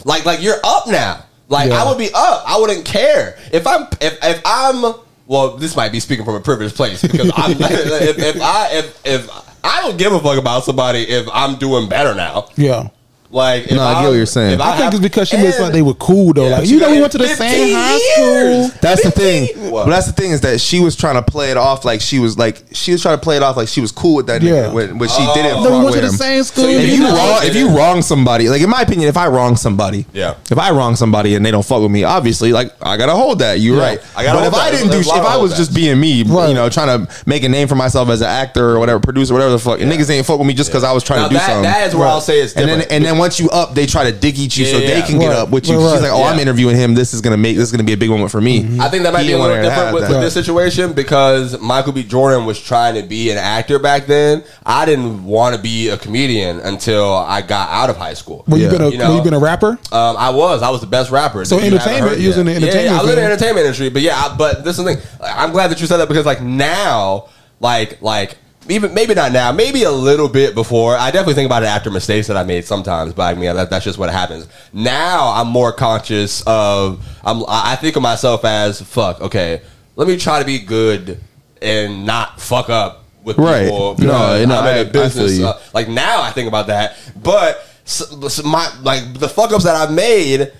like 0.05 0.25
like 0.25 0.41
you're 0.41 0.59
up 0.63 0.87
now. 0.87 1.25
Like 1.49 1.69
Yeah. 1.69 1.83
I 1.83 1.89
would 1.89 1.97
be 1.97 2.09
up. 2.13 2.43
I 2.47 2.59
wouldn't 2.59 2.85
care 2.85 3.37
if 3.51 3.67
I'm 3.67 3.87
if 3.99 4.17
if 4.23 4.41
I'm 4.45 4.95
well. 5.27 5.57
This 5.57 5.75
might 5.75 5.91
be 5.91 5.99
speaking 5.99 6.25
from 6.25 6.35
a 6.35 6.41
privileged 6.41 6.75
place 6.75 7.01
because 7.01 7.31
I'm 7.35 7.51
if, 7.59 8.17
if 8.17 8.41
I 8.41 8.69
if 8.71 9.05
if 9.05 9.29
I 9.63 9.81
don't 9.81 9.97
give 9.97 10.13
a 10.13 10.19
fuck 10.19 10.37
about 10.37 10.63
somebody 10.63 11.01
if 11.01 11.27
I'm 11.31 11.57
doing 11.57 11.89
better 11.89 12.15
now. 12.15 12.49
Yeah. 12.55 12.89
Like 13.31 13.63
if 13.65 13.71
No, 13.71 13.81
I 13.83 13.93
get 13.93 13.97
I'm- 13.99 14.05
what 14.07 14.11
you're 14.17 14.25
saying. 14.25 14.53
if 14.55 14.61
I, 14.61 14.77
think 14.77 14.91
it's 14.93 15.01
because 15.01 15.29
she 15.29 15.37
looks 15.37 15.59
like 15.59 15.71
they 15.71 15.81
were 15.81 15.93
cool 15.93 16.33
though. 16.33 16.49
Yeah, 16.49 16.57
like 16.59 16.67
you 16.67 16.79
know, 16.79 16.91
we 16.91 16.99
went 16.99 17.11
to 17.13 17.17
the 17.17 17.27
15 17.27 17.47
same 17.49 17.75
high 17.75 17.91
years. 17.95 18.67
school. 18.67 18.79
That's 18.81 19.03
the 19.03 19.11
thing. 19.11 19.71
What? 19.71 19.85
But 19.85 19.91
that's 19.91 20.07
the 20.07 20.13
thing 20.13 20.31
is 20.31 20.41
that 20.41 20.59
she 20.59 20.79
was 20.81 20.95
trying 20.95 21.15
to 21.15 21.21
play 21.21 21.49
it 21.51 21.57
off 21.57 21.85
like 21.85 22.01
she 22.01 22.19
was 22.19 22.37
like 22.37 22.61
she 22.73 22.91
was 22.91 23.01
trying 23.01 23.17
to 23.17 23.21
play 23.23 23.37
it 23.37 23.43
off 23.43 23.55
like 23.55 23.67
she 23.69 23.79
was 23.79 23.91
cool 23.91 24.15
with 24.15 24.27
that 24.27 24.41
Yeah. 24.41 24.51
nigga 24.51 24.73
when, 24.73 24.97
when 24.97 25.09
she 25.09 25.25
did 25.33 25.45
it. 25.45 25.53
Oh. 25.55 25.63
Then 25.63 25.77
we 25.79 25.83
went 25.85 25.95
to 25.95 26.01
the 26.01 26.07
him. 26.07 26.13
same 26.13 26.43
school. 26.43 26.63
So 26.65 26.69
If 26.69 26.85
you 26.89 26.93
you 26.95 26.99
know- 27.03 27.15
wrong, 27.15 27.39
if 27.43 27.55
you 27.55 27.69
wrong 27.69 28.01
somebody, 28.01 28.49
like 28.49 28.61
in 28.61 28.69
my 28.69 28.81
opinion, 28.81 29.07
if 29.07 29.15
I 29.17 29.27
wrong 29.27 29.55
somebody, 29.55 30.05
Yeah. 30.13 30.33
if 30.49 30.57
I 30.57 30.71
wrong 30.71 30.95
somebody 30.97 31.35
and 31.35 31.45
they 31.45 31.51
don't 31.51 31.65
fuck 31.65 31.81
with 31.81 31.91
me, 31.91 32.03
obviously, 32.03 32.51
like 32.51 32.73
I 32.81 32.97
gotta 32.97 33.13
hold 33.13 33.39
that. 33.39 33.59
You're 33.61 33.77
Yeah. 33.77 33.83
right. 33.83 34.01
I 34.15 34.23
gotta 34.23 34.39
but 34.39 34.47
if 34.47 34.53
hold 34.53 34.63
I 34.65 34.71
didn't 34.71 34.87
do, 34.87 34.93
There's 34.95 35.05
shit, 35.05 35.15
a 35.15 35.17
lot 35.19 35.25
if 35.27 35.31
I 35.31 35.37
was 35.37 35.55
just 35.55 35.73
being 35.73 35.97
me, 35.99 36.23
Right. 36.23 36.49
you 36.49 36.53
know, 36.53 36.67
trying 36.69 37.05
to 37.05 37.13
make 37.25 37.43
a 37.43 37.49
name 37.49 37.69
for 37.69 37.75
myself 37.75 38.09
as 38.09 38.19
an 38.21 38.27
actor 38.27 38.71
or 38.71 38.79
whatever, 38.79 38.99
producer, 38.99 39.33
whatever 39.33 39.51
the 39.51 39.59
fuck, 39.59 39.79
and 39.79 39.89
niggas 39.89 40.09
ain't 40.09 40.25
fuck 40.25 40.37
with 40.37 40.47
me 40.47 40.53
just 40.53 40.69
because 40.69 40.83
I 40.83 40.91
was 40.91 41.03
trying 41.03 41.23
to 41.23 41.29
do 41.29 41.35
that, 41.35 41.45
something. 41.45 41.63
that 41.63 41.87
is 41.87 41.95
where 41.95 42.07
I'll 42.07 42.19
say 42.19 42.41
it's 42.41 42.53
and 42.53 42.65
different. 42.67 42.91
and 42.91 43.05
then 43.05 43.17
once 43.21 43.39
you 43.39 43.49
up, 43.51 43.73
they 43.75 43.85
try 43.85 44.03
to 44.03 44.11
dig 44.11 44.37
eat 44.37 44.57
you 44.57 44.65
so 44.65 44.77
Yeah, 44.77 44.87
they 44.87 44.97
yeah. 44.99 45.05
can 45.05 45.19
get 45.19 45.27
Right. 45.29 45.37
up 45.37 45.49
with 45.49 45.67
you. 45.67 45.75
Right, 45.77 45.83
She's 45.93 46.01
right. 46.01 46.09
like, 46.11 46.19
oh, 46.19 46.23
I'm 46.23 46.35
Yeah. 46.37 46.41
interviewing 46.41 46.75
him. 46.75 46.95
This 46.95 47.13
is 47.13 47.21
gonna 47.21 47.37
make 47.37 47.55
this 47.55 47.65
is 47.65 47.71
gonna 47.71 47.83
be 47.83 47.93
a 47.93 47.97
big 47.97 48.09
moment 48.09 48.31
for 48.31 48.41
me. 48.41 48.57
I 48.79 48.89
think 48.89 49.03
that 49.03 49.13
might 49.13 49.21
He 49.21 49.27
be 49.27 49.33
a 49.33 49.37
didn't 49.37 49.41
little 49.41 49.41
want 49.41 49.51
her 49.51 49.61
to 49.63 49.69
different 49.69 49.85
have 49.85 49.93
with, 49.93 50.03
that. 50.03 50.09
with 50.11 50.21
this 50.21 50.33
situation 50.33 50.93
because 50.93 51.59
Michael 51.59 51.93
B. 51.93 52.03
Jordan 52.03 52.45
was 52.45 52.59
trying 52.59 52.95
to 52.95 53.03
be 53.03 53.29
an 53.31 53.37
actor 53.37 53.77
back 53.79 54.07
then. 54.07 54.43
I 54.65 54.85
didn't 54.85 55.23
want 55.23 55.55
to 55.55 55.61
be 55.61 55.89
a 55.89 55.97
comedian 55.97 56.59
until 56.61 57.13
I 57.15 57.41
got 57.41 57.69
out 57.69 57.89
of 57.89 57.97
high 57.97 58.15
school. 58.15 58.43
Were 58.47 58.57
you 58.57 58.65
Yeah. 58.65 58.69
been 58.71 58.81
a 58.81 58.89
You 58.89 58.97
know, 58.97 59.09
were 59.11 59.15
you 59.17 59.21
been 59.21 59.33
a 59.33 59.39
rapper? 59.39 59.77
Um, 59.91 60.15
I 60.17 60.29
was. 60.31 60.61
I 60.63 60.69
was 60.69 60.81
the 60.81 60.87
best 60.87 61.11
rapper. 61.11 61.45
So 61.45 61.55
that 61.57 61.65
you 61.65 61.71
haven't 61.71 61.81
entertainment, 61.87 62.11
heard 62.15 62.21
you 62.21 62.27
was 62.29 62.37
yet. 62.37 62.41
in 62.41 62.45
the 62.47 62.51
Yeah, 62.53 62.59
Yeah, 62.59 62.65
entertainment 62.65 62.89
I 62.89 62.93
was 62.93 63.01
in 63.01 63.07
the 63.07 63.21
field. 63.21 63.31
entertainment 63.31 63.65
industry, 63.65 63.89
but 63.89 64.01
yeah. 64.01 64.15
I, 64.25 64.35
but 64.35 64.63
this 64.65 64.77
is 64.79 64.83
the 64.83 64.93
thing. 64.95 65.03
I'm 65.23 65.51
glad 65.51 65.69
that 65.71 65.79
you 65.79 65.87
said 65.87 65.97
that 65.97 66.07
because 66.07 66.25
like 66.25 66.41
now, 66.41 67.25
like 67.59 67.97
like 68.01 68.37
even 68.69 68.93
maybe 68.93 69.13
not 69.13 69.31
now, 69.31 69.51
maybe 69.51 69.83
a 69.83 69.91
little 69.91 70.29
bit 70.29 70.53
before. 70.55 70.95
I 70.95 71.11
definitely 71.11 71.33
think 71.33 71.47
about 71.47 71.63
it 71.63 71.67
after 71.67 71.89
mistakes 71.89 72.27
that 72.27 72.37
I 72.37 72.43
made 72.43 72.65
sometimes, 72.65 73.13
but 73.13 73.23
I 73.23 73.33
mean 73.39 73.53
that, 73.55 73.69
that's 73.69 73.83
just 73.85 73.97
what 73.97 74.09
happens. 74.11 74.47
Now 74.71 75.31
I'm 75.33 75.47
more 75.47 75.71
conscious 75.73 76.43
of. 76.45 77.03
I'm. 77.23 77.43
I 77.47 77.75
think 77.75 77.95
of 77.95 78.01
myself 78.03 78.45
as 78.45 78.81
fuck. 78.81 79.19
Okay, 79.21 79.61
let 79.95 80.07
me 80.07 80.17
try 80.17 80.39
to 80.39 80.45
be 80.45 80.59
good 80.59 81.19
and 81.61 82.05
not 82.05 82.39
fuck 82.39 82.69
up 82.69 83.03
with 83.23 83.37
Right. 83.37 83.63
people. 83.65 83.95
No, 83.99 84.43
no, 84.45 84.59
I'm 84.59 84.77
in 84.77 84.87
a 84.87 84.89
business. 84.89 85.31
feel 85.31 85.39
you. 85.41 85.47
uh, 85.47 85.59
like 85.73 85.87
now, 85.89 86.21
I 86.21 86.31
think 86.31 86.47
about 86.47 86.67
that, 86.67 86.97
but 87.21 87.65
s 87.85 88.01
s- 88.23 88.43
my 88.43 88.71
like 88.83 89.13
the 89.19 89.27
fuck 89.29 89.51
ups 89.51 89.63
that 89.63 89.75
I've 89.75 89.91
made 89.93 90.51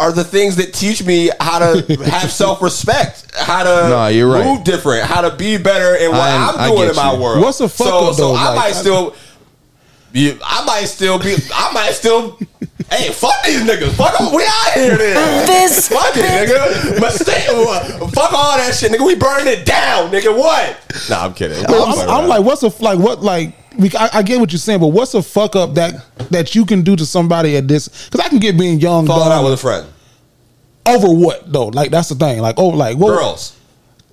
are 0.00 0.10
the 0.12 0.24
things 0.24 0.56
that 0.56 0.72
teach 0.72 1.04
me 1.04 1.30
how 1.40 1.58
to 1.58 1.96
have 2.04 2.32
self 2.32 2.62
respect, 2.62 3.30
how 3.36 3.62
to 3.62 3.88
Nah, 3.90 4.06
you're 4.08 4.32
right. 4.32 4.44
move 4.44 4.64
different, 4.64 5.04
how 5.04 5.20
to 5.20 5.30
be 5.36 5.58
better 5.58 5.94
in 5.94 6.10
what 6.10 6.20
I'm- 6.20 6.54
I'm, 6.58 6.70
doing 6.74 6.88
in 6.88 6.96
my 6.96 7.12
you. 7.12 7.20
world. 7.20 7.42
What's 7.42 7.60
a 7.60 7.68
fuck 7.68 7.86
so, 7.86 7.98
up, 8.08 8.14
So 8.14 8.28
though? 8.28 8.34
I 8.34 8.44
Like, 8.48 8.56
might 8.56 8.68
I- 8.76 8.80
still. 8.80 9.14
You, 10.12 10.36
I 10.44 10.64
might 10.64 10.86
still 10.86 11.20
be. 11.20 11.36
I 11.54 11.70
might 11.72 11.92
still. 11.92 12.36
hey, 12.90 13.12
fuck 13.12 13.44
these 13.44 13.60
niggas. 13.62 13.92
Fuck 13.92 14.18
them. 14.18 14.34
We 14.34 14.42
out 14.44 14.72
here 14.74 14.96
then. 14.96 15.46
This 15.46 15.88
Fuck 15.96 16.16
it, 16.16 16.24
nigga. 16.24 17.00
Mistake. 17.00 17.46
Uh, 17.48 18.08
fuck 18.08 18.32
all 18.32 18.56
that 18.56 18.74
shit, 18.74 18.90
nigga. 18.90 19.06
We 19.06 19.14
burning 19.14 19.46
it 19.46 19.64
down, 19.64 20.10
nigga. 20.10 20.36
What? 20.36 20.76
Nah, 21.08 21.26
I'm 21.26 21.32
kidding. 21.34 21.62
Well, 21.68 21.84
I'm, 22.00 22.22
I'm 22.22 22.28
like, 22.28 22.42
what's 22.42 22.64
a 22.64 22.72
like 22.82 22.98
what 22.98 23.22
like? 23.22 23.54
We, 23.80 23.90
I, 23.98 24.10
I 24.18 24.22
get 24.22 24.38
what 24.40 24.52
you're 24.52 24.58
saying, 24.58 24.80
but 24.80 24.88
what's 24.88 25.14
a 25.14 25.22
fuck 25.22 25.56
up 25.56 25.74
that 25.74 25.94
that 26.30 26.54
you 26.54 26.66
can 26.66 26.82
do 26.82 26.96
to 26.96 27.06
somebody 27.06 27.56
at 27.56 27.66
this? 27.66 27.88
Because 28.08 28.20
I 28.24 28.28
can 28.28 28.38
get 28.38 28.58
being 28.58 28.78
young, 28.78 29.06
falling 29.06 29.32
out 29.32 29.42
with 29.44 29.54
a 29.54 29.56
friend. 29.56 29.86
over 30.86 31.08
what 31.08 31.50
though? 31.52 31.66
Like 31.68 31.90
that's 31.90 32.08
the 32.10 32.14
thing. 32.14 32.40
Like 32.40 32.56
oh, 32.58 32.68
like 32.68 32.96
what? 32.98 33.08
Girls. 33.16 33.56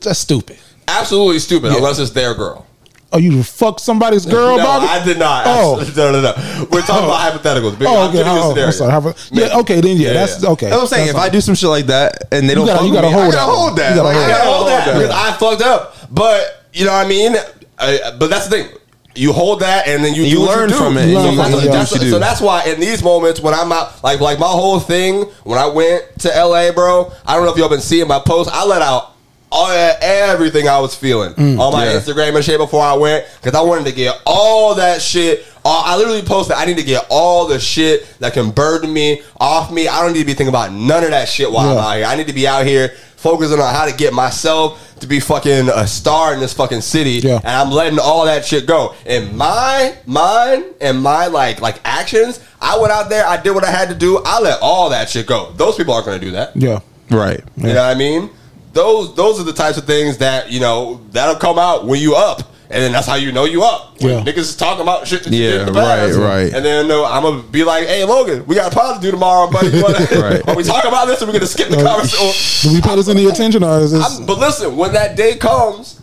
That's 0.02 0.20
stupid. 0.20 0.58
Absolutely 0.88 1.40
stupid 1.40 1.72
Yeah. 1.72 1.78
unless 1.78 2.00
it's 2.00 2.12
their 2.12 2.34
girl. 2.34 2.66
Oh, 3.12 3.18
you 3.18 3.42
fuck 3.44 3.80
somebody's 3.80 4.26
girl? 4.38 4.58
no, 4.58 4.64
Bobby? 4.64 4.86
I 4.88 5.04
did 5.04 5.18
not. 5.18 5.46
Oh. 5.48 5.76
no, 5.98 6.12
no, 6.12 6.22
no. 6.22 6.34
We're 6.72 6.82
talking 6.82 7.06
about 7.06 7.34
oh. 7.34 7.38
hypotheticals. 7.40 7.80
Big- 7.80 7.88
Oh, 7.88 8.02
I'm 8.02 8.10
okay. 8.10 8.18
giving 8.20 8.34
you 8.34 8.40
a 8.40 8.44
Oh, 8.44 8.50
scenario. 8.50 8.68
I'm 8.68 8.74
sorry. 8.74 8.92
Have 8.92 9.06
a- 9.06 9.16
yeah, 9.32 9.58
okay, 9.60 9.82
then 9.82 9.98
yeah, 9.98 10.08
Yeah, 10.08 10.14
that's 10.14 10.44
yeah. 10.44 10.50
okay. 10.52 10.70
That's 10.70 10.82
I'm 10.82 10.88
saying. 10.88 11.06
That's 11.08 11.18
If 11.18 11.24
I 11.24 11.30
do 11.30 11.42
some 11.42 11.56
shit 11.56 11.70
like 11.70 11.86
that 11.88 12.26
and 12.34 12.50
they 12.50 12.54
don't, 12.56 12.66
gotta- 12.66 12.80
fuck 12.80 12.88
you 12.88 12.94
gotta 12.94 13.08
me, 13.08 13.14
hold 13.14 13.26
I 13.26 13.32
that 13.32 13.36
gotta 13.38 13.48
one. 13.52 13.58
hold 13.60 13.78
that. 13.78 13.90
You 13.90 13.96
gotta 13.96 14.08
Like, 14.08 14.16
hold 14.16 14.28
I 14.28 14.28
I 14.28 14.30
gotta 14.30 14.44
gotta 14.44 14.58
hold 14.58 14.68
that 14.68 14.84
hold 14.84 15.02
because 15.04 15.16
I 15.16 15.38
fucked 15.38 15.62
up. 15.64 15.96
But 16.14 16.64
you 16.74 16.86
know 16.86 16.92
what 16.94 17.06
I 17.06 17.10
mean. 17.10 17.36
I, 17.80 18.16
but 18.20 18.30
that's 18.30 18.48
the 18.48 18.58
thing. 18.64 18.78
You 19.18 19.34
hold 19.34 19.60
that, 19.62 19.88
and 19.88 20.04
then 20.04 20.14
you 20.14 20.24
You 20.24 20.42
learn 20.42 20.70
you 20.70 20.76
from 20.76 20.98
it, 20.98 21.04
and 21.06 21.14
So 21.14 21.30
you- 21.32 21.36
that's- 21.38 21.54
and 21.54 21.74
that's- 21.74 21.92
you 21.92 22.00
do. 22.00 22.10
So 22.12 22.20
that's 22.20 22.42
why 22.42 22.64
in 22.64 22.80
these 22.80 23.04
moments 23.04 23.40
when 23.40 23.54
I'm 23.54 23.72
out, 23.72 24.04
like 24.04 24.20
like 24.22 24.40
my 24.40 24.48
whole 24.48 24.80
thing 24.80 25.26
when 25.44 25.58
I 25.60 25.66
went 25.68 26.04
to 26.20 26.30
LA, 26.36 26.72
bro. 26.72 27.12
I 27.26 27.36
don't 27.36 27.46
know 27.46 27.52
if 27.52 27.58
y'all 27.58 27.70
been 27.70 27.82
seeing 27.82 28.08
my 28.08 28.20
posts. 28.20 28.52
I 28.54 28.66
let 28.66 28.82
out 28.82 29.14
all 29.52 29.70
everything 30.02 30.68
I 30.68 30.80
was 30.80 30.94
feeling 30.94 31.34
mm, 31.34 31.60
on 31.60 31.72
my 31.72 31.86
Yeah. 31.86 32.00
Instagram 32.00 32.36
and 32.36 32.44
shit 32.44 32.58
before 32.58 32.84
I 32.84 32.94
went 32.94 33.26
because 33.42 33.58
I 33.58 33.62
wanted 33.62 33.86
to 33.86 33.92
get 33.94 34.20
all 34.26 34.76
that 34.76 35.02
shit. 35.02 35.46
All, 35.64 35.84
I 35.86 35.96
literally 35.98 36.22
posted. 36.22 36.56
I 36.58 36.66
need 36.66 36.78
to 36.78 36.84
get 36.84 37.06
all 37.10 37.46
the 37.48 37.60
shit 37.60 38.06
that 38.20 38.34
can 38.34 38.52
burden 38.52 38.92
me 38.92 39.22
off 39.40 39.72
me. 39.72 39.88
I 39.88 40.02
don't 40.02 40.14
need 40.14 40.20
to 40.20 40.26
be 40.26 40.34
thinking 40.34 40.50
about 40.50 40.72
none 40.74 41.04
of 41.04 41.12
that 41.12 41.28
shit 41.30 41.52
while 41.52 41.70
I'm 41.70 41.78
out 41.78 41.96
here. 41.98 42.06
I 42.06 42.16
need 42.16 42.28
to 42.28 42.34
be 42.34 42.48
out 42.48 42.66
here 42.66 42.94
focusing 43.28 43.60
on 43.60 43.76
how 43.76 43.86
to 43.86 43.94
get 43.94 44.14
myself 44.14 44.98
to 45.02 45.06
be 45.08 45.20
fucking 45.20 45.68
a 45.68 45.86
star 45.86 46.34
in 46.34 46.40
this 46.40 46.54
fucking 46.54 46.80
city. 46.80 47.20
Yeah. 47.28 47.36
And 47.38 47.48
I'm 47.48 47.72
letting 47.72 48.00
all 48.00 48.24
that 48.26 48.46
shit 48.46 48.66
go. 48.66 48.96
In 49.06 49.36
my 49.36 49.98
mind 50.06 50.64
and 50.80 51.02
my 51.02 51.28
like 51.28 51.60
like 51.60 51.82
actions, 51.84 52.40
I 52.62 52.80
went 52.80 52.94
out 52.94 53.10
there, 53.10 53.26
I 53.28 53.36
did 53.36 53.52
what 53.52 53.66
I 53.66 53.70
had 53.70 53.90
to 53.90 53.96
do. 53.96 54.22
I 54.26 54.40
let 54.40 54.60
all 54.62 54.90
that 54.92 55.10
shit 55.10 55.28
go. 55.28 55.52
Those 55.58 55.76
people 55.76 55.94
aren't 55.94 56.06
gonna 56.06 56.20
do 56.20 56.32
that. 56.32 56.56
yeah. 56.56 56.80
Right. 57.10 57.42
You 57.58 57.64
know 57.64 57.76
what 57.76 57.96
I 57.96 57.96
mean? 57.96 58.30
Those 58.72 59.14
those 59.16 59.40
are 59.42 59.44
the 59.44 59.54
types 59.54 59.78
of 59.78 59.86
things 59.86 60.18
that, 60.20 60.50
you 60.50 60.60
know, 60.62 61.02
that'll 61.12 61.36
come 61.36 61.60
out 61.60 61.86
when 61.86 62.00
you 62.02 62.16
up. 62.16 62.42
And 62.70 62.84
then 62.84 62.92
that's 62.92 63.08
how 63.08 63.16
you 63.16 63.32
know 63.32 63.46
you 63.46 63.64
up. 63.64 64.02
When 64.02 64.12
Yeah. 64.12 64.20
niggas 64.24 64.38
is 64.40 64.56
talking 64.58 64.82
about 64.82 65.08
shit 65.08 65.24
that 65.24 65.32
you 65.32 65.42
Yeah, 65.44 65.52
did 65.52 65.62
in 65.62 65.74
the 65.74 65.80
past. 65.80 66.18
right, 66.18 66.44
right. 66.44 66.54
And 66.54 66.66
then 66.66 66.88
no, 66.88 67.06
I'm 67.06 67.24
gonna 67.24 67.42
be 67.44 67.64
like, 67.64 67.88
hey 67.88 68.04
Logan, 68.04 68.44
we 68.46 68.56
got 68.56 68.72
a 68.74 68.76
pod 68.76 68.96
to 68.96 69.02
do 69.02 69.10
tomorrow, 69.12 69.50
buddy. 69.50 69.82
Wanna- 69.82 70.00
Right. 70.22 70.42
Are 70.50 70.56
we 70.56 70.64
talking 70.64 70.90
about 70.90 71.06
this 71.08 71.22
or 71.22 71.28
we 71.28 71.32
gonna 71.34 71.46
skip 71.48 71.70
the 71.70 71.80
Uh, 71.80 71.84
conversation? 71.94 72.70
Do 72.70 72.76
we 72.76 72.82
pay 72.82 72.96
this 72.98 73.08
any 73.08 73.26
attention 73.26 73.64
or 73.64 73.80
is 73.80 73.92
this? 73.94 74.04
I'm, 74.20 74.26
but 74.26 74.38
listen, 74.40 74.76
when 74.76 74.92
that 74.94 75.16
day 75.16 75.36
comes, 75.38 76.02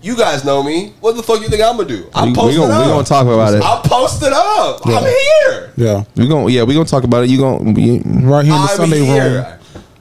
you 0.00 0.16
guys 0.16 0.44
know 0.44 0.62
me. 0.62 0.92
What 1.00 1.16
the 1.16 1.22
fuck 1.24 1.40
you 1.40 1.48
think 1.48 1.60
I'm 1.62 1.76
gonna 1.76 1.88
do? 1.88 2.06
I'm 2.14 2.26
We, 2.26 2.30
we 2.30 2.34
posting 2.36 2.60
gonna 2.60 2.74
up. 2.74 2.82
we 2.86 2.92
gonna 2.92 3.04
talk 3.04 3.26
about 3.26 3.54
it. 3.54 3.62
I'm 3.64 3.82
posting 3.82 4.32
up. 4.32 4.80
Yeah. 4.86 4.98
I'm 4.98 5.04
here. 5.04 5.72
yeah, 5.76 6.04
We 6.14 6.28
gonna 6.28 6.48
yeah 6.50 6.62
we 6.62 6.74
gonna 6.74 6.84
talk 6.86 7.02
about 7.02 7.24
it. 7.24 7.30
You 7.30 7.38
gonna 7.38 7.72
we, 7.72 8.00
right 8.04 8.44
here 8.44 8.54
in 8.54 8.60
the 8.62 8.68
I'm 8.70 8.76
Sunday 8.76 9.04
here. 9.04 9.24
room, 9.42 9.44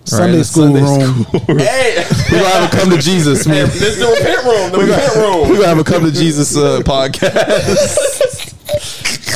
Sunday 0.06 0.38
the 0.38 0.43
school 0.43 0.66
Sunday 0.76 0.82
room. 0.82 1.58
Hey, 1.60 2.06
we 2.32 2.38
gonna 2.38 2.49
have 2.49 2.74
a 2.74 2.76
come 2.78 2.89
to 2.91 2.97
Jesus. 2.97 3.43
hey, 3.45 3.51
Man. 3.51 3.66
this 3.68 3.82
is 3.82 3.99
the 3.99 4.08
repent 4.08 4.43
room. 4.45 4.72
The 4.72 4.78
We 4.80 4.86
repent 4.86 5.14
gonna, 5.16 5.38
we 5.43 5.43
room. 5.49 5.56
gonna 5.56 5.68
have 5.68 5.80
a 5.80 5.84
come 5.84 6.03
to 6.06 6.12
Jesus 6.12 6.56
uh, 6.56 6.82
podcast. 6.86 8.53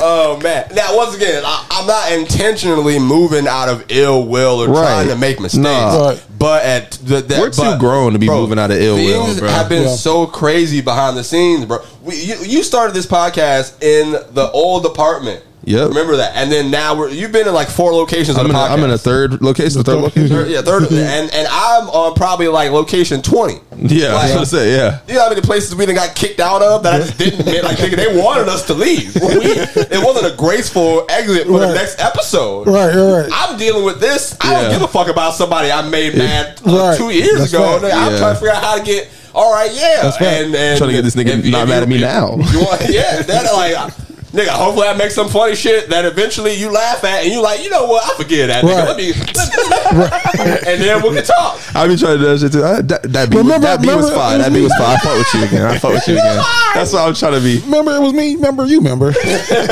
Oh 0.02 0.40
man. 0.42 0.70
Now 0.74 0.96
once 0.96 1.16
again, 1.16 1.44
I, 1.46 1.66
I'm 1.72 1.86
not 1.88 2.12
intentionally 2.14 3.00
moving 3.00 3.48
out 3.48 3.68
of 3.68 3.86
ill 3.90 4.26
will 4.28 4.62
or 4.64 4.68
trying 4.68 5.08
to 5.10 5.16
make 5.18 5.40
mistakes. 5.42 5.62
Nah. 5.64 6.10
Right. 6.10 6.26
But 6.38 6.64
at 6.64 6.92
the, 6.92 7.20
that, 7.22 7.40
We're 7.40 7.50
too 7.50 7.78
grown 7.80 8.14
to 8.14 8.20
be 8.20 8.28
moving 8.28 8.58
out 8.60 8.72
of 8.72 8.78
ill 8.78 8.96
will, 8.96 9.26
things 9.26 9.40
bro. 9.40 9.50
have 9.50 9.68
been 9.68 9.84
Yeah. 9.84 9.96
so 9.96 10.26
crazy 10.26 10.80
behind 10.82 11.18
the 11.18 11.24
scenes, 11.24 11.66
bro. 11.66 11.80
We, 12.02 12.16
you, 12.16 12.36
you 12.44 12.64
started 12.64 12.96
this 12.96 13.06
podcast 13.08 13.84
in 13.84 14.12
the 14.34 14.50
old 14.54 14.86
apartment. 14.86 15.44
Yep. 15.66 15.90
Remember 15.90 16.16
that. 16.18 16.36
And 16.36 16.52
then 16.52 16.72
now 16.72 16.96
we're 16.98 17.10
you've 17.10 17.32
been 17.32 17.48
in 17.48 17.54
like 17.54 17.68
four 17.70 17.92
locations 17.94 18.38
I'm 18.38 18.46
on 18.46 18.52
in, 18.52 18.54
the 18.54 18.60
a, 18.60 18.62
podcast. 18.64 18.72
I'm 18.72 18.84
in 18.86 18.90
a 18.92 18.98
third 18.98 19.42
location. 19.42 19.84
Third 19.84 20.02
location. 20.02 20.30
Third- 20.30 20.48
yeah, 20.50 20.62
third, 20.62 20.84
and 20.92 21.32
and 21.34 21.48
I'm 21.52 21.90
on 21.90 22.16
probably 22.16 22.48
like 22.48 22.72
location 22.72 23.22
twenty. 23.22 23.60
Yeah, 23.76 24.08
I 24.08 24.14
was 24.14 24.24
Like, 24.24 24.34
gonna 24.34 24.46
say 24.46 24.72
yeah. 24.76 25.00
You 25.08 25.14
know 25.16 25.24
how 25.24 25.30
many 25.30 25.42
places 25.42 25.76
we 25.76 25.86
done 25.86 25.96
got 25.96 26.16
kicked 26.16 26.40
out 26.40 26.62
of 26.62 26.84
that 26.84 26.94
I 26.94 26.98
just 27.00 27.18
didn't 27.18 27.42
admit? 27.42 27.64
Like, 27.64 27.78
nigga, 27.78 27.96
they 27.96 28.22
wanted 28.22 28.48
us 28.50 28.66
to 28.68 28.74
leave. 28.74 29.16
We, 29.16 29.22
it 29.22 30.04
wasn't 30.04 30.34
a 30.34 30.36
graceful 30.38 31.06
exit 31.10 31.48
for 31.48 31.60
the 31.60 31.74
next 31.74 32.00
episode. 32.00 32.68
Right, 32.68 32.94
right, 32.96 33.22
right. 33.24 33.30
I'm 33.34 33.58
dealing 33.58 33.84
with 33.86 34.00
this. 34.00 34.36
I 34.42 34.52
Yeah. 34.52 34.62
don't 34.64 34.72
give 34.72 34.82
a 34.82 34.88
fuck 34.88 35.08
about 35.08 35.34
somebody 35.36 35.72
I 35.72 35.88
made 35.88 36.18
mad 36.18 36.60
uh, 36.66 36.72
Right. 36.78 36.98
two 36.98 37.10
years 37.12 37.38
That's 37.40 37.54
ago. 37.54 37.78
right. 37.82 37.94
I'm 37.94 38.12
Yeah. 38.14 38.18
trying 38.20 38.34
to 38.34 38.40
figure 38.40 38.52
out 38.54 38.64
how 38.64 38.78
to 38.78 38.84
get. 38.84 39.10
All 39.36 39.54
right, 39.54 39.72
yeah, 39.74 40.02
That's 40.02 40.20
right. 40.20 40.28
and, 40.44 40.56
and 40.56 40.78
Trying 40.78 40.90
to 40.90 40.96
get 40.96 41.04
this 41.04 41.16
nigga 41.16 41.50
not 41.52 41.68
mad 41.68 41.84
at 41.84 41.88
me 41.90 42.02
now. 42.02 42.36
You 42.36 42.60
want, 42.62 42.82
yeah, 42.90 43.22
that 43.22 43.54
like. 43.54 43.94
Nigga, 44.32 44.50
hopefully 44.50 44.88
I 44.88 44.94
make 44.96 45.10
some 45.10 45.28
funny 45.28 45.56
shit 45.56 45.90
that 45.90 46.06
eventually 46.06 46.54
you 46.54 46.70
laugh 46.72 47.04
at 47.04 47.24
and 47.24 47.32
you 47.34 47.42
like, 47.42 47.64
you 47.64 47.70
know 47.72 47.86
what? 47.88 48.04
I 48.06 48.14
forget 48.16 48.48
that. 48.50 48.64
Nigga. 48.64 48.76
Right. 48.76 48.86
Let 48.86 48.98
me, 48.98 49.10
and 50.72 50.82
then 50.82 51.02
we 51.02 51.16
can 51.16 51.26
talk. 51.26 51.60
I 51.76 51.88
be 51.88 51.98
trying 51.98 52.20
to 52.20 52.24
do 52.24 52.26
that 52.30 52.40
shit 52.40 52.52
too. 52.52 52.64
I, 52.64 52.82
that 52.82 53.04
that 53.12 53.30
beat, 53.32 53.38
Remember- 53.38 53.66
that 53.66 53.82
beat 53.82 53.96
was 53.96 54.12
fine. 54.14 54.38
That 54.40 54.54
beat 54.54 54.62
was 54.62 54.74
fine. 54.76 54.96
I 54.96 54.98
fought 55.00 55.18
with 55.18 55.34
you 55.34 55.44
again. 55.46 55.66
I 55.66 55.78
fought 55.80 55.94
with 55.94 56.08
you 56.08 56.14
again. 56.20 56.44
That's 56.76 56.94
what 56.94 57.08
I'm 57.08 57.16
trying 57.16 57.34
to 57.34 57.42
be. 57.42 57.60
Remember, 57.66 57.96
it 57.96 58.02
was 58.02 58.14
me. 58.14 58.36
Remember, 58.36 58.66
you 58.66 58.78
remember. 58.78 59.14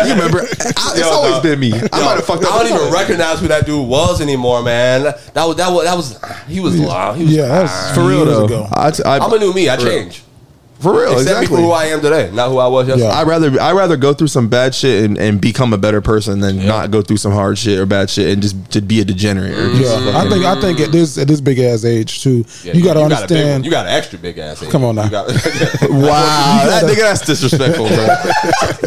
You 0.08 0.14
remember? 0.14 0.40
I, 0.42 0.46
it's 0.50 1.00
Yo, 1.00 1.08
always 1.10 1.34
dog. 1.34 1.44
been 1.44 1.60
me. 1.60 1.74
I 1.74 1.78
might 1.78 2.16
have 2.16 2.26
fucked 2.26 2.44
up. 2.44 2.54
I 2.54 2.64
don't 2.64 2.72
before. 2.72 2.82
even 2.88 2.94
recognize 2.94 3.40
who 3.40 3.48
that 3.50 3.66
dude 3.66 3.88
was 3.88 4.22
anymore, 4.22 4.64
man. 4.64 5.04
That 5.34 5.46
was 5.46 5.56
that 5.58 5.70
was 5.72 5.84
that 5.86 5.96
was 5.96 6.20
he 6.48 6.60
was 6.62 6.80
loud. 6.80 7.18
He 7.18 7.26
was 7.26 7.34
Yeah, 7.36 7.48
that 7.48 7.62
was 7.64 7.96
For 7.96 8.08
real 8.08 8.26
though. 8.26 8.46
ago. 8.46 8.68
I, 8.72 8.92
I, 9.06 9.20
I'm 9.20 9.34
a 9.34 9.38
new 9.40 9.54
me. 9.54 9.70
I 9.70 9.78
For 9.78 9.86
real. 9.86 10.10
Changed. 10.78 10.84
For 10.84 10.94
real, 10.94 11.12
Accept 11.14 11.26
me 11.26 11.32
exactly. 11.32 11.48
for 11.58 11.62
who 11.64 11.72
I 11.72 11.86
am 11.86 12.02
today, 12.02 12.30
not 12.34 12.50
who 12.50 12.58
I 12.60 12.68
was 12.68 12.88
yesterday. 12.88 13.08
Yeah. 13.10 13.20
I'd 13.20 13.28
rather 13.28 13.60
I 13.62 13.72
rather 13.74 13.98
go 13.98 14.14
through 14.14 14.28
some 14.28 14.48
bad 14.48 14.76
shit 14.76 15.04
and, 15.06 15.18
and 15.18 15.42
become 15.42 15.74
a 15.74 15.78
better 15.78 16.02
person 16.02 16.40
than 16.40 16.66
not 16.66 16.92
go 16.92 17.02
through 17.02 17.18
some 17.18 17.32
hard 17.32 17.58
shit 17.58 17.80
or 17.80 17.86
bad 17.86 18.10
shit 18.10 18.30
and 18.30 18.42
just 18.42 18.72
to 18.72 18.82
be 18.82 19.02
a 19.02 19.06
degenerate. 19.06 19.54
or 19.58 19.70
just 19.76 20.04
Yeah, 20.06 20.18
I 20.18 20.30
think 20.30 20.46
I 20.46 20.62
think 20.62 20.80
at 20.80 20.92
this 20.92 21.18
at 21.18 21.28
this 21.28 21.42
big 21.42 21.60
ass 21.60 21.84
age 21.84 22.22
too, 22.22 22.46
Yeah, 22.64 22.74
you 22.74 22.84
got 22.84 22.94
to 22.94 23.00
a 23.02 23.04
big- 23.10 23.12
understand. 23.18 23.66
you 23.66 23.72
got 23.72 23.86
an 23.88 23.94
extra 23.94 24.20
big 24.20 24.38
ass. 24.38 24.60
head. 24.62 24.70
Come 24.72 24.84
on 24.84 24.96
now. 24.96 25.04
You 25.08 25.12
got- 25.12 25.28
Wow, 25.90 26.64
that 26.68 26.84
nigga, 26.86 26.98
that's 26.98 27.26
disrespectful, 27.26 27.88
bro. 27.88 27.96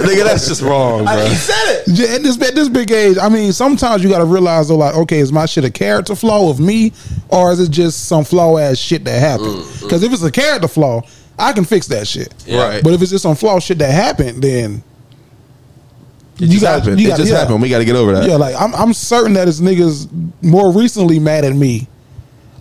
nigga, 0.04 0.24
that's 0.24 0.46
just 0.48 0.62
wrong, 0.62 1.06
I- 1.06 1.26
he 1.28 1.34
said 1.34 1.82
it. 1.86 2.10
At 2.10 2.22
this 2.22 2.40
at 2.40 2.54
this 2.54 2.68
big 2.68 2.90
age, 2.90 3.16
I 3.20 3.28
mean, 3.28 3.52
sometimes 3.52 4.02
you 4.02 4.08
got 4.08 4.18
to 4.18 4.24
realize 4.24 4.68
though, 4.68 4.76
like, 4.76 4.94
okay, 4.94 5.18
is 5.18 5.32
my 5.32 5.46
shit 5.46 5.64
a 5.64 5.70
character 5.70 6.14
flaw 6.14 6.50
of 6.50 6.60
me, 6.60 6.92
or 7.28 7.52
is 7.52 7.60
it 7.60 7.70
just 7.70 8.06
some 8.06 8.24
flaw 8.24 8.56
ass 8.58 8.78
shit 8.78 9.04
that 9.04 9.18
happened? 9.18 9.56
Mm, 9.62 9.82
Because 9.82 10.02
if 10.02 10.12
it's 10.12 10.22
a 10.22 10.30
character 10.30 10.68
flaw, 10.68 11.02
I 11.40 11.52
can 11.52 11.64
fix 11.64 11.86
that 11.88 12.06
shit. 12.06 12.32
Yeah. 12.46 12.62
Right. 12.68 12.82
But 12.84 12.92
if 12.92 13.02
it's 13.02 13.10
just 13.10 13.22
some 13.22 13.34
flaw 13.34 13.58
shit 13.60 13.78
that 13.78 13.90
happened, 13.92 14.42
then 14.42 14.82
It 16.38 16.46
just 16.46 16.60
gotta- 16.62 16.80
happened. 16.80 17.00
you 17.00 17.06
it 17.06 17.10
gotta- 17.10 17.22
just 17.22 17.32
yeah. 17.32 17.38
happened. 17.40 17.60
We 17.62 17.68
got 17.68 17.78
to 17.78 17.84
get 17.84 17.96
over 17.96 18.12
that. 18.14 18.28
yeah, 18.28 18.36
like 18.36 18.54
I'm 18.58 18.74
I'm 18.74 18.92
certain 18.94 19.32
that 19.34 19.48
it's 19.48 19.60
niggas 19.60 20.08
more 20.42 20.72
recently 20.72 21.18
mad 21.18 21.44
at 21.44 21.54
me 21.54 21.86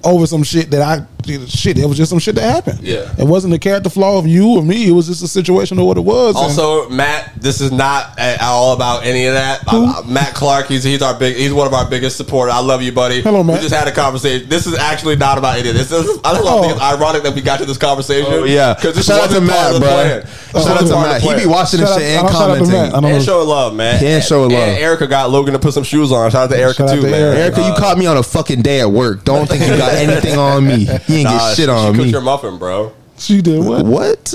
over 0.04 0.26
some 0.28 0.44
shit 0.44 0.72
that 0.72 0.82
I 0.82 1.06
shit. 1.48 1.78
It 1.78 1.86
was 1.86 1.98
just 1.98 2.10
some 2.10 2.20
shit 2.20 2.36
that 2.36 2.42
happened. 2.44 2.80
Yeah. 2.82 3.12
it 3.18 3.26
wasn't 3.26 3.54
a 3.54 3.60
character 3.60 3.90
flaw 3.90 4.18
of 4.18 4.28
you 4.28 4.48
or 4.58 4.64
me. 4.64 4.88
It 4.88 4.92
was 4.92 5.08
just 5.08 5.24
a 5.24 5.28
situation 5.28 5.80
of 5.80 5.86
what 5.86 5.98
it 5.98 6.02
was. 6.02 6.36
and- 6.36 6.44
Also, 6.46 6.90
Matt, 6.90 7.32
this 7.42 7.62
is 7.62 7.72
not 7.72 8.18
at 8.20 8.42
all 8.42 8.74
about 8.74 9.06
any 9.06 9.26
of 9.28 9.34
that. 9.34 9.62
Uh, 9.68 10.02
Matt 10.08 10.34
Clark, 10.34 10.68
he's 10.68 10.84
he's 10.84 11.02
our 11.02 11.14
big, 11.14 11.36
he's 11.36 11.54
one 11.54 11.68
of 11.68 11.74
our 11.74 11.90
biggest 11.90 12.18
supporters. 12.18 12.54
I 12.54 12.60
love 12.60 12.82
you, 12.82 12.92
buddy. 12.92 13.22
Hello, 13.22 13.44
Matt. 13.44 13.58
We 13.58 13.62
just 13.68 13.76
had 13.76 13.88
a 13.88 13.92
conversation. 13.92 14.50
This 14.50 14.66
is 14.68 14.78
actually 14.78 15.16
not 15.16 15.38
about 15.38 15.58
any 15.58 15.70
of 15.70 15.76
this. 15.76 15.90
this 15.90 16.06
is, 16.06 16.20
I 16.24 16.34
don't. 16.34 16.44
Oh. 16.46 16.62
think 16.62 16.74
it's 16.74 16.82
ironic 16.82 17.24
that 17.24 17.36
we 17.36 17.42
got 17.42 17.60
to 17.60 17.66
this 17.66 17.78
conversation. 17.78 18.32
Oh, 18.32 18.44
yeah. 18.44 18.74
because 18.74 18.96
this 18.96 19.06
Shout 19.06 19.20
out 19.20 19.28
wasn't 19.30 19.46
to 19.48 19.52
Matt, 19.54 19.70
bro. 19.72 19.80
plan. 19.80 20.24
Oh, 20.54 20.66
Shout 20.66 20.78
out 20.82 20.88
to 20.88 20.96
Matt. 20.96 21.22
He 21.22 21.36
be 21.36 21.46
watching 21.46 21.80
this 21.80 21.94
shit 21.94 22.04
and 22.04 22.28
shout 22.30 22.50
out 22.50 22.54
to 22.56 22.60
commenting. 22.66 22.76
I 22.76 22.90
don't 22.90 23.02
know. 23.04 23.08
And 23.10 23.24
showing 23.24 23.48
love, 23.48 23.76
man. 23.76 24.04
And 24.04 24.24
showing 24.24 24.52
love. 24.52 24.68
And 24.68 24.78
Erica 24.80 25.08
got 25.08 25.30
Logan 25.30 25.54
to 25.54 25.60
put 25.60 25.74
some 25.74 25.84
shoes 25.84 26.12
on. 26.12 26.30
Shout 26.32 26.46
out 26.46 26.50
to 26.52 26.58
Erica 26.58 26.88
Shout 26.88 26.96
too, 26.96 27.02
to 27.02 27.10
man. 27.12 27.22
Erica. 27.22 27.40
Erica, 27.42 27.62
you 27.68 27.74
caught 27.78 27.98
me 27.98 28.06
on 28.08 28.18
a 28.18 28.24
fucking 28.24 28.62
day 28.62 28.82
at 28.82 28.90
work. 28.92 29.24
Don't 29.24 29.48
think 29.48 29.62
you 29.62 29.78
got 29.78 29.94
anything 29.94 30.38
on 30.38 30.66
me. 30.66 30.88
You 31.22 31.28
ain't 31.28 31.34
Nah, 31.36 31.38
get 31.48 31.56
she, 31.56 31.62
shit 31.62 31.70
on 31.70 31.94
she 31.94 31.98
cooked 31.98 32.06
me. 32.06 32.12
your 32.12 32.22
muffin, 32.22 32.58
bro. 32.58 32.94
She 33.18 33.42
did 33.42 33.64
what? 33.64 33.86
What? 33.86 34.34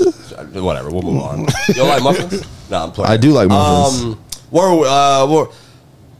Whatever. 0.53 0.89
We'll 0.91 1.01
move 1.01 1.21
on. 1.23 1.39
you 1.67 1.73
don't 1.73 1.87
like 1.89 2.03
muffins? 2.03 2.43
No, 2.69 2.83
I'm 2.83 2.91
playing. 2.91 3.11
I 3.11 3.17
do 3.17 3.31
like 3.31 3.47
muffins. 3.47 4.03
Um, 4.03 4.19
where, 4.49 4.67
uh, 4.87 5.27
where, 5.27 5.45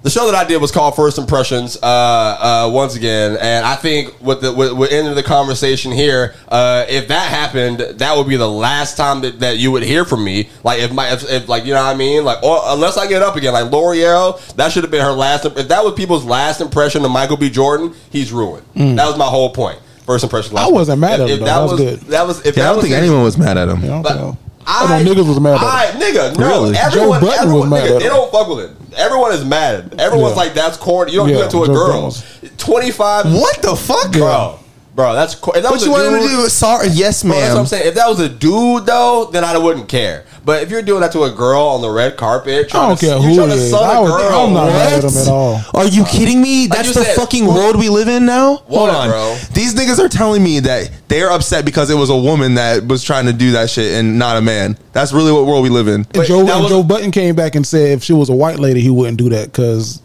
the 0.04 0.12
show 0.12 0.28
that 0.28 0.36
I 0.36 0.44
did 0.48 0.62
was 0.62 0.72
called 0.72 0.96
First 0.96 1.18
Impressions. 1.18 1.76
Uh, 1.82 1.88
uh, 1.88 2.70
once 2.72 2.96
again, 2.96 3.36
and 3.42 3.66
I 3.66 3.74
think 3.76 4.22
with 4.22 4.42
the 4.42 4.54
with, 4.54 4.74
with 4.74 4.92
end 4.92 5.08
of 5.08 5.16
the 5.16 5.24
conversation 5.24 5.92
here, 5.92 6.36
uh, 6.48 6.86
if 6.88 7.08
that 7.08 7.32
happened, 7.32 7.80
that 7.80 8.16
would 8.16 8.28
be 8.28 8.38
the 8.38 8.48
last 8.48 8.96
time 8.96 9.22
that, 9.22 9.40
that 9.40 9.58
you 9.58 9.72
would 9.72 9.82
hear 9.82 10.06
from 10.06 10.24
me. 10.24 10.48
Like 10.64 10.82
if 10.82 10.94
my 10.94 11.12
if, 11.12 11.28
if 11.28 11.50
like 11.50 11.66
you 11.66 11.74
know 11.74 11.84
what 11.84 11.96
I 11.96 11.98
mean, 11.98 12.24
like 12.24 12.44
or 12.44 12.62
unless 12.66 12.96
I 12.98 13.08
get 13.08 13.24
up 13.24 13.36
again, 13.36 13.54
like 13.54 13.72
L'Oreal, 13.72 14.40
that 14.58 14.72
should 14.72 14.84
have 14.84 14.92
been 14.92 15.04
her 15.04 15.14
last. 15.14 15.46
If 15.46 15.68
that 15.70 15.84
was 15.84 15.96
people's 15.96 16.24
last 16.26 16.62
impression 16.62 17.04
of 17.04 17.10
Michael 17.10 17.38
B. 17.38 17.50
Jordan, 17.50 17.96
he's 18.12 18.32
ruined. 18.32 18.68
That 18.76 19.08
was 19.08 19.18
my 19.18 19.26
whole 19.26 19.50
point. 19.50 19.80
First 20.06 20.24
impression. 20.24 20.54
last 20.54 20.68
I 20.68 20.72
wasn't 20.72 21.00
mad 21.00 21.20
If- 21.20 21.22
at 21.22 21.30
him, 21.30 21.34
if 21.34 21.40
though. 21.40 21.46
that 21.46 21.52
That 21.56 21.62
was 21.64 21.72
was 21.72 21.80
good. 21.82 22.00
That 22.10 22.28
was. 22.28 22.42
If 22.46 22.58
Yeah, 22.58 22.64
I 22.64 22.68
don't 22.68 22.76
was 22.78 22.84
think 22.86 22.96
his- 22.96 23.04
anyone 23.04 23.24
was 23.24 23.38
mad 23.38 23.58
at 23.58 23.68
him. 23.70 23.82
You 23.84 23.90
know, 23.90 24.02
but 24.04 24.14
so- 24.14 24.38
oh, 24.38 24.38
I, 24.68 24.86
I 25.00 25.04
know 25.04 25.12
niggas 25.14 25.28
was 25.28 25.40
mad 25.40 25.56
at 25.56 25.62
him. 25.62 25.68
I, 25.68 25.86
nigga, 26.04 26.38
no. 26.38 26.48
Really? 26.48 26.78
Everyone, 26.78 27.20
Joe 27.22 27.28
Budden 27.28 27.40
everyone, 27.40 27.60
was 27.60 27.70
mad 27.70 27.84
nigga, 27.90 27.96
at 27.96 28.00
they 28.00 28.06
him. 28.06 28.12
don't 28.14 28.32
fuck 28.32 28.48
with 28.50 28.60
it. 28.66 28.72
Everyone 28.98 29.32
is 29.34 29.46
mad. 29.46 29.96
Everyone's 30.00 30.36
Yeah. 30.36 30.42
like, 30.44 30.54
that's 30.54 30.78
corny. 30.78 31.12
You 31.12 31.20
don't 31.20 31.28
do 31.28 31.34
Yeah, 31.36 31.42
that 31.42 31.52
to 31.52 31.64
a 31.64 31.68
Joe 31.68 31.74
Budden 31.74 31.92
girl. 31.92 32.02
was- 32.06 32.24
25. 32.58 33.34
What 33.34 33.62
the 33.62 33.76
fuck, 33.76 34.12
Bro. 34.12 34.60
Bro, 34.96 35.14
that's 35.14 35.36
cor- 35.36 35.58
if 35.58 35.64
that 35.64 35.70
What 35.72 35.80
was 35.80 35.86
you 35.86 35.90
a 35.94 35.94
want 35.94 36.06
him 36.08 36.14
to 36.22 36.28
dude- 36.30 36.44
do? 36.44 36.50
Sorry, 36.50 36.88
yes, 36.88 37.22
Bro, 37.24 37.32
that's 37.34 37.42
what 37.42 37.50
I'm 37.52 37.56
ma'am. 37.58 37.66
saying. 37.66 37.88
If 37.88 37.96
that 37.96 38.08
was 38.10 38.20
a 38.22 38.30
dude, 38.30 38.86
though, 38.86 39.28
then 39.30 39.44
I 39.44 39.58
wouldn't 39.58 39.90
care. 39.90 40.24
But 40.46 40.62
if 40.62 40.70
you're 40.70 40.84
doing 40.84 41.02
that 41.02 41.12
to 41.14 41.24
a 41.24 41.32
girl 41.32 41.60
on 41.62 41.82
the 41.82 41.90
red 41.90 42.18
carpet, 42.18 42.74
I 42.76 42.88
don't 42.88 43.00
to, 43.00 43.06
care 43.06 43.18
you're 43.18 43.30
who 43.30 43.36
trying 43.36 43.50
it 43.50 43.56
to 43.56 43.62
is. 43.62 43.72
sun 43.72 43.84
I 43.84 43.98
a 43.98 44.02
was, 44.04 44.12
girl. 44.12 44.40
I'm 44.46 44.54
not 44.54 44.66
mad 44.68 44.94
at 44.94 45.04
What? 45.04 45.12
him 45.14 45.18
at 45.22 45.28
all. 45.28 45.62
Are 45.74 45.86
you 45.88 46.06
kidding 46.06 46.40
me? 46.42 46.68
That's 46.68 46.88
you 46.90 46.94
the 46.94 47.04
said- 47.04 47.16
fucking 47.16 47.48
world 47.48 47.76
we 47.78 47.90
live 47.90 48.08
in 48.08 48.28
now. 48.28 48.58
Hold 48.68 48.90
on, 48.92 49.10
bro? 49.10 49.36
These 49.54 49.74
niggas 49.74 49.98
are 49.98 50.08
telling 50.08 50.44
me 50.44 50.60
that 50.60 50.92
they're 51.08 51.32
upset 51.32 51.66
because 51.66 51.90
it 51.90 51.96
was 51.96 52.12
a 52.12 52.16
woman 52.18 52.54
that 52.56 52.86
was 52.86 53.04
trying 53.04 53.26
to 53.26 53.34
do 53.34 53.54
that 53.54 53.72
shit 53.72 53.94
and 53.94 54.20
not 54.20 54.38
a 54.38 54.42
man. 54.42 54.78
That's 54.94 55.12
really 55.14 55.32
what 55.32 55.48
world 55.48 55.64
we 55.64 55.70
live 55.70 55.88
in. 55.88 56.06
And 56.14 56.26
Joe, 56.26 56.44
was- 56.46 56.70
Joe 56.70 56.84
Budden 56.84 57.10
came 57.10 57.36
back 57.36 57.56
and 57.56 57.66
said 57.66 57.90
if 57.98 58.04
she 58.04 58.14
was 58.14 58.30
a 58.30 58.36
white 58.36 58.60
lady, 58.60 58.82
he 58.82 58.92
wouldn't 58.92 59.18
do 59.18 59.30
that 59.30 59.48
because 59.52 60.00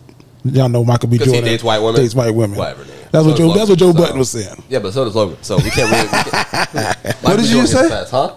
y'all 0.45 0.71
know 0.71 0.85
Michael 0.85 1.11
B. 1.11 1.19
'Cause 1.19 1.27
he 1.27 1.33
Jordan 1.35 1.51
dates 1.51 1.63
white 1.63 1.81
women? 1.83 2.01
Dates 2.01 2.15
white 2.15 2.35
women. 2.35 2.57
Whatever, 2.59 2.85
nigga. 2.85 3.11
That's 3.13 3.27
what 3.27 3.37
Joe. 3.37 3.49
does 3.49 3.57
That's 3.57 3.69
what 3.69 3.79
Joe 3.79 3.87
Logan, 3.89 4.01
so- 4.01 4.07
Budden 4.07 4.19
was 4.21 4.31
saying. 4.31 4.63
Yeah, 4.71 4.79
but 4.79 4.95
so 4.95 5.05
does 5.05 5.15
Logan. 5.15 5.37
So 5.43 5.57
we 5.59 5.69
can't 5.69 5.91
really. 5.91 6.03
We 6.05 6.09
can't, 6.09 6.97
What 7.21 7.37
did 7.37 7.47
you 7.51 7.61
just 7.61 7.73
say? 7.73 7.89
Fast, 7.91 8.11
huh? 8.13 8.33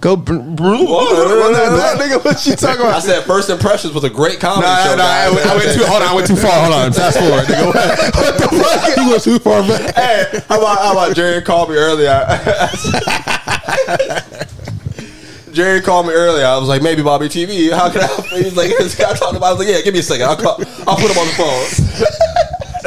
Go, 0.00 0.16
br- 0.16 0.38
br- 0.38 0.62
run 0.64 1.52
that 1.52 1.76
back, 1.76 1.98
nigga. 2.00 2.24
What 2.24 2.46
you 2.46 2.56
talking 2.56 2.80
about? 2.80 2.94
I 2.94 3.00
said 3.00 3.22
First 3.24 3.50
Impressions 3.50 3.92
was 3.92 4.02
a 4.04 4.08
great 4.08 4.40
comedy 4.40 4.66
Nah, 4.66 4.84
show. 4.84 4.94
nah, 4.96 5.04
I, 5.04 5.28
went- 5.30 5.46
I 5.46 5.54
went 5.56 5.72
too. 5.78 5.84
Hold 5.84 6.02
on, 6.02 6.08
I 6.08 6.14
went 6.14 6.26
too 6.26 6.36
far. 6.36 6.52
Hold 6.62 6.72
on, 6.74 6.90
fast 6.92 7.18
forward, 7.18 7.44
nigga. 7.44 7.66
What, 7.66 7.76
what 8.14 8.38
the 8.38 8.48
fuck? 8.48 8.94
He 8.98 9.10
went 9.10 9.22
too 9.22 9.38
far 9.38 9.60
back. 9.62 9.94
hey, 9.94 10.24
how 10.48 10.58
about 10.58 10.78
how 10.78 10.92
about 10.92 11.14
Jerry 11.14 11.42
called 11.42 11.68
me 11.68 11.76
earlier? 11.76 12.16
Jerry 15.52 15.80
called 15.82 16.06
me 16.06 16.12
earlier. 16.14 16.46
I 16.46 16.56
was 16.58 16.68
like, 16.68 16.80
maybe 16.80 17.02
Bobby 17.02 17.26
TV. 17.28 17.70
How 17.70 17.90
can 17.90 18.00
I? 18.02 18.06
He's 18.38 18.56
like, 18.56 18.68
this 18.78 18.94
guy 18.94 19.12
talking 19.14 19.36
about. 19.36 19.48
I 19.48 19.52
was 19.52 19.58
like, 19.58 19.68
yeah, 19.68 19.82
give 19.82 19.92
me 19.92 20.00
a 20.00 20.02
second. 20.02 20.26
I'll 20.28 20.36
call. 20.36 20.56
I'll 20.88 20.96
put 20.96 21.10
him 21.10 21.18
on 21.18 21.26
the 21.26 21.34
phone. 21.36 21.66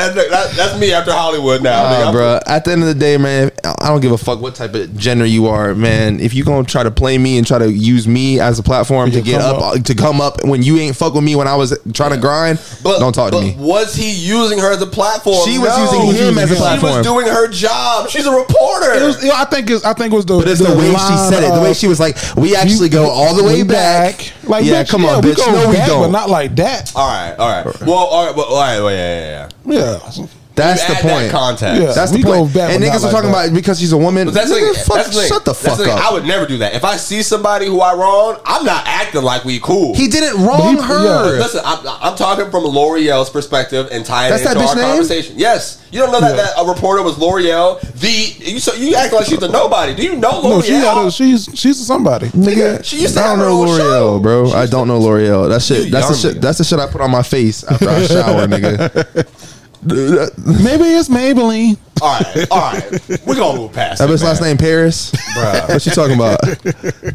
That's, 0.04 0.30
that, 0.30 0.56
that's 0.56 0.80
me 0.80 0.94
after 0.94 1.12
Hollywood 1.14 1.62
now. 1.64 1.84
Nah, 1.84 2.12
bro. 2.12 2.40
At 2.46 2.66
the 2.66 2.72
end 2.72 2.82
of 2.82 2.88
the 2.88 2.96
day, 2.96 3.18
man, 3.18 3.52
I 3.64 3.88
don't 3.90 4.02
give 4.02 4.12
a 4.12 4.18
fuck 4.18 4.42
what 4.42 4.56
type 4.56 4.74
of 4.74 4.96
gender 4.98 5.26
you 5.26 5.48
are, 5.48 5.74
man. 5.76 6.20
If 6.20 6.34
you 6.34 6.44
gonna 6.44 6.66
try 6.66 6.84
to 6.84 6.92
play 6.92 7.18
me 7.18 7.38
and 7.38 7.46
try 7.48 7.60
to 7.60 7.72
use 7.72 8.08
me 8.08 8.40
as 8.40 8.60
a 8.60 8.64
platform 8.64 9.12
to 9.12 9.22
get 9.22 9.42
up, 9.42 9.62
up. 9.62 9.84
to 9.84 9.96
come 9.96 10.22
up 10.22 10.44
when 10.44 10.64
you 10.64 10.78
ain't 10.78 10.96
fuck 10.96 11.14
with 11.14 11.24
me 11.24 11.36
when 11.36 11.48
I 11.48 11.56
was 11.56 11.78
trying 11.94 12.12
to 12.12 12.18
grind, 12.18 12.60
But, 12.84 13.00
don't 13.00 13.14
talk 13.14 13.32
to 13.32 13.42
me. 13.42 13.56
Was 13.58 13.96
he 13.96 14.12
using 14.12 14.60
her 14.60 14.72
as 14.72 14.82
a 14.82 14.88
platform? 14.88 15.48
She 15.48 15.58
was 15.58 15.70
No. 15.70 16.04
using 16.06 16.28
him 16.28 16.38
as 16.38 16.52
a 16.52 16.56
platform. 16.56 16.92
She 16.92 16.98
was 16.98 17.06
doing 17.06 17.28
her 17.28 17.48
job. 17.48 18.10
She's 18.10 18.26
a 18.26 18.32
reporter. 18.32 18.94
It 18.94 19.04
was, 19.04 19.24
I 19.30 19.46
think 19.46 19.70
it's. 19.70 19.86
I 19.86 19.94
think 19.94 20.14
it 20.14 20.16
was 20.16 20.26
the. 20.26 20.38
But 20.40 20.48
it's 20.48 20.60
the, 20.62 20.76
way 20.76 20.90
she 20.92 21.18
said 21.30 21.44
it. 21.44 21.54
The 21.54 21.62
way 21.62 21.74
she 21.74 21.88
was 21.88 22.00
like, 22.00 22.18
"We 22.36 22.56
actually 22.56 22.90
go 22.90 23.10
all 23.10 23.36
the 23.36 23.44
way 23.44 23.64
back." 23.64 24.34
Like, 24.46 24.66
yeah, 24.66 24.84
bitch, 24.84 24.90
come 24.90 25.06
on, 25.06 25.22
we 25.24 25.32
bitch. 25.32 25.38
go 25.38 25.52
No, 25.52 25.70
we 25.70 25.76
back, 25.76 25.88
don't. 25.88 26.02
but 26.04 26.12
not 26.12 26.30
like 26.30 26.56
that. 26.58 26.92
all 26.96 27.08
right, 27.08 27.34
all 27.38 27.50
right. 27.64 27.82
Well, 27.82 27.94
all 27.94 28.26
right, 28.26 28.36
well, 28.36 28.46
all 28.48 28.60
right. 28.62 28.80
Well, 28.82 28.92
yeah, 28.92 29.20
yeah, 29.20 29.50
yeah. 29.66 30.00
Yeah, 30.14 30.26
That's 30.56 30.82
You 30.88 30.88
the 30.94 31.00
add 31.00 31.04
that 31.06 31.12
point. 31.14 31.32
context. 31.32 31.82
Yeah. 31.82 31.92
That's 31.94 32.12
the 32.12 32.18
We 32.18 32.24
point. 32.24 32.54
go 32.54 32.60
back, 32.60 32.72
and 32.74 32.82
but 32.84 32.86
niggas 32.88 32.92
not 32.94 33.00
are 33.02 33.02
like 33.06 33.12
talking 33.12 33.32
that. 33.32 33.46
about 33.48 33.56
because 33.56 33.80
she's 33.80 33.92
a 33.92 33.98
woman. 33.98 34.26
But 34.28 34.34
that's 34.36 34.50
the 34.52 34.56
Nigga, 34.58 34.74
thing. 34.76 34.84
fuck, 34.86 34.96
that's 34.98 35.10
the 35.10 35.16
thing. 35.22 35.28
shut 35.30 35.46
the 35.46 35.52
That's 35.54 35.66
fuck 35.66 35.78
thing. 35.80 35.90
up. 35.90 36.00
I 36.12 36.14
would 36.14 36.26
never 36.26 36.46
do 36.46 36.58
that. 36.60 36.76
If 36.76 36.84
I 36.86 36.96
see 36.98 37.24
somebody 37.24 37.66
who 37.66 37.82
I 37.82 37.96
wrong, 37.96 38.38
I'm 38.46 38.64
not 38.64 38.84
acting 38.86 39.24
like 39.24 39.46
we 39.46 39.60
cool. 39.60 39.96
he 39.96 40.08
didn't 40.08 40.44
wrong 40.46 40.76
he- 40.78 40.84
her. 40.84 41.04
yeah. 41.38 41.42
Listen, 41.42 41.62
I'm, 41.66 41.80
I'm 42.02 42.16
talking 42.16 42.52
from 42.52 42.66
L'Oreal's 42.66 43.32
perspective 43.32 43.90
and 43.92 44.06
tying 44.06 44.30
That's 44.30 44.44
it 44.44 44.50
into 44.50 44.60
that 44.60 44.66
bitch 44.66 44.70
our 44.70 44.76
name? 44.76 44.86
conversation. 44.90 45.40
Yes, 45.40 45.84
you 45.92 46.00
don't 46.00 46.12
know 46.12 46.22
that, 46.22 46.36
Yeah. 46.36 46.44
that 46.44 46.54
a 46.60 46.68
reporter 46.68 47.02
was 47.02 47.18
L'Oreal. 47.18 47.82
The 48.00 48.52
you 48.52 48.60
so 48.60 48.74
you 48.76 48.94
act 48.96 49.12
like 49.12 49.26
she's 49.26 49.42
a 49.42 49.48
nobody. 49.48 49.96
Do 49.96 50.04
you 50.04 50.16
know 50.18 50.40
L'Oreal? 50.40 50.50
no, 50.50 50.62
she 50.62 50.72
got 50.74 51.08
a, 51.08 51.12
she's 51.12 51.50
she's 51.56 51.80
a 51.82 51.84
somebody. 51.84 52.28
Nigga, 52.30 52.84
She 52.86 53.02
used 53.02 53.16
to 53.16 53.22
I 53.22 53.24
don't 53.30 53.40
have 53.40 53.46
her 53.48 53.52
know 53.52 53.62
own 53.62 53.68
L'Oreal, 53.70 53.78
show. 53.78 54.20
bro. 54.20 54.52
I 54.52 54.68
don't 54.68 54.88
know 54.88 55.00
L'Oreal. 55.00 55.50
That 55.50 55.64
shit. 55.64 55.86
You 55.86 55.90
That's 55.92 56.10
the 56.10 56.14
young 56.14 56.22
shit. 56.22 56.38
nigga. 56.38 56.42
That's 56.42 56.58
the 56.60 56.64
shit 56.64 56.78
I 56.80 56.86
put 56.86 57.02
on 57.02 57.10
my 57.10 57.24
face 57.24 57.64
after 57.64 57.90
I 57.90 58.06
shower, 58.06 58.46
nigga. 58.48 59.40
Maybe 59.86 60.86
it's 60.86 61.10
Maybelline. 61.10 61.78
all 62.02 62.20
right, 62.20 62.48
all 62.52 62.72
right. 62.74 63.26
We're 63.26 63.36
gonna 63.36 63.60
move 63.60 63.74
past. 63.74 64.00
That 64.00 64.10
it, 64.10 64.14
bitch 64.14 64.24
last 64.24 64.42
name 64.42 64.58
Paris. 64.58 65.12
Bruh. 65.36 65.70
What 65.70 65.86
you 65.86 65.92
talking 65.92 66.16
about? 66.16 66.44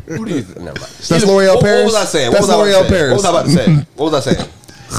Who 0.07 0.24
do 0.24 0.35
you? 0.35 0.43
Never 0.43 0.65
mind. 0.65 0.77
That's 0.78 1.27
L'Oreal 1.27 1.55
what, 1.57 1.65
Paris? 1.65 1.85
What 1.85 1.85
was 1.85 1.95
I 1.95 2.05
saying? 2.05 2.32
That's 2.32 2.49
what 2.49 2.59
was 2.59 2.74
I 2.74 2.78
about 2.81 2.89
to 2.89 2.95
L'Oreal? 2.95 2.99
Paris. 2.99 3.11
What 3.11 3.16
was 3.16 3.24
I 3.24 3.31
about 3.31 3.45
to 3.47 3.51
say? 3.51 3.86
What 3.97 4.12
was 4.12 4.27
I 4.27 4.32
saying? 4.32 4.51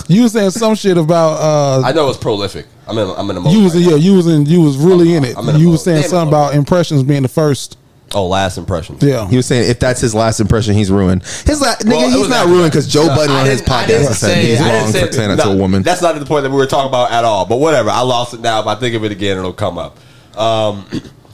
You 0.07 0.21
were 0.23 0.29
saying 0.29 0.51
some 0.51 0.75
shit 0.75 0.97
about 0.97 1.39
uh 1.41 1.81
I 1.85 1.91
know 1.93 2.09
it's 2.09 2.17
prolific. 2.17 2.67
I'm 2.87 2.97
in. 2.97 3.09
I'm 3.09 3.29
in 3.29 3.35
the 3.35 3.41
mode. 3.41 3.53
you 3.53 3.63
was 3.63 3.75
right 3.75 3.83
yeah 3.83 3.95
you 3.95 4.15
was 4.15 4.27
in 4.27 4.45
you 4.45 4.61
was 4.61 4.77
really 4.77 5.15
in 5.15 5.23
it. 5.23 5.35
You 5.57 5.71
was 5.71 5.83
saying 5.83 6.03
something 6.03 6.27
about 6.27 6.53
impressions 6.55 7.03
being 7.03 7.23
the 7.23 7.27
first. 7.27 7.77
Oh, 8.13 8.27
last 8.27 8.57
impression. 8.57 8.97
Yeah, 9.01 9.27
He 9.27 9.35
was 9.37 9.45
saying 9.45 9.69
if 9.69 9.79
that's 9.79 10.01
his 10.01 10.15
last 10.15 10.39
impression, 10.39 10.73
he's 10.73 10.89
ruined. 10.91 11.23
His 11.23 11.61
last 11.61 11.85
Well, 11.85 12.01
nigga, 12.01 12.15
he's 12.17 12.27
not 12.29 12.39
after 12.39 12.51
ruined 12.51 12.71
because 12.71 12.87
Joe 12.87 13.05
No, 13.05 13.15
Budden 13.15 13.35
on 13.35 13.45
his 13.45 13.61
didn't- 13.61 13.71
podcast 13.73 13.87
didn't 13.87 14.05
said 14.13 14.15
say- 14.33 14.45
he's 14.47 14.61
I 14.61 14.79
wrong 14.81 14.91
say- 14.91 15.05
for 15.05 15.11
saying 15.13 15.29
that 15.37 15.43
to 15.43 15.49
a 15.51 15.55
woman. 15.55 15.83
That's 15.83 16.01
not 16.01 16.17
the 16.17 16.25
point 16.25 16.43
that 16.43 16.49
we 16.49 16.57
were 16.57 16.65
talking 16.65 16.89
about 16.89 17.11
at 17.11 17.23
all. 17.23 17.45
But 17.45 17.57
whatever, 17.57 17.89
I 17.91 18.01
lost 18.01 18.33
it 18.33 18.39
now. 18.41 18.61
If 18.61 18.67
I 18.67 18.75
think 18.75 18.95
of 18.95 19.03
it 19.03 19.11
again, 19.11 19.37
it'll 19.37 19.53
come 19.53 19.77
up. 19.77 19.97
Um, 20.35 20.85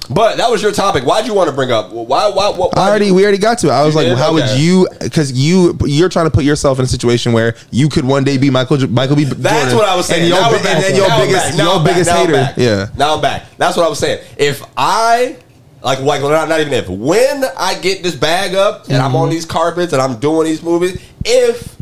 but 0.10 0.38
that 0.38 0.52
was 0.52 0.62
your 0.62 0.72
topic. 0.72 1.04
Why'd 1.04 1.26
you 1.26 1.34
want 1.34 1.50
to 1.50 1.56
bring 1.56 1.72
up? 1.72 1.92
Why? 1.92 2.28
Why? 2.28 2.50
why, 2.50 2.52
why 2.52 2.70
I 2.76 2.90
already, 2.90 3.12
we 3.12 3.24
already 3.24 3.38
got 3.40 3.58
to 3.60 3.68
it. 3.68 3.72
I 3.72 3.84
was 3.86 3.96
like, 3.96 4.06
did? 4.08 4.18
how 4.18 4.34
would 4.34 4.50
you? 4.60 4.88
Because 5.00 5.32
you, 5.32 5.78
you're 5.86 6.10
trying 6.10 6.26
to 6.28 6.32
put 6.32 6.44
yourself 6.44 6.78
in 6.78 6.86
a 6.86 6.88
situation 6.88 7.34
where 7.34 7.56
you 7.72 7.90
could 7.90 8.06
one 8.06 8.24
day 8.24 8.38
be 8.38 8.50
Michael, 8.52 8.86
Michael 8.90 9.16
B. 9.16 9.24
That's 9.24 9.72
Jordan, 9.72 9.78
what 9.78 9.88
I 9.88 9.96
was 9.96 10.06
saying. 10.08 10.22
And, 10.24 10.30
your, 10.30 10.42
Now 10.42 10.52
we're 10.52 10.58
bi- 10.58 10.64
back. 10.64 10.76
and 10.76 10.84
then 10.84 10.96
your 10.96 11.08
Now 11.08 11.16
I'm 11.16 11.22
biggest, 11.28 11.46
back. 11.48 11.58
Now 11.58 11.64
your 11.64 11.74
I'm 11.80 11.84
back. 11.86 11.94
biggest 11.94 12.10
Now 12.10 12.16
I'm 12.18 12.26
hater. 12.28 12.34
back. 12.34 12.58
Yeah. 12.58 12.88
Now 12.98 13.16
I'm 13.16 13.22
back. 13.22 13.58
That's 13.58 13.78
what 13.78 13.86
I 13.86 13.90
was 13.90 13.98
saying. 14.00 14.24
If 14.38 14.64
I 14.78 15.38
like, 15.86 16.00
like 16.00 16.22
not, 16.22 16.50
not 16.50 16.60
even 16.60 16.74
if 16.74 16.90
when 16.90 17.44
I 17.58 17.80
get 17.80 18.04
this 18.04 18.16
bag 18.16 18.56
up 18.56 18.86
and 18.90 18.98
I'm 18.98 19.12
Mm-hmm. 19.12 19.16
on 19.16 19.30
these 19.30 19.46
carpets 19.46 19.94
and 19.94 20.02
I'm 20.02 20.20
doing 20.20 20.48
these 20.48 20.62
movies, 20.62 21.00
if 21.24 21.74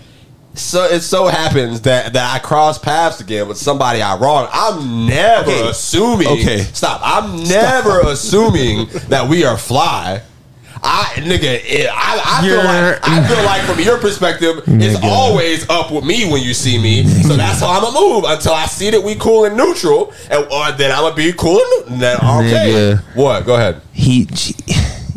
so 0.55 0.83
it 0.83 1.01
so 1.01 1.25
happens 1.25 1.81
that 1.81 2.13
that 2.13 2.35
I 2.35 2.37
cross 2.37 2.77
paths 2.77 3.19
again 3.21 3.47
with 3.47 3.57
somebody 3.57 4.03
I 4.03 4.15
wrong, 4.17 4.47
I'm 4.51 5.07
never 5.07 5.49
Okay. 5.49 5.67
assuming. 5.69 6.27
Okay. 6.27 6.59
stop. 6.59 7.01
I'm 7.03 7.43
never 7.45 8.01
assuming 8.01 8.87
that 9.09 9.27
we 9.27 9.45
are 9.45 9.57
fly. 9.57 10.21
I 10.85 11.05
nigga, 11.15 11.61
it, 11.63 11.89
I, 11.89 12.21
I 12.25 12.41
feel 12.47 12.57
like 12.57 12.99
I 13.03 13.27
feel 13.27 13.45
like 13.45 13.61
from 13.63 13.79
your 13.79 13.97
perspective, 13.99 14.57
it's 14.67 14.97
Nigga. 14.97 15.03
always 15.03 15.69
up 15.69 15.91
with 15.91 16.03
me 16.03 16.29
when 16.29 16.41
you 16.43 16.53
see 16.53 16.77
me. 16.77 17.05
So 17.07 17.35
that's 17.35 17.61
how 17.61 17.69
I'm 17.71 17.81
gonna 17.83 17.99
move 17.99 18.25
until 18.27 18.53
I 18.53 18.65
see 18.65 18.89
that 18.89 19.01
we 19.01 19.15
cool 19.15 19.45
and 19.45 19.55
neutral, 19.55 20.13
and 20.29 20.43
or 20.51 20.71
then 20.73 20.91
I'm 20.91 21.03
gonna 21.03 21.15
be 21.15 21.31
cool 21.33 21.57
and 21.87 21.99
neutral. 21.99 21.99
Then 21.99 22.17
okay, 22.17 22.97
Nigga. 22.97 23.15
what? 23.15 23.45
Go 23.45 23.55
ahead. 23.55 23.81
He, 23.93 24.27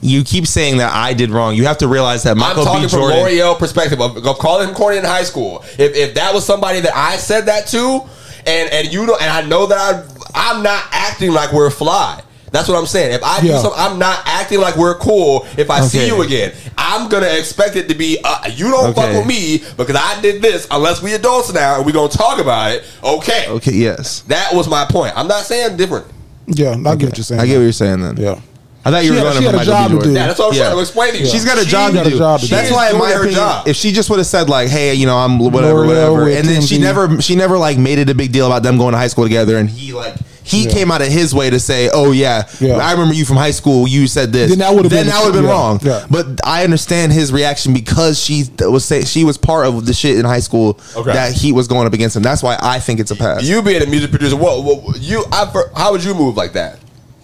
you 0.02 0.22
keep 0.22 0.47
saying 0.47 0.76
that 0.78 0.93
I 0.94 1.14
did 1.14 1.30
wrong. 1.30 1.56
You 1.56 1.64
have 1.66 1.78
to 1.78 1.88
realize 1.88 2.22
that 2.22 2.36
Michael 2.36 2.60
I'm 2.62 2.66
talking 2.66 2.82
B. 2.82 2.88
from. 2.88 3.01
L'Oreal 3.01 3.59
perspective 3.59 4.01
of, 4.01 4.24
of 4.24 4.38
calling 4.38 4.68
him 4.68 4.74
corny 4.74 4.98
in 4.98 5.05
high 5.05 5.24
school. 5.24 5.64
If, 5.78 5.97
if 5.97 6.14
that 6.14 6.32
was 6.32 6.47
somebody 6.47 6.80
that 6.80 6.94
I 6.94 7.16
said 7.16 7.47
that 7.47 7.66
to, 7.68 8.02
and 8.47 8.72
and 8.72 8.93
you 8.93 9.05
know, 9.05 9.16
and 9.20 9.30
I 9.30 9.43
know 9.43 9.66
that 9.66 9.78
I 9.78 10.05
I'm 10.36 10.62
not 10.62 10.84
acting 10.93 11.32
like 11.32 11.52
we're 11.52 11.70
fly. 11.70 12.22
That's 12.57 12.69
what 12.69 12.78
I'm 12.78 12.87
saying. 12.87 13.12
If 13.12 13.23
I 13.23 13.41
do 13.41 13.49
Yeah. 13.49 13.59
something, 13.61 13.78
I'm 13.78 13.99
not 13.99 14.20
acting 14.24 14.61
like 14.61 14.77
we're 14.77 14.95
cool. 14.95 15.47
If 15.59 15.69
I 15.70 15.81
see 15.83 16.07
you 16.07 16.23
again, 16.23 16.53
I'm 16.78 17.09
gonna 17.11 17.27
expect 17.27 17.77
it 17.77 17.87
to 17.91 17.95
be 17.95 18.19
uh, 18.24 18.49
you 18.55 18.70
don't 18.70 18.95
fuck 18.95 19.11
with 19.12 19.27
me 19.27 19.62
because 19.77 19.97
I 19.97 20.19
did 20.23 20.41
this. 20.41 20.66
Unless 20.70 21.03
we 21.03 21.12
adults 21.15 21.53
now 21.53 21.77
and 21.77 21.85
we 21.85 21.93
gonna 21.93 22.09
talk 22.09 22.39
about 22.41 22.73
it. 22.73 22.85
Okay. 23.05 23.47
Okay, 23.49 23.73
yes, 23.73 24.20
That 24.28 24.55
was 24.55 24.69
my 24.69 24.87
point. 24.87 25.12
I'm 25.16 25.28
not 25.28 25.45
saying 25.45 25.77
different. 25.77 26.07
yeah. 26.47 26.70
I 26.70 26.97
get 26.97 27.09
what 27.11 27.19
you're 27.19 27.24
saying. 27.24 27.41
I 27.43 27.47
get 27.47 27.57
what 27.57 27.62
you're 27.65 27.73
saying. 27.73 28.01
Then, 28.01 28.16
Yeah, 28.16 28.41
I 28.85 28.91
thought 28.91 29.05
you 29.05 29.11
She 29.11 29.16
were 29.16 29.20
going 29.20 29.33
she 29.35 29.45
to 29.45 29.51
had 29.51 29.61
a 29.61 29.65
job 29.65 29.91
to 29.91 29.99
do. 29.99 30.12
Yeah, 30.12 30.27
that's 30.28 30.39
what 30.39 30.53
I'm 30.53 30.57
trying 30.59 30.73
to 30.77 30.81
explain 30.81 31.12
to 31.12 31.19
you. 31.20 31.27
She's 31.27 31.45
got 31.45 31.59
a 31.59 31.65
She- 31.65 31.70
job 31.70 31.91
to 31.91 31.97
got 31.99 32.07
a 32.07 32.11
do. 32.11 32.19
job 32.19 32.41
to 32.41 32.47
she 32.47 32.51
do. 32.51 32.57
That's 32.57 32.70
why, 32.70 32.87
in 32.87 32.93
doing 32.93 33.03
my 33.05 33.11
her 33.11 33.20
opinion, 33.20 33.35
job. 33.41 33.69
if 33.69 33.77
she 33.77 33.93
just 33.93 34.09
would 34.11 34.19
have 34.19 34.27
said 34.27 34.49
like, 34.49 34.69
"Hey, 34.69 34.95
you 34.95 35.05
know, 35.07 35.19
I'm 35.19 35.39
whatever, 35.39 35.81
L'Oreal 35.87 36.12
whatever," 36.15 36.28
and 36.31 36.49
then 36.49 36.62
she 36.62 36.78
never, 36.78 37.20
she 37.20 37.37
never 37.37 37.59
like 37.59 37.77
made 37.78 37.99
it 37.99 38.09
a 38.09 38.15
big 38.15 38.33
deal 38.33 38.47
about 38.47 38.62
them 38.62 38.78
going 38.78 38.93
to 38.93 38.99
high 38.99 39.09
school 39.09 39.24
together, 39.24 39.59
and 39.59 39.69
he 39.69 39.93
like. 39.93 40.15
He 40.47 40.62
Yeah. 40.64 40.70
came 40.70 40.93
out 40.93 41.02
of 41.02 41.09
his 41.09 41.35
way 41.35 41.51
to 41.51 41.59
say, 41.59 41.90
"Oh 41.93 42.12
yeah, 42.12 42.44
Yeah. 42.60 42.77
I 42.77 42.93
remember 42.93 43.14
you 43.14 43.24
from 43.24 43.36
high 43.36 43.51
school. 43.51 43.89
You 43.89 44.06
said 44.06 44.32
this." 44.32 44.51
Then 44.51 44.60
that 44.60 44.73
would've 44.74 44.90
been- 44.93 45.09
that 45.09 45.32
been 45.32 45.43
yeah, 45.43 45.51
wrong. 45.51 45.81
yeah. 45.82 46.05
But 46.09 46.27
I 46.44 46.62
understand 46.62 47.12
his 47.12 47.32
reaction 47.32 47.73
because 47.74 48.18
she 48.23 48.44
was 48.60 48.85
say 48.85 49.05
she 49.05 49.24
was 49.24 49.36
part 49.36 49.66
of 49.66 49.86
the 49.86 49.93
shit 49.93 50.16
in 50.18 50.24
high 50.24 50.39
school 50.40 50.78
Okay. 50.94 51.12
that 51.12 51.32
he 51.32 51.51
was 51.51 51.66
going 51.66 51.86
up 51.89 51.93
against 51.94 52.14
him. 52.14 52.23
That's 52.23 52.44
why 52.44 52.56
I 52.62 52.78
think 52.78 53.01
it's 53.01 53.10
a 53.10 53.16
pass. 53.16 53.43
you 53.43 53.60
being 53.60 53.82
a 53.82 53.86
music 53.86 54.10
producer, 54.10 54.36
what, 54.36 54.62
what 54.62 55.01
you? 55.02 55.24
I, 55.32 55.47
how 55.74 55.90
would 55.90 56.05
you 56.05 56.14
move 56.14 56.36
like 56.36 56.52
that? 56.52 56.78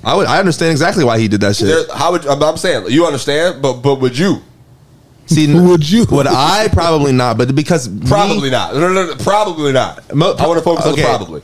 I 0.05 0.16
would, 0.16 0.27
I 0.27 0.40
understand 0.40 0.73
exactly 0.73 1.05
why 1.05 1.20
he 1.20 1.28
did 1.28 1.40
that 1.43 1.55
shit. 1.55 1.69
There, 1.69 1.85
how 1.94 2.11
would 2.11 2.27
I'm, 2.27 2.43
I'm 2.43 2.57
saying 2.57 2.86
you 2.89 3.07
understand, 3.07 3.62
but 3.62 3.74
but 3.74 4.01
would 4.01 4.19
you? 4.19 4.43
See, 5.27 5.47
Would 5.55 5.89
you? 5.89 6.05
Would 6.11 6.27
I? 6.27 6.66
Probably 6.73 7.12
not. 7.12 7.39
But 7.39 7.55
because 7.55 7.89
me- 7.89 8.09
Probably 8.09 8.51
not. 8.51 8.74
No, 8.74 8.93
no, 8.93 9.07
no, 9.07 9.15
probably 9.15 9.70
not. 9.73 10.12
Mo- 10.12 10.35
I 10.36 10.47
want 10.49 10.59
to 10.59 10.65
focus 10.65 10.85
okay. 10.86 11.05
on 11.05 11.12
the 11.12 11.16
probably. 11.19 11.43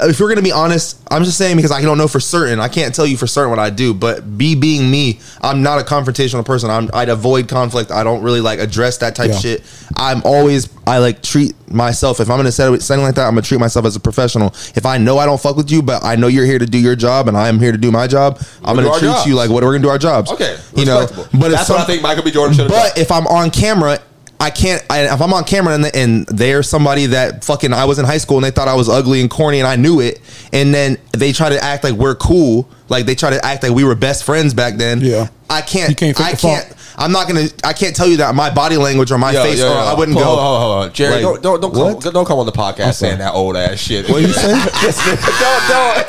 If 0.00 0.20
we're 0.20 0.28
gonna 0.28 0.42
be 0.42 0.52
honest, 0.52 0.96
I'm 1.10 1.24
just 1.24 1.38
saying 1.38 1.56
because 1.56 1.72
I 1.72 1.82
don't 1.82 1.98
know 1.98 2.08
for 2.08 2.20
certain. 2.20 2.60
I 2.60 2.68
can't 2.68 2.94
tell 2.94 3.06
you 3.06 3.16
for 3.16 3.26
certain 3.26 3.50
what 3.50 3.58
I 3.58 3.70
do. 3.70 3.94
But 3.94 4.26
me 4.26 4.54
being 4.54 4.90
me, 4.90 5.20
I'm 5.42 5.62
not 5.62 5.80
a 5.80 5.84
confrontational 5.84 6.44
person. 6.44 6.70
I'm 6.70 6.88
I'd 6.94 7.08
avoid 7.08 7.48
conflict. 7.48 7.90
I 7.90 8.04
don't 8.04 8.22
really 8.22 8.40
like 8.40 8.58
address 8.60 8.98
that 8.98 9.14
type 9.14 9.30
Yeah. 9.30 9.34
of 9.36 9.40
shit. 9.40 9.62
I'm 9.96 10.22
always 10.24 10.68
I 10.86 10.98
like 10.98 11.22
treat 11.22 11.54
myself. 11.70 12.20
If 12.20 12.30
I'm 12.30 12.36
gonna 12.38 12.52
set 12.52 12.80
something 12.82 13.04
like 13.04 13.14
that, 13.16 13.24
I'm 13.26 13.32
gonna 13.32 13.42
treat 13.42 13.60
myself 13.60 13.84
as 13.86 13.96
a 13.96 14.00
professional. 14.00 14.54
If 14.74 14.86
I 14.86 14.98
know 14.98 15.18
I 15.18 15.26
don't 15.26 15.40
fuck 15.40 15.56
with 15.56 15.70
you, 15.70 15.82
but 15.82 16.04
I 16.04 16.16
know 16.16 16.26
you're 16.28 16.46
here 16.46 16.58
to 16.58 16.66
do 16.66 16.78
your 16.78 16.96
job 16.96 17.28
and 17.28 17.36
I 17.36 17.48
am 17.48 17.58
here 17.58 17.72
to 17.72 17.78
do 17.78 17.90
my 17.90 18.06
job, 18.06 18.40
I'm 18.64 18.76
do 18.76 18.82
gonna 18.84 18.98
treat 18.98 19.08
jobs. 19.08 19.26
you 19.26 19.34
like 19.34 19.50
what 19.50 19.62
we're 19.64 19.72
gonna 19.72 19.82
do 19.82 19.88
our 19.90 19.98
jobs. 19.98 20.30
Okay, 20.30 20.56
you 20.76 20.84
know. 20.84 21.00
respectable. 21.00 21.38
But 21.40 21.50
if 21.52 21.58
that's 21.58 21.70
what 21.70 21.80
I 21.80 21.84
think 21.84 22.02
Michael 22.02 22.22
B. 22.24 22.30
Jordan 22.30 22.56
should 22.56 22.68
but 22.68 22.94
done. 22.94 23.02
if 23.02 23.10
I'm 23.10 23.26
on 23.26 23.50
camera, 23.50 23.98
I 24.40 24.50
can't. 24.50 24.84
I, 24.88 25.12
if 25.12 25.20
I'm 25.20 25.32
on 25.32 25.44
camera 25.44 25.74
and, 25.74 25.86
and 25.94 26.26
there's 26.26 26.68
somebody 26.68 27.06
that 27.06 27.44
fucking 27.44 27.72
I 27.72 27.84
was 27.86 27.98
in 27.98 28.04
high 28.04 28.18
school 28.18 28.36
and 28.36 28.44
they 28.44 28.50
thought 28.50 28.68
I 28.68 28.74
was 28.74 28.88
ugly 28.88 29.20
and 29.20 29.28
corny 29.28 29.58
and 29.58 29.66
I 29.66 29.76
knew 29.76 30.00
it, 30.00 30.20
and 30.52 30.72
then 30.72 30.96
they 31.12 31.32
try 31.32 31.48
to 31.48 31.62
act 31.62 31.82
like 31.82 31.94
we're 31.94 32.14
cool, 32.14 32.68
like 32.88 33.06
they 33.06 33.14
try 33.16 33.30
to 33.30 33.44
act 33.44 33.64
like 33.64 33.72
we 33.72 33.84
were 33.84 33.96
best 33.96 34.24
friends 34.24 34.54
back 34.54 34.74
then. 34.74 35.00
Yeah. 35.00 35.28
I 35.50 35.62
can't. 35.62 35.90
You 35.90 35.96
can't 35.96 36.20
I 36.20 36.32
can't. 36.32 36.72
Funk. 36.98 37.04
I'm 37.06 37.12
not 37.12 37.28
gonna. 37.28 37.46
I 37.64 37.72
can't 37.72 37.94
tell 37.94 38.06
you 38.08 38.16
that 38.18 38.34
my 38.34 38.50
body 38.52 38.76
language 38.76 39.10
or 39.10 39.18
my 39.18 39.32
Yo, 39.32 39.42
face. 39.42 39.58
yo, 39.58 39.66
or 39.66 39.74
yo. 39.74 39.78
I 39.78 39.94
wouldn't 39.94 40.16
hold, 40.16 40.26
go. 40.26 40.42
Hold, 40.42 40.60
hold, 40.60 40.82
hold. 40.82 40.94
Jerry, 40.94 41.22
Like, 41.22 41.42
don't 41.42 41.42
don't 41.42 41.60
don't 41.60 41.94
what? 41.94 42.02
come, 42.02 42.12
don't 42.12 42.24
come 42.26 42.38
on 42.38 42.46
the 42.46 42.52
podcast 42.52 42.94
saying 42.94 43.18
that 43.18 43.34
old 43.34 43.56
ass 43.56 43.78
shit. 43.78 44.08
What 44.08 44.18
are 44.18 44.26
you 44.26 44.32
say? 44.32 44.48
don't 44.52 45.68
don't, 45.68 46.08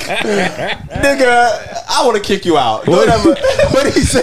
nigga. 1.04 1.86
I 1.90 2.06
want 2.06 2.18
to 2.18 2.24
kick 2.24 2.46
you 2.46 2.58
out. 2.58 2.86
Don't 2.86 3.10
ever- 3.10 3.30
what 3.72 3.84
did 3.84 3.94
he 3.94 4.02
say? 4.02 4.22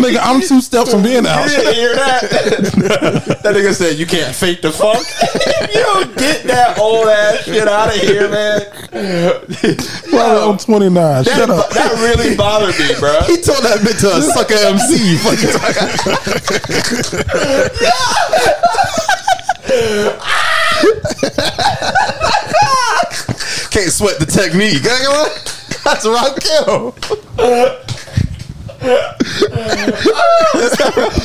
Nigga, 0.00 0.18
I'm 0.22 0.40
two 0.40 0.60
steps 0.60 0.90
from 0.92 1.02
being 1.02 1.26
out. 1.26 1.44
You 1.44 1.56
didn't 1.56 1.74
hear 1.74 1.94
that? 1.94 2.20
that 3.42 3.54
nigga 3.54 3.74
said 3.74 3.96
you 3.98 4.06
can't 4.06 4.34
fake 4.34 4.62
the 4.62 4.70
funk. 4.72 5.04
you 5.74 5.80
don't 5.82 6.16
get 6.16 6.44
that 6.44 6.78
old 6.78 7.08
ass 7.08 7.44
shit 7.44 7.66
out 7.68 7.88
of 7.88 7.94
here, 8.00 8.28
man. 8.30 8.66
Well, 10.12 10.50
I'm 10.52 10.58
29. 10.58 10.94
That, 10.94 11.26
Shut 11.26 11.50
up. 11.50 11.70
that 11.70 11.92
really 12.00 12.36
bothered 12.36 12.78
me, 12.78 12.94
bro. 12.98 13.20
he 13.26 13.36
told 13.40 13.62
that 13.64 13.78
bitch 13.80 14.00
to 14.00 14.22
suck 14.22 14.50
a 14.50 14.56
sucker 14.56 14.74
MC. 14.74 15.16
Fucking 15.18 15.59
Can't 23.70 23.92
sweat 23.92 24.18
the 24.18 24.26
technique. 24.26 24.82
That's 25.84 26.04
a 26.04 26.08
Rakim. 26.08 26.92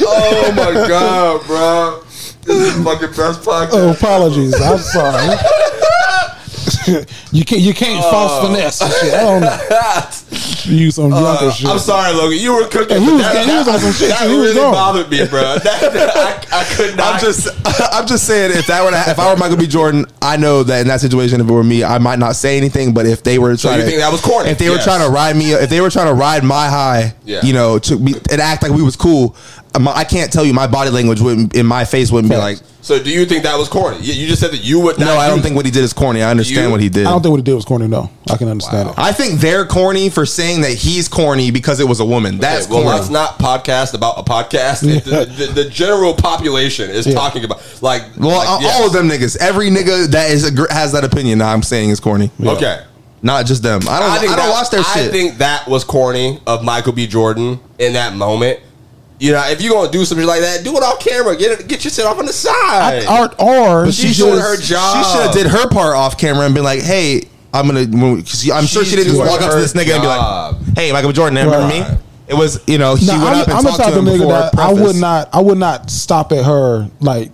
Oh 0.07 0.53
my 0.55 0.73
god, 0.87 1.45
bro. 1.47 2.01
This 2.43 2.55
is 2.55 2.77
the 2.77 2.83
fucking 2.83 3.07
best 3.15 3.41
podcast. 3.41 3.69
Oh, 3.73 3.91
apologies. 3.91 4.53
I'm 4.61 4.77
sorry. 4.79 5.37
You 7.31 7.45
can't 7.45 7.61
you 7.61 7.73
can't 7.73 8.03
false 8.05 8.45
finesse 8.45 8.81
and 8.81 8.91
shit. 8.93 9.13
I 9.13 9.21
don't 9.23 9.41
know. 9.41 9.57
Use 10.65 10.95
some 10.95 11.11
younger 11.11 11.51
shit. 11.51 11.67
Uh, 11.67 11.73
I'm 11.73 11.79
sorry, 11.79 12.13
Logan. 12.15 12.39
You 12.39 12.55
were 12.55 12.67
cooking. 12.67 12.97
And 12.97 13.05
he 13.05 13.11
was- 13.11 13.21
that, 13.21 13.35
and 13.35 13.49
he 13.49 13.55
was 13.57 13.65
that- 13.67 13.79
some 13.79 13.91
shit, 13.93 14.09
That. 14.09 14.27
He 14.29 14.35
really 14.35 14.53
gone. 14.55 14.73
bothered 14.73 15.09
me, 15.09 15.25
bro. 15.27 15.41
That, 15.63 15.93
that- 15.93 16.47
I, 16.53 16.61
I 16.61 16.63
could 16.75 16.97
not. 16.97 17.13
I'm 17.15 17.19
just, 17.19 17.47
I'm 17.93 18.07
just 18.07 18.25
saying, 18.25 18.51
if 18.57 18.67
that 18.67 18.83
were, 18.83 18.91
to, 18.91 19.09
if 19.11 19.19
I 19.19 19.31
were 19.31 19.37
Michael 19.37 19.57
B. 19.57 19.67
Jordan, 19.67 20.05
I 20.21 20.37
know 20.37 20.63
that 20.63 20.81
in 20.81 20.87
that 20.87 21.01
situation, 21.01 21.39
if 21.41 21.47
it 21.47 21.51
were 21.51 21.63
me, 21.63 21.83
I 21.83 21.97
might 21.97 22.19
not 22.19 22.35
say 22.35 22.57
anything. 22.57 22.93
But 22.93 23.05
if 23.05 23.23
they 23.23 23.37
were 23.39 23.55
trying 23.57 23.77
you 23.79 23.83
to, 23.83 23.87
think 23.89 23.99
that 24.01 24.11
was 24.11 24.21
corny? 24.21 24.49
If 24.49 24.57
they 24.57 24.69
were 24.69 24.77
trying 24.79 25.05
to 25.05 25.11
ride 25.11 25.35
me, 25.35 25.51
if 25.53 25.69
they 25.69 25.81
were 25.81 25.89
trying 25.89 26.07
to 26.07 26.13
ride 26.13 26.43
my 26.43 26.67
high, 26.67 27.13
Yeah. 27.25 27.41
you 27.43 27.53
know, 27.53 27.79
to 27.79 27.97
be 27.97 28.15
and 28.31 28.41
act 28.41 28.63
like 28.63 28.71
we 28.71 28.81
was 28.83 28.95
cool, 28.95 29.35
I 29.87 30.03
can't 30.03 30.31
tell 30.31 30.45
you 30.45 30.53
my 30.53 30.67
body 30.67 30.89
language 30.89 31.19
wouldn't 31.21 31.55
in 31.55 31.65
my 31.65 31.85
face 31.85 32.11
wouldn't 32.11 32.31
be 32.31 32.37
like. 32.37 32.57
So, 32.81 33.01
do 33.01 33.09
you 33.09 33.25
think 33.25 33.43
that 33.43 33.57
was 33.57 33.67
corny? 33.67 33.97
You, 33.99 34.13
you 34.13 34.27
just 34.27 34.39
said 34.41 34.51
that 34.51 34.63
you 34.63 34.79
would. 34.79 34.99
Not 34.99 35.05
No, 35.07 35.17
I 35.17 35.27
don't 35.27 35.41
think 35.41 35.55
what 35.55 35.65
he 35.65 35.71
did 35.71 35.83
is 35.83 35.91
corny. 35.91 36.21
I 36.21 36.29
understand 36.29 36.65
You- 36.67 36.71
what 36.71 36.81
he 36.81 36.89
did. 36.89 37.07
I 37.07 37.09
don't 37.09 37.21
think 37.23 37.31
what 37.31 37.39
he 37.39 37.43
did 37.43 37.55
was 37.55 37.65
corny. 37.65 37.87
No, 37.87 38.11
I 38.29 38.37
can 38.37 38.47
understand 38.47 38.89
it. 38.89 38.95
I 38.97 39.11
think 39.11 39.39
they're 39.39 39.65
corny 39.65 40.09
for 40.09 40.23
saying 40.25 40.61
that 40.61 40.73
he's 40.73 41.07
corny 41.07 41.49
because 41.49 41.79
it 41.79 41.87
was 41.87 41.99
a 41.99 42.05
woman. 42.05 42.37
That's 42.37 42.65
Okay, 42.65 42.73
well, 42.75 42.83
corny. 42.83 42.97
let's 42.99 43.09
not 43.09 43.39
podcast 43.39 43.95
about 43.95 44.19
a 44.19 44.23
podcast. 44.23 44.83
The, 45.05 45.25
the, 45.25 45.63
the 45.63 45.69
general 45.69 46.13
population 46.13 46.89
is 46.91 47.07
Yeah. 47.07 47.13
talking 47.15 47.43
about 47.43 47.59
like. 47.81 48.03
well, 48.17 48.37
like, 48.37 48.47
all- 48.49 48.61
yes. 48.61 48.79
all 48.79 48.85
of 48.87 48.93
them 48.93 49.09
niggas, 49.09 49.35
every 49.37 49.69
nigga 49.71 50.07
that 50.11 50.29
is 50.29 50.49
agr- 50.49 50.69
has 50.71 50.91
that 50.91 51.03
opinion. 51.03 51.41
I'm 51.41 51.63
saying 51.63 51.89
is 51.89 51.99
corny. 51.99 52.29
Okay. 52.39 52.83
Not 53.23 53.47
just 53.47 53.63
them. 53.63 53.81
I 53.89 53.99
don't. 53.99 54.09
I, 54.11 54.21
don't 54.25 54.35
that, 54.35 54.49
watch 54.51 54.69
their 54.69 54.83
shit. 54.83 54.95
I 54.97 54.99
shit. 55.05 55.11
think 55.11 55.37
that 55.39 55.67
was 55.67 55.83
corny 55.83 56.39
of 56.45 56.63
Michael 56.63 56.93
B. 56.93 57.07
Jordan 57.07 57.59
in 57.79 57.93
that 57.93 58.13
moment. 58.15 58.59
You 59.19 59.31
know, 59.31 59.41
if 59.47 59.61
you're 59.61 59.71
gonna 59.73 59.91
do 59.91 60.03
something 60.03 60.27
like 60.27 60.41
that, 60.41 60.63
do 60.63 60.75
it 60.75 60.83
off 60.83 60.99
camera. 60.99 61.35
Get 61.37 61.59
it, 61.61 61.67
get 61.69 61.83
yourself 61.85 62.19
on 62.19 62.25
the 62.25 62.33
side. 62.33 63.05
Or, 63.07 63.25
or 63.41 63.85
But 63.85 63.93
she 63.93 64.07
she's 64.07 64.17
doing 64.17 64.39
her 64.39 64.57
job. 64.57 64.97
She 65.05 65.11
should 65.11 65.21
have 65.27 65.33
did 65.33 65.47
her 65.47 65.69
part 65.69 65.95
off 65.95 66.17
camera 66.17 66.45
and 66.45 66.53
been 66.53 66.65
like, 66.65 66.81
"Hey, 66.81 67.21
I'm 67.53 67.65
gonna." 67.67 67.85
Cause 67.87 68.49
I'm 68.51 68.65
sure 68.65 68.83
she 68.83 68.95
didn't 68.97 69.13
just 69.13 69.19
walk 69.19 69.41
up 69.41 69.51
to 69.51 69.57
this 69.57 69.71
nigga 69.73 69.93
and 69.93 70.01
be 70.01 70.07
like, 70.07 70.75
"Hey, 70.77 70.91
Michael 70.91 71.11
B. 71.11 71.15
Jordan, 71.15 71.35
remember 71.37 71.59
Right. 71.65 71.89
me?" 71.91 71.97
It 72.27 72.33
was, 72.33 72.59
you 72.67 72.77
know, 72.77 72.95
she 72.97 73.05
No, 73.05 73.13
went 73.19 73.25
I'm, 73.27 73.41
up 73.41 73.47
and 73.47 73.57
I'm 73.57 73.63
talked 73.63 73.75
to 73.77 73.83
type 73.83 73.93
of 73.93 73.99
him 73.99 74.05
nigga 74.05 74.17
before. 74.17 74.31
that 74.33 74.57
I 74.59 74.73
would 74.73 74.95
not. 74.97 75.29
I 75.31 75.39
would 75.41 75.57
not 75.59 75.89
stop 75.89 76.31
at 76.33 76.43
her 76.43 76.89
like 76.99 77.31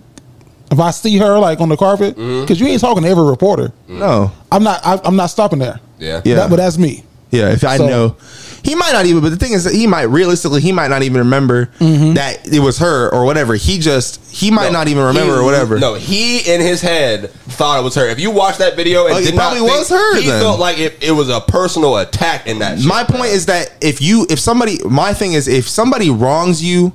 if 0.70 0.78
I 0.78 0.90
see 0.92 1.18
her 1.18 1.38
like 1.38 1.60
on 1.60 1.68
the 1.68 1.76
carpet 1.76 2.14
Mm-hmm. 2.16 2.42
because 2.42 2.60
you 2.60 2.66
ain't 2.68 2.80
talking 2.80 3.02
to 3.02 3.08
every 3.08 3.24
reporter. 3.24 3.72
No, 3.88 4.30
I'm 4.52 4.62
not. 4.62 4.80
I, 4.86 5.00
I'm 5.04 5.16
not 5.16 5.26
stopping 5.30 5.58
there. 5.58 5.80
yeah, 5.98 6.20
Yeah. 6.24 6.36
That- 6.36 6.50
but 6.50 6.56
that's 6.56 6.78
me. 6.78 7.04
Yeah. 7.32 7.50
If 7.50 7.64
I 7.64 7.78
So- 7.78 7.88
know, 7.88 8.16
he 8.62 8.76
might 8.76 8.92
not 8.92 9.06
even. 9.06 9.22
But 9.22 9.30
the 9.30 9.36
thing 9.36 9.54
is 9.54 9.64
that 9.64 9.74
he 9.74 9.88
might 9.88 10.02
realistically, 10.02 10.60
he 10.60 10.70
might 10.70 10.86
not 10.88 11.02
even 11.02 11.18
remember 11.18 11.68
Mm-hmm. 11.80 12.14
that 12.14 12.46
it 12.46 12.60
was 12.60 12.78
her 12.78 13.08
or 13.12 13.24
whatever. 13.24 13.54
He 13.56 13.78
just 13.80 14.20
he 14.30 14.52
might 14.52 14.66
No, 14.70 14.78
not 14.78 14.88
even 14.88 15.02
remember 15.02 15.32
he- 15.34 15.40
or 15.40 15.42
whatever. 15.42 15.80
No, 15.80 15.94
he 15.94 16.38
in 16.48 16.60
his 16.60 16.80
head 16.80 17.30
thought 17.48 17.80
it 17.80 17.82
was 17.82 17.96
her. 17.96 18.06
If 18.08 18.20
you 18.20 18.30
watch 18.30 18.58
that 18.58 18.76
video 18.76 19.06
and 19.06 19.14
Oh, 19.16 19.18
it 19.18 19.24
did 19.24 19.34
not 19.34 19.50
probably 19.54 19.66
think- 19.68 19.78
was 19.78 19.88
her 19.88 20.20
he 20.20 20.28
then. 20.28 20.40
felt 20.40 20.60
like 20.60 20.78
it, 20.78 20.96
it 21.02 21.10
was 21.10 21.28
a 21.28 21.40
personal 21.40 21.96
attack 21.98 22.46
in 22.46 22.60
that. 22.60 22.78
Shit, 22.78 22.86
my 22.86 23.02
point 23.02 23.32
is 23.32 23.46
that 23.46 23.72
if 23.80 24.00
you 24.00 24.26
if 24.30 24.38
somebody 24.38 24.78
my 24.88 25.12
thing 25.12 25.32
is 25.32 25.48
if 25.48 25.68
somebody 25.68 26.10
wrongs 26.10 26.62
you 26.62 26.92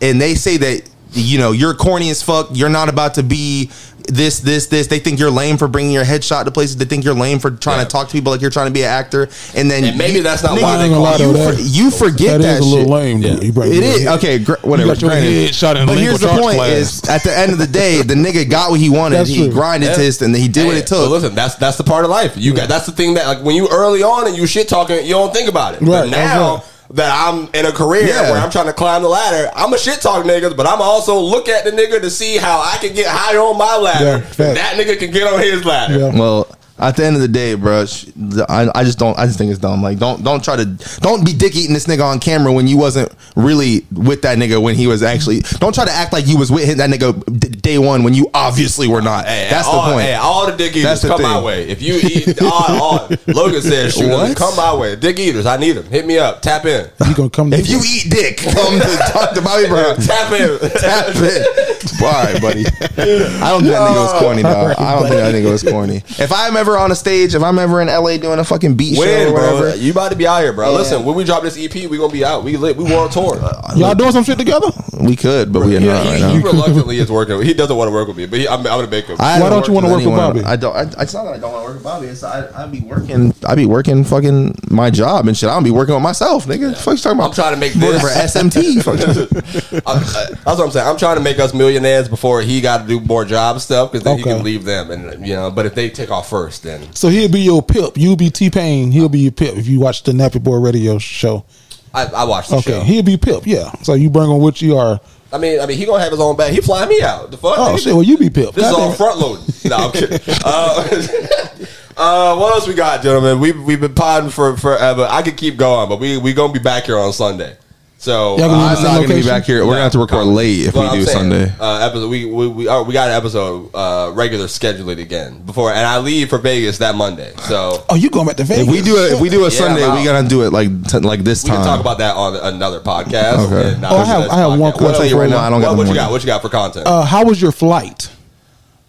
and 0.00 0.20
they 0.20 0.34
say 0.36 0.58
that 0.58 0.82
you 1.12 1.38
know 1.38 1.52
you're 1.52 1.74
corny 1.74 2.10
as 2.10 2.22
fuck 2.22 2.48
you're 2.52 2.68
not 2.68 2.88
about 2.88 3.14
to 3.14 3.22
be 3.22 3.70
this 4.08 4.40
this 4.40 4.66
this 4.66 4.86
they 4.88 4.98
think 4.98 5.18
you're 5.20 5.30
lame 5.30 5.56
for 5.56 5.68
bringing 5.68 5.92
your 5.92 6.04
headshot 6.04 6.44
to 6.44 6.50
places 6.50 6.76
they 6.76 6.84
think 6.84 7.04
you're 7.04 7.14
lame 7.14 7.38
for 7.38 7.50
trying 7.50 7.78
Yeah. 7.78 7.84
to 7.84 7.90
talk 7.90 8.08
to 8.08 8.12
people 8.12 8.32
like 8.32 8.40
you're 8.40 8.50
trying 8.50 8.66
to 8.66 8.72
be 8.72 8.82
an 8.82 8.88
actor 8.90 9.28
and 9.54 9.70
then 9.70 9.84
And 9.84 9.98
maybe 9.98 10.14
you- 10.18 10.22
that's 10.22 10.42
not 10.42 10.58
nigga, 10.58 10.62
why 10.62 10.76
they 10.78 10.84
I 10.84 10.88
gonna 10.88 11.04
call 11.04 11.18
you. 11.18 11.26
you, 11.26 11.32
that- 11.34 11.54
for, 11.54 11.60
you 11.60 11.90
forget 11.90 12.40
That 12.40 12.46
that, 12.46 12.54
is 12.54 12.60
a 12.60 12.64
little 12.64 12.84
shit. 12.84 12.90
lame. 12.90 13.22
Yeah. 13.22 13.34
You 13.40 13.52
break 13.52 13.70
It 13.72 13.74
your 13.76 13.84
is 13.84 13.98
head. 14.04 14.08
okay. 14.18 14.38
Gr- 14.38 14.54
whatever. 14.62 14.88
got 14.94 15.02
your 15.02 15.10
granted. 15.10 15.32
head 15.46 15.54
shot 15.54 15.76
in 15.76 15.86
but 15.86 15.98
here's 15.98 16.18
the 16.20 16.28
point: 16.28 16.56
class. 16.56 16.70
is 16.70 17.08
at 17.08 17.22
the 17.22 17.36
end 17.38 17.52
of 17.52 17.58
the 17.58 17.66
day, 17.66 18.02
the 18.02 18.14
nigga 18.14 18.48
got 18.48 18.70
what 18.70 18.80
he 18.80 18.88
wanted. 18.90 19.16
That's 19.16 19.30
he 19.30 19.36
true. 19.44 19.50
grinded 19.52 19.90
Yeah. 19.90 19.96
his, 19.98 20.22
and 20.22 20.34
he 20.34 20.48
did 20.48 20.66
what 20.66 20.76
it 20.76 20.86
took. 20.86 20.98
But 21.04 21.10
listen, 21.10 21.34
that's 21.34 21.54
that's 21.56 21.76
the 21.76 21.84
part 21.84 22.04
of 22.04 22.10
life. 22.10 22.32
You 22.36 22.52
got 22.54 22.68
that's 22.68 22.86
the 22.86 22.92
thing 22.92 23.14
that 23.14 23.26
like 23.26 23.42
when 23.44 23.54
you 23.54 23.68
early 23.70 24.02
on 24.02 24.26
and 24.26 24.36
you 24.36 24.46
shit 24.46 24.68
talking, 24.68 25.04
you 25.04 25.12
don't 25.12 25.32
think 25.32 25.48
about 25.48 25.74
it. 25.74 25.80
But 25.84 26.08
now 26.08 26.56
that's 26.56 26.66
that 26.92 27.10
I'm 27.28 27.48
in 27.54 27.66
a 27.66 27.72
career 27.72 28.06
Yeah. 28.06 28.30
where 28.30 28.40
I'm 28.40 28.50
trying 28.50 28.66
to 28.66 28.72
climb 28.72 29.02
the 29.02 29.08
ladder, 29.08 29.50
I'm 29.54 29.72
a 29.72 29.78
shit 29.78 30.00
talk 30.00 30.24
niggas, 30.24 30.56
but 30.56 30.66
I'm 30.66 30.80
also 30.82 31.18
look 31.18 31.48
at 31.48 31.64
the 31.64 31.70
nigga 31.70 32.00
to 32.00 32.10
see 32.10 32.36
how 32.36 32.58
I 32.60 32.78
can 32.78 32.94
get 32.94 33.06
higher 33.08 33.38
on 33.40 33.56
my 33.56 33.76
ladder. 33.76 34.24
Yeah, 34.38 34.46
and 34.48 34.56
that 34.56 34.74
nigga 34.76 34.98
can 34.98 35.10
get 35.12 35.32
on 35.32 35.40
his 35.40 35.64
ladder. 35.64 35.98
Yeah. 35.98 36.18
Well, 36.18 36.46
at 36.80 36.96
the 36.96 37.04
end 37.04 37.16
of 37.16 37.22
the 37.22 37.28
day, 37.28 37.54
bro, 37.54 37.86
sh- 37.86 38.06
I, 38.48 38.68
I 38.74 38.84
just 38.84 38.98
don't. 38.98 39.18
I 39.18 39.26
just 39.26 39.38
think 39.38 39.50
it's 39.50 39.60
dumb. 39.60 39.82
Like, 39.82 39.98
don't 39.98 40.22
don't 40.24 40.42
try 40.42 40.56
to 40.56 40.64
don't 41.00 41.24
be 41.24 41.32
dick 41.32 41.54
eating 41.54 41.74
this 41.74 41.86
nigga 41.86 42.04
on 42.04 42.18
camera 42.20 42.52
when 42.52 42.66
you 42.66 42.76
wasn't 42.76 43.12
really 43.36 43.84
with 43.92 44.22
that 44.22 44.38
nigga 44.38 44.60
when 44.62 44.74
he 44.74 44.86
was 44.86 45.02
actually. 45.02 45.40
Don't 45.58 45.74
try 45.74 45.84
to 45.84 45.92
act 45.92 46.12
like 46.12 46.26
you 46.26 46.38
was 46.38 46.50
with 46.50 46.64
him, 46.64 46.78
that 46.78 46.90
nigga 46.90 47.38
d- 47.38 47.48
day 47.48 47.78
one 47.78 48.02
when 48.02 48.14
you 48.14 48.30
obviously 48.34 48.88
were 48.88 49.02
not. 49.02 49.26
Hey, 49.26 49.48
That's 49.50 49.66
all, 49.68 49.86
the 49.86 49.92
point. 49.92 50.06
Hey, 50.06 50.14
all 50.14 50.46
the 50.50 50.56
dick 50.56 50.70
eaters 50.72 50.82
That's 50.84 51.02
the 51.02 51.08
come 51.08 51.22
my 51.22 51.40
way. 51.40 51.68
If 51.68 51.82
you 51.82 51.94
eat, 52.02 52.40
all, 52.42 52.82
all, 52.82 53.08
Logan 53.28 53.60
said, 53.62 53.92
shoot, 53.92 54.08
What? 54.08 54.36
come 54.36 54.56
my 54.56 54.74
way. 54.74 54.96
Dick 54.96 55.18
eaters, 55.18 55.46
I 55.46 55.56
need 55.58 55.72
them. 55.72 55.84
Hit 55.86 56.06
me 56.06 56.18
up. 56.18 56.40
Tap 56.42 56.64
in. 56.64 56.88
You 57.06 57.14
gonna 57.14 57.30
come? 57.30 57.52
if 57.52 57.68
you 57.68 57.80
eat 57.86 58.10
dick, 58.10 58.38
come 58.38 58.80
to 58.80 58.96
talk 59.12 59.34
to 59.34 59.42
Bobby 59.42 59.66
Brown. 59.68 59.96
Tap 59.96 60.32
in. 60.32 60.58
Tap 60.80 61.06
it. 61.16 62.02
All 62.02 62.10
right, 62.10 62.40
buddy. 62.40 62.64
I 62.80 63.50
don't 63.50 63.60
think 63.62 63.72
that 63.72 63.90
nigga 63.90 64.12
was 64.12 64.20
corny, 64.20 64.42
dog. 64.42 64.74
I 64.78 64.92
don't 64.94 65.02
think 65.08 65.14
that 65.20 65.34
nigga 65.34 65.50
was 65.50 65.62
corny. 65.70 65.96
If 66.18 66.32
I'm 66.32 66.56
ever 66.56 66.69
on 66.78 66.90
a 66.90 66.94
stage, 66.94 67.34
if 67.34 67.42
I'm 67.42 67.58
ever 67.58 67.80
in 67.80 67.88
LA 67.88 68.16
doing 68.18 68.38
a 68.38 68.44
fucking 68.44 68.74
beat 68.74 68.96
show 68.96 69.02
or 69.02 69.32
bro? 69.32 69.54
whatever, 69.60 69.76
You 69.76 69.92
about 69.92 70.10
to 70.10 70.16
be 70.16 70.26
out 70.26 70.42
here, 70.42 70.52
bro. 70.52 70.70
Yeah. 70.72 70.78
Listen, 70.78 71.04
when 71.04 71.14
we 71.16 71.24
drop 71.24 71.42
this 71.42 71.56
EP, 71.58 71.72
we 71.90 71.98
gonna 71.98 72.12
be 72.12 72.24
out. 72.24 72.44
We 72.44 72.56
lit. 72.56 72.76
We 72.76 72.84
world 72.84 73.12
tour. 73.12 73.38
Uh, 73.40 73.72
y'all 73.76 73.94
doing 73.94 74.12
some 74.12 74.24
shit 74.24 74.38
together? 74.38 74.68
we 75.00 75.16
could, 75.16 75.52
but 75.52 75.64
we 75.64 75.76
are 75.76 75.80
Yeah, 75.80 75.92
not 75.94 76.04
right 76.06 76.16
he, 76.16 76.20
now. 76.22 76.28
he 76.34 76.38
reluctantly 76.42 76.98
is 76.98 77.10
working. 77.10 77.40
He 77.42 77.54
doesn't 77.54 77.74
want 77.76 77.88
to 77.88 77.92
work 77.92 78.08
with 78.08 78.16
me, 78.16 78.26
but 78.26 78.38
he, 78.38 78.46
I'm, 78.48 78.58
I'm 78.60 78.64
gonna 78.64 78.86
make 78.88 79.06
him. 79.06 79.16
I 79.18 79.40
Why 79.40 79.48
don't 79.48 79.66
you 79.66 79.72
wanna 79.72 79.88
work 79.88 79.98
with. 80.04 80.06
Bobby? 80.16 80.40
I 80.42 80.56
don't. 80.56 80.74
I, 80.76 81.02
it's 81.02 81.14
not 81.14 81.24
that 81.24 81.34
I 81.34 81.38
don't 81.38 81.52
want 81.52 81.62
to 81.64 81.68
work 81.68 81.74
with 81.74 81.82
Bobby. 81.84 82.06
It's 82.08 82.22
I, 82.22 82.64
I 82.64 82.66
be 82.66 82.80
working. 82.80 83.34
I 83.46 83.54
be 83.54 83.66
working 83.66 84.04
fucking 84.04 84.56
my 84.70 84.90
job 84.90 85.26
and 85.28 85.36
shit. 85.36 85.48
I 85.48 85.54
don't 85.54 85.64
be 85.64 85.70
working 85.70 85.94
with 85.94 86.02
myself, 86.02 86.46
nigga. 86.46 86.76
Fuck 86.76 86.94
you 86.96 86.98
talking 86.98 87.18
about? 87.18 87.28
I'm 87.28 87.34
trying 87.34 87.54
to 87.54 87.60
make 87.60 87.74
working 87.74 87.90
this. 87.92 88.02
for 88.02 88.38
SMT. 88.38 88.82
Fuck. 88.84 89.84
I- 89.86 89.90
I- 89.90 90.00
uh, 90.00 90.26
that's 90.26 90.44
what 90.44 90.60
I'm 90.60 90.70
saying. 90.70 90.86
I'm 90.86 90.96
trying 90.96 91.16
to 91.16 91.22
make 91.22 91.38
us 91.38 91.54
millionaires 91.54 92.08
before 92.08 92.42
he 92.42 92.60
got 92.60 92.82
to 92.82 92.86
do 92.88 93.00
more 93.00 93.24
job 93.24 93.60
stuff 93.60 93.92
because 93.92 94.04
then 94.04 94.16
he 94.18 94.22
Okay. 94.22 94.34
can 94.34 94.42
leave 94.44 94.64
them, 94.64 94.90
and 94.90 95.26
you 95.26 95.34
know. 95.34 95.50
But 95.50 95.66
if 95.66 95.74
they 95.74 95.88
take 95.90 96.10
off 96.10 96.28
first, 96.28 96.59
then 96.62 96.92
So 96.94 97.08
he'll 97.08 97.30
be 97.30 97.40
your 97.40 97.62
pip. 97.62 97.96
You'll 97.96 98.16
be 98.16 98.30
T 98.30 98.50
Pain. 98.50 98.90
He'll 98.92 99.08
be 99.08 99.20
your 99.20 99.32
pip 99.32 99.56
if 99.56 99.66
you 99.66 99.80
watch 99.80 100.02
the 100.02 100.12
Nappy 100.12 100.42
Boy 100.42 100.56
Radio 100.58 100.98
show. 100.98 101.44
I, 101.92 102.06
I 102.06 102.24
watched 102.24 102.50
the 102.50 102.56
Okay, 102.56 102.70
show. 102.72 102.80
he'll 102.80 103.02
be 103.02 103.16
pip. 103.16 103.42
Yeah. 103.46 103.72
So 103.82 103.94
you 103.94 104.10
bring 104.10 104.30
him 104.30 104.40
with 104.40 104.62
you, 104.62 104.76
or 104.76 105.00
I 105.32 105.38
mean, 105.38 105.60
I 105.60 105.66
mean, 105.66 105.76
he 105.78 105.86
gonna 105.86 106.02
have 106.02 106.12
his 106.12 106.20
own 106.20 106.36
bag. 106.36 106.52
He 106.52 106.60
flying 106.60 106.88
me 106.88 107.02
out. 107.02 107.30
The 107.30 107.36
fuck? 107.36 107.54
Oh 107.58 107.76
shit! 107.76 107.92
Well, 107.94 108.02
you 108.02 108.16
be 108.18 108.30
pimped. 108.30 108.54
This 108.54 108.66
is 108.66 108.72
all 108.72 108.92
front 108.92 109.18
loading. 109.18 109.44
No, 109.64 109.76
I'm 109.76 109.92
kidding. 109.92 110.18
Uh, 110.44 110.84
uh, 111.96 112.36
what 112.36 112.54
else 112.54 112.66
we 112.66 112.74
got, 112.74 113.02
gentlemen? 113.02 113.40
We 113.40 113.52
we've 113.52 113.80
been 113.80 113.94
podding 113.94 114.30
for 114.30 114.56
forever. 114.56 115.06
I 115.08 115.22
could 115.22 115.36
keep 115.36 115.56
going, 115.56 115.88
but 115.88 116.00
we 116.00 116.16
we 116.18 116.32
gonna 116.32 116.52
be 116.52 116.58
back 116.58 116.84
here 116.84 116.98
on 116.98 117.12
Sunday. 117.12 117.56
So 118.00 118.38
Y'all 118.38 118.48
gonna 118.48 118.62
uh, 118.62 118.66
I'm 118.78 118.82
not 118.82 119.02
gonna 119.06 119.20
be 119.20 119.26
back 119.26 119.44
here. 119.44 119.58
We're 119.60 119.72
gonna 119.72 119.82
have 119.82 119.92
to 119.92 119.98
record 119.98 120.24
late 120.26 120.60
if 120.66 120.74
Well, 120.74 120.84
we 120.84 120.88
I'm 120.88 120.94
do 120.94 121.04
saying, 121.04 121.18
Sunday. 121.30 121.52
Uh, 121.60 121.86
episode 121.86 122.08
we 122.08 122.24
we 122.24 122.48
we, 122.48 122.66
uh, 122.66 122.82
we 122.82 122.94
got 122.94 123.08
an 123.10 123.14
episode 123.14 123.74
uh, 123.74 124.10
regular 124.14 124.46
scheduling 124.46 124.98
again 125.02 125.42
before, 125.42 125.70
and 125.70 125.86
I 125.86 125.98
leave 125.98 126.30
for 126.30 126.38
Vegas 126.38 126.78
that 126.78 126.94
Monday. 126.94 127.34
So 127.46 127.84
Oh, 127.90 127.96
you 127.96 128.08
going 128.08 128.26
back 128.26 128.36
to 128.36 128.44
Vegas? 128.44 128.66
If 128.68 128.72
we 128.72 128.80
do 128.80 128.96
it, 128.96 129.12
if 129.12 129.20
we 129.20 129.28
do 129.28 129.40
a 129.40 129.44
Yeah, 129.44 129.48
Sunday, 129.50 129.82
we 129.82 129.98
out. 129.98 130.04
gotta 130.04 130.28
do 130.28 130.44
it 130.44 130.50
like 130.50 130.68
t- 130.88 130.98
like 131.00 131.24
this 131.24 131.44
we 131.44 131.50
time. 131.50 131.58
We 131.60 131.64
can 131.66 131.72
talk 131.76 131.80
about 131.82 131.98
that 131.98 132.16
on 132.16 132.36
another 132.54 132.80
podcast. 132.80 133.46
Okay. 133.52 133.72
and 133.72 133.82
not 133.82 133.92
Oh, 133.92 133.96
I 133.98 134.04
have- 134.06 134.30
I 134.30 134.36
have 134.38 134.58
one 134.58 134.72
podcast. 134.72 134.76
question 134.78 134.84
What 134.86 134.96
tell 134.96 135.06
you 135.06 135.18
right 135.20 135.28
now, 135.28 135.38
I 135.40 135.50
don't 135.50 135.60
got 135.60 135.68
what, 135.68 135.74
the 135.74 135.78
what 135.82 135.88
you 135.90 135.94
got? 135.94 136.10
What 136.10 136.22
you 136.22 136.26
got 136.26 136.40
for 136.40 136.48
content? 136.48 136.86
Uh, 136.86 137.02
how 137.04 137.26
was 137.26 137.42
your 137.42 137.52
flight? 137.52 138.08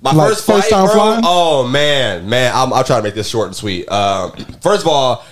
My 0.01 0.13
Like, 0.13 0.29
first, 0.29 0.45
first 0.45 0.69
flight, 0.69 0.71
time 0.71 0.85
bro, 0.85 0.95
flying? 0.95 1.21
Oh 1.25 1.67
man, 1.67 2.29
man, 2.29 2.53
I'm, 2.55 2.71
I'll 2.71 2.85
try 2.85 2.95
to 2.95 3.03
make 3.03 3.13
this 3.15 3.27
short 3.27 3.47
and 3.47 3.55
sweet. 3.57 3.91
Um, 3.91 4.31
first 4.61 4.83
of 4.83 4.87
all, 4.87 5.25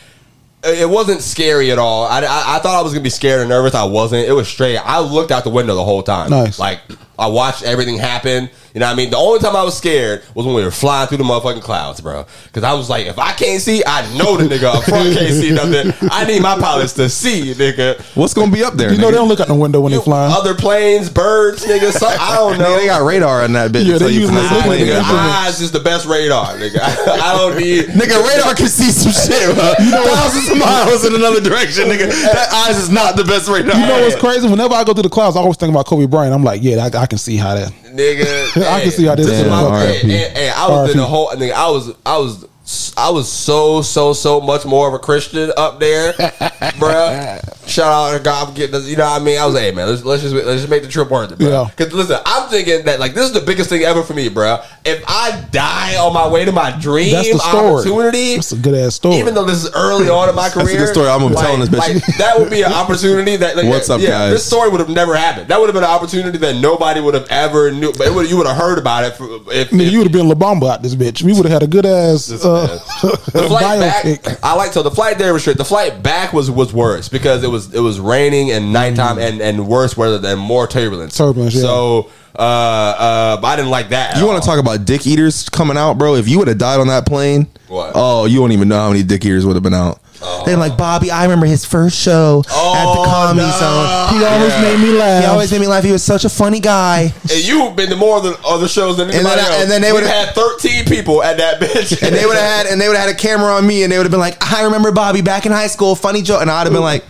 it 0.64 0.90
wasn't 0.90 1.22
scary 1.22 1.72
at 1.72 1.80
all. 1.80 2.06
I, 2.06 2.20
I, 2.20 2.56
I 2.56 2.60
thought 2.60 2.78
I 2.80 2.82
was 2.82 2.94
gonna 2.94 3.04
be 3.04 3.10
scared 3.10 3.42
and 3.42 3.50
nervous. 3.50 3.74
I 3.74 3.84
wasn't. 3.86 4.28
It 4.28 4.34
was 4.34 4.48
straight. 4.48 4.78
I 4.78 5.00
looked 5.00 5.32
out 5.32 5.44
the 5.44 5.50
window 5.50 5.76
the 5.76 5.84
whole 5.86 6.04
time. 6.04 6.30
Nice. 6.30 6.60
Like 6.60 6.82
I 7.20 7.28
watched 7.28 7.64
everything 7.64 7.98
happen. 7.98 8.50
You 8.74 8.80
know 8.82 8.86
what 8.86 8.94
I 8.94 8.96
mean? 8.96 9.10
The 9.10 9.18
only 9.18 9.40
time 9.40 9.56
I 9.56 9.64
was 9.64 9.76
scared 9.76 10.22
was 10.36 10.46
when 10.46 10.54
we 10.56 10.64
were 10.64 10.70
flying 10.72 11.08
through 11.08 11.18
the 11.18 11.24
motherfucking 11.24 11.62
clouds, 11.64 12.02
bro. 12.02 12.26
Because 12.46 12.64
I 12.64 12.74
was 12.74 12.88
like, 12.88 13.08
if 13.08 13.18
I 13.18 13.34
can't 13.34 13.60
see, 13.62 13.84
I 13.86 14.02
know 14.16 14.38
the 14.38 14.46
nigga 14.46 14.66
up 14.76 14.84
front 14.84 15.12
can't 15.18 15.34
see 15.34 15.50
nothing. 15.52 15.92
I 16.12 16.26
need 16.26 16.42
my 16.44 16.56
pilots 16.58 16.94
to 16.94 17.10
see, 17.10 17.54
nigga. 17.56 18.00
What's 18.16 18.36
gonna 18.36 18.52
be 18.52 18.64
up 18.64 18.76
there? 18.76 18.92
You 18.94 19.00
know 19.00 19.08
nigga? 19.08 19.12
they 19.12 19.18
don't 19.18 19.28
look 19.28 19.40
out 19.40 19.48
the 19.48 19.56
window 19.56 19.82
when 19.82 19.92
they 19.92 20.00
flying. 20.00 20.32
Other 20.32 20.54
planes, 20.54 21.10
birds, 21.10 21.66
nigga. 21.66 21.92
Some, 21.92 22.14
I 22.20 22.36
don't 22.36 22.58
know. 22.60 22.78
They 22.78 22.86
got 22.86 23.02
radar 23.06 23.44
in 23.44 23.54
that 23.54 23.72
bitch. 23.72 23.86
Yeah, 23.86 23.94
to 23.94 24.00
tell 24.00 24.08
they 24.08 24.14
you 24.14 24.20
use 24.22 24.30
from 24.30 24.38
like 24.38 24.50
the 24.50 24.56
this 24.56 24.66
plane. 24.66 24.86
nigga. 24.86 25.02
Nigga, 25.02 25.46
eyes 25.46 25.62
is 25.62 25.72
the 25.72 25.80
best 25.80 26.06
radar, 26.06 26.54
nigga. 26.58 26.80
I 26.82 27.34
don't 27.36 27.58
need. 27.58 27.86
Nigga, 27.86 28.22
radar 28.22 28.54
can 28.54 28.68
see 28.68 28.92
some 28.92 29.12
shit, 29.12 29.50
bro. 29.56 29.74
You 29.84 29.92
know 29.92 30.06
Thousands 30.14 30.50
of 30.52 30.58
miles 30.60 31.06
in 31.06 31.16
another 31.16 31.42
direction, 31.42 31.86
nigga. 31.90 32.08
That 32.32 32.54
eyes 32.68 32.78
is 32.78 32.90
not 32.92 33.16
the 33.18 33.24
best 33.26 33.50
radar. 33.50 33.74
You 33.80 33.88
know 33.88 34.02
what's 34.02 34.16
crazy? 34.16 34.48
Whenever 34.48 34.76
I 34.76 34.84
go 34.84 34.94
through 34.94 35.04
the 35.04 35.10
clouds, 35.10 35.36
I 35.36 35.40
always 35.40 35.58
think 35.58 35.72
about 35.72 35.88
Kobe 35.88 36.06
Bryant. 36.06 36.34
I'm 36.36 36.44
like, 36.44 36.62
yeah, 36.62 36.86
I, 36.86 37.04
I 37.04 37.08
can 37.10 37.18
see 37.18 37.36
how 37.38 37.56
that. 37.56 37.72
nigga. 37.72 38.66
I 38.68 38.82
can 38.82 38.92
see 38.92 39.06
how 39.06 39.16
this 39.16 39.28
is 39.28 39.42
is. 39.42 39.44
Damn, 39.44 39.74
hey, 39.74 40.00
hey, 40.00 40.30
hey, 40.30 40.50
I 40.50 40.70
was 40.70 40.92
in 40.92 40.98
the 40.98 41.06
whole. 41.06 41.28
Nigga, 41.30 41.52
I 41.52 41.70
was, 41.70 41.94
I 42.06 42.18
was, 42.18 42.46
I 42.96 43.10
was 43.10 43.32
so, 43.32 43.82
so, 43.82 44.14
so 44.14 44.40
much 44.42 44.64
more 44.66 44.88
of 44.88 44.94
a 44.94 45.00
Christian 45.00 45.52
up 45.58 45.80
there, 45.80 46.14
bruh. 46.78 47.68
Shout 47.68 47.92
out 48.14 48.18
to 48.18 48.24
God 48.24 48.48
for 48.50 48.56
getting 48.56 48.76
us. 48.76 48.88
You 48.88 48.98
know 48.98 49.06
what 49.10 49.22
I 49.22 49.24
mean? 49.24 49.40
I 49.40 49.46
was, 49.46 49.56
hey 49.58 49.72
man, 49.72 49.88
let's, 49.88 50.04
let's 50.04 50.24
just 50.24 50.34
let's 50.34 50.62
just 50.62 50.70
make 50.70 50.82
the 50.82 50.88
trip 50.88 51.10
worth 51.12 51.32
it, 51.32 51.38
bro. 51.38 51.50
Yeah. 51.50 51.70
Because 51.70 51.94
listen, 51.94 52.18
I'm 52.26 52.50
thinking 52.50 52.86
that 52.86 53.00
like 53.00 53.14
this 53.14 53.26
is 53.26 53.32
the 53.34 53.42
biggest 53.42 53.70
thing 53.70 53.84
ever 53.84 54.02
for 54.04 54.14
me, 54.14 54.28
bruh. 54.30 54.66
If 54.86 55.04
I 55.08 55.46
die 55.52 55.96
on 55.98 56.14
my 56.14 56.28
way 56.28 56.46
to 56.46 56.52
my 56.52 56.72
dream 56.80 57.12
That's 57.14 57.32
the 57.32 57.38
story. 57.40 57.74
opportunity, 57.76 58.36
That's 58.36 58.52
a 58.54 58.58
good 58.58 58.74
ass 58.74 58.96
story. 58.96 59.18
even 59.18 59.36
though 59.36 59.46
this 59.46 59.64
is 59.64 59.72
early 59.76 60.10
on 60.10 60.30
in 60.30 60.36
my 60.36 60.50
career, 60.50 60.66
That's 60.66 60.76
a 60.76 60.78
good 60.80 60.94
story. 60.94 61.10
I'm 61.10 61.20
gonna 61.22 61.36
be 61.36 61.42
telling 61.42 61.60
this 61.60 61.70
bitch. 61.70 61.78
Like, 62.08 62.18
that 62.18 62.40
would 62.40 62.50
be 62.50 62.64
an 62.64 62.74
opportunity 62.74 63.36
that. 63.38 63.56
Like, 63.56 63.66
What's 63.68 63.90
up, 63.90 64.02
yeah, 64.02 64.10
guys? 64.10 64.34
This 64.34 64.46
story 64.46 64.70
would 64.70 64.80
have 64.80 64.90
never 64.90 65.16
happened. 65.16 65.48
That 65.50 65.60
would 65.60 65.68
have 65.68 65.76
been 65.76 65.84
an 65.84 65.90
opportunity 65.92 66.40
that 66.40 66.56
nobody 66.60 67.02
would 67.02 67.14
have 67.14 67.28
ever 67.30 67.72
knew. 67.72 67.94
But 67.94 68.08
it 68.08 68.30
you 68.30 68.38
would 68.38 68.48
have 68.48 68.58
heard 68.58 68.80
about 68.80 69.04
it. 69.04 69.16
For, 69.16 69.26
if, 69.54 69.70
Nigga, 69.70 69.86
if- 69.86 69.92
you 69.92 70.00
would 70.00 70.08
have 70.08 70.12
been 70.12 70.28
La 70.28 70.34
Bamba 70.36 70.72
out 70.74 70.82
this 70.82 70.96
bitch. 70.96 71.22
We 71.22 71.34
would 71.34 71.46
have 71.46 71.62
had 71.62 71.64
a 71.64 71.68
good 71.68 71.86
ass 71.86 72.32
uh, 72.32 72.59
the 73.02 73.46
flight 73.48 73.80
biopic. 73.80 74.24
back, 74.24 74.40
I 74.44 74.56
like 74.56 74.74
so 74.74 74.84
the 74.84 74.92
flight 74.92 75.18
there 75.18 75.34
was 75.34 75.42
straight. 75.42 75.58
The 75.58 75.66
flight 75.66 76.02
back 76.04 76.34
was 76.34 76.50
was 76.52 76.74
worse 76.74 77.10
because 77.10 77.44
it 77.44 77.50
was 77.50 77.74
it 77.74 77.80
was 77.80 78.00
raining 78.00 78.52
and 78.52 78.74
nighttime 78.74 79.18
and 79.18 79.42
and 79.42 79.68
worse 79.68 79.96
weather 79.98 80.18
than 80.18 80.40
more 80.40 80.68
turbulence. 80.68 81.18
Turbulence, 81.18 81.56
yeah. 81.56 81.62
So 81.62 82.10
uh 82.38 82.42
uh, 82.42 83.42
but 83.42 83.48
I 83.48 83.56
didn't 83.56 83.72
like 83.72 83.90
that. 83.90 84.18
You 84.18 84.26
want 84.26 84.42
to 84.42 84.48
talk 84.48 84.60
about 84.60 84.86
dick 84.86 85.06
eaters 85.08 85.50
coming 85.50 85.78
out, 85.78 85.98
bro? 85.98 86.16
If 86.16 86.28
you 86.28 86.40
would 86.40 86.48
have 86.48 86.58
died 86.58 86.80
on 86.80 86.88
that 86.88 87.06
plane, 87.06 87.48
What? 87.68 87.92
Oh, 87.96 88.26
you 88.26 88.40
won't 88.40 88.54
even 88.54 88.68
know 88.68 88.78
how 88.80 88.90
many 88.90 89.04
dick 89.04 89.26
eaters 89.26 89.46
would 89.46 89.56
have 89.56 89.64
been 89.64 89.74
out. 89.74 90.02
They're 90.46 90.58
like 90.58 90.78
Bobby. 90.78 91.12
I 91.12 91.24
remember 91.24 91.46
his 91.46 91.64
first 91.66 91.98
show 91.98 92.40
at 92.46 92.52
the 92.52 93.00
Oh, 93.00 93.04
Comedy 93.06 93.46
no. 93.46 93.60
Zone. 93.60 94.20
He 94.20 94.26
always 94.26 94.54
Yeah. 94.54 94.62
made 94.62 94.80
me 94.80 94.92
laugh. 94.98 95.24
He 95.24 95.30
always 95.30 95.52
made 95.52 95.62
me 95.62 95.68
laugh. 95.68 95.84
He 95.84 95.92
was 95.92 96.04
such 96.04 96.26
a 96.26 96.30
funny 96.30 96.60
guy. 96.60 97.14
And 97.30 97.40
you've 97.44 97.76
been 97.76 97.90
to 97.90 97.96
more 97.96 98.20
than 98.22 98.36
other 98.46 98.68
shows 98.68 98.98
than 98.98 99.08
then 99.08 99.18
anybody 99.22 99.42
I- 99.42 99.46
else. 99.46 99.62
and 99.62 99.72
then 99.72 99.82
they 99.82 99.92
would've- 99.92 100.10
had 100.10 100.36
thirteen 100.36 100.86
people 100.86 101.24
at 101.24 101.38
that 101.38 101.60
bitch, 101.62 102.02
And 102.02 102.16
they 102.16 102.26
would 102.26 102.36
have 102.38 102.46
had 102.46 102.66
and 102.68 102.82
they 102.82 102.88
would 102.88 102.98
have 102.98 103.08
had 103.08 103.16
a 103.16 103.18
camera 103.18 103.54
on 103.54 103.66
me 103.66 103.84
and 103.84 103.92
they 103.92 103.98
would 103.98 104.06
have 104.06 104.12
been 104.12 104.20
like, 104.20 104.38
I 104.54 104.64
remember 104.64 104.92
Bobby 104.92 105.22
back 105.22 105.46
in 105.46 105.52
high 105.52 105.68
school, 105.68 105.96
funny 105.96 106.22
joke. 106.22 106.42
And 106.42 106.50
I'd 106.52 106.64
have 106.66 106.74
been 106.74 106.82
like, 106.82 107.06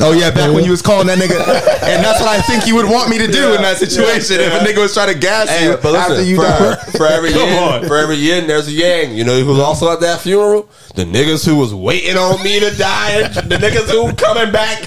Oh 0.00 0.12
yeah, 0.12 0.30
back 0.30 0.54
when 0.54 0.64
you 0.64 0.70
was 0.70 0.82
calling 0.82 1.06
that 1.08 1.18
nigga. 1.18 1.38
And 1.88 2.04
that's 2.04 2.20
what 2.20 2.28
I 2.28 2.40
think 2.42 2.66
you 2.66 2.74
would 2.74 2.84
want 2.84 3.08
me 3.08 3.16
to 3.18 3.26
do 3.26 3.54
in 3.54 3.62
that 3.62 3.78
situation. 3.78 4.40
If 4.40 4.52
a 4.52 4.58
nigga 4.64 4.78
was 4.82 4.92
trying 4.92 5.12
to 5.12 5.18
gas 5.18 5.48
Hey, 5.48 5.70
you 5.70 5.76
but 5.76 5.92
listen, 5.92 6.12
after 6.12 6.22
you 6.22 6.36
for, 6.36 6.42
died. 6.42 6.78
for 6.98 7.06
every 7.06 7.30
yin, 7.34 7.88
for 7.88 7.96
every 7.96 8.16
yin, 8.16 8.46
there's 8.46 8.68
a 8.68 8.72
yang. 8.72 9.16
You 9.16 9.24
know 9.24 9.38
who 9.40 9.46
was 9.46 9.58
also 9.58 9.90
at 9.90 10.00
that 10.00 10.20
funeral? 10.20 10.68
The 10.96 11.04
niggas 11.04 11.46
who 11.46 11.56
was 11.56 11.72
waiting 11.74 12.16
on 12.18 12.42
me 12.42 12.60
to 12.60 12.70
die. 12.76 13.22
The 13.28 13.56
niggas 13.56 13.90
who 13.90 14.12
coming 14.16 14.52
back 14.52 14.82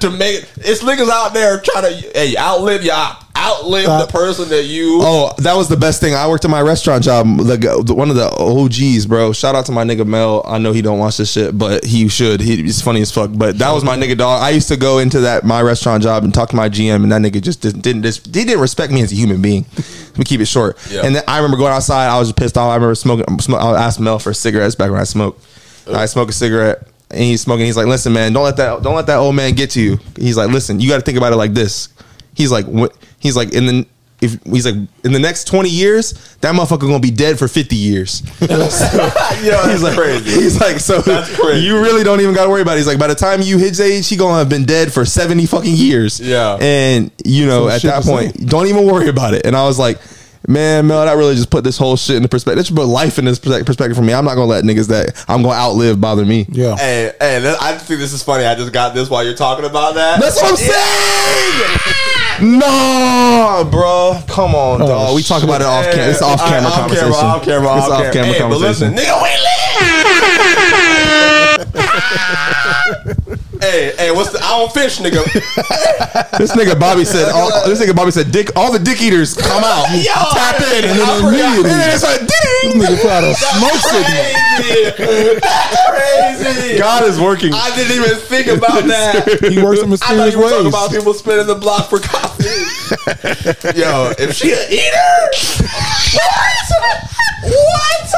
to 0.00 0.10
make 0.10 0.48
it's 0.56 0.82
niggas 0.82 1.10
out 1.10 1.34
there 1.34 1.60
trying 1.60 1.84
to 1.92 2.10
hey 2.14 2.34
outlive 2.38 2.82
your 2.84 2.94
op, 2.94 3.25
outlive 3.46 3.84
the 3.84 3.90
uh, 3.90 4.06
person 4.06 4.48
that 4.48 4.64
you. 4.64 5.00
Oh, 5.02 5.32
that 5.38 5.54
was 5.54 5.68
the 5.68 5.76
best 5.76 6.00
thing. 6.00 6.14
I 6.14 6.28
worked 6.28 6.44
in 6.44 6.50
my 6.50 6.60
restaurant 6.60 7.04
job. 7.04 7.26
The, 7.26 7.94
one 7.94 8.10
of 8.10 8.16
the 8.16 8.28
OGs, 8.28 9.06
bro. 9.06 9.32
Shout 9.32 9.54
out 9.54 9.66
to 9.66 9.72
my 9.72 9.84
nigga 9.84 10.06
Mel. 10.06 10.42
I 10.46 10.58
know 10.58 10.72
he 10.72 10.82
don't 10.82 10.98
watch 10.98 11.16
this 11.16 11.32
shit, 11.32 11.56
but 11.56 11.84
he 11.84 12.08
should. 12.08 12.40
He, 12.40 12.56
he's 12.56 12.82
funny 12.82 13.00
as 13.02 13.12
fuck. 13.12 13.30
But 13.32 13.58
that 13.58 13.72
was 13.72 13.84
my 13.84 13.96
nigga 13.96 14.16
dog. 14.16 14.42
I 14.42 14.50
used 14.50 14.68
to 14.68 14.76
go 14.76 14.98
into 14.98 15.20
that 15.20 15.44
my 15.44 15.62
restaurant 15.62 16.02
job 16.02 16.24
and 16.24 16.34
talk 16.34 16.50
to 16.50 16.56
my 16.56 16.68
GM, 16.68 17.02
and 17.02 17.12
that 17.12 17.22
nigga 17.22 17.40
just 17.40 17.62
didn't 17.62 17.82
didn't, 17.82 18.02
just, 18.02 18.26
he 18.26 18.44
didn't 18.44 18.60
respect 18.60 18.92
me 18.92 19.02
as 19.02 19.12
a 19.12 19.14
human 19.14 19.40
being. 19.40 19.64
Let 19.76 20.18
me 20.18 20.24
keep 20.24 20.40
it 20.40 20.46
short. 20.46 20.78
Yeah. 20.90 21.02
And 21.04 21.14
then 21.14 21.22
I 21.28 21.38
remember 21.38 21.56
going 21.56 21.72
outside. 21.72 22.08
I 22.08 22.18
was 22.18 22.28
just 22.28 22.38
pissed 22.38 22.58
off. 22.58 22.70
I 22.70 22.74
remember 22.74 22.94
smoking. 22.94 23.38
Smoke, 23.38 23.60
I 23.60 23.84
asked 23.84 24.00
Mel 24.00 24.18
for 24.18 24.32
cigarettes 24.32 24.74
back 24.74 24.90
when 24.90 25.00
I 25.00 25.04
smoked. 25.04 25.44
I 25.88 26.06
smoke 26.06 26.28
a 26.28 26.32
cigarette. 26.32 26.88
And 27.08 27.20
he's 27.20 27.40
smoking. 27.40 27.66
He's 27.66 27.76
like, 27.76 27.86
"Listen, 27.86 28.12
man, 28.12 28.32
don't 28.32 28.42
let 28.42 28.56
that 28.56 28.82
don't 28.82 28.96
let 28.96 29.06
that 29.06 29.18
old 29.18 29.36
man 29.36 29.54
get 29.54 29.70
to 29.70 29.80
you." 29.80 30.00
He's 30.16 30.36
like, 30.36 30.50
"Listen, 30.50 30.80
you 30.80 30.88
got 30.88 30.96
to 30.96 31.02
think 31.02 31.16
about 31.16 31.32
it 31.32 31.36
like 31.36 31.54
this." 31.54 31.90
He's 32.36 32.52
like, 32.52 32.66
wh- 32.66 32.94
he's 33.18 33.36
like, 33.36 33.52
in 33.52 33.66
the 33.66 33.86
if 34.20 34.42
he's 34.44 34.64
like 34.64 34.74
in 35.04 35.12
the 35.12 35.18
next 35.18 35.46
twenty 35.46 35.68
years, 35.68 36.12
that 36.40 36.54
motherfucker 36.54 36.80
gonna 36.80 37.00
be 37.00 37.10
dead 37.10 37.38
for 37.38 37.48
fifty 37.48 37.76
years. 37.76 38.22
you 38.40 38.48
know, 38.48 38.56
that's 38.58 39.72
he's 39.72 39.82
like, 39.82 39.94
crazy. 39.96 40.30
he's 40.30 40.60
like, 40.60 40.80
so 40.80 41.00
That's 41.00 41.36
you 41.38 41.80
really 41.80 42.02
don't 42.02 42.20
even 42.20 42.34
gotta 42.34 42.48
worry 42.48 42.62
about 42.62 42.74
it. 42.74 42.78
He's 42.78 42.86
like, 42.86 42.98
by 42.98 43.08
the 43.08 43.14
time 43.14 43.42
you 43.42 43.58
his 43.58 43.80
age, 43.80 44.08
he 44.08 44.16
gonna 44.16 44.38
have 44.38 44.48
been 44.48 44.64
dead 44.64 44.92
for 44.92 45.04
seventy 45.04 45.46
fucking 45.46 45.74
years. 45.74 46.18
Yeah. 46.18 46.56
and 46.60 47.10
you 47.24 47.46
know, 47.46 47.68
Some 47.68 47.90
at 47.90 48.04
that 48.04 48.04
point, 48.04 48.48
don't 48.48 48.66
even 48.68 48.86
worry 48.86 49.08
about 49.08 49.34
it. 49.34 49.46
And 49.46 49.56
I 49.56 49.64
was 49.64 49.78
like. 49.78 49.98
Man, 50.48 50.86
Mel, 50.86 51.04
that 51.04 51.16
really 51.16 51.34
just 51.34 51.50
put 51.50 51.64
this 51.64 51.76
whole 51.76 51.96
shit 51.96 52.14
into 52.16 52.28
perspective. 52.28 52.58
That 52.58 52.66
should 52.66 52.76
put 52.76 52.86
life 52.86 53.18
in 53.18 53.24
this 53.24 53.40
perspective 53.40 53.96
for 53.96 54.02
me. 54.02 54.14
I'm 54.14 54.24
not 54.24 54.36
gonna 54.36 54.46
let 54.46 54.62
niggas 54.64 54.86
that 54.88 55.24
I'm 55.28 55.42
gonna 55.42 55.56
outlive 55.56 56.00
bother 56.00 56.24
me. 56.24 56.46
Yeah. 56.50 56.76
Hey, 56.76 57.12
hey, 57.20 57.40
that- 57.40 57.60
I 57.60 57.76
think 57.76 57.98
this 57.98 58.12
is 58.12 58.22
funny. 58.22 58.44
I 58.44 58.54
just 58.54 58.72
got 58.72 58.94
this 58.94 59.10
while 59.10 59.24
you're 59.24 59.34
talking 59.34 59.64
about 59.64 59.96
that. 59.96 60.20
That's 60.20 60.40
what 60.40 60.52
I'm 60.52 60.56
saying. 60.56 60.72
no, 62.60 63.66
bro, 63.70 64.20
come 64.28 64.54
on, 64.54 64.82
oh, 64.82 64.86
dog. 64.86 65.16
We 65.16 65.22
talk 65.24 65.42
about 65.42 65.60
it 65.62 65.66
off 65.66 65.84
Hey, 65.86 65.92
camera. 65.94 66.10
It's 66.10 66.22
off 66.22 66.38
camera 66.40 66.68
off 66.70 66.78
conversation. 66.78 67.12
Camera, 67.12 67.28
off 67.28 67.42
camera, 67.44 67.76
It's 67.78 67.86
off 67.86 67.90
off 67.90 68.12
camera. 68.12 68.12
camera 68.12 68.32
Hey, 68.32 68.38
but 68.38 68.48
conversation. 68.60 68.94
listen, 68.94 69.04
nigga, 69.04 69.22
we 69.22 69.30
lit. 69.30 69.36
hey, 73.60 73.92
hey, 73.96 74.10
what's 74.10 74.30
the? 74.32 74.38
I 74.42 74.58
don't 74.58 74.72
fish, 74.72 74.98
nigga. 74.98 75.22
This 76.38 76.52
nigga 76.52 76.78
Bobby 76.78 77.04
said. 77.04 77.30
All, 77.32 77.48
this 77.66 77.80
nigga 77.80 77.94
Bobby 77.96 78.10
said, 78.10 78.30
"Dick, 78.30 78.50
all 78.56 78.70
the 78.70 78.78
dick 78.78 79.00
eaters 79.00 79.32
come 79.34 79.64
out, 79.64 79.88
Yo, 79.92 80.12
tap 80.32 80.60
in, 80.60 80.84
and 80.84 80.98
then 80.98 81.24
immediately, 81.24 81.70
and 81.70 81.80
then 81.80 81.94
it's 81.94 82.02
like, 82.04 82.20
This 82.20 82.74
nigga 82.74 83.00
put 83.00 83.10
out 83.10 83.24
a 83.24 83.34
smoke 83.34 83.80
signal. 83.80 84.24
Crazy. 84.96 85.40
That's 85.40 85.88
crazy. 85.88 86.78
God 86.78 87.04
is 87.04 87.18
working. 87.20 87.52
I 87.54 87.74
didn't 87.74 87.96
even 87.96 88.16
think 88.18 88.46
about 88.48 88.84
that. 88.92 89.48
He 89.50 89.62
works 89.62 89.80
in 89.82 89.88
mysterious 89.90 90.02
I 90.02 90.30
thought 90.30 90.32
you 90.32 90.38
were 90.44 90.50
talking 90.50 90.68
about 90.68 90.90
people 90.90 91.14
spinning 91.14 91.46
the 91.46 91.54
block 91.54 91.88
for 91.88 91.98
coffee. 92.00 92.44
Yo, 93.78 94.12
if 94.18 94.34
she 94.36 94.52
an 94.52 94.58
eater, 94.70 95.16
what? 96.12 97.52
What? 97.52 98.08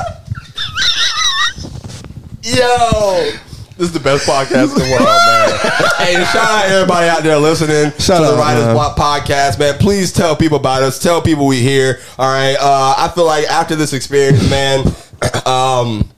Yo, 2.43 3.31
this 3.79 3.87
is 3.89 3.93
the 3.93 4.01
best 4.01 4.27
podcast 4.29 4.73
in 4.73 4.79
the 4.79 4.91
world, 4.91 5.07
man. 5.07 5.89
hey, 5.99 6.25
shout 6.33 6.37
out 6.51 6.65
everybody 6.67 7.09
out 7.09 7.23
there 7.23 7.39
listening 7.39 7.93
Shout 7.93 8.19
to 8.19 8.25
the 8.27 8.33
out, 8.35 8.39
Writers 8.39 8.65
man. 8.67 8.75
Block 8.75 8.97
podcast, 8.97 9.59
man. 9.59 9.79
Please 9.79 10.13
tell 10.13 10.35
people 10.37 10.59
about 10.59 10.83
us. 10.83 10.99
Tell 11.01 11.23
people 11.23 11.47
we 11.47 11.61
here. 11.61 12.01
All 12.19 12.29
right. 12.31 12.57
Uh, 12.59 12.95
I 12.99 13.09
feel 13.15 13.25
like 13.25 13.45
after 13.47 13.77
this 13.77 13.93
experience, 13.93 14.49
man, 14.51 14.81
um, 15.47 16.11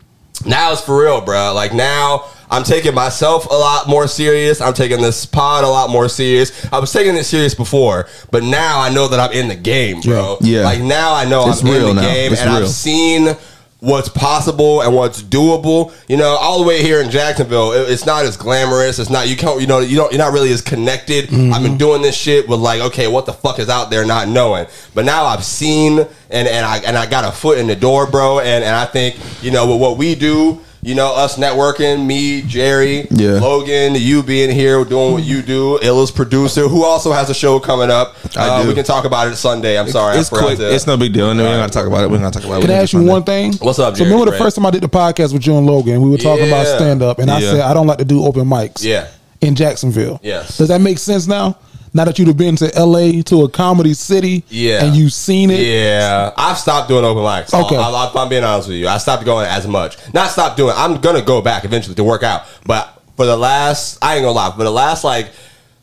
now 0.47 0.73
it's 0.73 0.81
for 0.81 1.01
real, 1.03 1.21
bro. 1.21 1.53
Like 1.55 1.73
now. 1.75 2.25
I'm 2.53 2.65
taking 2.65 2.95
myself 2.97 3.47
a 3.49 3.55
lot 3.55 3.87
more 3.89 4.09
serious. 4.09 4.61
I'm 4.61 4.75
taking 4.75 5.01
this 5.01 5.25
pod 5.25 5.63
a 5.63 5.69
lot 5.69 5.89
more 5.89 6.09
serious. 6.09 6.67
I 6.73 6.81
was 6.81 6.93
taking 6.93 7.15
it 7.15 7.23
serious 7.23 7.55
before, 7.55 8.09
but 8.33 8.43
now 8.43 8.81
I 8.81 8.89
know 8.93 9.07
that 9.07 9.21
I'm 9.21 9.31
in 9.31 9.47
the 9.47 9.55
game, 9.55 10.01
bro. 10.01 10.37
Yeah. 10.41 10.59
Yeah. 10.59 10.65
Like 10.65 10.81
now 10.81 11.15
I 11.15 11.27
know 11.27 11.49
It's 11.49 11.61
I'm 11.61 11.69
in 11.69 11.73
real 11.75 11.87
the 11.95 11.95
now. 11.95 12.13
game, 12.13 12.33
It's 12.33 12.41
and 12.41 12.51
real. 12.53 12.63
I've 12.65 12.69
seen 12.69 13.37
what's 13.81 14.09
possible 14.11 14.83
and 14.83 14.95
what's 14.95 15.23
doable. 15.23 15.93
You 16.09 16.17
know, 16.19 16.37
all 16.37 16.61
the 16.61 16.67
way 16.67 16.83
here 16.83 17.01
in 17.01 17.11
Jacksonville, 17.11 17.73
it- 17.73 17.91
it's 17.91 18.07
not 18.07 18.25
as 18.25 18.37
glamorous. 18.37 18.99
It's 18.99 19.11
not 19.11 19.29
you 19.29 19.37
can't 19.37 19.61
you 19.61 19.67
know 19.67 19.81
you 19.81 19.97
don't 19.97 20.13
you're 20.13 20.19
not 20.19 20.33
really 20.33 20.53
as 20.53 20.63
connected. 20.63 21.29
Mm-hmm. 21.29 21.53
I've 21.55 21.63
been 21.63 21.79
doing 21.79 22.03
this 22.03 22.17
shit 22.17 22.49
with 22.49 22.61
like 22.61 22.81
okay, 22.83 23.09
what 23.09 23.27
the 23.27 23.33
fuck 23.33 23.59
is 23.59 23.69
out 23.69 23.91
there, 23.91 24.05
not 24.05 24.29
knowing. 24.29 24.67
But 24.95 25.05
now 25.05 25.25
I've 25.25 25.45
seen 25.45 25.99
and 26.31 26.49
and 26.49 26.67
I 26.67 26.79
and 26.79 26.97
I 26.97 27.07
got 27.07 27.25
a 27.25 27.33
foot 27.33 27.59
in 27.59 27.67
the 27.67 27.77
door, 27.77 28.07
bro. 28.11 28.39
And 28.41 28.63
and 28.65 28.75
I 28.77 28.85
think 28.87 29.19
you 29.43 29.51
know 29.51 29.71
with 29.71 29.81
what 29.81 29.97
we 29.97 30.15
do. 30.15 30.61
You 30.83 30.95
know, 30.95 31.15
us 31.15 31.37
networking, 31.37 32.07
me, 32.07 32.41
Jerry, 32.41 33.07
Yeah. 33.11 33.33
Logan, 33.39 33.95
you 33.97 34.23
being 34.23 34.51
here, 34.51 34.83
doing 34.87 35.13
what 35.13 35.23
you 35.25 35.43
do, 35.43 35.79
Illa's 35.83 36.11
producer, 36.11 36.69
who 36.69 36.85
also 36.85 37.13
has 37.13 37.29
a 37.29 37.35
show 37.35 37.61
coming 37.61 37.91
up. 37.91 38.15
I 38.35 38.49
Uh, 38.49 38.63
do. 38.63 38.69
We 38.69 38.75
can 38.75 38.85
talk 38.85 39.05
about 39.05 39.29
it 39.29 39.37
Sunday. 39.37 39.79
I'm 39.79 39.91
sorry. 39.91 40.17
It's 40.17 40.33
I 40.33 40.39
quick. 40.39 40.57
to- 40.59 40.75
It's 40.75 40.87
no 40.87 40.97
big 40.97 41.13
deal. 41.13 41.35
No, 41.35 41.43
we 41.43 41.49
ain't 41.51 41.59
gotta 41.61 41.71
talk 41.73 41.87
about 41.87 42.05
it. 42.05 42.11
We're 42.11 42.17
gotta 42.19 42.39
talk 42.39 42.47
about 42.49 42.61
it. 42.61 42.63
Can 42.63 42.71
I 42.71 42.83
ask 42.83 42.95
you 42.95 43.03
one 43.03 43.25
thing? 43.25 43.53
What's 43.61 43.79
up, 43.79 43.93
So 43.95 43.99
Jerry? 43.99 44.11
remember 44.11 44.31
the 44.31 44.39
Ray? 44.39 44.39
first 44.39 44.57
time 44.57 44.65
I 44.65 44.71
did 44.71 44.83
the 44.83 44.89
podcast 44.89 45.35
with 45.35 45.47
you 45.47 45.59
and 45.59 45.67
Logan, 45.67 46.01
we 46.01 46.09
were 46.09 46.17
talking 46.17 46.49
about 46.49 46.67
stand 46.67 47.03
up, 47.03 47.19
and 47.19 47.31
I 47.31 47.41
Yeah. 47.41 47.51
said 47.51 47.61
I 47.61 47.75
don't 47.75 47.87
like 47.87 47.99
to 47.99 48.05
do 48.07 48.25
open 48.25 48.47
mics. 48.47 48.83
Yeah. 48.83 49.05
In 49.43 49.55
Jacksonville. 49.55 50.19
Yes. 50.23 50.57
Does 50.57 50.69
that 50.69 50.81
make 50.81 50.99
sense 50.99 51.27
now? 51.27 51.57
Now 51.93 52.05
that 52.05 52.19
you'd 52.19 52.29
have 52.29 52.37
been 52.37 52.55
to 52.57 52.67
LA 52.79 53.21
to 53.23 53.43
a 53.43 53.49
comedy 53.49 53.95
city, 53.95 54.45
Yeah. 54.49 54.85
and 54.85 54.95
you've 54.95 55.13
seen 55.13 55.51
it, 55.51 55.61
Yeah, 55.61 56.33
I've 56.37 56.57
stopped 56.59 56.89
doing 56.89 57.05
open 57.05 57.23
mics. 57.23 57.53
Okay. 57.53 57.77
I, 57.77 57.81
I, 57.91 58.13
I'm 58.15 58.29
being 58.29 58.45
honest 58.45 58.69
with 58.69 58.77
you. 58.79 58.87
I 58.89 58.99
stopped 58.99 59.25
going 59.25 59.47
as 59.47 59.67
much. 59.67 59.97
Not 60.15 60.31
stopped 60.31 60.57
doing. 60.57 60.75
I'm 60.77 61.01
gonna 61.01 61.23
go 61.23 61.43
back 61.43 61.65
eventually 61.65 61.97
to 61.97 62.05
work 62.05 62.23
out. 62.23 62.43
But 62.65 63.03
for 63.17 63.27
the 63.27 63.37
last, 63.37 63.99
I 64.03 64.15
ain't 64.17 64.23
gonna 64.23 64.33
lie. 64.37 64.53
For 64.57 64.63
the 64.65 64.71
last 64.71 65.03
like 65.03 65.31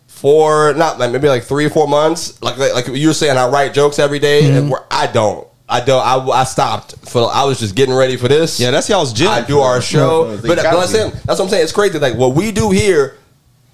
four, 0.07 0.73
not 0.75 0.99
like 0.99 1.11
maybe 1.11 1.27
like 1.27 1.43
three 1.43 1.65
or 1.65 1.69
four 1.69 1.87
months, 1.87 2.41
like 2.41 2.57
like, 2.57 2.73
like 2.73 2.87
you 2.87 3.07
were 3.09 3.13
saying, 3.13 3.37
I 3.37 3.47
write 3.49 3.73
jokes 3.73 3.99
every 3.99 4.19
day, 4.19 4.43
Mm-hmm. 4.43 4.57
and 4.57 4.71
where 4.71 4.83
I 4.89 5.07
don't. 5.07 5.47
I 5.69 5.81
don't. 5.81 6.01
I, 6.01 6.15
I 6.29 6.43
stopped 6.45 6.95
for. 7.09 7.29
I 7.29 7.43
was 7.43 7.59
just 7.59 7.75
getting 7.75 7.93
ready 7.93 8.15
for 8.15 8.29
this. 8.29 8.59
Yeah, 8.59 8.71
that's 8.71 8.87
y'all's 8.87 9.11
gym. 9.11 9.27
I 9.27 9.41
do 9.41 9.59
our 9.59 9.81
show, 9.93 10.29
Yeah, 10.29 10.35
but, 10.35 10.41
they 10.41 10.47
but 10.47 10.63
gotta 10.63 10.77
that's, 10.77 10.93
be. 10.93 10.99
that's 11.25 11.27
what 11.27 11.41
I'm 11.41 11.49
saying. 11.49 11.63
It's 11.63 11.73
crazy. 11.73 11.99
Like 11.99 12.15
what 12.15 12.33
we 12.35 12.53
do 12.53 12.71
here, 12.71 13.17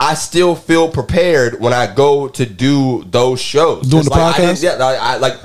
I 0.04 0.16
still 0.16 0.56
feel 0.56 0.90
prepared 0.90 1.60
when 1.62 1.72
I 1.74 1.88
go 1.94 2.28
to 2.28 2.46
do 2.46 3.04
those 3.10 3.40
shows. 3.42 3.88
Doing 3.88 4.04
the 4.04 4.10
like, 4.10 4.36
podcast? 4.36 4.62
didn't- 4.62 4.80
yeah, 4.80 4.86
I, 4.86 4.96
I 4.96 5.18
like. 5.18 5.36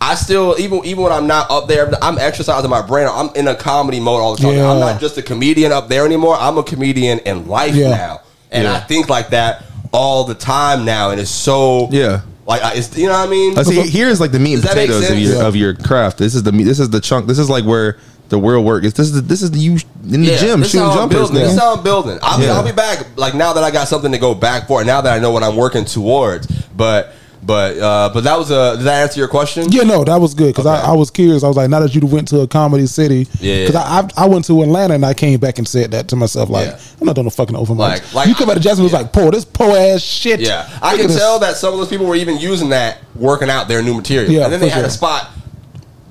I 0.00 0.14
still 0.14 0.54
even 0.58 0.84
even 0.84 1.02
when 1.02 1.12
I'm 1.12 1.26
not 1.26 1.50
up 1.50 1.68
there, 1.68 1.90
I'm 2.02 2.18
exercising 2.18 2.70
my 2.70 2.80
brain. 2.86 3.08
I'm 3.10 3.30
in 3.34 3.48
a 3.48 3.54
comedy 3.54 3.98
mode 4.00 4.20
all 4.20 4.36
the 4.36 4.42
time. 4.42 4.54
Yeah. 4.54 4.70
I'm 4.70 4.80
not 4.80 5.00
just 5.00 5.16
a 5.18 5.22
comedian 5.22 5.72
up 5.72 5.88
there 5.88 6.04
anymore. 6.04 6.36
I'm 6.38 6.58
a 6.58 6.62
comedian 6.62 7.18
in 7.20 7.46
life 7.48 7.74
Yeah. 7.74 7.90
now, 7.90 8.20
and 8.50 8.64
Yeah. 8.64 8.74
I 8.74 8.80
think 8.80 9.08
like 9.08 9.30
that 9.30 9.64
all 9.92 10.24
the 10.24 10.34
time 10.34 10.84
now. 10.84 11.10
And 11.10 11.20
it's 11.20 11.30
so 11.30 11.88
Yeah. 11.90 12.20
like 12.46 12.62
I- 12.62 12.74
it's 12.74 12.96
you 12.96 13.06
know 13.06 13.12
what 13.14 13.26
I 13.26 13.30
mean. 13.30 13.58
I 13.58 13.62
see. 13.62 13.80
Here's 13.88 14.20
like 14.20 14.32
the 14.32 14.38
meat 14.38 14.54
and 14.54 14.62
Does 14.62 14.74
that 14.74 14.86
potatoes 14.86 15.10
of 15.10 15.18
your 15.18 15.34
Yeah. 15.36 15.46
of 15.46 15.56
your 15.56 15.74
craft. 15.74 16.18
This 16.18 16.34
is 16.34 16.42
the 16.42 16.52
meat. 16.52 16.64
This 16.64 16.78
is 16.78 16.90
the 16.90 17.00
chunk. 17.00 17.26
This 17.26 17.38
is 17.38 17.48
like 17.50 17.64
where 17.64 17.96
the 18.28 18.38
real 18.38 18.64
work 18.64 18.84
is. 18.84 18.94
This 18.94 19.06
is 19.08 19.12
the, 19.14 19.20
this 19.20 19.42
is 19.42 19.50
the 19.50 19.58
you 19.58 19.72
in 20.04 20.22
the 20.22 20.28
Yeah, 20.28 20.36
gym 20.38 20.60
this 20.60 20.68
is 20.68 20.72
shooting 20.72 20.86
how 20.86 20.90
I'm 20.92 20.96
jumpers. 21.10 21.18
building. 21.18 21.34
This 21.36 21.52
is 21.54 21.58
how 21.58 21.76
I'm 21.76 21.82
building. 21.84 22.18
I'll, 22.22 22.38
be, 22.38 22.48
I'll 22.48 22.64
be 22.64 22.72
back. 22.72 23.06
Like 23.16 23.34
now 23.34 23.52
that 23.52 23.64
I 23.64 23.70
got 23.70 23.88
something 23.88 24.12
to 24.12 24.18
go 24.18 24.34
back 24.34 24.66
for, 24.66 24.80
and 24.80 24.86
now 24.86 25.00
that 25.00 25.12
I 25.12 25.18
know 25.18 25.30
what 25.30 25.42
I'm 25.42 25.56
working 25.56 25.84
towards. 25.84 26.46
But 26.76 27.12
but 27.42 27.78
uh, 27.78 28.10
but 28.12 28.24
that 28.24 28.36
was 28.36 28.50
a. 28.50 28.76
Did 28.76 28.86
that 28.86 29.02
answer 29.02 29.20
your 29.20 29.28
question? 29.28 29.70
Yeah, 29.70 29.84
no, 29.84 30.02
that 30.02 30.16
was 30.20 30.34
good 30.34 30.48
because 30.48 30.66
Okay. 30.66 30.74
I, 30.82 30.90
I 30.92 30.96
was 30.96 31.12
curious. 31.12 31.44
I 31.44 31.48
was 31.48 31.56
like, 31.56 31.70
now 31.70 31.78
that 31.78 31.94
you 31.94 32.04
went 32.04 32.26
to 32.28 32.40
a 32.40 32.48
comedy 32.48 32.86
city, 32.86 33.28
Yeah. 33.38 33.66
Because 33.66 33.76
I, 33.76 34.00
I 34.00 34.24
I 34.24 34.26
went 34.28 34.44
to 34.46 34.62
Atlanta 34.62 34.94
and 34.94 35.06
I 35.06 35.14
came 35.14 35.38
back 35.38 35.58
and 35.58 35.68
said 35.68 35.92
that 35.92 36.08
to 36.08 36.16
myself, 36.16 36.50
like, 36.50 36.66
Yeah. 36.66 36.78
I'm 37.00 37.06
not 37.06 37.14
doing 37.14 37.28
a 37.28 37.30
fucking 37.30 37.54
open 37.54 37.76
Like- 37.76 38.02
mic. 38.02 38.14
like- 38.14 38.28
you 38.28 38.34
come 38.34 38.50
out 38.50 38.56
of 38.56 38.62
Jacksonville, 38.64 38.90
yeah. 38.90 38.98
was 38.98 39.04
like, 39.04 39.12
poor 39.12 39.30
this 39.30 39.44
poor 39.44 39.70
ass 39.76 40.00
shit. 40.02 40.40
Yeah, 40.40 40.68
I 40.82 40.92
Look 40.92 41.00
can 41.02 41.04
at 41.04 41.08
this. 41.12 41.18
tell 41.18 41.38
that 41.38 41.56
some 41.56 41.72
of 41.72 41.78
those 41.78 41.88
people 41.88 42.06
were 42.06 42.16
even 42.16 42.36
using 42.38 42.70
that 42.70 42.98
working 43.14 43.48
out 43.48 43.68
their 43.68 43.80
new 43.80 43.94
material. 43.94 44.32
Yeah, 44.32 44.44
and 44.44 44.52
then 44.52 44.58
they 44.58 44.68
had 44.68 44.78
sure. 44.80 44.86
a 44.86 44.90
spot 44.90 45.30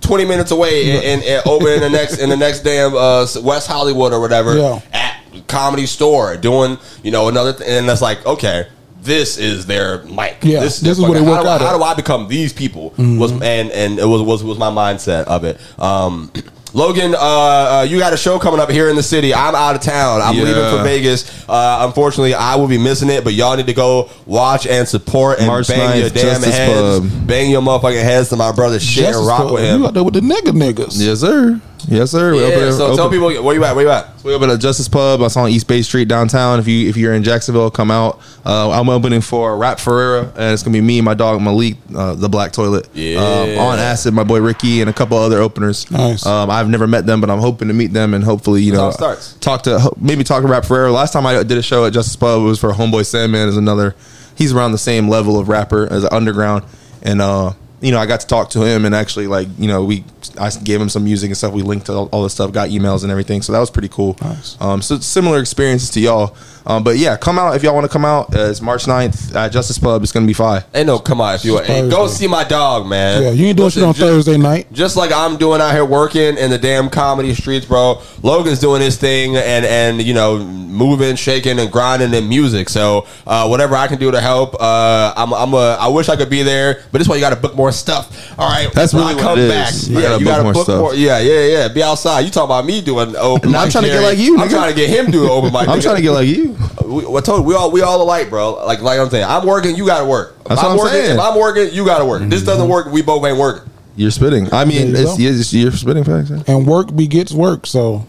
twenty 0.05 0.25
minutes 0.25 0.51
away 0.51 0.91
and, 0.91 1.03
and, 1.03 1.23
and 1.23 1.47
over 1.47 1.69
in 1.69 1.81
the 1.81 1.89
next 1.89 2.19
in 2.19 2.29
the 2.29 2.37
next 2.37 2.61
damn 2.61 2.95
uh, 2.95 3.25
West 3.41 3.67
Hollywood 3.67 4.13
or 4.13 4.19
whatever 4.19 4.55
Yeah. 4.57 4.81
at 4.93 5.47
comedy 5.47 5.85
store 5.85 6.37
doing 6.37 6.77
you 7.03 7.11
know 7.11 7.27
another 7.27 7.53
th- 7.53 7.69
and 7.69 7.87
that's 7.89 8.01
like 8.01 8.25
okay. 8.25 8.67
This 9.01 9.37
is 9.37 9.67
their 9.67 10.01
mic. 10.05 10.37
Yeah, 10.41 10.61
this, 10.61 10.79
this 10.79 10.97
is 10.97 10.99
what 10.99 11.13
they 11.13 11.21
work 11.21 11.45
how, 11.45 11.47
out 11.47 11.57
do, 11.59 11.65
how 11.65 11.77
do 11.77 11.83
I 11.83 11.93
become 11.93 12.27
these 12.27 12.51
people? 12.51 12.91
Was 12.97 13.31
and 13.33 13.69
and 13.69 13.99
it 13.99 14.05
was 14.05 14.23
was 14.23 14.43
was 14.43 14.57
my 14.57 14.71
mindset 14.71 15.25
of 15.25 15.43
it. 15.43 15.59
Um, 15.79 16.31
Logan, 16.75 17.15
uh, 17.15 17.17
uh, 17.17 17.85
you 17.87 17.97
got 17.99 18.11
a 18.11 18.17
show 18.17 18.37
coming 18.37 18.59
up 18.59 18.69
here 18.69 18.89
in 18.89 18.97
the 18.97 19.01
city. 19.01 19.33
I'm 19.33 19.55
out 19.55 19.75
of 19.75 19.81
town. 19.81 20.21
I'm 20.21 20.35
leaving 20.35 20.55
for 20.55 20.83
Vegas. 20.83 21.47
Uh, 21.47 21.85
unfortunately, 21.87 22.33
I 22.33 22.55
will 22.57 22.67
be 22.67 22.77
missing 22.77 23.09
it, 23.09 23.23
but 23.23 23.31
y'all 23.33 23.55
need 23.55 23.67
to 23.67 23.73
go 23.73 24.09
watch 24.25 24.67
and 24.67 24.85
support 24.85 25.37
and 25.39 25.47
March 25.47 25.69
bang 25.69 26.01
your 26.01 26.09
damn 26.09 26.41
Justice 26.41 26.53
heads, 26.53 26.99
Pub. 26.99 27.27
bang 27.27 27.49
your 27.49 27.61
motherfucking 27.61 28.03
heads 28.03 28.27
to 28.29 28.35
my 28.35 28.51
brother 28.51 28.77
shit 28.81 29.05
and 29.15 29.25
rock 29.25 29.43
Club. 29.43 29.53
with 29.53 29.63
him. 29.63 29.69
You 29.69 29.75
him. 29.75 29.85
out 29.85 29.93
there 29.93 30.03
with 30.03 30.15
the 30.15 30.19
nigga 30.19 30.51
niggas. 30.51 30.97
Yes, 30.99 31.21
sir. 31.21 31.61
Yes, 31.87 32.11
sir. 32.11 32.33
We 32.33 32.39
Yeah, 32.41 32.47
open- 32.47 32.73
so 32.73 32.95
tell 32.95 33.09
people 33.09 33.27
where 33.27 33.55
you 33.55 33.63
at. 33.63 33.75
Where 33.75 33.85
you 33.85 33.91
at? 33.91 34.09
We 34.23 34.33
open 34.33 34.49
a 34.49 34.57
Justice 34.57 34.87
Pub. 34.87 35.19
That's 35.19 35.37
on 35.37 35.49
East 35.49 35.67
Bay 35.67 35.81
Street 35.81 36.07
downtown. 36.07 36.59
If 36.59 36.67
you 36.67 36.89
if 36.89 36.97
you're 36.97 37.13
in 37.13 37.23
Jacksonville, 37.23 37.69
come 37.69 37.91
out. 37.91 38.19
Uh, 38.45 38.71
I'm 38.71 38.89
opening 38.89 39.21
for 39.21 39.55
Rap 39.57 39.79
Ferreira, 39.79 40.31
and 40.35 40.53
it's 40.53 40.63
gonna 40.63 40.73
be 40.73 40.81
me, 40.81 40.99
and 40.99 41.05
my 41.05 41.13
dog 41.13 41.41
Malik, 41.41 41.75
uh, 41.95 42.15
the 42.15 42.29
Black 42.29 42.51
Toilet. 42.51 42.87
Yeah. 42.93 43.19
Um, 43.19 43.57
on 43.59 43.79
acid, 43.79 44.13
my 44.13 44.23
boy 44.23 44.39
Ricky, 44.41 44.81
and 44.81 44.89
a 44.89 44.93
couple 44.93 45.17
other 45.17 45.39
openers. 45.41 45.89
Nice. 45.91 46.25
Um, 46.25 46.49
I've 46.49 46.69
never 46.69 46.87
met 46.87 47.05
them, 47.05 47.21
but 47.21 47.29
I'm 47.29 47.39
hoping 47.39 47.67
to 47.67 47.73
meet 47.73 47.93
them 47.93 48.13
and 48.13 48.23
hopefully 48.23 48.61
you 48.63 48.71
know 48.73 48.81
how 48.81 48.87
it 48.89 48.93
starts. 48.93 49.33
talk 49.39 49.63
to 49.63 49.91
maybe 49.99 50.23
talk 50.23 50.41
to 50.41 50.47
Rap 50.47 50.65
Ferreira. 50.65 50.91
Last 50.91 51.13
time 51.13 51.25
I 51.25 51.43
did 51.43 51.57
a 51.57 51.61
show 51.63 51.85
at 51.85 51.93
Justice 51.93 52.15
Pub, 52.15 52.41
it 52.41 52.45
was 52.45 52.59
for 52.59 52.71
Homeboy 52.73 53.05
Sandman. 53.05 53.47
Is 53.47 53.57
another. 53.57 53.95
He's 54.35 54.53
around 54.53 54.73
the 54.73 54.77
same 54.77 55.07
level 55.07 55.39
of 55.39 55.47
rapper 55.49 55.87
as 55.91 56.03
an 56.03 56.09
underground, 56.11 56.63
and 57.03 57.21
uh, 57.21 57.53
you 57.79 57.91
know 57.91 57.99
I 57.99 58.05
got 58.05 58.19
to 58.21 58.27
talk 58.27 58.49
to 58.51 58.63
him 58.65 58.85
and 58.85 58.93
actually 58.95 59.27
like 59.27 59.47
you 59.57 59.67
know 59.67 59.83
we 59.85 60.03
I 60.39 60.49
gave 60.51 60.81
him 60.81 60.89
some 60.89 61.03
music 61.03 61.29
and 61.29 61.37
stuff. 61.37 61.53
We 61.53 61.61
linked 61.61 61.85
to 61.87 61.93
all, 61.93 62.09
all 62.11 62.23
the 62.23 62.29
stuff, 62.29 62.51
got 62.51 62.69
emails 62.69 63.03
and 63.03 63.11
everything, 63.11 63.41
so 63.41 63.53
that 63.53 63.59
was 63.59 63.69
pretty 63.69 63.89
cool. 63.89 64.17
Nice. 64.21 64.57
Um, 64.61 64.81
so 64.81 64.97
similar 64.99 65.39
experiences 65.39 65.89
to 65.91 65.99
y'all. 65.99 66.35
Um, 66.67 66.83
but 66.83 66.97
yeah, 66.97 67.15
come 67.15 67.37
out 67.37 67.55
if 67.55 67.61
y'all 67.61 67.75
want 67.75 67.85
to 67.85 67.91
come 67.91 68.05
out. 68.05 68.33
Uh, 68.35 68.49
it's 68.49 68.59
March 68.59 68.85
9th 68.85 69.35
at 69.35 69.51
Justice 69.51 69.77
Pub. 69.77 70.01
It's 70.01 70.11
gonna 70.11 70.25
be 70.25 70.33
fine. 70.33 70.63
Ain't 70.73 70.87
no 70.87 70.97
come 70.97 71.21
on 71.21 71.35
if 71.35 71.45
you 71.45 71.59
hey, 71.59 71.87
go 71.87 72.07
see 72.07 72.25
my 72.27 72.43
dog, 72.43 72.87
man. 72.87 73.21
Yeah, 73.21 73.29
you 73.31 73.45
ain't 73.45 73.57
doing 73.57 73.69
shit 73.69 73.83
on 73.83 73.93
just- 73.93 73.99
Thursday 74.03 74.37
night. 74.37 74.73
just 74.73 74.97
like 74.97 75.11
I'm 75.11 75.37
doing 75.37 75.61
out 75.61 75.73
here 75.73 75.85
working 75.85 76.37
in 76.37 76.49
the 76.49 76.57
damn 76.57 76.89
comedy 76.89 77.35
streets, 77.35 77.67
bro. 77.67 78.01
Logan's 78.23 78.57
doing 78.59 78.81
his 78.81 78.97
thing 78.97 79.35
and 79.37 79.63
and 79.63 80.01
you 80.01 80.15
know 80.15 80.39
moving, 80.39 81.15
shaking, 81.15 81.59
and 81.59 81.71
grinding 81.71 82.13
in 82.15 82.27
music. 82.27 82.69
So 82.69 83.05
uh, 83.27 83.47
whatever 83.47 83.75
I 83.75 83.85
can 83.87 83.99
do 83.99 84.09
to 84.09 84.19
help, 84.19 84.55
uh, 84.59 85.13
I'm 85.15 85.33
I'm 85.35 85.53
a. 85.53 85.77
I 85.79 85.87
wish 85.89 86.09
I 86.09 86.15
could 86.15 86.31
be 86.31 86.41
there, 86.41 86.81
but 86.91 86.97
this 86.97 87.07
why 87.07 87.13
you 87.13 87.21
got 87.21 87.29
to 87.29 87.35
book 87.35 87.55
more 87.55 87.71
stuff. 87.71 88.33
All 88.39 88.49
right, 88.49 88.73
That's 88.73 88.91
When 88.91 89.03
really 89.03 89.13
I 89.13 89.15
what 89.17 89.21
come 89.23 89.39
it 89.39 89.49
back. 89.49 89.69
is. 89.71 89.87
Yeah, 89.87 90.01
gotta 90.01 90.24
you 90.25 90.31
got 90.31 90.37
to 90.37 90.43
more 90.43 90.53
book 90.53 90.63
stuff. 90.63 90.79
more. 90.79 90.95
Yeah, 90.95 91.19
yeah, 91.19 91.47
yeah. 91.47 91.67
Be 91.67 91.83
outside. 91.83 92.21
You 92.21 92.31
talking 92.31 92.45
about 92.45 92.65
me 92.65 92.81
doing 92.81 93.15
open? 93.15 93.51
Nah, 93.51 93.59
I'm 93.59 93.65
mic, 93.65 93.71
trying 93.71 93.83
to 93.85 93.89
get 93.89 94.01
like 94.01 94.17
you, 94.17 94.37
I'm 94.37 94.47
nigga. 94.47 94.51
trying 94.51 94.73
to 94.73 94.75
get 94.75 94.89
him 94.89 95.11
doing 95.11 95.29
open 95.29 95.51
mic. 95.53 95.61
I'm 95.67 95.79
nigga. 95.79 95.83
trying 95.83 95.95
to 95.97 96.01
get 96.01 96.11
like 96.11 96.27
you. 96.27 96.57
We, 96.85 97.17
I 97.17 97.21
told 97.21 97.41
you, 97.41 97.47
we 97.47 97.55
all 97.55 97.71
we 97.71 97.81
all 97.81 98.01
alike, 98.01 98.29
bro. 98.29 98.65
Like 98.65 98.81
like 98.81 98.99
I'm 98.99 99.09
saying, 99.09 99.25
I'm 99.25 99.45
working, 99.45 99.75
you 99.75 99.85
got 99.85 99.99
to 99.99 100.05
work. 100.05 100.35
If 100.41 100.49
That's 100.49 100.63
what 100.63 100.71
I'm 100.71 100.77
working, 100.77 100.91
saying. 100.93 101.15
If 101.15 101.19
I'm 101.19 101.39
working, 101.39 101.73
you 101.73 101.85
got 101.85 101.99
to 101.99 102.05
work. 102.05 102.23
This 102.23 102.43
doesn't 102.43 102.63
mm-hmm. 102.63 102.71
work, 102.71 102.87
we 102.87 103.01
both 103.01 103.25
ain't 103.25 103.37
working. 103.37 103.71
You're 103.95 104.11
spitting. 104.11 104.53
I 104.53 104.65
mean, 104.65 104.91
There 104.91 105.03
you 105.03 105.07
it's, 105.09 105.17
go. 105.17 105.23
it's, 105.23 105.53
you're 105.53 105.71
spitting 105.71 106.03
facts. 106.03 106.29
yeah. 106.29 106.43
And 106.47 106.67
work 106.67 106.93
begets 106.95 107.31
work, 107.31 107.65
so 107.65 108.05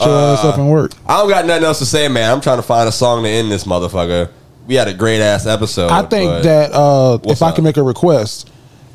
chill 0.00 0.08
your 0.08 0.18
ass 0.18 0.44
up 0.44 0.58
uh, 0.58 0.62
and 0.62 0.70
work. 0.70 0.92
I 1.06 1.18
don't 1.18 1.28
got 1.28 1.46
nothing 1.46 1.64
else 1.64 1.78
to 1.78 1.86
say, 1.86 2.08
man. 2.08 2.32
I'm 2.32 2.40
trying 2.40 2.58
to 2.58 2.62
find 2.62 2.88
a 2.88 2.92
song 2.92 3.22
to 3.22 3.28
end 3.28 3.50
this 3.50 3.64
motherfucker. 3.64 4.30
We 4.66 4.74
had 4.74 4.88
a 4.88 4.94
great 4.94 5.20
ass 5.20 5.46
episode. 5.46 5.90
I 5.90 6.02
think 6.02 6.44
that 6.44 6.72
uh, 6.72 7.18
What's 7.18 7.40
if 7.40 7.42
I 7.42 7.52
can 7.52 7.64
make 7.64 7.76
a 7.76 7.82
request, 7.82 8.50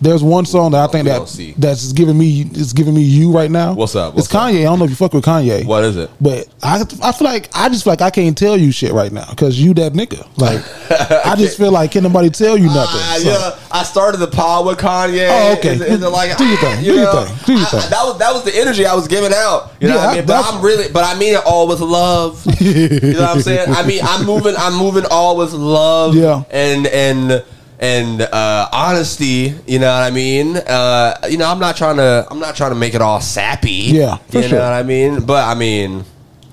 there's 0.06 0.24
one 0.24 0.46
song 0.46 0.72
that 0.72 0.88
I 0.88 0.92
think 0.92 1.06
that 1.06 1.56
that's 1.58 1.92
giving 1.92 2.18
me 2.18 2.42
is 2.54 2.74
giving 2.74 2.94
me 2.94 3.02
you 3.02 3.32
right 3.32 3.50
now. 3.50 3.74
What's 3.74 3.96
up? 3.96 4.14
What's 4.14 4.28
it's 4.28 4.36
Kanye. 4.36 4.62
I 4.62 4.64
don't 4.64 4.78
know 4.80 4.86
if 4.86 4.92
you 4.92 4.96
fuck 4.96 5.14
with 5.14 5.26
Kanye. 5.26 5.66
What 5.66 5.84
is 5.84 5.98
it? 5.98 6.10
But 6.22 6.48
I 6.62 6.84
I 7.02 7.12
feel 7.12 7.26
like 7.28 7.50
I 7.54 7.70
just 7.70 7.84
feel 7.84 7.92
like 7.94 8.02
I 8.02 8.12
can't 8.12 8.38
tell 8.38 8.56
you 8.56 8.72
shit 8.72 8.92
right 8.94 9.12
now 9.12 9.28
because 9.30 9.60
you 9.60 9.74
that 9.76 9.94
nigga. 9.94 10.26
Like 10.38 10.62
I 11.26 11.36
just 11.36 11.58
feel 11.58 11.72
like 11.72 11.92
can 11.92 12.04
nobody 12.04 12.30
tell 12.30 12.58
you 12.58 12.68
nothing. 12.68 13.02
Ah, 13.02 13.16
So, 13.20 13.30
yeah, 13.30 13.60
I 13.72 13.84
started 13.84 14.18
the 14.18 14.28
pod 14.28 14.66
with 14.68 14.78
Kanye. 14.78 15.28
Oh, 15.30 15.56
okay. 15.58 15.74
It- 15.76 15.82
is 15.82 16.02
like 16.02 16.38
Do 16.38 16.46
your 16.46 16.58
thing. 16.58 16.86
you 16.86 16.92
Do 16.94 17.00
your 17.00 17.26
thing. 17.26 17.36
Do 17.46 17.54
your 17.54 17.62
I- 17.64 17.66
thing. 17.66 17.90
that 17.90 18.04
was 18.06 18.18
that 18.20 18.34
was 18.34 18.44
the 18.44 18.56
energy 18.56 18.86
I 18.86 18.94
was 18.94 19.08
giving 19.08 19.32
out. 19.34 19.72
You 19.80 19.88
know 19.88 19.96
Yeah, 19.96 20.06
what 20.06 20.10
I 20.14 20.18
mean? 20.18 20.26
But 20.28 20.46
I'm 20.46 20.62
really, 20.62 20.92
but 20.92 21.04
I 21.04 21.18
mean 21.18 21.34
it 21.34 21.44
all 21.46 21.68
with 21.68 21.80
love. 21.82 22.46
you 22.62 23.14
know 23.14 23.22
what 23.22 23.30
I'm 23.38 23.42
saying? 23.42 23.74
I 23.74 23.86
mean, 23.86 24.02
I'm 24.04 24.26
moving, 24.26 24.54
I'm 24.58 24.76
moving 24.78 25.06
all 25.10 25.36
with 25.38 25.54
love. 25.54 26.16
Yeah. 26.16 26.44
and 26.52 26.86
and 26.88 27.44
and 27.80 28.22
uh, 28.22 28.70
honesty. 28.72 29.54
You 29.68 29.80
know 29.80 29.88
what 29.92 30.04
I 30.04 30.12
mean? 30.12 30.58
Uh, 30.58 31.16
you 31.30 31.38
know, 31.38 31.50
I'm 31.50 31.60
not 31.60 31.76
trying 31.78 31.98
to, 31.98 32.26
I'm 32.30 32.40
not 32.40 32.56
trying 32.56 32.72
to 32.72 32.76
make 32.76 32.94
it 32.94 33.02
all 33.02 33.22
sappy. 33.22 33.72
Yeah, 33.72 34.18
for 34.18 34.38
you 34.38 34.42
know 34.44 34.48
sure. 34.50 34.60
what 34.60 34.74
I 34.74 34.84
mean? 34.84 35.26
But 35.26 35.44
I 35.48 35.54
mean. 35.56 36.04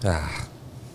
ah, 0.04 0.48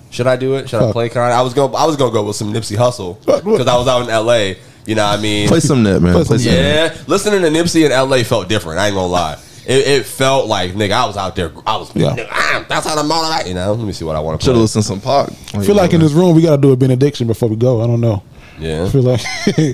Should 0.10 0.28
I 0.28 0.36
do 0.36 0.56
it? 0.56 0.70
Should 0.70 0.78
I 0.82 0.86
Fuck. 0.88 0.94
play 0.94 1.10
Kanye? 1.10 1.32
I 1.32 1.42
was 1.42 1.54
going. 1.54 1.74
I 1.76 1.86
was 1.86 1.96
gonna 1.96 2.12
go 2.12 2.24
with 2.24 2.36
some 2.36 2.54
Nipsey 2.54 2.76
Hussle 2.78 3.20
because 3.26 3.68
I 3.68 3.76
was 3.78 3.88
out 3.88 4.04
in 4.04 4.10
L.A. 4.10 4.58
You 4.86 4.96
know 4.96 5.06
what 5.06 5.20
I 5.20 5.22
mean? 5.22 5.48
Play 5.50 5.60
some 5.60 5.84
nip, 5.84 6.02
man. 6.02 6.14
Play 6.14 6.24
Play 6.24 6.38
some 6.38 6.46
some 6.46 6.54
nip. 6.54 6.94
Yeah, 6.94 7.04
listening 7.08 7.42
to 7.42 7.50
Nipsey 7.50 7.86
in 7.86 7.92
LA 8.10 8.24
felt 8.24 8.48
different. 8.48 8.80
I 8.80 8.88
ain't 8.88 8.96
gonna 8.96 9.08
lie. 9.08 9.38
It, 9.66 9.86
it 9.86 10.06
felt 10.06 10.48
like 10.48 10.72
nigga, 10.72 10.92
I 10.92 11.06
was 11.06 11.18
out 11.18 11.36
there. 11.36 11.52
I 11.66 11.76
was. 11.76 11.94
Yeah. 11.94 12.16
Nigga, 12.16 12.28
ah, 12.32 12.66
that's 12.70 12.88
how 12.88 12.96
the 12.96 13.04
motor. 13.04 13.46
You 13.50 13.54
know. 13.54 13.74
Let 13.74 13.86
me 13.86 13.92
see 13.92 14.06
what 14.06 14.16
I 14.16 14.22
want 14.22 14.40
to 14.40 14.46
Should 14.46 14.52
play. 14.52 14.56
have 14.56 14.62
listened 14.62 14.84
to 14.84 14.88
some 14.88 15.02
Pac. 15.02 15.30
I 15.54 15.66
feel 15.66 15.76
like 15.76 15.92
in 15.92 16.00
this 16.00 16.14
room 16.14 16.38
we 16.38 16.42
got 16.42 16.56
to 16.56 16.62
do 16.62 16.72
a 16.72 16.78
benediction 16.78 17.28
before 17.28 17.50
we 17.50 17.58
go. 17.58 17.82
I 17.82 17.88
don't 17.88 18.00
know. 18.00 18.24
Yeah. 18.60 18.86
I 18.86 18.90
feel 18.90 19.04
like 19.04 19.22
I 19.48 19.74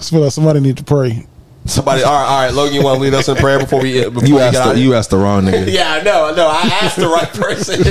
feel 0.00 0.20
like 0.20 0.32
somebody 0.32 0.60
need 0.60 0.76
to 0.76 0.84
pray. 0.84 1.26
Somebody, 1.66 2.02
all 2.02 2.12
right, 2.12 2.26
all 2.26 2.42
right. 2.42 2.54
Logan, 2.54 2.74
you 2.74 2.82
want 2.82 2.96
to 2.96 3.02
lead 3.02 3.12
us 3.12 3.28
in 3.28 3.36
prayer 3.36 3.58
before 3.58 3.82
we 3.82 4.02
before 4.04 4.26
You 4.26 4.36
we 4.36 4.40
asked 4.40 4.54
the, 4.54 4.70
of 4.70 4.78
you 4.78 4.94
asked 4.94 5.10
the 5.10 5.18
wrong 5.18 5.44
nigga. 5.44 5.70
Yeah, 5.72 6.00
no, 6.02 6.34
no. 6.34 6.48
I 6.48 6.62
asked 6.82 6.96
the 6.96 7.06
right 7.06 7.28
person. 7.28 7.82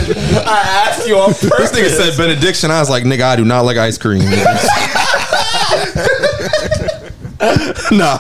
I 0.48 0.86
asked 0.88 1.08
you 1.08 1.18
on 1.18 1.30
This 1.30 1.72
nigga 1.72 1.90
said 1.90 2.18
benediction. 2.18 2.72
I 2.72 2.80
was 2.80 2.90
like, 2.90 3.04
nigga, 3.04 3.22
I 3.22 3.36
do 3.36 3.46
not 3.46 3.66
like 3.66 3.78
ice 3.78 3.98
cream. 3.98 4.22
nah. 7.92 8.20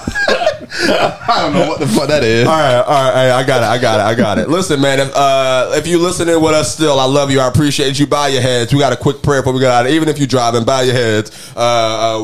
I 1.29 1.41
don't 1.41 1.53
know 1.53 1.67
what 1.67 1.79
the 1.79 1.87
fuck 1.87 2.07
that 2.07 2.23
is. 2.23 2.47
All 2.47 2.57
right, 2.57 2.75
all 2.75 3.13
right, 3.13 3.31
I 3.31 3.45
got 3.45 3.61
it, 3.61 3.65
I 3.65 3.77
got 3.77 3.99
it, 3.99 4.03
I 4.03 4.15
got 4.15 4.37
it. 4.37 4.49
Listen, 4.49 4.79
man, 4.79 4.99
if 4.99 5.11
uh, 5.13 5.71
if 5.73 5.87
you 5.87 5.99
listening 5.99 6.41
with 6.41 6.53
us 6.53 6.73
still, 6.73 6.99
I 6.99 7.05
love 7.05 7.31
you. 7.31 7.39
I 7.41 7.47
appreciate 7.47 7.99
you. 7.99 8.07
Bow 8.07 8.27
your 8.27 8.41
heads. 8.41 8.73
We 8.73 8.79
got 8.79 8.93
a 8.93 8.97
quick 8.97 9.21
prayer 9.21 9.41
before 9.41 9.53
we 9.53 9.59
get 9.59 9.71
out. 9.71 9.85
of 9.85 9.91
Even 9.91 10.07
if 10.07 10.17
you're 10.17 10.27
driving, 10.27 10.63
bow 10.63 10.81
your 10.81 10.93
heads. 10.93 11.53
Uh, 11.55 11.59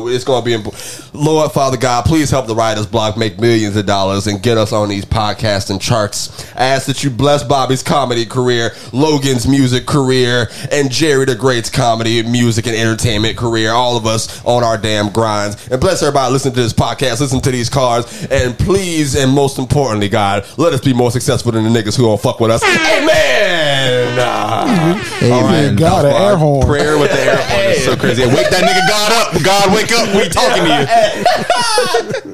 uh, 0.02 0.06
it's 0.06 0.24
gonna 0.24 0.44
be 0.44 0.54
important. 0.54 1.10
Lord, 1.12 1.52
Father 1.52 1.76
God, 1.76 2.04
please 2.04 2.30
help 2.30 2.46
the 2.46 2.54
Writers 2.54 2.86
Block 2.86 3.16
make 3.16 3.38
millions 3.38 3.76
of 3.76 3.86
dollars 3.86 4.26
and 4.26 4.42
get 4.42 4.58
us 4.58 4.72
on 4.72 4.88
these 4.88 5.04
podcasts 5.04 5.70
and 5.70 5.80
charts. 5.80 6.44
I 6.54 6.66
ask 6.66 6.86
that 6.86 7.02
you 7.04 7.10
bless 7.10 7.42
Bobby's 7.42 7.82
comedy 7.82 8.26
career, 8.26 8.72
Logan's 8.92 9.46
music 9.46 9.86
career, 9.86 10.48
and 10.70 10.90
Jerry 10.90 11.24
the 11.24 11.34
Great's 11.34 11.70
comedy, 11.70 12.22
music, 12.22 12.66
and 12.66 12.76
entertainment 12.76 13.36
career. 13.36 13.72
All 13.72 13.96
of 13.96 14.06
us 14.06 14.44
on 14.44 14.62
our 14.62 14.76
damn 14.76 15.10
grinds, 15.10 15.68
and 15.68 15.80
bless 15.80 16.02
everybody 16.02 16.32
listening 16.32 16.54
to 16.54 16.62
this 16.62 16.72
podcast, 16.72 17.20
listen 17.20 17.40
to 17.40 17.50
these 17.50 17.70
cards, 17.70 18.26
and 18.30 18.45
please, 18.54 19.14
and 19.14 19.32
most 19.32 19.58
importantly, 19.58 20.08
God, 20.08 20.46
let 20.56 20.72
us 20.72 20.80
be 20.80 20.92
more 20.92 21.10
successful 21.10 21.52
than 21.52 21.64
the 21.64 21.70
niggas 21.70 21.96
who 21.96 22.04
don't 22.04 22.20
fuck 22.20 22.40
with 22.40 22.50
us. 22.50 22.62
Amen. 22.62 24.18
All 24.18 25.42
right, 25.42 25.74
God, 25.76 26.04
an 26.04 26.12
air 26.12 26.36
horn. 26.36 26.66
Prayer 26.66 26.98
with 26.98 27.10
the 27.10 27.20
air 27.20 27.36
horn 27.36 27.64
is 27.66 27.84
so 27.84 27.96
crazy. 27.96 28.24
Wake 28.26 28.50
that 28.50 28.62
nigga 28.62 28.86
God 28.88 29.12
up. 29.12 29.42
God, 29.42 29.74
wake 29.74 29.92
up. 29.92 30.14
We 30.14 30.28
talking 30.28 30.64
to 30.64 30.70
you. 30.80 30.86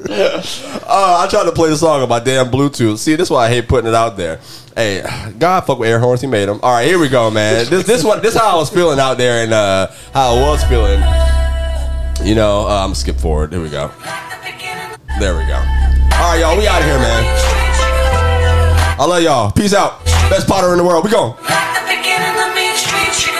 Uh, 0.85 1.25
I 1.25 1.27
tried 1.29 1.45
to 1.45 1.51
play 1.51 1.69
the 1.69 1.77
song 1.77 2.01
on 2.01 2.09
my 2.09 2.19
damn 2.19 2.51
Bluetooth. 2.51 2.99
See, 2.99 3.15
this 3.15 3.27
is 3.27 3.31
why 3.31 3.47
I 3.47 3.49
hate 3.49 3.67
putting 3.67 3.87
it 3.87 3.95
out 3.95 4.15
there. 4.15 4.39
Hey, 4.75 5.01
God, 5.39 5.61
fuck 5.61 5.79
with 5.79 5.89
air 5.89 5.97
horns. 5.97 6.21
He 6.21 6.27
made 6.27 6.47
them. 6.47 6.59
All 6.61 6.71
right, 6.71 6.85
here 6.85 6.99
we 6.99 7.09
go, 7.09 7.31
man. 7.31 7.67
This 7.69 7.85
this 7.87 8.03
what 8.03 8.21
this 8.21 8.35
how 8.35 8.53
I 8.53 8.55
was 8.55 8.69
feeling 8.69 8.99
out 8.99 9.17
there 9.17 9.43
and 9.43 9.53
uh, 9.53 9.87
how 10.13 10.35
I 10.35 10.39
was 10.41 10.63
feeling. 10.65 10.99
You 12.27 12.35
know, 12.35 12.67
uh, 12.67 12.81
I'm 12.81 12.87
gonna 12.87 12.95
skip 12.95 13.17
forward. 13.17 13.53
Here 13.53 13.61
we 13.61 13.69
go. 13.69 13.91
There 15.19 15.35
we 15.37 15.45
go. 15.45 15.92
All 16.23 16.31
right, 16.31 16.39
y'all, 16.39 16.57
we 16.57 16.65
out 16.65 16.79
of 16.79 16.87
here, 16.87 16.97
man. 17.03 17.23
I 18.95 19.03
love 19.03 19.21
y'all. 19.21 19.51
Peace 19.51 19.73
out. 19.73 19.99
Best 20.31 20.47
potter 20.47 20.71
in 20.71 20.77
the 20.77 20.83
world. 20.87 21.03
We 21.03 21.11
gone. 21.11 21.35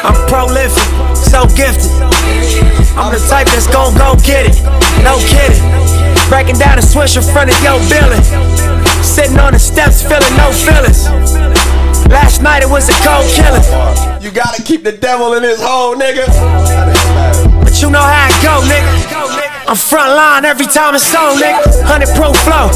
I'm 0.04 0.20
prolific, 0.28 0.84
so 1.16 1.48
gifted. 1.56 1.88
I'm 3.00 3.08
the 3.16 3.24
type 3.32 3.48
that's 3.48 3.72
gon' 3.72 3.96
go 3.96 4.20
get 4.20 4.52
it. 4.52 4.60
No 5.00 5.16
kidding. 5.32 5.64
Breaking 6.28 6.60
down 6.60 6.76
a 6.78 6.82
switch 6.84 7.16
in 7.16 7.24
front 7.24 7.56
of 7.56 7.58
your 7.64 7.80
building. 7.88 8.20
Sitting 9.00 9.40
on 9.40 9.56
the 9.56 9.64
steps, 9.64 10.04
feeling 10.04 10.36
no 10.36 10.52
feelings. 10.52 11.08
Last 12.12 12.44
night 12.44 12.64
it 12.64 12.70
was 12.70 12.92
a 12.92 12.96
cold 13.00 13.24
killing. 13.32 13.64
You 14.20 14.30
gotta 14.30 14.62
keep 14.62 14.84
the 14.84 14.92
devil 14.92 15.40
in 15.40 15.44
his 15.44 15.64
hole, 15.64 15.96
nigga. 15.96 16.28
But 17.64 17.82
you 17.82 17.90
know 17.90 18.04
how 18.04 18.28
it 18.28 18.36
go, 18.44 18.60
nigga. 18.68 19.13
I'm 19.68 19.80
front 19.80 20.12
line 20.12 20.44
every 20.44 20.68
time 20.68 20.94
it's 20.94 21.08
on, 21.16 21.40
nigga. 21.40 21.88
100 21.88 22.12
pro 22.20 22.36
flow, 22.44 22.68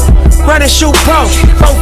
running 0.48 0.72
shoot 0.72 0.96
pro. 1.04 1.28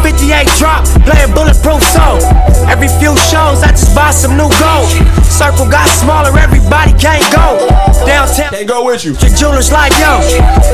458 0.02 0.50
drop, 0.58 0.82
playing 1.06 1.30
bulletproof 1.30 1.78
soul. 1.94 2.18
Every 2.66 2.90
few 2.98 3.14
shows, 3.30 3.62
I 3.62 3.70
just 3.70 3.94
buy 3.94 4.10
some 4.10 4.34
new 4.34 4.50
gold. 4.58 4.90
Circle 5.30 5.70
got 5.70 5.86
smaller, 6.02 6.34
everybody 6.34 6.90
can't 6.98 7.22
go. 7.30 7.70
Downtown. 8.02 8.50
Can't 8.50 8.66
go 8.66 8.82
with 8.82 9.06
you. 9.06 9.14
Your 9.22 9.30
jewelers 9.30 9.70
like 9.70 9.94
yo, 10.02 10.18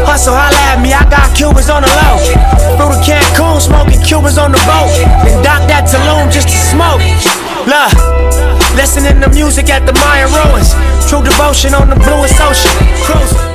hustle, 0.09 0.33
holla 0.33 0.57
at 0.73 0.81
me. 0.81 0.97
I 0.97 1.05
got 1.13 1.29
Cubans 1.37 1.69
on 1.69 1.85
the 1.85 1.93
low. 1.93 2.17
Flew 2.81 2.89
to 2.89 2.99
Cancun, 3.05 3.61
smoking 3.61 4.01
Cubans 4.01 4.41
on 4.41 4.57
the 4.57 4.63
boat. 4.65 4.89
And 5.29 5.45
docked 5.45 5.69
that 5.69 5.85
Tulum 5.93 6.33
just 6.33 6.49
to 6.49 6.59
smoke. 6.73 7.05
Look, 7.69 7.93
listening 8.81 9.21
to 9.21 9.29
music 9.29 9.69
at 9.69 9.85
the 9.85 9.93
Mayan 10.01 10.33
ruins. 10.33 10.73
True 11.05 11.21
devotion 11.21 11.77
on 11.77 11.93
the 11.93 12.01
bluest 12.01 12.41
ocean. 12.41 12.73
Cruising. 13.05 13.52